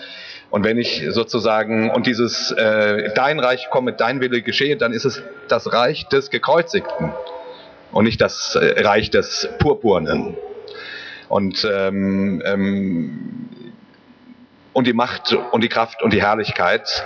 und 0.51 0.65
wenn 0.65 0.79
ich 0.79 1.05
sozusagen, 1.11 1.91
und 1.91 2.07
dieses 2.07 2.51
äh, 2.53 3.13
Dein 3.15 3.41
Reich 3.41 3.71
komme, 3.71 3.93
dein 3.93 4.21
Wille 4.21 4.43
geschehe, 4.43 4.77
dann 4.77 4.93
ist 4.93 5.05
es 5.05 5.23
das 5.49 5.73
Reich 5.73 6.09
des 6.09 6.31
Gekreuzigten 6.31 7.13
und 7.93 8.05
nicht 8.05 8.21
das 8.21 8.57
äh, 8.57 8.81
Reich 8.83 9.11
des 9.11 9.49
Purpurnen. 9.59 10.37
Und, 11.29 11.67
ähm, 11.71 12.43
ähm, 12.45 13.49
und 14.73 14.87
die 14.87 14.93
Macht 14.93 15.33
und 15.33 15.63
die 15.63 15.69
Kraft 15.69 16.03
und 16.03 16.13
die 16.13 16.21
Herrlichkeit 16.21 17.05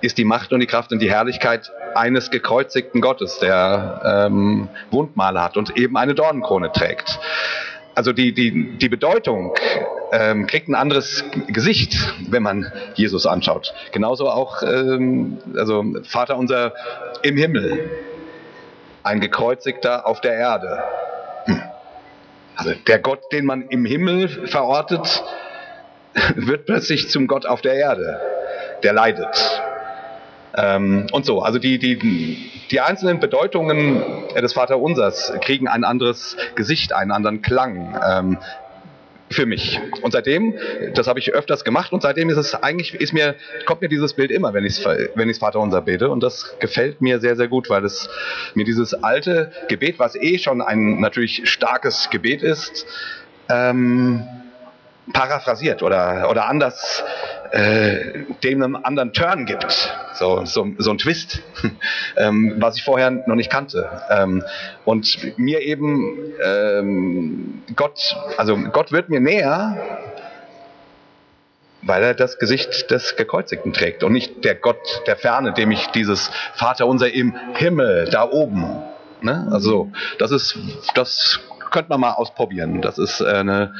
ist 0.00 0.16
die 0.16 0.24
Macht 0.24 0.52
und 0.52 0.60
die 0.60 0.66
Kraft 0.66 0.92
und 0.92 1.00
die 1.00 1.10
Herrlichkeit 1.10 1.70
eines 1.94 2.30
gekreuzigten 2.30 3.00
Gottes, 3.00 3.38
der 3.40 4.26
ähm, 4.28 4.68
Wundmale 4.90 5.42
hat 5.42 5.56
und 5.56 5.76
eben 5.76 5.96
eine 5.96 6.14
Dornenkrone 6.14 6.70
trägt. 6.72 7.18
Also 7.94 8.12
die, 8.12 8.32
die, 8.32 8.78
die 8.78 8.88
Bedeutung 8.88 9.54
ähm, 10.12 10.46
kriegt 10.46 10.68
ein 10.68 10.76
anderes 10.76 11.24
Gesicht, 11.48 11.96
wenn 12.30 12.44
man 12.44 12.70
Jesus 12.94 13.26
anschaut. 13.26 13.74
Genauso 13.90 14.28
auch, 14.28 14.62
ähm, 14.62 15.38
also 15.56 15.84
Vater 16.04 16.38
unser 16.38 16.74
im 17.22 17.36
Himmel, 17.36 17.90
ein 19.08 19.20
gekreuzigter 19.20 20.06
auf 20.06 20.20
der 20.20 20.34
Erde. 20.34 20.84
Hm. 21.46 21.62
Also 22.56 22.74
der 22.86 22.98
Gott, 22.98 23.20
den 23.32 23.46
man 23.46 23.62
im 23.68 23.84
Himmel 23.84 24.28
verortet, 24.48 25.22
wird 26.34 26.66
plötzlich 26.66 27.08
zum 27.08 27.26
Gott 27.26 27.46
auf 27.46 27.62
der 27.62 27.74
Erde, 27.74 28.20
der 28.82 28.92
leidet. 28.92 29.62
Ähm, 30.56 31.06
und 31.12 31.24
so, 31.24 31.40
also 31.40 31.58
die, 31.58 31.78
die, 31.78 32.50
die 32.70 32.80
einzelnen 32.80 33.20
Bedeutungen 33.20 34.02
des 34.34 34.52
Vaterunsers 34.52 35.32
kriegen 35.40 35.68
ein 35.68 35.84
anderes 35.84 36.36
Gesicht, 36.54 36.92
einen 36.92 37.12
anderen 37.12 37.42
Klang. 37.42 37.98
Ähm, 38.06 38.38
für 39.30 39.46
mich. 39.46 39.80
Und 40.02 40.12
seitdem, 40.12 40.54
das 40.94 41.06
habe 41.06 41.18
ich 41.18 41.32
öfters 41.32 41.64
gemacht 41.64 41.92
und 41.92 42.02
seitdem 42.02 42.30
ist 42.30 42.36
es 42.36 42.54
eigentlich, 42.54 42.94
ist 42.94 43.12
mir, 43.12 43.34
kommt 43.66 43.82
mir 43.82 43.88
dieses 43.88 44.14
Bild 44.14 44.30
immer, 44.30 44.54
wenn 44.54 44.64
ich 44.64 44.84
wenn 44.84 45.28
ich's 45.28 45.38
Vaterunser 45.38 45.82
bete 45.82 46.08
und 46.10 46.22
das 46.22 46.58
gefällt 46.60 47.00
mir 47.00 47.20
sehr, 47.20 47.36
sehr 47.36 47.48
gut, 47.48 47.68
weil 47.70 47.84
es 47.84 48.08
mir 48.54 48.64
dieses 48.64 48.94
alte 48.94 49.52
Gebet, 49.68 49.98
was 49.98 50.16
eh 50.16 50.38
schon 50.38 50.62
ein 50.62 51.00
natürlich 51.00 51.48
starkes 51.48 52.10
Gebet 52.10 52.42
ist, 52.42 52.86
ähm, 53.48 54.26
paraphrasiert 55.12 55.82
oder, 55.82 56.28
oder 56.30 56.48
anders 56.48 57.02
äh, 57.52 58.24
dem 58.42 58.62
einen 58.62 58.76
anderen 58.76 59.12
Turn 59.12 59.46
gibt, 59.46 59.92
so, 60.14 60.44
so, 60.44 60.68
so 60.78 60.90
ein 60.90 60.98
Twist, 60.98 61.42
ähm, 62.16 62.56
was 62.58 62.76
ich 62.76 62.84
vorher 62.84 63.10
noch 63.10 63.34
nicht 63.34 63.50
kannte. 63.50 63.88
Ähm, 64.10 64.44
und 64.84 65.38
mir 65.38 65.62
eben 65.62 66.32
ähm, 66.44 67.62
Gott, 67.76 68.16
also 68.36 68.56
Gott 68.56 68.92
wird 68.92 69.08
mir 69.08 69.20
näher, 69.20 69.76
weil 71.82 72.02
er 72.02 72.14
das 72.14 72.38
Gesicht 72.38 72.90
des 72.90 73.16
Gekreuzigten 73.16 73.72
trägt 73.72 74.02
und 74.02 74.12
nicht 74.12 74.44
der 74.44 74.54
Gott 74.54 75.02
der 75.06 75.16
Ferne, 75.16 75.52
dem 75.52 75.70
ich 75.70 75.86
dieses 75.88 76.30
Vaterunser 76.54 77.12
im 77.12 77.34
Himmel 77.54 78.08
da 78.10 78.28
oben. 78.28 78.82
Ne? 79.22 79.48
Also 79.50 79.90
das 80.18 80.32
ist, 80.32 80.58
das 80.94 81.40
könnte 81.70 81.90
man 81.90 82.00
mal 82.00 82.12
ausprobieren. 82.12 82.82
Das 82.82 82.98
ist 82.98 83.22
eine 83.22 83.74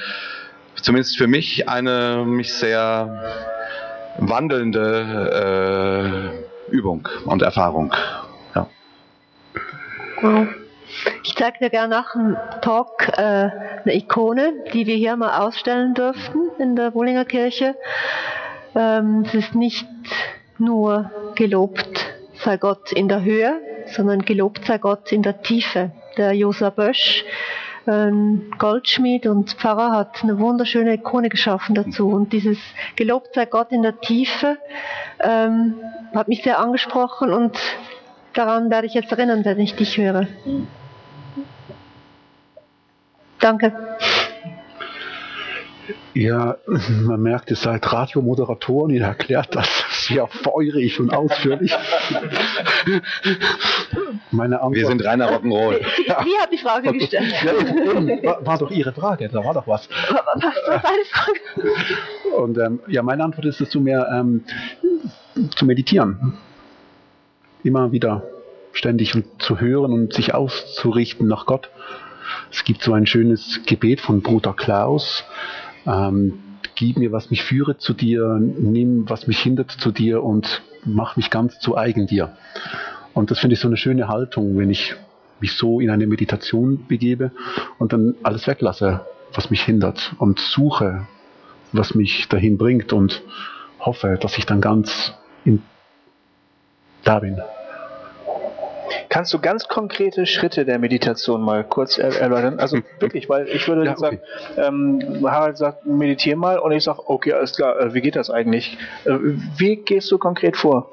zumindest 0.83 1.19
für 1.19 1.27
mich 1.27 1.69
eine 1.69 2.25
mich 2.25 2.55
sehr 2.55 3.58
wandelnde 4.19 6.39
äh, 6.71 6.71
Übung 6.71 7.09
und 7.25 7.43
Erfahrung. 7.43 7.93
Ja. 8.55 8.69
Wow. 10.21 10.47
Ich 11.25 11.35
zeige 11.37 11.59
dir 11.59 11.71
gerne 11.71 11.89
nach 11.89 12.13
dem 12.13 12.37
Talk 12.63 13.09
äh, 13.17 13.21
eine 13.21 13.95
Ikone, 13.95 14.53
die 14.73 14.87
wir 14.87 14.97
hier 14.97 15.17
mal 15.17 15.47
ausstellen 15.47 15.95
dürften 15.95 16.51
in 16.59 16.77
der 16.77 16.93
Bullinger 16.93 17.25
Kirche. 17.25 17.75
Ähm, 18.75 19.25
es 19.27 19.35
ist 19.35 19.55
nicht 19.55 19.87
nur 20.59 21.11
gelobt 21.35 22.07
sei 22.45 22.57
Gott 22.57 22.93
in 22.93 23.09
der 23.09 23.23
Höhe, 23.23 23.61
sondern 23.95 24.23
gelobt 24.23 24.65
sei 24.65 24.79
Gott 24.79 25.13
in 25.13 25.23
der 25.23 25.43
Tiefe. 25.43 25.91
Der 26.17 26.33
Josa 26.33 26.71
Bösch 26.71 27.25
ein 27.89 28.51
Goldschmied 28.59 29.27
und 29.27 29.53
Pfarrer 29.53 29.93
hat 29.93 30.23
eine 30.23 30.39
wunderschöne 30.39 30.95
Ikone 30.95 31.29
geschaffen 31.29 31.75
dazu. 31.75 32.09
Und 32.09 32.33
dieses 32.33 32.59
Gelobt 32.97 33.35
sei 33.35 33.47
Gott 33.47 33.73
in 33.73 33.83
der 33.83 34.01
Tiefe 34.01 34.59
ähm, 35.21 35.75
hat 36.15 36.29
mich 36.29 36.43
sehr 36.43 36.59
angesprochen 36.59 37.33
und 37.33 37.59
daran 38.35 38.71
werde 38.71 38.87
ich 38.87 38.95
jetzt 38.95 39.11
erinnern, 39.11 39.45
wenn 39.45 39.59
ich 39.59 39.75
dich 39.75 39.97
höre. 39.97 40.27
Danke. 43.41 43.73
Ja, 46.15 46.57
man 47.03 47.23
merkt, 47.23 47.51
ihr 47.51 47.57
seid 47.57 47.93
Radiomoderatoren, 47.93 48.91
ihr 48.91 49.05
erklärt 49.05 49.55
das 49.55 49.69
sehr 50.07 50.27
feurig 50.27 51.01
und 51.01 51.11
ausführlich. 51.11 51.75
Meine 54.31 54.57
Antwort, 54.57 54.75
Wir 54.75 54.87
sind 54.87 55.05
reiner 55.05 55.31
Rock'n'Roll. 55.31 55.81
Ja. 56.07 56.23
Sie 56.23 56.39
hat 56.41 56.53
die 56.53 56.59
Frage 56.59 56.93
gestellt. 56.93 57.33
Ja, 57.43 57.53
war, 58.25 58.47
war, 58.47 58.59
doch 58.59 58.71
Ihre 58.71 58.93
Frage, 58.93 59.29
da 59.29 59.45
war 59.45 59.55
doch 59.55 59.67
was. 59.67 59.89
Was 59.91 60.27
war 60.27 60.83
deine 60.83 61.05
Frage? 61.11 61.41
Und 62.37 62.59
ähm, 62.59 62.81
ja, 62.89 63.03
meine 63.03 63.25
Antwort 63.25 63.47
ist 63.47 63.61
dazu 63.61 63.81
mehr 63.81 64.09
ähm, 64.13 64.45
zu 65.57 65.67
meditieren. 65.67 66.35
Immer 67.63 67.93
wieder 67.93 68.23
ständig 68.73 69.15
zu 69.39 69.61
hören 69.61 69.93
und 69.93 70.13
sich 70.13 70.35
auszurichten 70.35 71.27
nach 71.27 71.47
Gott. 71.47 71.71
Es 72.51 72.65
gibt 72.65 72.83
so 72.83 72.93
ein 72.93 73.07
schönes 73.07 73.61
Gebet 73.67 74.01
von 74.01 74.23
Bruder 74.23 74.55
Klaus, 74.55 75.25
ähm, 75.89 76.35
gib 76.75 76.99
mir, 76.99 77.13
was 77.13 77.31
mich 77.31 77.43
führe 77.43 77.79
zu 77.79 77.95
dir, 77.95 78.39
nimm, 78.39 79.09
was 79.09 79.27
mich 79.27 79.41
hindert 79.41 79.71
zu 79.71 79.91
dir 79.91 80.23
und 80.23 80.63
mach 80.85 81.17
mich 81.17 81.31
ganz 81.31 81.59
zu 81.59 81.77
eigen 81.77 82.07
dir. 82.07 82.37
Und 83.15 83.31
das 83.31 83.41
finde 83.41 83.55
ich 83.55 83.61
so 83.61 83.69
eine 83.69 83.77
schöne 83.77 84.09
Haltung, 84.09 84.59
wenn 84.59 84.71
ich 84.71 84.95
mich 85.41 85.53
so 85.53 85.81
in 85.81 85.91
eine 85.91 86.07
Meditation 86.07 86.87
begebe 86.87 87.33
und 87.79 87.93
dann 87.93 88.15
alles 88.23 88.47
weglasse, 88.47 89.01
was 89.35 89.51
mich 89.51 89.63
hindert 89.63 90.15
und 90.19 90.39
suche, 90.39 91.07
was 91.73 91.95
mich 91.95 92.29
dahin 92.29 92.59
bringt 92.59 92.93
und 92.93 93.23
hoffe, 93.81 94.19
dass 94.21 94.39
ich 94.39 94.47
dann 94.47 94.61
ganz 94.61 95.15
in, 95.45 95.63
da 97.05 97.21
bin. 97.21 97.41
Kannst 99.09 99.33
du 99.33 99.39
ganz 99.39 99.69
konkrete 99.69 100.27
Schritte 100.27 100.65
der 100.65 100.79
Meditation 100.79 101.43
mal 101.43 101.65
kurz 101.65 101.99
er 101.99 102.19
erläutern? 102.21 102.59
Also 102.59 102.79
wirklich, 103.01 103.29
weil 103.29 103.49
ich 103.49 103.67
würde 103.69 103.85
Ja, 103.85 103.97
sagen, 103.97 104.21
ähm, 104.57 105.25
Harald 105.25 105.59
sagt, 105.59 105.87
meditiere 105.87 106.37
mal 106.37 106.59
und 106.59 106.73
ich 106.73 106.85
sage, 106.85 107.01
okay, 107.07 107.33
alles 107.33 107.55
klar, 107.55 107.79
äh, 107.81 107.95
wie 107.95 108.01
geht 108.01 108.17
das 108.17 108.31
eigentlich? 108.31 108.79
Äh, 109.05 109.19
wie 109.57 109.77
gehst 109.77 110.11
du 110.11 110.19
konkret 110.19 110.57
vor? 110.57 110.91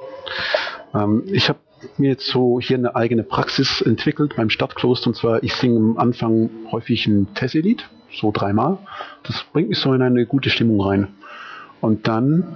Ähm, 0.93 1.23
ich 1.27 1.49
habe 1.49 1.59
mir 1.97 2.09
jetzt 2.09 2.27
so 2.27 2.59
hier 2.59 2.77
eine 2.77 2.95
eigene 2.95 3.23
Praxis 3.23 3.81
entwickelt 3.81 4.35
beim 4.35 4.49
Stadtkloster 4.49 5.07
und 5.07 5.15
zwar 5.15 5.43
ich 5.43 5.53
singe 5.53 5.77
am 5.77 5.97
Anfang 5.97 6.49
häufig 6.71 7.05
ein 7.07 7.33
Tessie-Lied, 7.35 7.87
so 8.11 8.31
dreimal. 8.31 8.77
Das 9.23 9.45
bringt 9.51 9.69
mich 9.69 9.79
so 9.79 9.93
in 9.93 10.01
eine 10.01 10.25
gute 10.25 10.49
Stimmung 10.49 10.81
rein. 10.81 11.07
Und 11.81 12.07
dann 12.07 12.55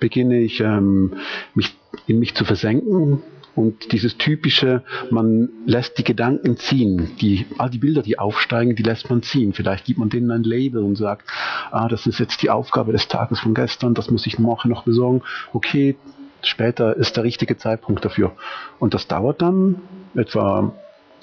beginne 0.00 0.40
ich 0.40 0.60
ähm, 0.60 1.14
mich 1.54 1.74
in 2.06 2.18
mich 2.18 2.34
zu 2.34 2.44
versenken 2.44 3.22
und 3.54 3.92
dieses 3.92 4.16
typische, 4.16 4.82
man 5.10 5.50
lässt 5.66 5.98
die 5.98 6.04
Gedanken 6.04 6.56
ziehen, 6.56 7.10
die 7.20 7.46
all 7.58 7.70
die 7.70 7.78
Bilder, 7.78 8.02
die 8.02 8.18
aufsteigen, 8.18 8.76
die 8.76 8.82
lässt 8.82 9.10
man 9.10 9.22
ziehen. 9.22 9.52
Vielleicht 9.52 9.84
gibt 9.84 9.98
man 9.98 10.08
denen 10.08 10.30
ein 10.30 10.42
Label 10.42 10.82
und 10.82 10.96
sagt, 10.96 11.28
ah, 11.70 11.88
das 11.88 12.06
ist 12.06 12.18
jetzt 12.18 12.42
die 12.42 12.50
Aufgabe 12.50 12.92
des 12.92 13.08
Tages 13.08 13.40
von 13.40 13.54
gestern, 13.54 13.94
das 13.94 14.10
muss 14.10 14.26
ich 14.26 14.38
morgen 14.38 14.70
noch 14.70 14.84
besorgen. 14.84 15.22
Okay, 15.52 15.96
später 16.42 16.96
ist 16.96 17.16
der 17.16 17.24
richtige 17.24 17.56
Zeitpunkt 17.56 18.04
dafür. 18.04 18.32
Und 18.78 18.94
das 18.94 19.06
dauert 19.06 19.42
dann 19.42 19.76
etwa 20.14 20.72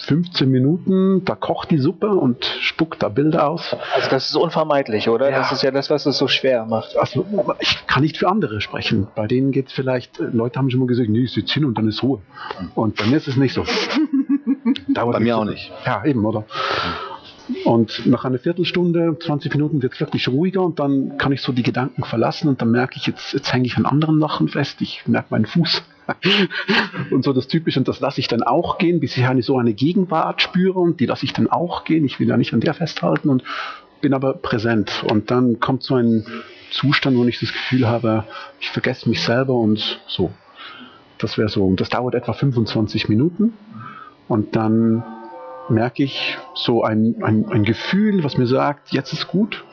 15 0.03 0.49
Minuten, 0.49 1.23
da 1.25 1.35
kocht 1.35 1.71
die 1.71 1.77
Suppe 1.77 2.09
und 2.09 2.45
spuckt 2.61 3.03
da 3.03 3.09
Bilder 3.09 3.49
aus. 3.49 3.75
Also 3.95 4.09
das 4.09 4.29
ist 4.29 4.35
unvermeidlich, 4.35 5.09
oder? 5.09 5.29
Ja. 5.29 5.37
Das 5.37 5.51
ist 5.51 5.63
ja 5.63 5.71
das, 5.71 5.89
was 5.89 6.05
es 6.05 6.17
so 6.17 6.27
schwer 6.27 6.65
macht. 6.65 6.97
Also 6.97 7.25
ich 7.59 7.85
kann 7.87 8.03
nicht 8.03 8.17
für 8.17 8.29
andere 8.29 8.61
sprechen. 8.61 9.07
Bei 9.15 9.27
denen 9.27 9.51
geht 9.51 9.67
es 9.67 9.73
vielleicht, 9.73 10.19
äh, 10.19 10.25
Leute 10.31 10.59
haben 10.59 10.69
schon 10.69 10.79
mal 10.79 10.87
gesagt, 10.87 11.09
nee, 11.09 11.23
ich 11.23 11.33
sitze 11.33 11.55
hin 11.55 11.65
und 11.65 11.77
dann 11.77 11.87
ist 11.87 12.03
Ruhe. 12.03 12.21
Und 12.75 12.95
bei 12.95 13.05
mir 13.05 13.17
ist 13.17 13.27
es 13.27 13.35
nicht 13.35 13.53
so. 13.53 13.65
Dauert 14.93 15.13
Bei 15.13 15.19
mir 15.19 15.37
auch 15.37 15.45
nicht. 15.45 15.71
Ja, 15.85 16.03
eben, 16.05 16.25
oder? 16.25 16.45
Und 17.65 18.05
nach 18.05 18.25
einer 18.25 18.37
Viertelstunde, 18.37 19.17
20 19.19 19.53
Minuten 19.53 19.81
wird 19.81 19.93
es 19.93 19.99
wirklich 19.99 20.27
ruhiger 20.27 20.63
und 20.63 20.79
dann 20.79 21.17
kann 21.17 21.31
ich 21.31 21.41
so 21.41 21.51
die 21.51 21.63
Gedanken 21.63 22.03
verlassen 22.03 22.47
und 22.47 22.61
dann 22.61 22.71
merke 22.71 22.95
ich, 22.97 23.07
jetzt, 23.07 23.33
jetzt 23.33 23.51
hänge 23.51 23.65
ich 23.65 23.77
an 23.77 23.85
anderen 23.85 24.19
Sachen 24.19 24.47
fest, 24.47 24.81
ich 24.81 25.07
merke 25.07 25.27
meinen 25.31 25.45
Fuß. 25.45 25.83
und 27.11 27.23
so 27.23 27.33
das 27.33 27.47
Typische 27.47 27.79
und 27.79 27.87
das 27.87 27.99
lasse 27.99 28.19
ich 28.19 28.27
dann 28.27 28.43
auch 28.43 28.77
gehen, 28.77 28.99
bis 28.99 29.17
ich 29.17 29.25
eine, 29.25 29.41
so 29.41 29.57
eine 29.57 29.73
Gegenwart 29.73 30.41
spüre 30.41 30.79
und 30.79 30.99
die 30.99 31.05
lasse 31.05 31.25
ich 31.25 31.33
dann 31.33 31.49
auch 31.49 31.83
gehen. 31.83 32.05
Ich 32.05 32.19
will 32.19 32.27
ja 32.27 32.37
nicht 32.37 32.53
an 32.53 32.61
der 32.61 32.73
festhalten 32.73 33.29
und 33.29 33.43
bin 34.01 34.13
aber 34.13 34.33
präsent. 34.33 35.03
Und 35.09 35.31
dann 35.31 35.59
kommt 35.59 35.83
so 35.83 35.95
ein 35.95 36.25
Zustand, 36.71 37.17
wo 37.17 37.25
ich 37.25 37.39
das 37.39 37.51
Gefühl 37.51 37.87
habe, 37.87 38.25
ich 38.59 38.69
vergesse 38.69 39.09
mich 39.09 39.21
selber 39.21 39.53
und 39.53 39.99
so. 40.07 40.31
Das 41.17 41.37
wäre 41.37 41.49
so. 41.49 41.65
Und 41.65 41.81
das 41.81 41.89
dauert 41.89 42.15
etwa 42.15 42.33
25 42.33 43.09
Minuten. 43.09 43.53
Und 44.27 44.55
dann 44.55 45.03
merke 45.69 46.03
ich 46.03 46.37
so 46.55 46.83
ein, 46.83 47.15
ein, 47.21 47.49
ein 47.49 47.63
Gefühl, 47.63 48.23
was 48.23 48.37
mir 48.37 48.47
sagt, 48.47 48.91
jetzt 48.91 49.13
ist 49.13 49.27
gut. 49.27 49.63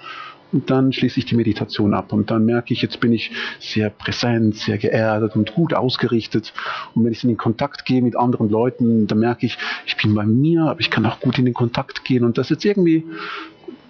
Und 0.52 0.70
dann 0.70 0.92
schließe 0.92 1.18
ich 1.18 1.26
die 1.26 1.34
Meditation 1.34 1.92
ab. 1.94 2.12
Und 2.12 2.30
dann 2.30 2.44
merke 2.44 2.72
ich, 2.72 2.82
jetzt 2.82 3.00
bin 3.00 3.12
ich 3.12 3.30
sehr 3.58 3.90
präsent, 3.90 4.56
sehr 4.56 4.78
geerdet 4.78 5.34
und 5.36 5.54
gut 5.54 5.74
ausgerichtet. 5.74 6.52
Und 6.94 7.04
wenn 7.04 7.12
ich 7.12 7.24
in 7.24 7.28
den 7.28 7.36
Kontakt 7.36 7.84
gehe 7.84 8.02
mit 8.02 8.16
anderen 8.16 8.48
Leuten, 8.48 9.06
dann 9.06 9.18
merke 9.18 9.46
ich, 9.46 9.58
ich 9.86 9.96
bin 9.96 10.14
bei 10.14 10.24
mir, 10.24 10.62
aber 10.62 10.80
ich 10.80 10.90
kann 10.90 11.04
auch 11.06 11.20
gut 11.20 11.38
in 11.38 11.44
den 11.44 11.54
Kontakt 11.54 12.04
gehen. 12.04 12.24
Und 12.24 12.38
das 12.38 12.48
jetzt 12.48 12.64
irgendwie, 12.64 13.04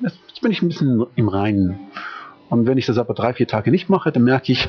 jetzt 0.02 0.40
bin 0.40 0.50
ich 0.50 0.62
ein 0.62 0.68
bisschen 0.68 1.04
im 1.14 1.28
Reinen. 1.28 1.78
Und 2.48 2.66
wenn 2.66 2.78
ich 2.78 2.86
das 2.86 2.98
aber 2.98 3.14
drei, 3.14 3.34
vier 3.34 3.46
Tage 3.46 3.70
nicht 3.70 3.88
mache, 3.88 4.12
dann 4.12 4.24
merke 4.24 4.52
ich, 4.52 4.66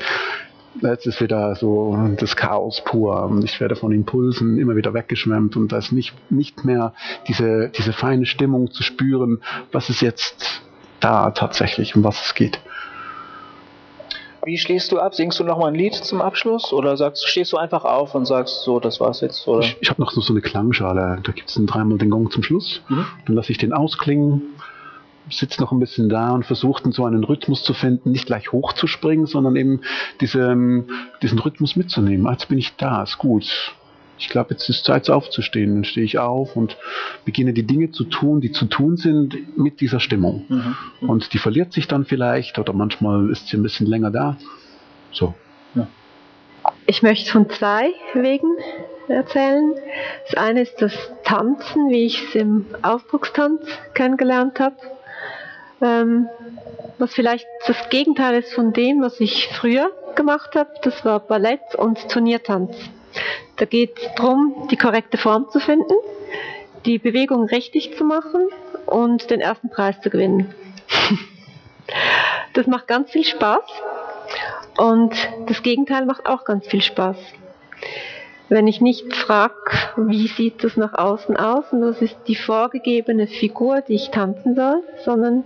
jetzt 0.82 1.06
ist 1.06 1.20
wieder 1.20 1.54
so 1.54 1.98
das 2.18 2.36
Chaos 2.36 2.82
pur. 2.84 3.40
Ich 3.44 3.60
werde 3.60 3.76
von 3.76 3.92
Impulsen 3.92 4.58
immer 4.58 4.76
wieder 4.76 4.94
weggeschwemmt 4.94 5.56
und 5.56 5.72
da 5.72 5.78
ist 5.78 5.92
nicht, 5.92 6.14
nicht 6.30 6.64
mehr 6.64 6.92
diese, 7.26 7.70
diese 7.70 7.92
feine 7.92 8.26
Stimmung 8.26 8.70
zu 8.70 8.82
spüren, 8.82 9.40
was 9.72 9.90
ist 9.90 10.02
jetzt 10.02 10.62
da 11.00 11.30
tatsächlich, 11.30 11.96
um 11.96 12.04
was 12.04 12.26
es 12.26 12.34
geht. 12.34 12.60
Wie 14.44 14.56
schließt 14.56 14.92
du 14.92 14.98
ab? 14.98 15.14
Singst 15.14 15.38
du 15.40 15.44
nochmal 15.44 15.68
ein 15.68 15.74
Lied 15.74 15.94
zum 15.94 16.22
Abschluss? 16.22 16.72
Oder 16.72 16.96
sagst, 16.96 17.28
stehst 17.28 17.52
du 17.52 17.56
einfach 17.56 17.84
auf 17.84 18.14
und 18.14 18.24
sagst, 18.24 18.62
so, 18.62 18.80
das 18.80 19.00
war's 19.00 19.20
jetzt? 19.20 19.46
Oder? 19.46 19.60
Ich, 19.60 19.76
ich 19.80 19.90
habe 19.90 20.00
noch 20.00 20.10
so, 20.10 20.20
so 20.20 20.32
eine 20.32 20.40
Klangschale, 20.40 21.20
da 21.22 21.32
gibt 21.32 21.50
es 21.50 21.60
dreimal 21.66 21.98
den 21.98 22.08
Gong 22.08 22.30
zum 22.30 22.42
Schluss. 22.42 22.80
Mhm. 22.88 23.04
Dann 23.26 23.36
lasse 23.36 23.52
ich 23.52 23.58
den 23.58 23.72
ausklingen, 23.72 24.42
sitze 25.30 25.60
noch 25.60 25.72
ein 25.72 25.80
bisschen 25.80 26.08
da 26.08 26.30
und 26.30 26.46
versuche 26.46 26.82
dann 26.82 26.92
so 26.92 27.04
einen 27.04 27.24
Rhythmus 27.24 27.62
zu 27.62 27.74
finden, 27.74 28.12
nicht 28.12 28.26
gleich 28.26 28.52
hochzuspringen, 28.52 29.26
sondern 29.26 29.56
eben 29.56 29.82
diese, 30.20 30.40
ähm, 30.40 30.88
diesen 31.20 31.38
Rhythmus 31.38 31.76
mitzunehmen. 31.76 32.30
Jetzt 32.30 32.48
bin 32.48 32.58
ich 32.58 32.76
da, 32.76 33.02
ist 33.02 33.18
gut. 33.18 33.74
Ich 34.18 34.28
glaube, 34.28 34.50
jetzt 34.50 34.68
ist 34.68 34.84
Zeit 34.84 35.08
aufzustehen. 35.10 35.74
Dann 35.74 35.84
stehe 35.84 36.04
ich 36.04 36.18
auf 36.18 36.56
und 36.56 36.76
beginne 37.24 37.52
die 37.52 37.64
Dinge 37.64 37.90
zu 37.90 38.04
tun, 38.04 38.40
die 38.40 38.52
zu 38.52 38.66
tun 38.66 38.96
sind 38.96 39.56
mit 39.56 39.80
dieser 39.80 40.00
Stimmung. 40.00 40.44
Mhm. 40.48 40.76
Und 41.08 41.32
die 41.32 41.38
verliert 41.38 41.72
sich 41.72 41.88
dann 41.88 42.04
vielleicht 42.04 42.58
oder 42.58 42.72
manchmal 42.72 43.30
ist 43.30 43.48
sie 43.48 43.56
ein 43.56 43.62
bisschen 43.62 43.86
länger 43.86 44.10
da. 44.10 44.36
So. 45.12 45.34
Ich 46.86 47.02
möchte 47.02 47.30
von 47.30 47.48
zwei 47.50 47.92
Wegen 48.14 48.48
erzählen. 49.08 49.74
Das 50.24 50.42
eine 50.42 50.62
ist 50.62 50.80
das 50.80 50.94
Tanzen, 51.24 51.90
wie 51.90 52.06
ich 52.06 52.28
es 52.28 52.34
im 52.34 52.66
Aufbruchstanz 52.82 53.60
kennengelernt 53.94 54.58
habe. 54.60 54.76
Ähm, 55.80 56.28
was 56.98 57.14
vielleicht 57.14 57.46
das 57.66 57.90
Gegenteil 57.90 58.38
ist 58.38 58.52
von 58.54 58.72
dem, 58.72 59.02
was 59.02 59.20
ich 59.20 59.48
früher 59.48 59.90
gemacht 60.16 60.56
habe. 60.56 60.70
Das 60.82 61.04
war 61.04 61.20
Ballett 61.20 61.74
und 61.76 62.08
Turniertanz. 62.08 62.74
Da 63.58 63.64
geht 63.64 63.98
es 63.98 64.14
darum, 64.14 64.68
die 64.70 64.76
korrekte 64.76 65.18
Form 65.18 65.48
zu 65.50 65.58
finden, 65.58 65.94
die 66.86 66.98
Bewegung 66.98 67.44
richtig 67.44 67.96
zu 67.96 68.04
machen 68.04 68.48
und 68.86 69.30
den 69.30 69.40
ersten 69.40 69.68
Preis 69.68 70.00
zu 70.00 70.10
gewinnen. 70.10 70.54
das 72.54 72.68
macht 72.68 72.86
ganz 72.86 73.10
viel 73.10 73.24
Spaß. 73.24 73.64
Und 74.78 75.12
das 75.46 75.62
Gegenteil 75.64 76.06
macht 76.06 76.26
auch 76.26 76.44
ganz 76.44 76.68
viel 76.68 76.82
Spaß. 76.82 77.16
Wenn 78.48 78.68
ich 78.68 78.80
nicht 78.80 79.12
frage, 79.14 79.54
wie 79.96 80.28
sieht 80.28 80.62
das 80.62 80.76
nach 80.76 80.94
außen 80.94 81.36
aus 81.36 81.64
und 81.72 81.82
was 81.82 82.00
ist 82.00 82.16
die 82.28 82.36
vorgegebene 82.36 83.26
Figur, 83.26 83.80
die 83.80 83.96
ich 83.96 84.10
tanzen 84.10 84.54
soll, 84.54 84.84
sondern 85.04 85.42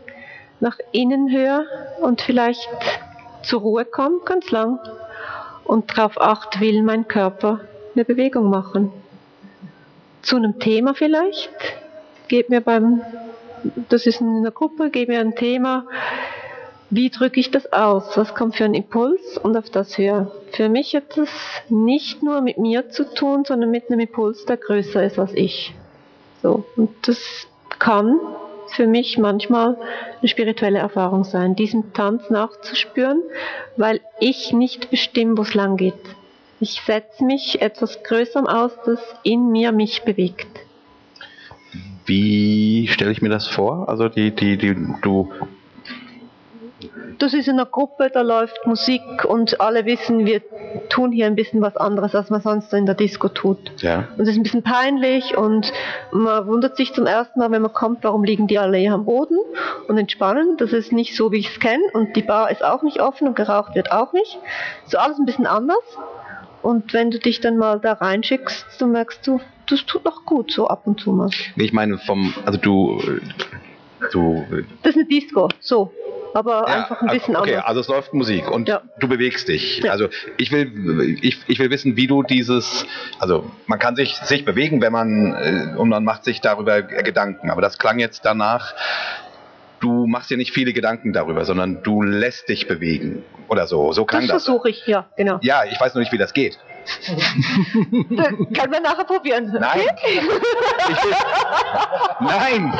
nach 0.60 0.76
innen 0.92 1.30
höre 1.30 1.64
und 2.00 2.20
vielleicht 2.20 2.68
zur 3.42 3.62
Ruhe 3.62 3.86
komme, 3.86 4.20
ganz 4.26 4.50
lang. 4.50 4.78
Und 5.64 5.96
darauf 5.96 6.20
acht 6.20 6.60
will 6.60 6.82
mein 6.82 7.08
Körper 7.08 7.60
eine 7.94 8.04
Bewegung 8.04 8.50
machen. 8.50 8.92
Zu 10.22 10.36
einem 10.36 10.58
Thema 10.58 10.94
vielleicht. 10.94 11.50
Gebt 12.28 12.50
mir 12.50 12.60
beim, 12.60 13.02
das 13.88 14.06
ist 14.06 14.20
in 14.20 14.28
einer 14.28 14.50
Gruppe, 14.50 14.90
gebt 14.90 15.08
mir 15.08 15.20
ein 15.20 15.34
Thema, 15.34 15.86
wie 16.94 17.08
drücke 17.08 17.40
ich 17.40 17.50
das 17.50 17.72
aus? 17.72 18.16
Was 18.18 18.34
kommt 18.34 18.56
für 18.56 18.66
ein 18.66 18.74
Impuls 18.74 19.38
und 19.38 19.56
auf 19.56 19.70
das 19.70 19.96
höre. 19.96 20.30
Für 20.52 20.68
mich 20.68 20.94
hat 20.94 21.16
das 21.16 21.30
nicht 21.70 22.22
nur 22.22 22.42
mit 22.42 22.58
mir 22.58 22.90
zu 22.90 23.04
tun, 23.14 23.46
sondern 23.46 23.70
mit 23.70 23.90
einem 23.90 24.00
Impuls, 24.00 24.44
der 24.44 24.58
größer 24.58 25.02
ist 25.02 25.18
als 25.18 25.32
ich. 25.32 25.74
So. 26.42 26.66
Und 26.76 26.90
das 27.08 27.48
kann 27.78 28.20
für 28.68 28.86
mich 28.86 29.16
manchmal 29.16 29.78
eine 30.20 30.28
spirituelle 30.28 30.80
Erfahrung 30.80 31.24
sein, 31.24 31.56
diesem 31.56 31.94
Tanz 31.94 32.28
nachzuspüren, 32.28 33.22
weil 33.78 34.00
ich 34.20 34.52
nicht 34.52 34.90
bestimme, 34.90 35.38
wo 35.38 35.42
es 35.42 35.54
lang 35.54 35.78
geht. 35.78 35.94
Ich 36.62 36.80
setze 36.86 37.24
mich 37.24 37.60
etwas 37.60 38.04
Größerem 38.04 38.46
aus, 38.46 38.70
das 38.86 39.00
in 39.24 39.50
mir 39.50 39.72
mich 39.72 40.04
bewegt. 40.04 40.46
Wie 42.06 42.86
stelle 42.86 43.10
ich 43.10 43.20
mir 43.20 43.30
das 43.30 43.48
vor? 43.48 43.88
Also 43.88 44.08
die, 44.08 44.30
die, 44.30 44.56
die, 44.56 44.76
du 45.02 45.32
Das 47.18 47.34
ist 47.34 47.48
in 47.48 47.54
einer 47.54 47.66
Gruppe, 47.66 48.10
da 48.14 48.20
läuft 48.20 48.64
Musik 48.64 49.24
und 49.24 49.60
alle 49.60 49.86
wissen, 49.86 50.24
wir 50.24 50.40
tun 50.88 51.10
hier 51.10 51.26
ein 51.26 51.34
bisschen 51.34 51.60
was 51.62 51.76
anderes, 51.76 52.14
als 52.14 52.30
man 52.30 52.40
sonst 52.40 52.72
in 52.72 52.86
der 52.86 52.94
Disco 52.94 53.28
tut. 53.28 53.72
Ja. 53.82 54.06
Und 54.16 54.20
es 54.20 54.28
ist 54.28 54.36
ein 54.36 54.44
bisschen 54.44 54.62
peinlich 54.62 55.36
und 55.36 55.72
man 56.12 56.46
wundert 56.46 56.76
sich 56.76 56.94
zum 56.94 57.06
ersten 57.06 57.40
Mal, 57.40 57.50
wenn 57.50 57.62
man 57.62 57.72
kommt, 57.72 58.04
warum 58.04 58.22
liegen 58.22 58.46
die 58.46 58.60
alle 58.60 58.78
hier 58.78 58.94
am 58.94 59.04
Boden 59.04 59.36
und 59.88 59.98
entspannen. 59.98 60.58
Das 60.58 60.72
ist 60.72 60.92
nicht 60.92 61.16
so, 61.16 61.32
wie 61.32 61.38
ich 61.38 61.48
es 61.48 61.58
kenne 61.58 61.82
und 61.92 62.14
die 62.14 62.22
Bar 62.22 62.52
ist 62.52 62.62
auch 62.62 62.84
nicht 62.84 63.00
offen 63.00 63.26
und 63.26 63.34
geraucht 63.34 63.74
wird 63.74 63.90
auch 63.90 64.12
nicht. 64.12 64.38
So 64.86 64.98
alles 64.98 65.18
ein 65.18 65.26
bisschen 65.26 65.46
anders. 65.46 65.82
Und 66.62 66.92
wenn 66.92 67.10
du 67.10 67.18
dich 67.18 67.40
dann 67.40 67.56
mal 67.58 67.80
da 67.80 67.94
reinschickst, 67.94 68.66
dann 68.78 68.92
merkst 68.92 69.26
du, 69.26 69.40
das 69.68 69.84
tut 69.86 70.06
doch 70.06 70.24
gut, 70.24 70.52
so 70.52 70.68
ab 70.68 70.82
und 70.86 71.00
zu 71.00 71.12
mal. 71.12 71.30
Nee, 71.56 71.64
ich 71.64 71.72
meine 71.72 71.98
vom, 71.98 72.32
also 72.44 72.58
du, 72.58 73.00
du, 74.12 74.44
Das 74.82 74.90
ist 74.94 74.96
eine 74.96 75.06
Disco, 75.08 75.48
so. 75.60 75.92
aber 76.34 76.66
einfach 76.66 77.00
ein 77.02 77.08
bisschen 77.08 77.36
okay, 77.36 77.50
anders. 77.56 77.66
also 77.66 77.80
es 77.80 77.88
läuft 77.88 78.14
Musik 78.14 78.50
und 78.50 78.68
Ja. 78.68 78.82
du 79.00 79.08
bewegst 79.08 79.48
dich. 79.48 79.78
Ja. 79.80 79.92
Also 79.92 80.08
ich 80.38 80.50
will, 80.52 81.18
ich, 81.22 81.38
ich 81.46 81.58
will 81.58 81.70
wissen, 81.70 81.96
wie 81.96 82.06
du 82.06 82.22
dieses, 82.22 82.86
also 83.18 83.50
man 83.66 83.78
kann 83.78 83.96
sich, 83.96 84.14
sich 84.16 84.44
bewegen, 84.44 84.80
wenn 84.80 84.92
man, 84.92 85.34
äh, 85.34 85.76
und 85.76 85.88
man 85.88 86.04
macht 86.04 86.24
sich 86.24 86.40
darüber 86.40 86.82
Gedanken. 86.82 87.50
Aber 87.50 87.60
das 87.60 87.78
klang 87.78 87.98
jetzt 87.98 88.24
danach, 88.24 88.74
du 89.82 90.06
machst 90.06 90.30
dir 90.30 90.36
nicht 90.38 90.52
viele 90.52 90.72
Gedanken 90.72 91.12
darüber, 91.12 91.44
sondern 91.44 91.82
du 91.82 92.00
lässt 92.02 92.48
dich 92.48 92.66
bewegen 92.66 93.22
oder 93.48 93.66
so. 93.66 93.92
So 93.92 94.04
klang 94.06 94.22
Das 94.22 94.30
das. 94.30 94.44
versuche 94.44 94.70
ich, 94.70 94.86
ja, 94.86 95.06
genau. 95.16 95.38
Ja, 95.42 95.64
ich 95.70 95.78
weiß 95.78 95.94
nur 95.94 96.00
nicht, 96.00 96.12
wie 96.12 96.18
das 96.18 96.32
geht. 96.32 96.58
Können 98.08 98.72
wir 98.72 98.80
nachher 98.80 99.04
probieren. 99.04 99.52
Nein. 99.52 99.80
Okay? 99.92 100.20
Ich 100.90 101.04
will, 101.04 101.14
nein, 102.20 102.72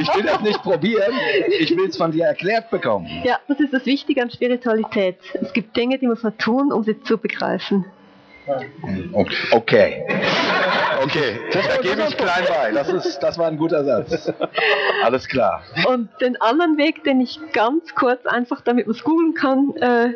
ich 0.00 0.14
will 0.16 0.22
das 0.24 0.40
nicht 0.40 0.62
probieren. 0.62 1.12
Ich 1.60 1.76
will 1.76 1.88
es 1.88 1.96
von 1.96 2.10
dir 2.10 2.24
erklärt 2.24 2.70
bekommen. 2.70 3.08
Ja, 3.24 3.38
das 3.46 3.60
ist 3.60 3.72
das 3.72 3.86
Wichtige 3.86 4.22
an 4.22 4.30
Spiritualität. 4.30 5.18
Es 5.34 5.52
gibt 5.52 5.76
Dinge, 5.76 5.98
die 5.98 6.06
muss 6.08 6.22
man 6.24 6.36
tun, 6.38 6.72
um 6.72 6.82
sie 6.82 7.00
zu 7.02 7.18
begreifen. 7.18 7.84
Okay. 9.52 10.04
Okay, 11.02 11.38
da 11.52 11.76
gebe 11.82 12.02
ich 12.08 12.16
klein 12.16 12.44
bei. 12.48 12.72
Das, 12.72 12.88
ist, 12.88 13.18
das 13.18 13.38
war 13.38 13.48
ein 13.48 13.56
guter 13.58 13.84
Satz. 13.84 14.32
Alles 15.04 15.28
klar. 15.28 15.62
Und 15.88 16.08
den 16.20 16.40
anderen 16.40 16.78
Weg, 16.78 17.04
den 17.04 17.20
ich 17.20 17.38
ganz 17.52 17.94
kurz 17.94 18.24
einfach, 18.26 18.60
damit 18.62 18.86
man 18.86 18.96
es 18.96 19.04
googeln 19.04 19.34
kann, 19.34 19.74
äh, 19.76 20.14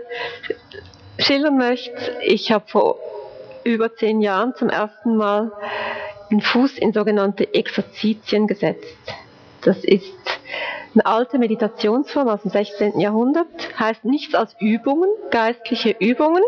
schildern 1.19 1.59
möchte, 1.59 1.93
ich 2.23 2.51
habe 2.51 2.65
vor 2.69 2.98
über 3.65 3.94
zehn 3.94 4.20
Jahren 4.20 4.55
zum 4.55 4.70
ersten 4.70 5.16
Mal 5.16 5.52
den 6.31 6.40
Fuß 6.40 6.78
in 6.78 6.93
sogenannte 6.93 7.52
Exerzitien 7.52 8.47
gesetzt. 8.47 8.97
Das 9.62 9.85
ist 9.85 10.15
eine 10.94 11.05
alte 11.07 11.39
Meditationsform 11.39 12.28
aus 12.28 12.43
dem 12.43 12.51
16. 12.51 12.98
Jahrhundert, 13.01 13.47
heißt 13.78 14.05
nichts 14.05 14.35
als 14.35 14.57
Übungen, 14.61 15.09
geistliche 15.31 15.94
Übungen. 15.98 16.43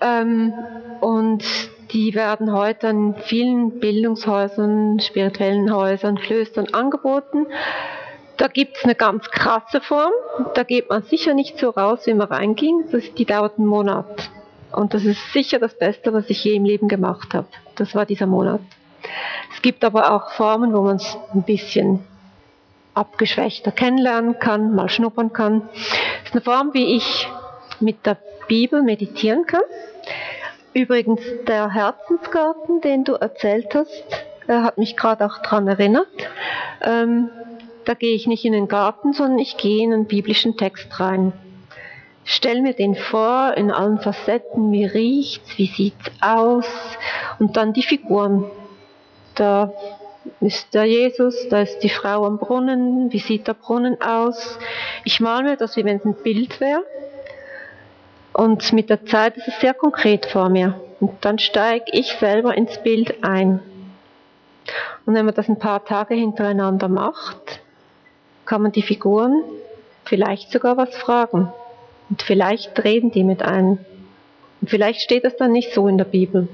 Ähm, 0.00 0.52
und 1.00 1.44
die 1.92 2.14
werden 2.14 2.52
heute 2.52 2.88
an 2.88 3.14
vielen 3.24 3.78
Bildungshäusern, 3.78 5.00
spirituellen 5.00 5.74
Häusern, 5.74 6.16
Klöstern 6.16 6.68
angeboten. 6.72 7.46
Da 8.38 8.48
gibt 8.48 8.76
es 8.78 8.84
eine 8.84 8.94
ganz 8.94 9.30
krasse 9.30 9.80
Form. 9.80 10.12
Da 10.54 10.62
geht 10.62 10.88
man 10.88 11.02
sicher 11.02 11.34
nicht 11.34 11.58
so 11.58 11.70
raus, 11.70 12.06
wie 12.06 12.14
man 12.14 12.28
reinging. 12.28 12.84
Das, 12.90 13.12
die 13.14 13.24
dauert 13.24 13.58
einen 13.58 13.66
Monat. 13.66 14.30
Und 14.72 14.94
das 14.94 15.04
ist 15.04 15.32
sicher 15.32 15.58
das 15.58 15.76
Beste, 15.78 16.12
was 16.12 16.30
ich 16.30 16.42
je 16.42 16.54
im 16.54 16.64
Leben 16.64 16.88
gemacht 16.88 17.34
habe. 17.34 17.46
Das 17.76 17.94
war 17.94 18.06
dieser 18.06 18.26
Monat. 18.26 18.60
Es 19.54 19.60
gibt 19.60 19.84
aber 19.84 20.12
auch 20.12 20.32
Formen, 20.32 20.72
wo 20.72 20.80
man 20.80 20.96
es 20.96 21.16
ein 21.34 21.42
bisschen 21.42 22.00
abgeschwächter 22.94 23.70
kennenlernen 23.70 24.38
kann, 24.38 24.74
mal 24.74 24.88
schnuppern 24.88 25.32
kann. 25.32 25.68
Das 25.72 26.26
ist 26.26 26.32
eine 26.32 26.40
Form, 26.40 26.74
wie 26.74 26.96
ich 26.96 27.28
mit 27.80 28.04
der 28.06 28.16
Bibel 28.48 28.82
meditieren 28.82 29.46
kann. 29.46 29.62
Übrigens, 30.74 31.20
der 31.46 31.70
Herzensgarten, 31.70 32.80
den 32.80 33.04
du 33.04 33.14
erzählt 33.14 33.74
hast, 33.74 34.04
hat 34.48 34.78
mich 34.78 34.96
gerade 34.96 35.26
auch 35.26 35.38
daran 35.42 35.68
erinnert. 35.68 36.08
Ähm, 36.82 37.30
da 37.84 37.94
gehe 37.94 38.14
ich 38.14 38.26
nicht 38.26 38.44
in 38.44 38.52
den 38.52 38.68
Garten, 38.68 39.12
sondern 39.12 39.38
ich 39.38 39.56
gehe 39.56 39.84
in 39.84 39.92
einen 39.92 40.06
biblischen 40.06 40.56
Text 40.56 41.00
rein. 41.00 41.32
Stell 42.24 42.62
mir 42.62 42.72
den 42.72 42.94
vor 42.94 43.54
in 43.56 43.70
allen 43.70 43.98
Facetten, 43.98 44.70
wie 44.70 44.84
riecht's, 44.84 45.58
wie 45.58 45.66
sieht's 45.66 46.10
aus 46.20 46.66
und 47.40 47.56
dann 47.56 47.72
die 47.72 47.82
Figuren. 47.82 48.44
Da 49.34 49.72
ist 50.40 50.72
der 50.72 50.84
Jesus, 50.84 51.48
da 51.48 51.62
ist 51.62 51.80
die 51.80 51.88
Frau 51.88 52.24
am 52.24 52.38
Brunnen, 52.38 53.12
wie 53.12 53.18
sieht 53.18 53.48
der 53.48 53.54
Brunnen 53.54 54.00
aus? 54.00 54.58
Ich 55.04 55.18
male 55.18 55.50
mir 55.50 55.56
das, 55.56 55.76
wie 55.76 55.84
wenn 55.84 55.96
es 55.96 56.04
ein 56.04 56.14
Bild 56.14 56.60
wäre. 56.60 56.84
Und 58.32 58.72
mit 58.72 58.88
der 58.88 59.04
Zeit 59.04 59.36
ist 59.36 59.48
es 59.48 59.60
sehr 59.60 59.74
konkret 59.74 60.26
vor 60.26 60.48
mir. 60.48 60.80
Und 61.00 61.12
dann 61.24 61.38
steige 61.38 61.86
ich 61.92 62.12
selber 62.14 62.56
ins 62.56 62.82
Bild 62.82 63.22
ein. 63.22 63.60
Und 65.04 65.14
wenn 65.14 65.26
man 65.26 65.34
das 65.34 65.48
ein 65.48 65.58
paar 65.58 65.84
Tage 65.84 66.14
hintereinander 66.14 66.88
macht, 66.88 67.60
kann 68.44 68.62
man 68.62 68.72
die 68.72 68.82
Figuren 68.82 69.42
vielleicht 70.04 70.50
sogar 70.50 70.76
was 70.76 70.96
fragen. 70.96 71.52
Und 72.08 72.22
vielleicht 72.22 72.82
reden 72.84 73.10
die 73.10 73.24
mit 73.24 73.42
einem. 73.42 73.78
Und 74.60 74.70
vielleicht 74.70 75.00
steht 75.00 75.24
das 75.24 75.36
dann 75.36 75.52
nicht 75.52 75.74
so 75.74 75.88
in 75.88 75.98
der 75.98 76.04
Bibel. 76.04 76.48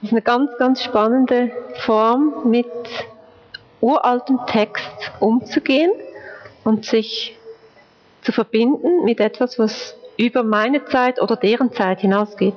Das 0.00 0.08
ist 0.08 0.12
eine 0.12 0.22
ganz, 0.22 0.50
ganz 0.58 0.82
spannende 0.82 1.52
Form, 1.80 2.50
mit 2.50 2.66
uraltem 3.80 4.40
Text 4.46 5.12
umzugehen 5.20 5.92
und 6.64 6.84
sich 6.84 7.36
zu 8.22 8.32
verbinden 8.32 9.04
mit 9.04 9.20
etwas, 9.20 9.58
was 9.58 9.96
über 10.16 10.42
meine 10.42 10.84
Zeit 10.86 11.20
oder 11.20 11.36
deren 11.36 11.72
Zeit 11.72 12.00
hinausgeht. 12.00 12.54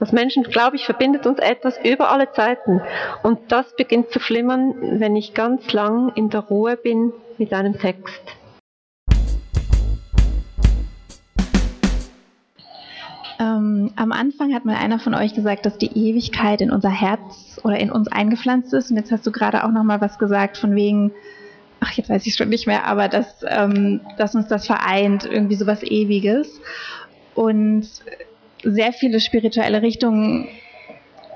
Als 0.00 0.12
Menschen, 0.12 0.42
glaube 0.42 0.76
ich, 0.76 0.84
verbindet 0.84 1.26
uns 1.26 1.38
etwas 1.38 1.78
über 1.84 2.10
alle 2.10 2.30
Zeiten. 2.32 2.82
Und 3.22 3.52
das 3.52 3.74
beginnt 3.76 4.10
zu 4.10 4.20
flimmern, 4.20 5.00
wenn 5.00 5.16
ich 5.16 5.34
ganz 5.34 5.72
lang 5.72 6.12
in 6.14 6.30
der 6.30 6.40
Ruhe 6.40 6.76
bin 6.76 7.12
mit 7.38 7.52
einem 7.52 7.78
Text. 7.78 8.22
Ähm, 13.40 13.92
am 13.96 14.12
Anfang 14.12 14.54
hat 14.54 14.64
mal 14.64 14.76
einer 14.76 14.98
von 14.98 15.14
euch 15.14 15.34
gesagt, 15.34 15.66
dass 15.66 15.78
die 15.78 15.96
Ewigkeit 15.96 16.60
in 16.60 16.70
unser 16.70 16.90
Herz 16.90 17.60
oder 17.64 17.78
in 17.78 17.90
uns 17.90 18.08
eingepflanzt 18.08 18.72
ist. 18.74 18.90
Und 18.90 18.96
jetzt 18.96 19.10
hast 19.10 19.26
du 19.26 19.32
gerade 19.32 19.64
auch 19.64 19.70
noch 19.70 19.84
mal 19.84 20.00
was 20.00 20.18
gesagt 20.18 20.56
von 20.56 20.74
wegen, 20.74 21.12
ach, 21.84 21.92
jetzt 21.92 22.08
weiß 22.08 22.22
ich 22.22 22.32
es 22.32 22.36
schon 22.36 22.48
nicht 22.48 22.66
mehr, 22.66 22.84
aber 22.84 23.08
dass, 23.08 23.44
ähm, 23.46 24.00
dass 24.16 24.34
uns 24.34 24.48
das 24.48 24.66
vereint, 24.66 25.24
irgendwie 25.24 25.56
sowas 25.56 25.82
Ewiges. 25.82 26.60
Und 27.34 27.86
sehr 28.62 28.92
viele 28.92 29.20
spirituelle 29.20 29.82
Richtungen, 29.82 30.48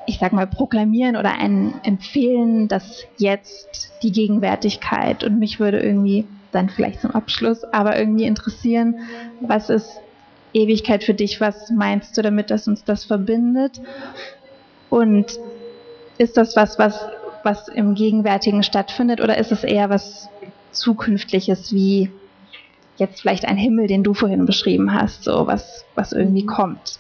ich 0.07 0.19
sag 0.19 0.33
mal, 0.33 0.47
proklamieren 0.47 1.16
oder 1.16 1.39
einen 1.39 1.75
empfehlen, 1.83 2.69
dass 2.69 3.05
jetzt 3.19 3.93
die 4.03 4.12
Gegenwärtigkeit 4.12 5.23
und 5.25 5.39
mich 5.39 5.61
würde 5.61 5.81
irgendwie 5.81 6.27
dann 6.53 6.70
vielleicht 6.70 7.03
zum 7.03 7.11
Abschluss, 7.11 7.65
aber 7.65 7.99
irgendwie 7.99 8.25
interessieren, 8.25 9.01
was 9.41 9.69
ist 9.69 10.01
Ewigkeit 10.55 11.05
für 11.05 11.12
dich? 11.12 11.41
Was 11.43 11.70
meinst 11.70 12.16
du 12.16 12.23
damit, 12.23 12.51
dass 12.51 12.66
uns 12.66 12.85
das 12.85 13.05
verbindet? 13.05 13.81
Und 14.89 15.39
ist 16.16 16.39
das 16.39 16.57
was, 16.57 16.79
was, 16.79 17.07
was 17.44 17.69
im 17.69 17.94
Gegenwärtigen 17.94 18.62
stattfindet 18.62 19.20
oder 19.20 19.39
ist 19.39 19.52
es 19.52 19.65
eher 19.65 19.90
was 19.90 20.28
Zukünftiges 20.73 21.73
wie 21.73 22.10
jetzt 22.97 23.20
vielleicht 23.20 23.47
ein 23.47 23.56
Himmel, 23.56 23.86
den 23.86 24.02
du 24.02 24.15
vorhin 24.15 24.44
beschrieben 24.47 24.93
hast, 24.93 25.24
so 25.24 25.47
was, 25.47 25.85
was 25.94 26.12
irgendwie 26.12 26.47
kommt? 26.47 26.98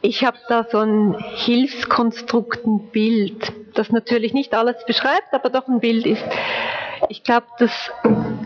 Ich 0.00 0.24
habe 0.24 0.38
da 0.48 0.64
so 0.70 0.78
ein 0.78 1.16
Hilfskonstrukt, 1.18 2.64
ein 2.64 2.90
Bild, 2.90 3.52
das 3.74 3.90
natürlich 3.90 4.32
nicht 4.32 4.54
alles 4.54 4.76
beschreibt, 4.86 5.32
aber 5.32 5.50
doch 5.50 5.66
ein 5.66 5.80
Bild 5.80 6.06
ist. 6.06 6.24
Ich 7.08 7.24
glaube, 7.24 7.46
dass 7.58 7.90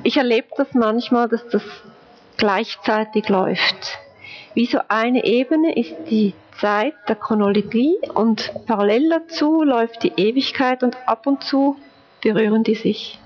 ich 0.03 0.17
erlebe 0.17 0.49
das 0.57 0.69
manchmal, 0.73 1.29
dass 1.29 1.47
das 1.49 1.63
gleichzeitig 2.37 3.29
läuft. 3.29 3.99
Wie 4.55 4.67
so 4.67 4.81
eine 4.89 5.25
Ebene 5.25 5.77
ist 5.77 5.95
die 6.11 6.35
Zeit 6.61 6.95
der 7.09 7.17
Chronologie 7.17 7.97
und 8.15 8.53
parallel 8.67 9.09
dazu 9.09 9.63
läuft 9.63 10.03
die 10.03 10.13
Ewigkeit 10.17 10.83
und 10.83 10.97
ab 11.07 11.27
und 11.27 11.43
zu 11.43 11.77
berühren 12.23 12.63
die 12.63 12.75
sich. 12.75 13.19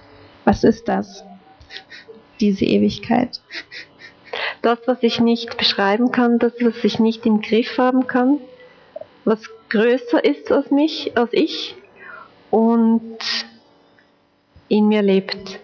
Was 0.44 0.62
ist 0.62 0.88
das? 0.88 1.24
Diese 2.40 2.64
Ewigkeit. 2.64 3.40
Das, 4.62 4.78
was 4.86 4.98
ich 5.02 5.20
nicht 5.20 5.56
beschreiben 5.56 6.12
kann, 6.12 6.38
das, 6.38 6.52
was 6.60 6.84
ich 6.84 7.00
nicht 7.00 7.26
im 7.26 7.40
Griff 7.40 7.76
haben 7.78 8.06
kann, 8.06 8.38
was 9.24 9.40
größer 9.70 10.24
ist 10.24 10.52
als 10.52 10.70
mich, 10.70 11.12
als 11.16 11.30
ich 11.32 11.74
und 12.50 13.18
in 14.68 14.86
mir 14.88 15.02
lebt. 15.02 15.58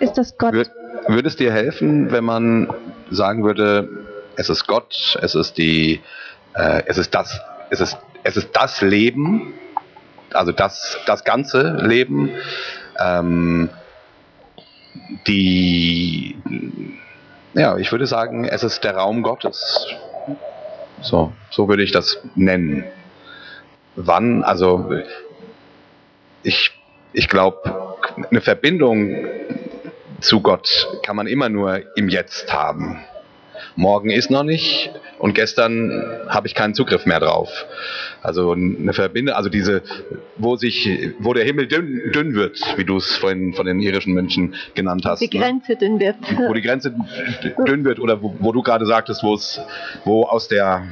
Ist 0.00 0.14
das 0.14 0.38
Gott? 0.38 0.54
Es 0.54 1.36
dir 1.36 1.52
helfen, 1.52 2.10
wenn 2.10 2.24
man 2.24 2.72
sagen 3.10 3.44
würde, 3.44 4.07
es 4.38 4.48
ist 4.48 4.66
Gott, 4.68 5.18
es 5.20 5.34
ist 5.34 5.58
die, 5.58 6.00
äh, 6.54 6.82
es 6.86 6.96
ist 6.96 7.12
das, 7.12 7.40
es 7.70 7.80
ist, 7.80 7.98
es 8.22 8.36
ist 8.36 8.50
das 8.52 8.80
Leben, 8.80 9.52
also 10.32 10.52
das, 10.52 10.96
das 11.06 11.24
ganze 11.24 11.76
Leben, 11.82 12.30
ähm, 13.00 13.68
die, 15.26 16.38
ja, 17.54 17.76
ich 17.78 17.90
würde 17.90 18.06
sagen, 18.06 18.44
es 18.44 18.62
ist 18.62 18.84
der 18.84 18.94
Raum 18.96 19.22
Gottes. 19.22 19.88
So, 21.02 21.32
so 21.50 21.68
würde 21.68 21.82
ich 21.82 21.90
das 21.90 22.18
nennen. 22.36 22.84
Wann, 23.96 24.44
also 24.44 24.92
ich, 26.44 26.70
ich 27.12 27.28
glaube, 27.28 27.96
eine 28.30 28.40
Verbindung 28.40 29.16
zu 30.20 30.40
Gott 30.40 30.86
kann 31.02 31.16
man 31.16 31.26
immer 31.26 31.48
nur 31.48 31.80
im 31.96 32.08
Jetzt 32.08 32.52
haben. 32.52 33.02
Morgen 33.78 34.10
ist 34.10 34.28
noch 34.28 34.42
nicht 34.42 34.90
und 35.20 35.34
gestern 35.34 36.04
habe 36.28 36.48
ich 36.48 36.54
keinen 36.54 36.74
Zugriff 36.74 37.06
mehr 37.06 37.20
drauf. 37.20 37.48
Also 38.22 38.50
eine 38.52 38.92
Verbindung, 38.92 39.36
also 39.36 39.48
diese, 39.48 39.82
wo 40.36 40.56
sich, 40.56 41.12
wo 41.20 41.32
der 41.32 41.44
Himmel 41.44 41.68
dünn, 41.68 42.10
dünn 42.12 42.34
wird, 42.34 42.60
wie 42.76 42.84
du 42.84 42.96
es 42.96 43.16
vorhin 43.16 43.54
von 43.54 43.66
den 43.66 43.80
irischen 43.80 44.14
Mönchen 44.14 44.56
genannt 44.74 45.04
hast. 45.06 45.20
Die 45.20 45.30
Grenze 45.30 45.72
ne? 45.72 45.78
dünn 45.78 46.00
wird. 46.00 46.16
Wo 46.36 46.52
die 46.52 46.62
Grenze 46.62 46.92
dünn 47.66 47.84
wird 47.84 48.00
oder 48.00 48.20
wo, 48.20 48.34
wo 48.40 48.50
du 48.50 48.62
gerade 48.62 48.84
sagtest, 48.84 49.22
wo 49.22 49.34
es, 49.34 49.60
wo 50.04 50.24
aus 50.24 50.48
der 50.48 50.88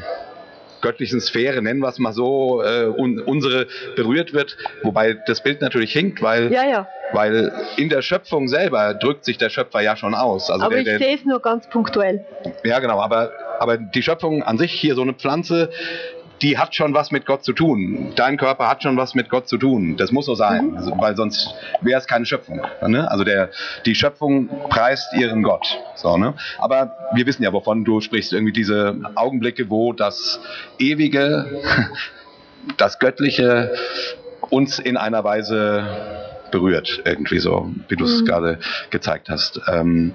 göttlichen 0.80 1.20
Sphäre, 1.20 1.62
nennen 1.62 1.80
wir 1.80 1.88
es 1.88 1.98
mal 1.98 2.12
so, 2.12 2.62
äh, 2.62 2.86
un, 2.86 3.20
unsere 3.20 3.66
berührt 3.94 4.32
wird, 4.32 4.56
wobei 4.82 5.14
das 5.26 5.42
Bild 5.42 5.60
natürlich 5.60 5.92
hinkt, 5.92 6.22
weil, 6.22 6.52
ja, 6.52 6.64
ja. 6.64 6.88
weil 7.12 7.52
in 7.76 7.88
der 7.88 8.02
Schöpfung 8.02 8.48
selber 8.48 8.94
drückt 8.94 9.24
sich 9.24 9.38
der 9.38 9.50
Schöpfer 9.50 9.80
ja 9.80 9.96
schon 9.96 10.14
aus. 10.14 10.50
Also 10.50 10.64
aber 10.64 10.82
der, 10.82 10.94
ich 10.94 11.02
sehe 11.02 11.16
es 11.16 11.24
nur 11.24 11.40
ganz 11.40 11.68
punktuell. 11.68 12.24
Ja, 12.64 12.78
genau, 12.78 13.00
aber, 13.00 13.32
aber 13.58 13.76
die 13.76 14.02
Schöpfung 14.02 14.42
an 14.42 14.58
sich, 14.58 14.72
hier 14.72 14.94
so 14.94 15.02
eine 15.02 15.14
Pflanze, 15.14 15.70
die 16.42 16.58
hat 16.58 16.74
schon 16.74 16.92
was 16.92 17.10
mit 17.10 17.24
Gott 17.24 17.44
zu 17.44 17.52
tun. 17.54 18.12
Dein 18.16 18.36
Körper 18.36 18.68
hat 18.68 18.82
schon 18.82 18.96
was 18.96 19.14
mit 19.14 19.28
Gott 19.30 19.48
zu 19.48 19.56
tun. 19.56 19.96
Das 19.96 20.12
muss 20.12 20.26
so 20.26 20.34
sein, 20.34 20.68
Mhm. 20.72 20.76
also, 20.76 20.92
weil 20.98 21.16
sonst 21.16 21.54
wäre 21.80 21.98
es 21.98 22.06
keine 22.06 22.26
Schöpfung. 22.26 22.60
Ne? 22.86 23.10
Also 23.10 23.24
der, 23.24 23.50
die 23.86 23.94
Schöpfung 23.94 24.48
preist 24.68 25.12
ihren 25.14 25.42
Gott. 25.42 25.66
So, 25.94 26.16
ne? 26.18 26.34
Aber 26.58 26.94
wir 27.14 27.26
wissen 27.26 27.42
ja, 27.42 27.52
wovon 27.52 27.84
du 27.84 28.00
sprichst. 28.00 28.32
Irgendwie 28.32 28.52
diese 28.52 28.96
Augenblicke, 29.14 29.70
wo 29.70 29.92
das 29.94 30.38
Ewige, 30.78 31.62
das 32.76 32.98
Göttliche 32.98 33.74
uns 34.50 34.78
in 34.78 34.96
einer 34.96 35.24
Weise 35.24 35.86
berührt. 36.50 37.00
Irgendwie 37.04 37.38
so, 37.38 37.70
wie 37.88 37.96
du 37.96 38.04
es 38.04 38.20
Mhm. 38.20 38.24
gerade 38.26 38.58
gezeigt 38.90 39.28
hast. 39.30 39.60
Ähm, 39.72 40.12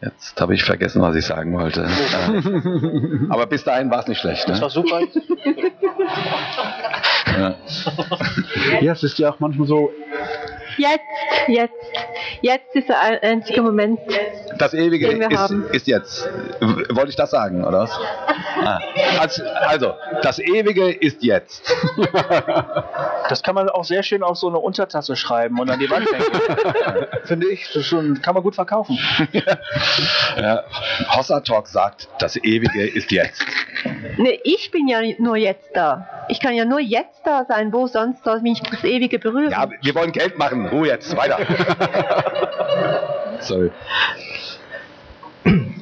Jetzt 0.00 0.40
habe 0.40 0.54
ich 0.54 0.62
vergessen, 0.62 1.02
was 1.02 1.16
ich 1.16 1.26
sagen 1.26 1.52
wollte. 1.58 1.84
Aber 3.30 3.46
bis 3.46 3.64
dahin 3.64 3.90
war 3.90 3.98
es 4.00 4.06
nicht 4.06 4.20
schlecht. 4.20 4.48
Das 4.48 4.60
war 4.60 4.68
Ne? 4.68 4.72
super. 4.74 5.00
Ja. 7.36 7.54
Ja, 8.80 8.92
es 8.92 9.02
ist 9.02 9.18
ja 9.18 9.30
auch 9.30 9.40
manchmal 9.40 9.66
so, 9.66 9.90
Jetzt, 10.78 11.00
jetzt, 11.48 11.74
jetzt 12.40 12.74
ist 12.74 12.88
der 12.88 13.00
ein- 13.00 13.18
einzige 13.22 13.62
Moment. 13.62 13.98
Das 14.58 14.72
Ewige 14.74 15.08
Den 15.08 15.20
wir 15.20 15.30
ist, 15.30 15.38
haben. 15.38 15.68
ist 15.72 15.86
jetzt. 15.86 16.28
Wollte 16.60 17.10
ich 17.10 17.16
das 17.16 17.30
sagen, 17.30 17.64
oder 17.64 17.80
was? 17.80 17.90
Ah. 18.64 18.78
Also, 19.20 19.42
also, 19.44 19.94
das 20.22 20.38
Ewige 20.38 20.90
ist 20.90 21.22
jetzt. 21.22 21.70
Das 23.28 23.42
kann 23.42 23.54
man 23.54 23.68
auch 23.68 23.84
sehr 23.84 24.02
schön 24.02 24.22
auf 24.22 24.38
so 24.38 24.48
eine 24.48 24.56
Untertasse 24.58 25.14
schreiben 25.14 25.60
und 25.60 25.68
an 25.68 25.78
die 25.78 25.90
Wand 25.90 26.06
hängen. 26.10 27.06
Finde 27.24 27.46
ich. 27.50 27.66
Das 27.66 27.76
ist 27.76 27.86
schon, 27.86 28.22
kann 28.22 28.32
man 28.32 28.42
gut 28.42 28.54
verkaufen. 28.54 28.98
Ja. 30.40 30.62
Hossa 31.14 31.40
Talk 31.40 31.66
sagt, 31.68 32.08
das 32.20 32.36
Ewige 32.36 32.86
ist 32.86 33.10
jetzt. 33.10 33.44
Ne, 34.16 34.38
ich 34.44 34.70
bin 34.70 34.88
ja 34.88 35.00
nur 35.18 35.36
jetzt 35.36 35.68
da. 35.74 36.08
Ich 36.28 36.40
kann 36.40 36.54
ja 36.54 36.64
nur 36.64 36.80
jetzt 36.80 37.20
da 37.24 37.44
sein. 37.46 37.72
Wo 37.72 37.86
sonst 37.86 38.24
soll 38.24 38.40
mich 38.42 38.60
das 38.60 38.84
Ewige 38.84 39.18
berühren? 39.18 39.50
Ja, 39.50 39.68
wir 39.82 39.94
wollen 39.94 40.12
Geld 40.12 40.38
machen. 40.38 40.66
Ruhe 40.66 40.88
jetzt, 40.88 41.16
weiter. 41.16 41.38
Sorry. 43.40 43.70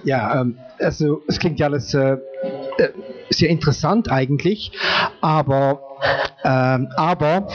Ja, 0.04 0.40
ähm, 0.40 0.58
also 0.78 1.22
es 1.26 1.38
klingt 1.38 1.58
ja 1.58 1.66
alles 1.66 1.92
äh, 1.94 2.16
äh, 2.78 2.90
sehr 3.30 3.48
interessant 3.48 4.10
eigentlich, 4.10 4.70
aber 5.20 5.80
ähm, 6.44 6.88
aber 6.96 7.48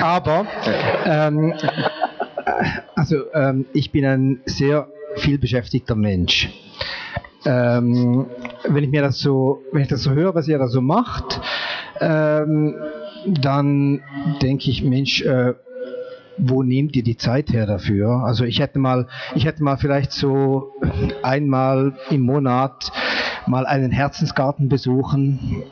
aber 0.00 0.46
ähm, 1.04 1.52
äh, 1.52 2.64
also 2.96 3.32
ähm, 3.34 3.66
ich 3.72 3.92
bin 3.92 4.04
ein 4.04 4.40
sehr 4.46 4.88
viel 5.16 5.38
beschäftigter 5.38 5.94
Mensch. 5.94 6.48
Ähm, 7.44 8.26
wenn 8.64 8.84
ich 8.84 8.90
mir 8.90 9.02
das 9.02 9.18
so, 9.18 9.62
wenn 9.72 9.82
ich 9.82 9.88
das 9.88 10.02
so 10.02 10.10
höre, 10.10 10.34
was 10.34 10.48
ihr 10.48 10.58
da 10.58 10.68
so 10.68 10.80
macht, 10.80 11.40
ähm, 12.00 12.74
dann 13.26 14.00
denke 14.40 14.70
ich, 14.70 14.82
Mensch, 14.82 15.22
äh, 15.22 15.54
wo 16.38 16.62
nehmt 16.62 16.96
ihr 16.96 17.02
die 17.02 17.16
Zeit 17.16 17.52
her 17.52 17.66
dafür? 17.66 18.24
Also 18.24 18.44
ich 18.44 18.60
hätte 18.60 18.78
mal, 18.78 19.06
ich 19.34 19.44
hätte 19.44 19.62
mal 19.62 19.76
vielleicht 19.76 20.12
so 20.12 20.72
einmal 21.22 21.94
im 22.10 22.22
Monat 22.22 22.90
mal 23.46 23.66
einen 23.66 23.90
Herzensgarten 23.90 24.68
besuchen. 24.68 25.62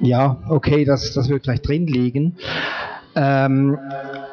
Ja, 0.00 0.38
okay, 0.48 0.84
das, 0.84 1.12
das 1.12 1.28
wird 1.28 1.44
vielleicht 1.44 1.66
drin 1.66 1.86
liegen. 1.86 2.36
Ähm, 3.14 3.78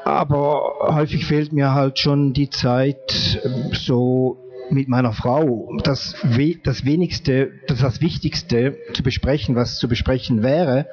aber 0.06 0.76
häufig 0.94 1.26
fehlt 1.26 1.52
mir 1.52 1.74
halt 1.74 2.00
schon 2.00 2.34
die 2.34 2.50
Zeit, 2.50 3.42
so 3.74 4.47
mit 4.69 4.88
meiner 4.88 5.14
Frau 5.14 5.77
das, 5.84 6.15
we 6.23 6.56
das 6.64 6.85
wenigste, 6.85 7.52
das, 7.68 7.80
das 7.80 8.02
Wichtigste 8.02 8.77
zu 8.94 9.03
besprechen, 9.03 9.56
was 9.56 9.77
zu 9.77 9.88
besprechen 9.88 10.44
wäre. 10.44 10.88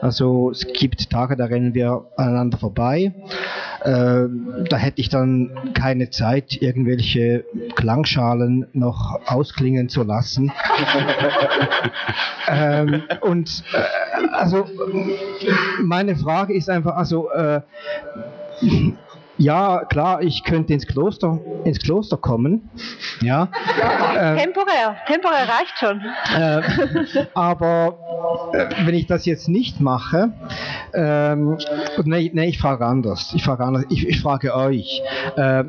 Also 0.00 0.50
es 0.50 0.66
gibt 0.66 1.10
Tage, 1.10 1.36
da 1.36 1.46
rennen 1.46 1.74
wir 1.74 2.06
aneinander 2.16 2.58
vorbei. 2.58 3.12
Ähm, 3.84 4.66
da 4.68 4.76
hätte 4.76 5.00
ich 5.00 5.08
dann 5.08 5.72
keine 5.74 6.10
Zeit, 6.10 6.60
irgendwelche 6.60 7.44
Klangschalen 7.74 8.66
noch 8.72 9.20
ausklingen 9.26 9.88
zu 9.88 10.02
lassen. 10.02 10.52
ähm, 12.48 13.02
und 13.20 13.64
äh, 13.72 14.28
also 14.32 14.64
meine 15.82 16.16
Frage 16.16 16.54
ist 16.54 16.68
einfach, 16.68 16.96
also 16.96 17.30
äh, 17.30 17.60
ja, 19.38 19.84
klar, 19.84 20.22
ich 20.22 20.44
könnte 20.44 20.72
ins 20.72 20.86
Kloster, 20.86 21.38
ins 21.64 21.78
Kloster 21.78 22.16
kommen. 22.16 22.70
Ja. 23.20 23.48
Ähm, 24.18 24.38
Temporär, 24.38 24.96
temporär 25.06 25.46
reicht 25.48 25.78
schon. 25.78 26.00
äh, 26.34 27.26
aber 27.34 27.98
äh, 28.52 28.86
wenn 28.86 28.94
ich 28.94 29.06
das 29.06 29.26
jetzt 29.26 29.48
nicht 29.48 29.80
mache, 29.80 30.32
ähm, 30.94 31.58
nee, 32.04 32.30
nee, 32.32 32.46
ich 32.46 32.58
frage 32.58 32.86
anders. 32.86 33.32
Ich 33.34 33.44
frage 33.44 33.64
anders. 33.64 33.84
Ich, 33.90 34.06
ich 34.08 34.20
frage 34.20 34.54
euch: 34.54 35.02
äh, 35.36 35.60
äh, 35.60 35.64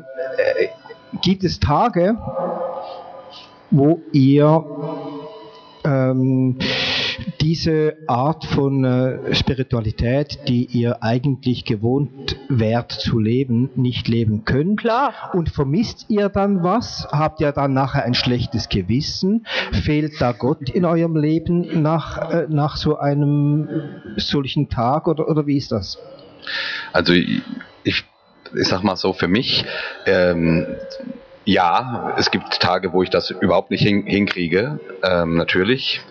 Gibt 1.22 1.44
es 1.44 1.58
Tage, 1.60 2.16
wo 3.70 4.00
ihr 4.12 4.64
ähm, 5.84 6.58
diese 7.48 7.96
Art 8.06 8.44
von 8.44 8.84
äh, 8.84 9.34
Spiritualität, 9.34 10.38
die 10.48 10.66
ihr 10.66 11.02
eigentlich 11.02 11.64
gewohnt 11.64 12.36
wärt 12.50 12.92
zu 12.92 13.18
leben, 13.18 13.70
nicht 13.74 14.06
leben 14.06 14.44
könnt? 14.44 14.80
Klar. 14.80 15.30
Und 15.32 15.48
vermisst 15.48 16.04
ihr 16.10 16.28
dann 16.28 16.62
was? 16.62 17.08
Habt 17.10 17.40
ihr 17.40 17.52
dann 17.52 17.72
nachher 17.72 18.04
ein 18.04 18.12
schlechtes 18.12 18.68
Gewissen? 18.68 19.46
Fehlt 19.72 20.20
da 20.20 20.32
Gott 20.32 20.68
in 20.68 20.84
eurem 20.84 21.16
Leben 21.16 21.80
nach, 21.80 22.30
äh, 22.30 22.46
nach 22.50 22.76
so 22.76 22.98
einem 22.98 23.66
solchen 24.16 24.68
Tag 24.68 25.08
oder, 25.08 25.26
oder 25.26 25.46
wie 25.46 25.56
ist 25.56 25.72
das? 25.72 25.98
Also 26.92 27.14
ich, 27.14 27.40
ich, 27.82 28.04
ich 28.54 28.68
sag 28.68 28.82
mal 28.82 28.96
so, 28.96 29.14
für 29.14 29.28
mich, 29.28 29.64
ähm, 30.04 30.66
ja, 31.46 32.14
es 32.18 32.30
gibt 32.30 32.60
Tage, 32.60 32.92
wo 32.92 33.02
ich 33.02 33.08
das 33.08 33.30
überhaupt 33.30 33.70
nicht 33.70 33.82
hin, 33.82 34.04
hinkriege, 34.04 34.80
ähm, 35.02 35.38
natürlich. 35.38 36.02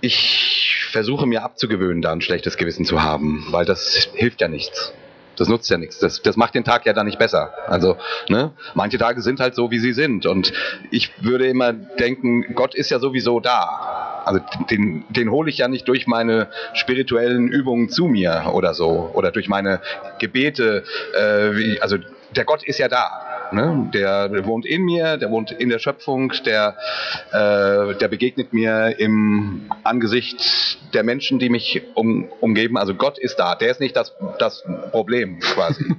Ich 0.00 0.86
versuche 0.90 1.26
mir 1.26 1.42
abzugewöhnen, 1.42 2.02
da 2.02 2.12
ein 2.12 2.20
schlechtes 2.20 2.56
Gewissen 2.56 2.84
zu 2.84 3.02
haben, 3.02 3.46
weil 3.50 3.64
das 3.64 4.08
hilft 4.14 4.40
ja 4.40 4.48
nichts. 4.48 4.92
Das 5.36 5.48
nutzt 5.48 5.70
ja 5.70 5.78
nichts. 5.78 5.98
Das, 5.98 6.20
das 6.20 6.36
macht 6.36 6.54
den 6.54 6.64
Tag 6.64 6.84
ja 6.84 6.92
dann 6.92 7.06
nicht 7.06 7.18
besser. 7.18 7.54
Also, 7.66 7.96
ne? 8.28 8.52
Manche 8.74 8.98
Tage 8.98 9.22
sind 9.22 9.40
halt 9.40 9.54
so, 9.54 9.70
wie 9.70 9.78
sie 9.78 9.94
sind. 9.94 10.26
Und 10.26 10.52
ich 10.90 11.10
würde 11.22 11.46
immer 11.46 11.72
denken, 11.72 12.54
Gott 12.54 12.74
ist 12.74 12.90
ja 12.90 12.98
sowieso 12.98 13.40
da. 13.40 14.22
Also 14.26 14.40
den, 14.70 15.04
den 15.08 15.30
hole 15.30 15.48
ich 15.48 15.56
ja 15.56 15.68
nicht 15.68 15.88
durch 15.88 16.06
meine 16.06 16.48
spirituellen 16.74 17.48
Übungen 17.48 17.88
zu 17.88 18.04
mir 18.04 18.50
oder 18.52 18.74
so. 18.74 19.10
Oder 19.14 19.30
durch 19.30 19.48
meine 19.48 19.80
Gebete. 20.18 20.84
Äh, 21.14 21.56
wie, 21.56 21.80
also 21.80 21.96
der 22.36 22.44
Gott 22.44 22.62
ist 22.62 22.78
ja 22.78 22.88
da. 22.88 23.29
Ne? 23.52 23.90
Der 23.94 24.46
wohnt 24.46 24.66
in 24.66 24.82
mir, 24.82 25.16
der 25.16 25.30
wohnt 25.30 25.50
in 25.50 25.68
der 25.68 25.78
Schöpfung, 25.78 26.32
der, 26.44 26.76
äh, 27.32 27.94
der 27.94 28.08
begegnet 28.08 28.52
mir 28.52 28.98
im 28.98 29.70
Angesicht 29.84 30.78
der 30.94 31.04
Menschen, 31.04 31.38
die 31.38 31.48
mich 31.48 31.82
um, 31.94 32.28
umgeben. 32.40 32.76
Also 32.76 32.94
Gott 32.94 33.18
ist 33.18 33.36
da, 33.36 33.54
der 33.54 33.70
ist 33.70 33.80
nicht 33.80 33.96
das, 33.96 34.14
das 34.38 34.64
Problem 34.90 35.38
quasi. 35.40 35.84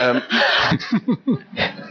ähm, 0.00 0.22
ähm, 0.22 0.22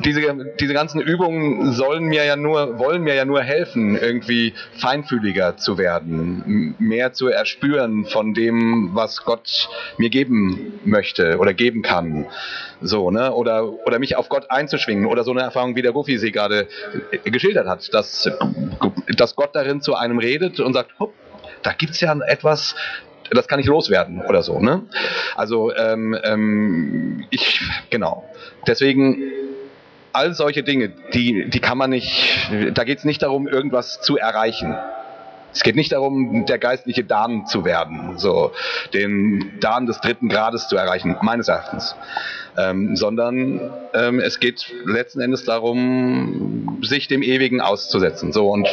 diese, 0.05 0.21
diese 0.59 0.73
ganzen 0.73 1.01
Übungen 1.01 1.73
sollen 1.73 2.05
mir 2.05 2.25
ja 2.25 2.35
nur, 2.35 2.79
wollen 2.79 3.03
mir 3.03 3.15
ja 3.15 3.25
nur 3.25 3.41
helfen, 3.41 3.97
irgendwie 3.97 4.53
feinfühliger 4.77 5.57
zu 5.57 5.77
werden, 5.77 6.75
mehr 6.79 7.13
zu 7.13 7.27
erspüren 7.27 8.05
von 8.05 8.33
dem, 8.33 8.91
was 8.93 9.23
Gott 9.23 9.69
mir 9.97 10.09
geben 10.09 10.79
möchte 10.85 11.37
oder 11.37 11.53
geben 11.53 11.81
kann. 11.81 12.27
So, 12.81 13.11
ne? 13.11 13.33
Oder, 13.33 13.71
oder 13.85 13.99
mich 13.99 14.15
auf 14.15 14.29
Gott 14.29 14.49
einzuschwingen 14.49 15.05
oder 15.05 15.23
so 15.23 15.31
eine 15.31 15.41
Erfahrung, 15.41 15.75
wie 15.75 15.81
der 15.81 15.93
Wuffi 15.93 16.17
sie 16.17 16.31
gerade 16.31 16.67
äh, 17.11 17.29
geschildert 17.29 17.67
hat, 17.67 17.93
dass, 17.93 18.29
dass 19.15 19.35
Gott 19.35 19.55
darin 19.55 19.81
zu 19.81 19.95
einem 19.95 20.17
redet 20.17 20.59
und 20.59 20.73
sagt, 20.73 20.99
"Hup, 20.99 21.13
da 21.61 21.73
gibt's 21.73 22.01
ja 22.01 22.15
etwas, 22.27 22.75
das 23.29 23.47
kann 23.47 23.59
ich 23.59 23.67
loswerden 23.67 24.21
oder 24.21 24.41
so, 24.43 24.59
ne? 24.59 24.83
Also 25.35 25.73
ähm, 25.75 26.17
ähm, 26.23 27.25
ich 27.29 27.61
genau. 27.89 28.25
Deswegen 28.67 29.23
all 30.13 30.33
solche 30.33 30.63
Dinge, 30.63 30.91
die, 31.13 31.49
die 31.49 31.59
kann 31.59 31.77
man 31.77 31.89
nicht, 31.89 32.49
da 32.73 32.83
geht 32.83 32.99
es 32.99 33.05
nicht 33.05 33.21
darum, 33.21 33.47
irgendwas 33.47 34.01
zu 34.01 34.17
erreichen. 34.17 34.75
Es 35.53 35.63
geht 35.63 35.75
nicht 35.75 35.91
darum, 35.91 36.45
der 36.45 36.57
geistliche 36.57 37.03
Dan 37.03 37.45
zu 37.45 37.65
werden, 37.65 38.17
so 38.17 38.51
den 38.93 39.59
Dan 39.59 39.85
des 39.85 39.99
dritten 39.99 40.29
Grades 40.29 40.67
zu 40.67 40.77
erreichen, 40.77 41.17
meines 41.21 41.47
Erachtens. 41.47 41.95
Ähm, 42.57 42.97
sondern 42.97 43.71
ähm, 43.93 44.19
es 44.19 44.41
geht 44.41 44.73
letzten 44.85 45.21
Endes 45.21 45.45
darum, 45.45 46.79
sich 46.81 47.07
dem 47.07 47.23
Ewigen 47.23 47.61
auszusetzen. 47.61 48.33
So 48.33 48.49
und 48.49 48.67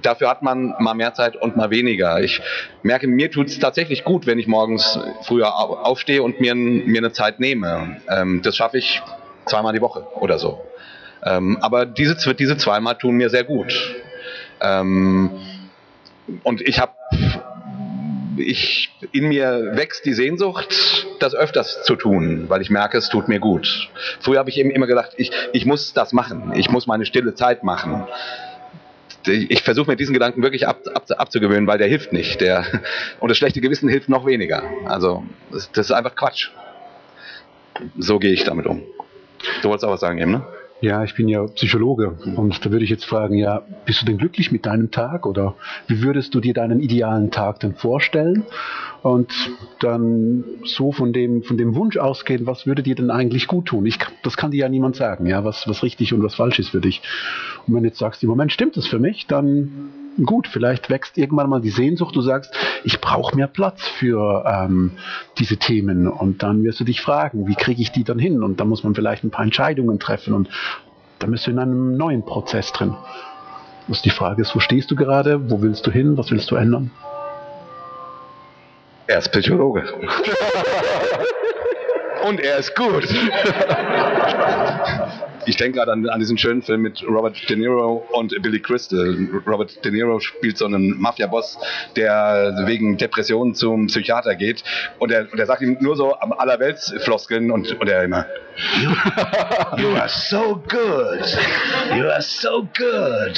dafür 0.00 0.30
hat 0.30 0.42
man 0.42 0.74
mal 0.78 0.94
mehr 0.94 1.12
Zeit 1.14 1.34
und 1.34 1.56
mal 1.56 1.70
weniger. 1.70 2.20
Ich 2.20 2.40
merke, 2.84 3.08
mir 3.08 3.30
tut 3.30 3.48
es 3.48 3.58
tatsächlich 3.58 4.04
gut, 4.04 4.26
wenn 4.26 4.38
ich 4.38 4.46
morgens 4.46 4.98
früher 5.22 5.58
aufstehe 5.58 6.22
und 6.22 6.40
mir, 6.40 6.54
mir 6.54 6.98
eine 6.98 7.10
Zeit 7.10 7.40
nehme. 7.40 7.96
Ähm, 8.08 8.42
das 8.42 8.56
schaffe 8.56 8.78
ich 8.78 9.02
zweimal 9.46 9.72
die 9.72 9.80
Woche 9.80 10.06
oder 10.20 10.38
so. 10.38 10.64
Ähm, 11.24 11.58
aber 11.60 11.86
diese, 11.86 12.16
diese 12.34 12.56
zweimal 12.56 12.96
tun 12.96 13.16
mir 13.16 13.28
sehr 13.28 13.44
gut. 13.44 13.74
Ähm, 14.60 15.30
und 16.42 16.60
ich 16.60 16.78
habe 16.78 16.92
ich, 18.36 18.90
in 19.12 19.28
mir 19.28 19.72
wächst 19.74 20.04
die 20.04 20.14
Sehnsucht, 20.14 21.06
das 21.18 21.34
öfters 21.34 21.82
zu 21.84 21.96
tun, 21.96 22.46
weil 22.48 22.62
ich 22.62 22.70
merke, 22.70 22.98
es 22.98 23.08
tut 23.08 23.28
mir 23.28 23.38
gut. 23.38 23.90
Früher 24.20 24.38
habe 24.38 24.50
ich 24.50 24.58
eben 24.58 24.70
immer 24.70 24.86
gedacht, 24.86 25.12
ich, 25.16 25.30
ich 25.52 25.66
muss 25.66 25.92
das 25.92 26.12
machen, 26.12 26.52
ich 26.56 26.70
muss 26.70 26.86
meine 26.86 27.06
stille 27.06 27.34
Zeit 27.34 27.62
machen. 27.62 28.06
Ich 29.26 29.62
versuche 29.62 29.90
mir 29.90 29.96
diesen 29.96 30.14
Gedanken 30.14 30.42
wirklich 30.42 30.66
ab, 30.66 30.80
ab, 30.94 31.04
abzugewöhnen, 31.10 31.66
weil 31.66 31.76
der 31.76 31.88
hilft 31.88 32.12
nicht. 32.12 32.40
Der, 32.40 32.64
und 33.20 33.28
das 33.28 33.36
schlechte 33.36 33.60
Gewissen 33.60 33.88
hilft 33.88 34.08
noch 34.08 34.24
weniger. 34.24 34.62
Also 34.86 35.24
das, 35.52 35.70
das 35.72 35.86
ist 35.86 35.92
einfach 35.92 36.14
Quatsch. 36.14 36.48
So 37.98 38.18
gehe 38.18 38.32
ich 38.32 38.44
damit 38.44 38.66
um. 38.66 38.82
Du 39.62 39.68
wolltest 39.68 39.84
auch 39.84 39.92
was 39.92 40.00
sagen 40.00 40.18
eben, 40.18 40.32
ne? 40.32 40.46
Ja, 40.80 41.04
ich 41.04 41.14
bin 41.14 41.28
ja 41.28 41.44
Psychologe 41.46 42.16
und 42.36 42.64
da 42.64 42.70
würde 42.70 42.84
ich 42.84 42.90
jetzt 42.90 43.04
fragen, 43.04 43.34
ja, 43.34 43.62
bist 43.84 44.00
du 44.00 44.06
denn 44.06 44.16
glücklich 44.16 44.50
mit 44.50 44.64
deinem 44.64 44.90
Tag 44.90 45.26
oder 45.26 45.54
wie 45.88 46.02
würdest 46.02 46.34
du 46.34 46.40
dir 46.40 46.54
deinen 46.54 46.80
idealen 46.80 47.30
Tag 47.30 47.60
denn 47.60 47.74
vorstellen? 47.74 48.44
Und 49.02 49.30
dann 49.80 50.44
so 50.64 50.92
von 50.92 51.12
dem, 51.12 51.42
von 51.42 51.58
dem 51.58 51.74
Wunsch 51.74 51.98
ausgehen, 51.98 52.46
was 52.46 52.66
würde 52.66 52.82
dir 52.82 52.94
denn 52.94 53.10
eigentlich 53.10 53.46
gut 53.46 53.66
tun? 53.66 53.84
Ich, 53.84 53.98
das 54.22 54.38
kann 54.38 54.50
dir 54.50 54.58
ja 54.58 54.68
niemand 54.68 54.96
sagen, 54.96 55.26
ja, 55.26 55.44
was, 55.44 55.68
was 55.68 55.82
richtig 55.82 56.14
und 56.14 56.22
was 56.22 56.34
falsch 56.34 56.58
ist 56.58 56.70
für 56.70 56.80
dich. 56.80 57.02
Und 57.66 57.74
wenn 57.74 57.82
du 57.82 57.88
jetzt 57.88 57.98
sagst, 57.98 58.22
im 58.22 58.30
Moment 58.30 58.52
stimmt 58.52 58.76
es 58.78 58.86
für 58.86 58.98
mich, 58.98 59.26
dann 59.26 59.90
gut, 60.24 60.48
vielleicht 60.48 60.90
wächst 60.90 61.18
irgendwann 61.18 61.48
mal 61.48 61.60
die 61.60 61.70
Sehnsucht, 61.70 62.16
du 62.16 62.20
sagst, 62.20 62.52
ich 62.84 63.00
brauche 63.00 63.36
mehr 63.36 63.46
Platz 63.46 63.86
für 63.86 64.44
ähm, 64.46 64.92
diese 65.38 65.56
Themen 65.56 66.08
und 66.08 66.42
dann 66.42 66.64
wirst 66.64 66.80
du 66.80 66.84
dich 66.84 67.00
fragen, 67.00 67.46
wie 67.46 67.54
kriege 67.54 67.82
ich 67.82 67.92
die 67.92 68.04
dann 68.04 68.18
hin 68.18 68.42
und 68.42 68.60
dann 68.60 68.68
muss 68.68 68.84
man 68.84 68.94
vielleicht 68.94 69.24
ein 69.24 69.30
paar 69.30 69.44
Entscheidungen 69.44 69.98
treffen 69.98 70.34
und 70.34 70.48
dann 71.18 71.30
bist 71.30 71.46
du 71.46 71.50
in 71.50 71.58
einem 71.58 71.96
neuen 71.96 72.24
Prozess 72.24 72.72
drin. 72.72 72.94
Was 73.88 74.02
die 74.02 74.10
Frage 74.10 74.42
ist, 74.42 74.54
wo 74.54 74.60
stehst 74.60 74.90
du 74.90 74.96
gerade, 74.96 75.50
wo 75.50 75.62
willst 75.62 75.86
du 75.86 75.90
hin, 75.90 76.16
was 76.16 76.30
willst 76.30 76.50
du 76.50 76.56
ändern? 76.56 76.90
Er 79.06 79.18
ist 79.18 79.32
Psychologe. 79.32 79.82
und 82.28 82.40
er 82.40 82.58
ist 82.58 82.76
gut. 82.76 83.08
Ich 85.46 85.56
denke 85.56 85.78
gerade 85.78 85.92
an, 85.92 86.08
an, 86.08 86.20
diesen 86.20 86.38
schönen 86.38 86.62
Film 86.62 86.82
mit 86.82 87.02
Robert 87.06 87.48
De 87.48 87.56
Niro 87.56 88.06
und 88.12 88.34
Billy 88.42 88.60
Crystal. 88.60 89.16
Robert 89.46 89.84
De 89.84 89.90
Niro 89.90 90.20
spielt 90.20 90.58
so 90.58 90.66
einen 90.66 91.00
Mafia-Boss, 91.00 91.58
der 91.96 92.62
wegen 92.66 92.96
Depressionen 92.98 93.54
zum 93.54 93.86
Psychiater 93.86 94.34
geht 94.34 94.62
und 94.98 95.10
er, 95.10 95.26
und 95.32 95.46
sagt 95.46 95.62
ihm 95.62 95.78
nur 95.80 95.96
so 95.96 96.14
am 96.18 96.32
allerweltsfloskeln 96.32 97.50
und, 97.50 97.72
und 97.80 97.88
er 97.88 98.04
immer 98.04 98.26
you, 98.80 98.90
you 99.78 99.96
are 99.96 100.08
so 100.08 100.56
good. 100.68 101.24
You 101.94 102.08
are 102.08 102.22
so 102.22 102.68
good. 102.76 103.36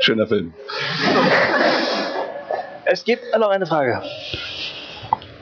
Schöner 0.00 0.26
Film. 0.26 0.52
Es 2.84 3.04
gibt 3.04 3.22
noch 3.38 3.50
eine 3.50 3.66
Frage. 3.66 4.02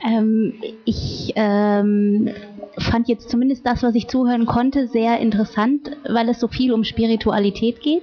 Ähm, 0.05 0.55
ich 0.84 1.32
ähm, 1.36 2.30
fand 2.78 3.08
jetzt 3.08 3.30
zumindest 3.30 3.66
das, 3.66 3.82
was 3.82 3.94
ich 3.94 4.08
zuhören 4.08 4.46
konnte, 4.46 4.86
sehr 4.86 5.18
interessant, 5.18 5.96
weil 6.08 6.28
es 6.28 6.40
so 6.40 6.48
viel 6.48 6.72
um 6.72 6.84
Spiritualität 6.84 7.80
geht. 7.80 8.02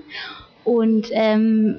Und 0.63 1.07
ähm, 1.11 1.77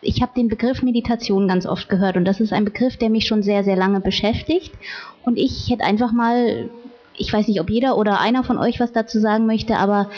ich 0.00 0.22
habe 0.22 0.32
den 0.36 0.48
Begriff 0.48 0.82
Meditation 0.82 1.48
ganz 1.48 1.66
oft 1.66 1.88
gehört 1.88 2.16
und 2.16 2.24
das 2.24 2.40
ist 2.40 2.52
ein 2.52 2.64
Begriff, 2.64 2.96
der 2.96 3.10
mich 3.10 3.26
schon 3.26 3.42
sehr, 3.42 3.64
sehr 3.64 3.76
lange 3.76 4.00
beschäftigt. 4.00 4.72
Und 5.24 5.38
ich 5.38 5.70
hätte 5.70 5.84
einfach 5.84 6.12
mal, 6.12 6.68
ich 7.16 7.32
weiß 7.32 7.48
nicht, 7.48 7.60
ob 7.60 7.70
jeder 7.70 7.96
oder 7.96 8.20
einer 8.20 8.44
von 8.44 8.58
euch 8.58 8.80
was 8.80 8.92
dazu 8.92 9.18
sagen 9.18 9.46
möchte, 9.46 9.76
aber 9.76 10.10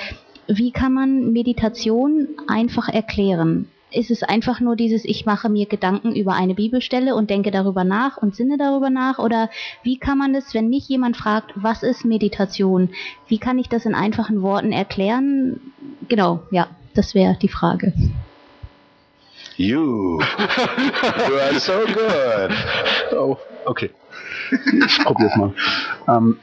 wie 0.47 0.72
kann 0.72 0.92
man 0.92 1.32
Meditation 1.32 2.28
einfach 2.48 2.88
erklären? 2.88 3.68
Ist 3.93 4.11
es 4.11 4.23
einfach 4.23 4.61
nur 4.61 4.77
dieses, 4.77 5.05
ich 5.05 5.27
mache 5.27 5.49
mir 5.49 5.67
Gedanken 5.67 6.15
über 6.15 6.35
eine 6.35 6.55
Bibelstelle 6.55 7.15
und 7.15 7.31
denke 7.31 7.51
darüber 7.51 7.85
nach 7.85 8.17
und 8.17 8.37
sinne 8.37 8.57
darüber 8.59 8.91
nach? 8.91 9.19
Oder 9.19 9.51
wie 9.83 9.99
kann 9.99 10.19
man 10.19 10.33
das, 10.33 10.55
wenn 10.55 10.69
mich 10.69 10.89
jemand 10.89 11.17
fragt, 11.17 11.53
was 11.55 11.83
ist 11.83 12.05
Meditation? 12.05 12.91
Wie 13.29 13.39
kann 13.39 13.59
ich 13.59 13.69
das 13.69 13.87
in 13.87 13.95
einfachen 13.95 14.43
Worten 14.43 14.73
erklären? 14.73 15.61
Genau, 16.09 16.43
ja, 16.51 16.69
das 16.95 17.15
wäre 17.15 17.37
die 17.41 17.49
Frage. 17.49 17.93
You, 19.57 20.21
you 21.29 21.37
are 21.39 21.61
so 21.61 21.81
good. 21.87 22.51
Oh, 23.12 23.37
okay. 23.67 23.91
Ich 24.51 24.99
probier's 25.05 25.37
mal. 25.37 25.53
Ähm, 26.09 26.39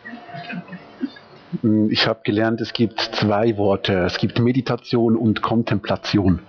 ich 1.90 2.08
habe 2.08 2.20
gelernt, 2.24 2.62
es 2.62 2.74
gibt 2.74 3.00
zwei 3.00 3.58
Worte. 3.58 3.94
Es 4.00 4.18
gibt 4.18 4.40
Meditation 4.40 5.16
und 5.16 5.42
Kontemplation. 5.42 6.40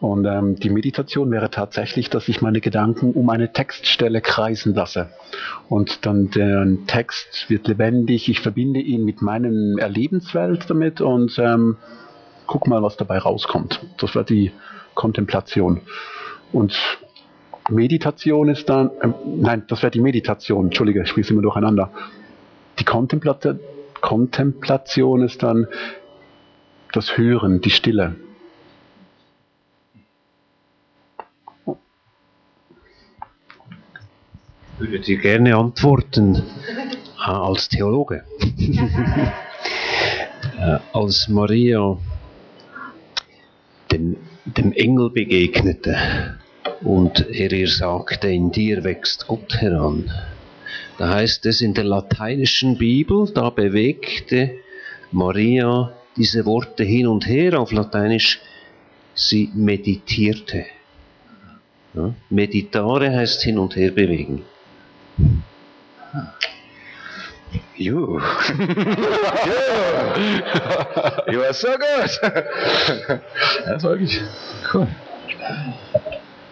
Und 0.00 0.24
ähm, 0.24 0.56
die 0.56 0.70
Meditation 0.70 1.30
wäre 1.30 1.50
tatsächlich, 1.50 2.08
dass 2.08 2.28
ich 2.28 2.40
meine 2.40 2.60
Gedanken 2.60 3.12
um 3.12 3.28
eine 3.28 3.52
Textstelle 3.52 4.20
kreisen 4.20 4.74
lasse. 4.74 5.10
Und 5.68 6.06
dann 6.06 6.30
der 6.30 6.66
Text 6.86 7.50
wird 7.50 7.68
lebendig, 7.68 8.28
ich 8.28 8.40
verbinde 8.40 8.80
ihn 8.80 9.04
mit 9.04 9.20
meinem 9.20 9.78
Erlebenswelt 9.78 10.68
damit 10.68 11.00
und 11.00 11.38
ähm, 11.38 11.76
guck 12.46 12.66
mal, 12.66 12.82
was 12.82 12.96
dabei 12.96 13.18
rauskommt. 13.18 13.80
Das 13.98 14.14
wäre 14.14 14.24
die 14.24 14.52
Kontemplation. 14.94 15.82
Und 16.52 16.76
Meditation 17.68 18.48
ist 18.48 18.68
dann, 18.68 18.90
äh, 19.00 19.08
nein, 19.24 19.64
das 19.68 19.82
wäre 19.82 19.90
die 19.90 20.00
Meditation, 20.00 20.66
Entschuldige, 20.66 21.02
ich 21.02 21.08
spiele 21.08 21.24
es 21.24 21.30
immer 21.30 21.42
durcheinander. 21.42 21.90
Die 22.78 22.84
Kontemplation, 22.84 23.60
Kontemplation 24.00 25.22
ist 25.22 25.42
dann 25.42 25.66
das 26.92 27.16
Hören, 27.16 27.60
die 27.60 27.70
Stille. 27.70 28.16
würde 34.80 34.98
dir 34.98 35.18
gerne 35.18 35.56
antworten 35.56 36.42
äh, 37.18 37.30
als 37.30 37.68
Theologe. 37.68 38.24
äh, 40.58 40.78
als 40.94 41.28
Maria 41.28 41.98
dem, 43.92 44.16
dem 44.46 44.72
Engel 44.72 45.10
begegnete 45.10 46.38
und 46.80 47.28
er 47.28 47.52
ihr 47.52 47.68
sagte, 47.68 48.28
in 48.28 48.50
dir 48.50 48.82
wächst 48.82 49.26
Gott 49.26 49.54
heran. 49.60 50.10
Da 51.00 51.08
heißt 51.08 51.46
es 51.46 51.62
in 51.62 51.72
der 51.72 51.84
lateinischen 51.84 52.76
Bibel, 52.76 53.26
da 53.32 53.48
bewegte 53.48 54.56
Maria 55.10 55.94
diese 56.14 56.44
Worte 56.44 56.84
hin 56.84 57.06
und 57.06 57.26
her 57.26 57.58
auf 57.58 57.72
Lateinisch, 57.72 58.38
sie 59.14 59.50
meditierte. 59.54 60.66
Ja, 61.94 62.12
meditare 62.28 63.16
heißt 63.16 63.40
hin 63.42 63.58
und 63.58 63.76
her 63.76 63.92
bewegen. 63.92 64.42
You. 67.78 67.78
you. 67.78 68.20
You 71.32 71.40
are 71.40 71.54
so 71.54 71.68
good. 71.68 72.20
das 73.64 73.82
war 73.82 73.92
wirklich 73.92 74.20
cool. 74.74 74.86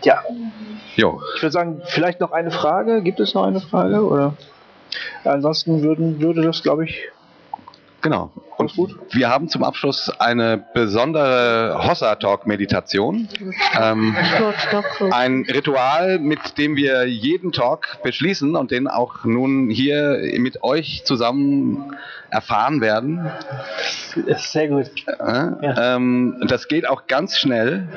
Ja. 0.03 0.23
Jo. 0.97 1.21
Ich 1.37 1.43
würde 1.43 1.53
sagen, 1.53 1.83
vielleicht 1.87 2.21
noch 2.21 2.33
eine 2.33 2.51
Frage. 2.51 3.03
Gibt 3.03 3.21
es 3.21 3.35
noch 3.35 3.45
eine 3.45 3.61
Frage? 3.61 4.05
Oder 4.05 4.35
ansonsten 5.25 5.83
würden, 5.83 6.21
würde 6.21 6.43
das, 6.43 6.63
glaube 6.63 6.85
ich, 6.85 7.09
Genau. 8.01 8.31
Und 8.57 8.73
wir 9.11 9.29
haben 9.29 9.49
zum 9.49 9.65
Abschluss 9.65 10.09
eine 10.19 10.65
besondere 10.73 11.81
Hossa-Talk-Meditation. 11.87 13.29
Ähm, 13.79 14.17
ein 15.11 15.45
Ritual, 15.49 16.19
mit 16.19 16.59
dem 16.59 16.77
wir 16.77 17.07
jeden 17.07 17.53
Talk 17.53 17.99
beschließen 18.03 18.55
und 18.55 18.71
den 18.71 18.89
auch 18.89 19.25
nun 19.25 19.69
hier 19.71 20.21
mit 20.39 20.63
euch 20.63 21.03
zusammen 21.05 21.97
erfahren 22.31 22.81
werden. 22.81 23.31
Sehr 24.37 24.69
gut. 24.69 24.91
Ja. 25.07 25.97
Ähm, 25.97 26.43
das 26.47 26.69
geht 26.69 26.89
auch 26.89 27.07
ganz 27.07 27.39
schnell. 27.39 27.89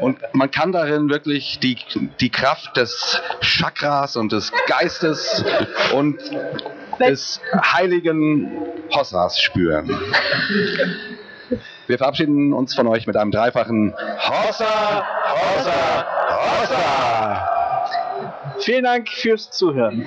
und 0.00 0.18
man 0.32 0.50
kann 0.50 0.72
darin 0.72 1.10
wirklich 1.10 1.58
die, 1.58 1.76
die 2.20 2.30
Kraft 2.30 2.76
des 2.76 3.20
Chakras 3.40 4.16
und 4.16 4.32
des 4.32 4.52
Geistes 4.66 5.44
und 5.94 6.18
des 6.98 7.40
heiligen 7.54 8.50
Hossas 8.90 9.40
spüren. 9.40 9.98
Wir 11.86 11.98
verabschieden 11.98 12.52
uns 12.52 12.74
von 12.74 12.86
euch 12.86 13.06
mit 13.06 13.16
einem 13.16 13.32
dreifachen 13.32 13.94
Hossa, 14.18 15.04
Hossa, 15.26 16.06
Hossa. 16.28 17.48
Vielen 18.60 18.84
Dank 18.84 19.08
fürs 19.08 19.50
Zuhören. 19.50 20.06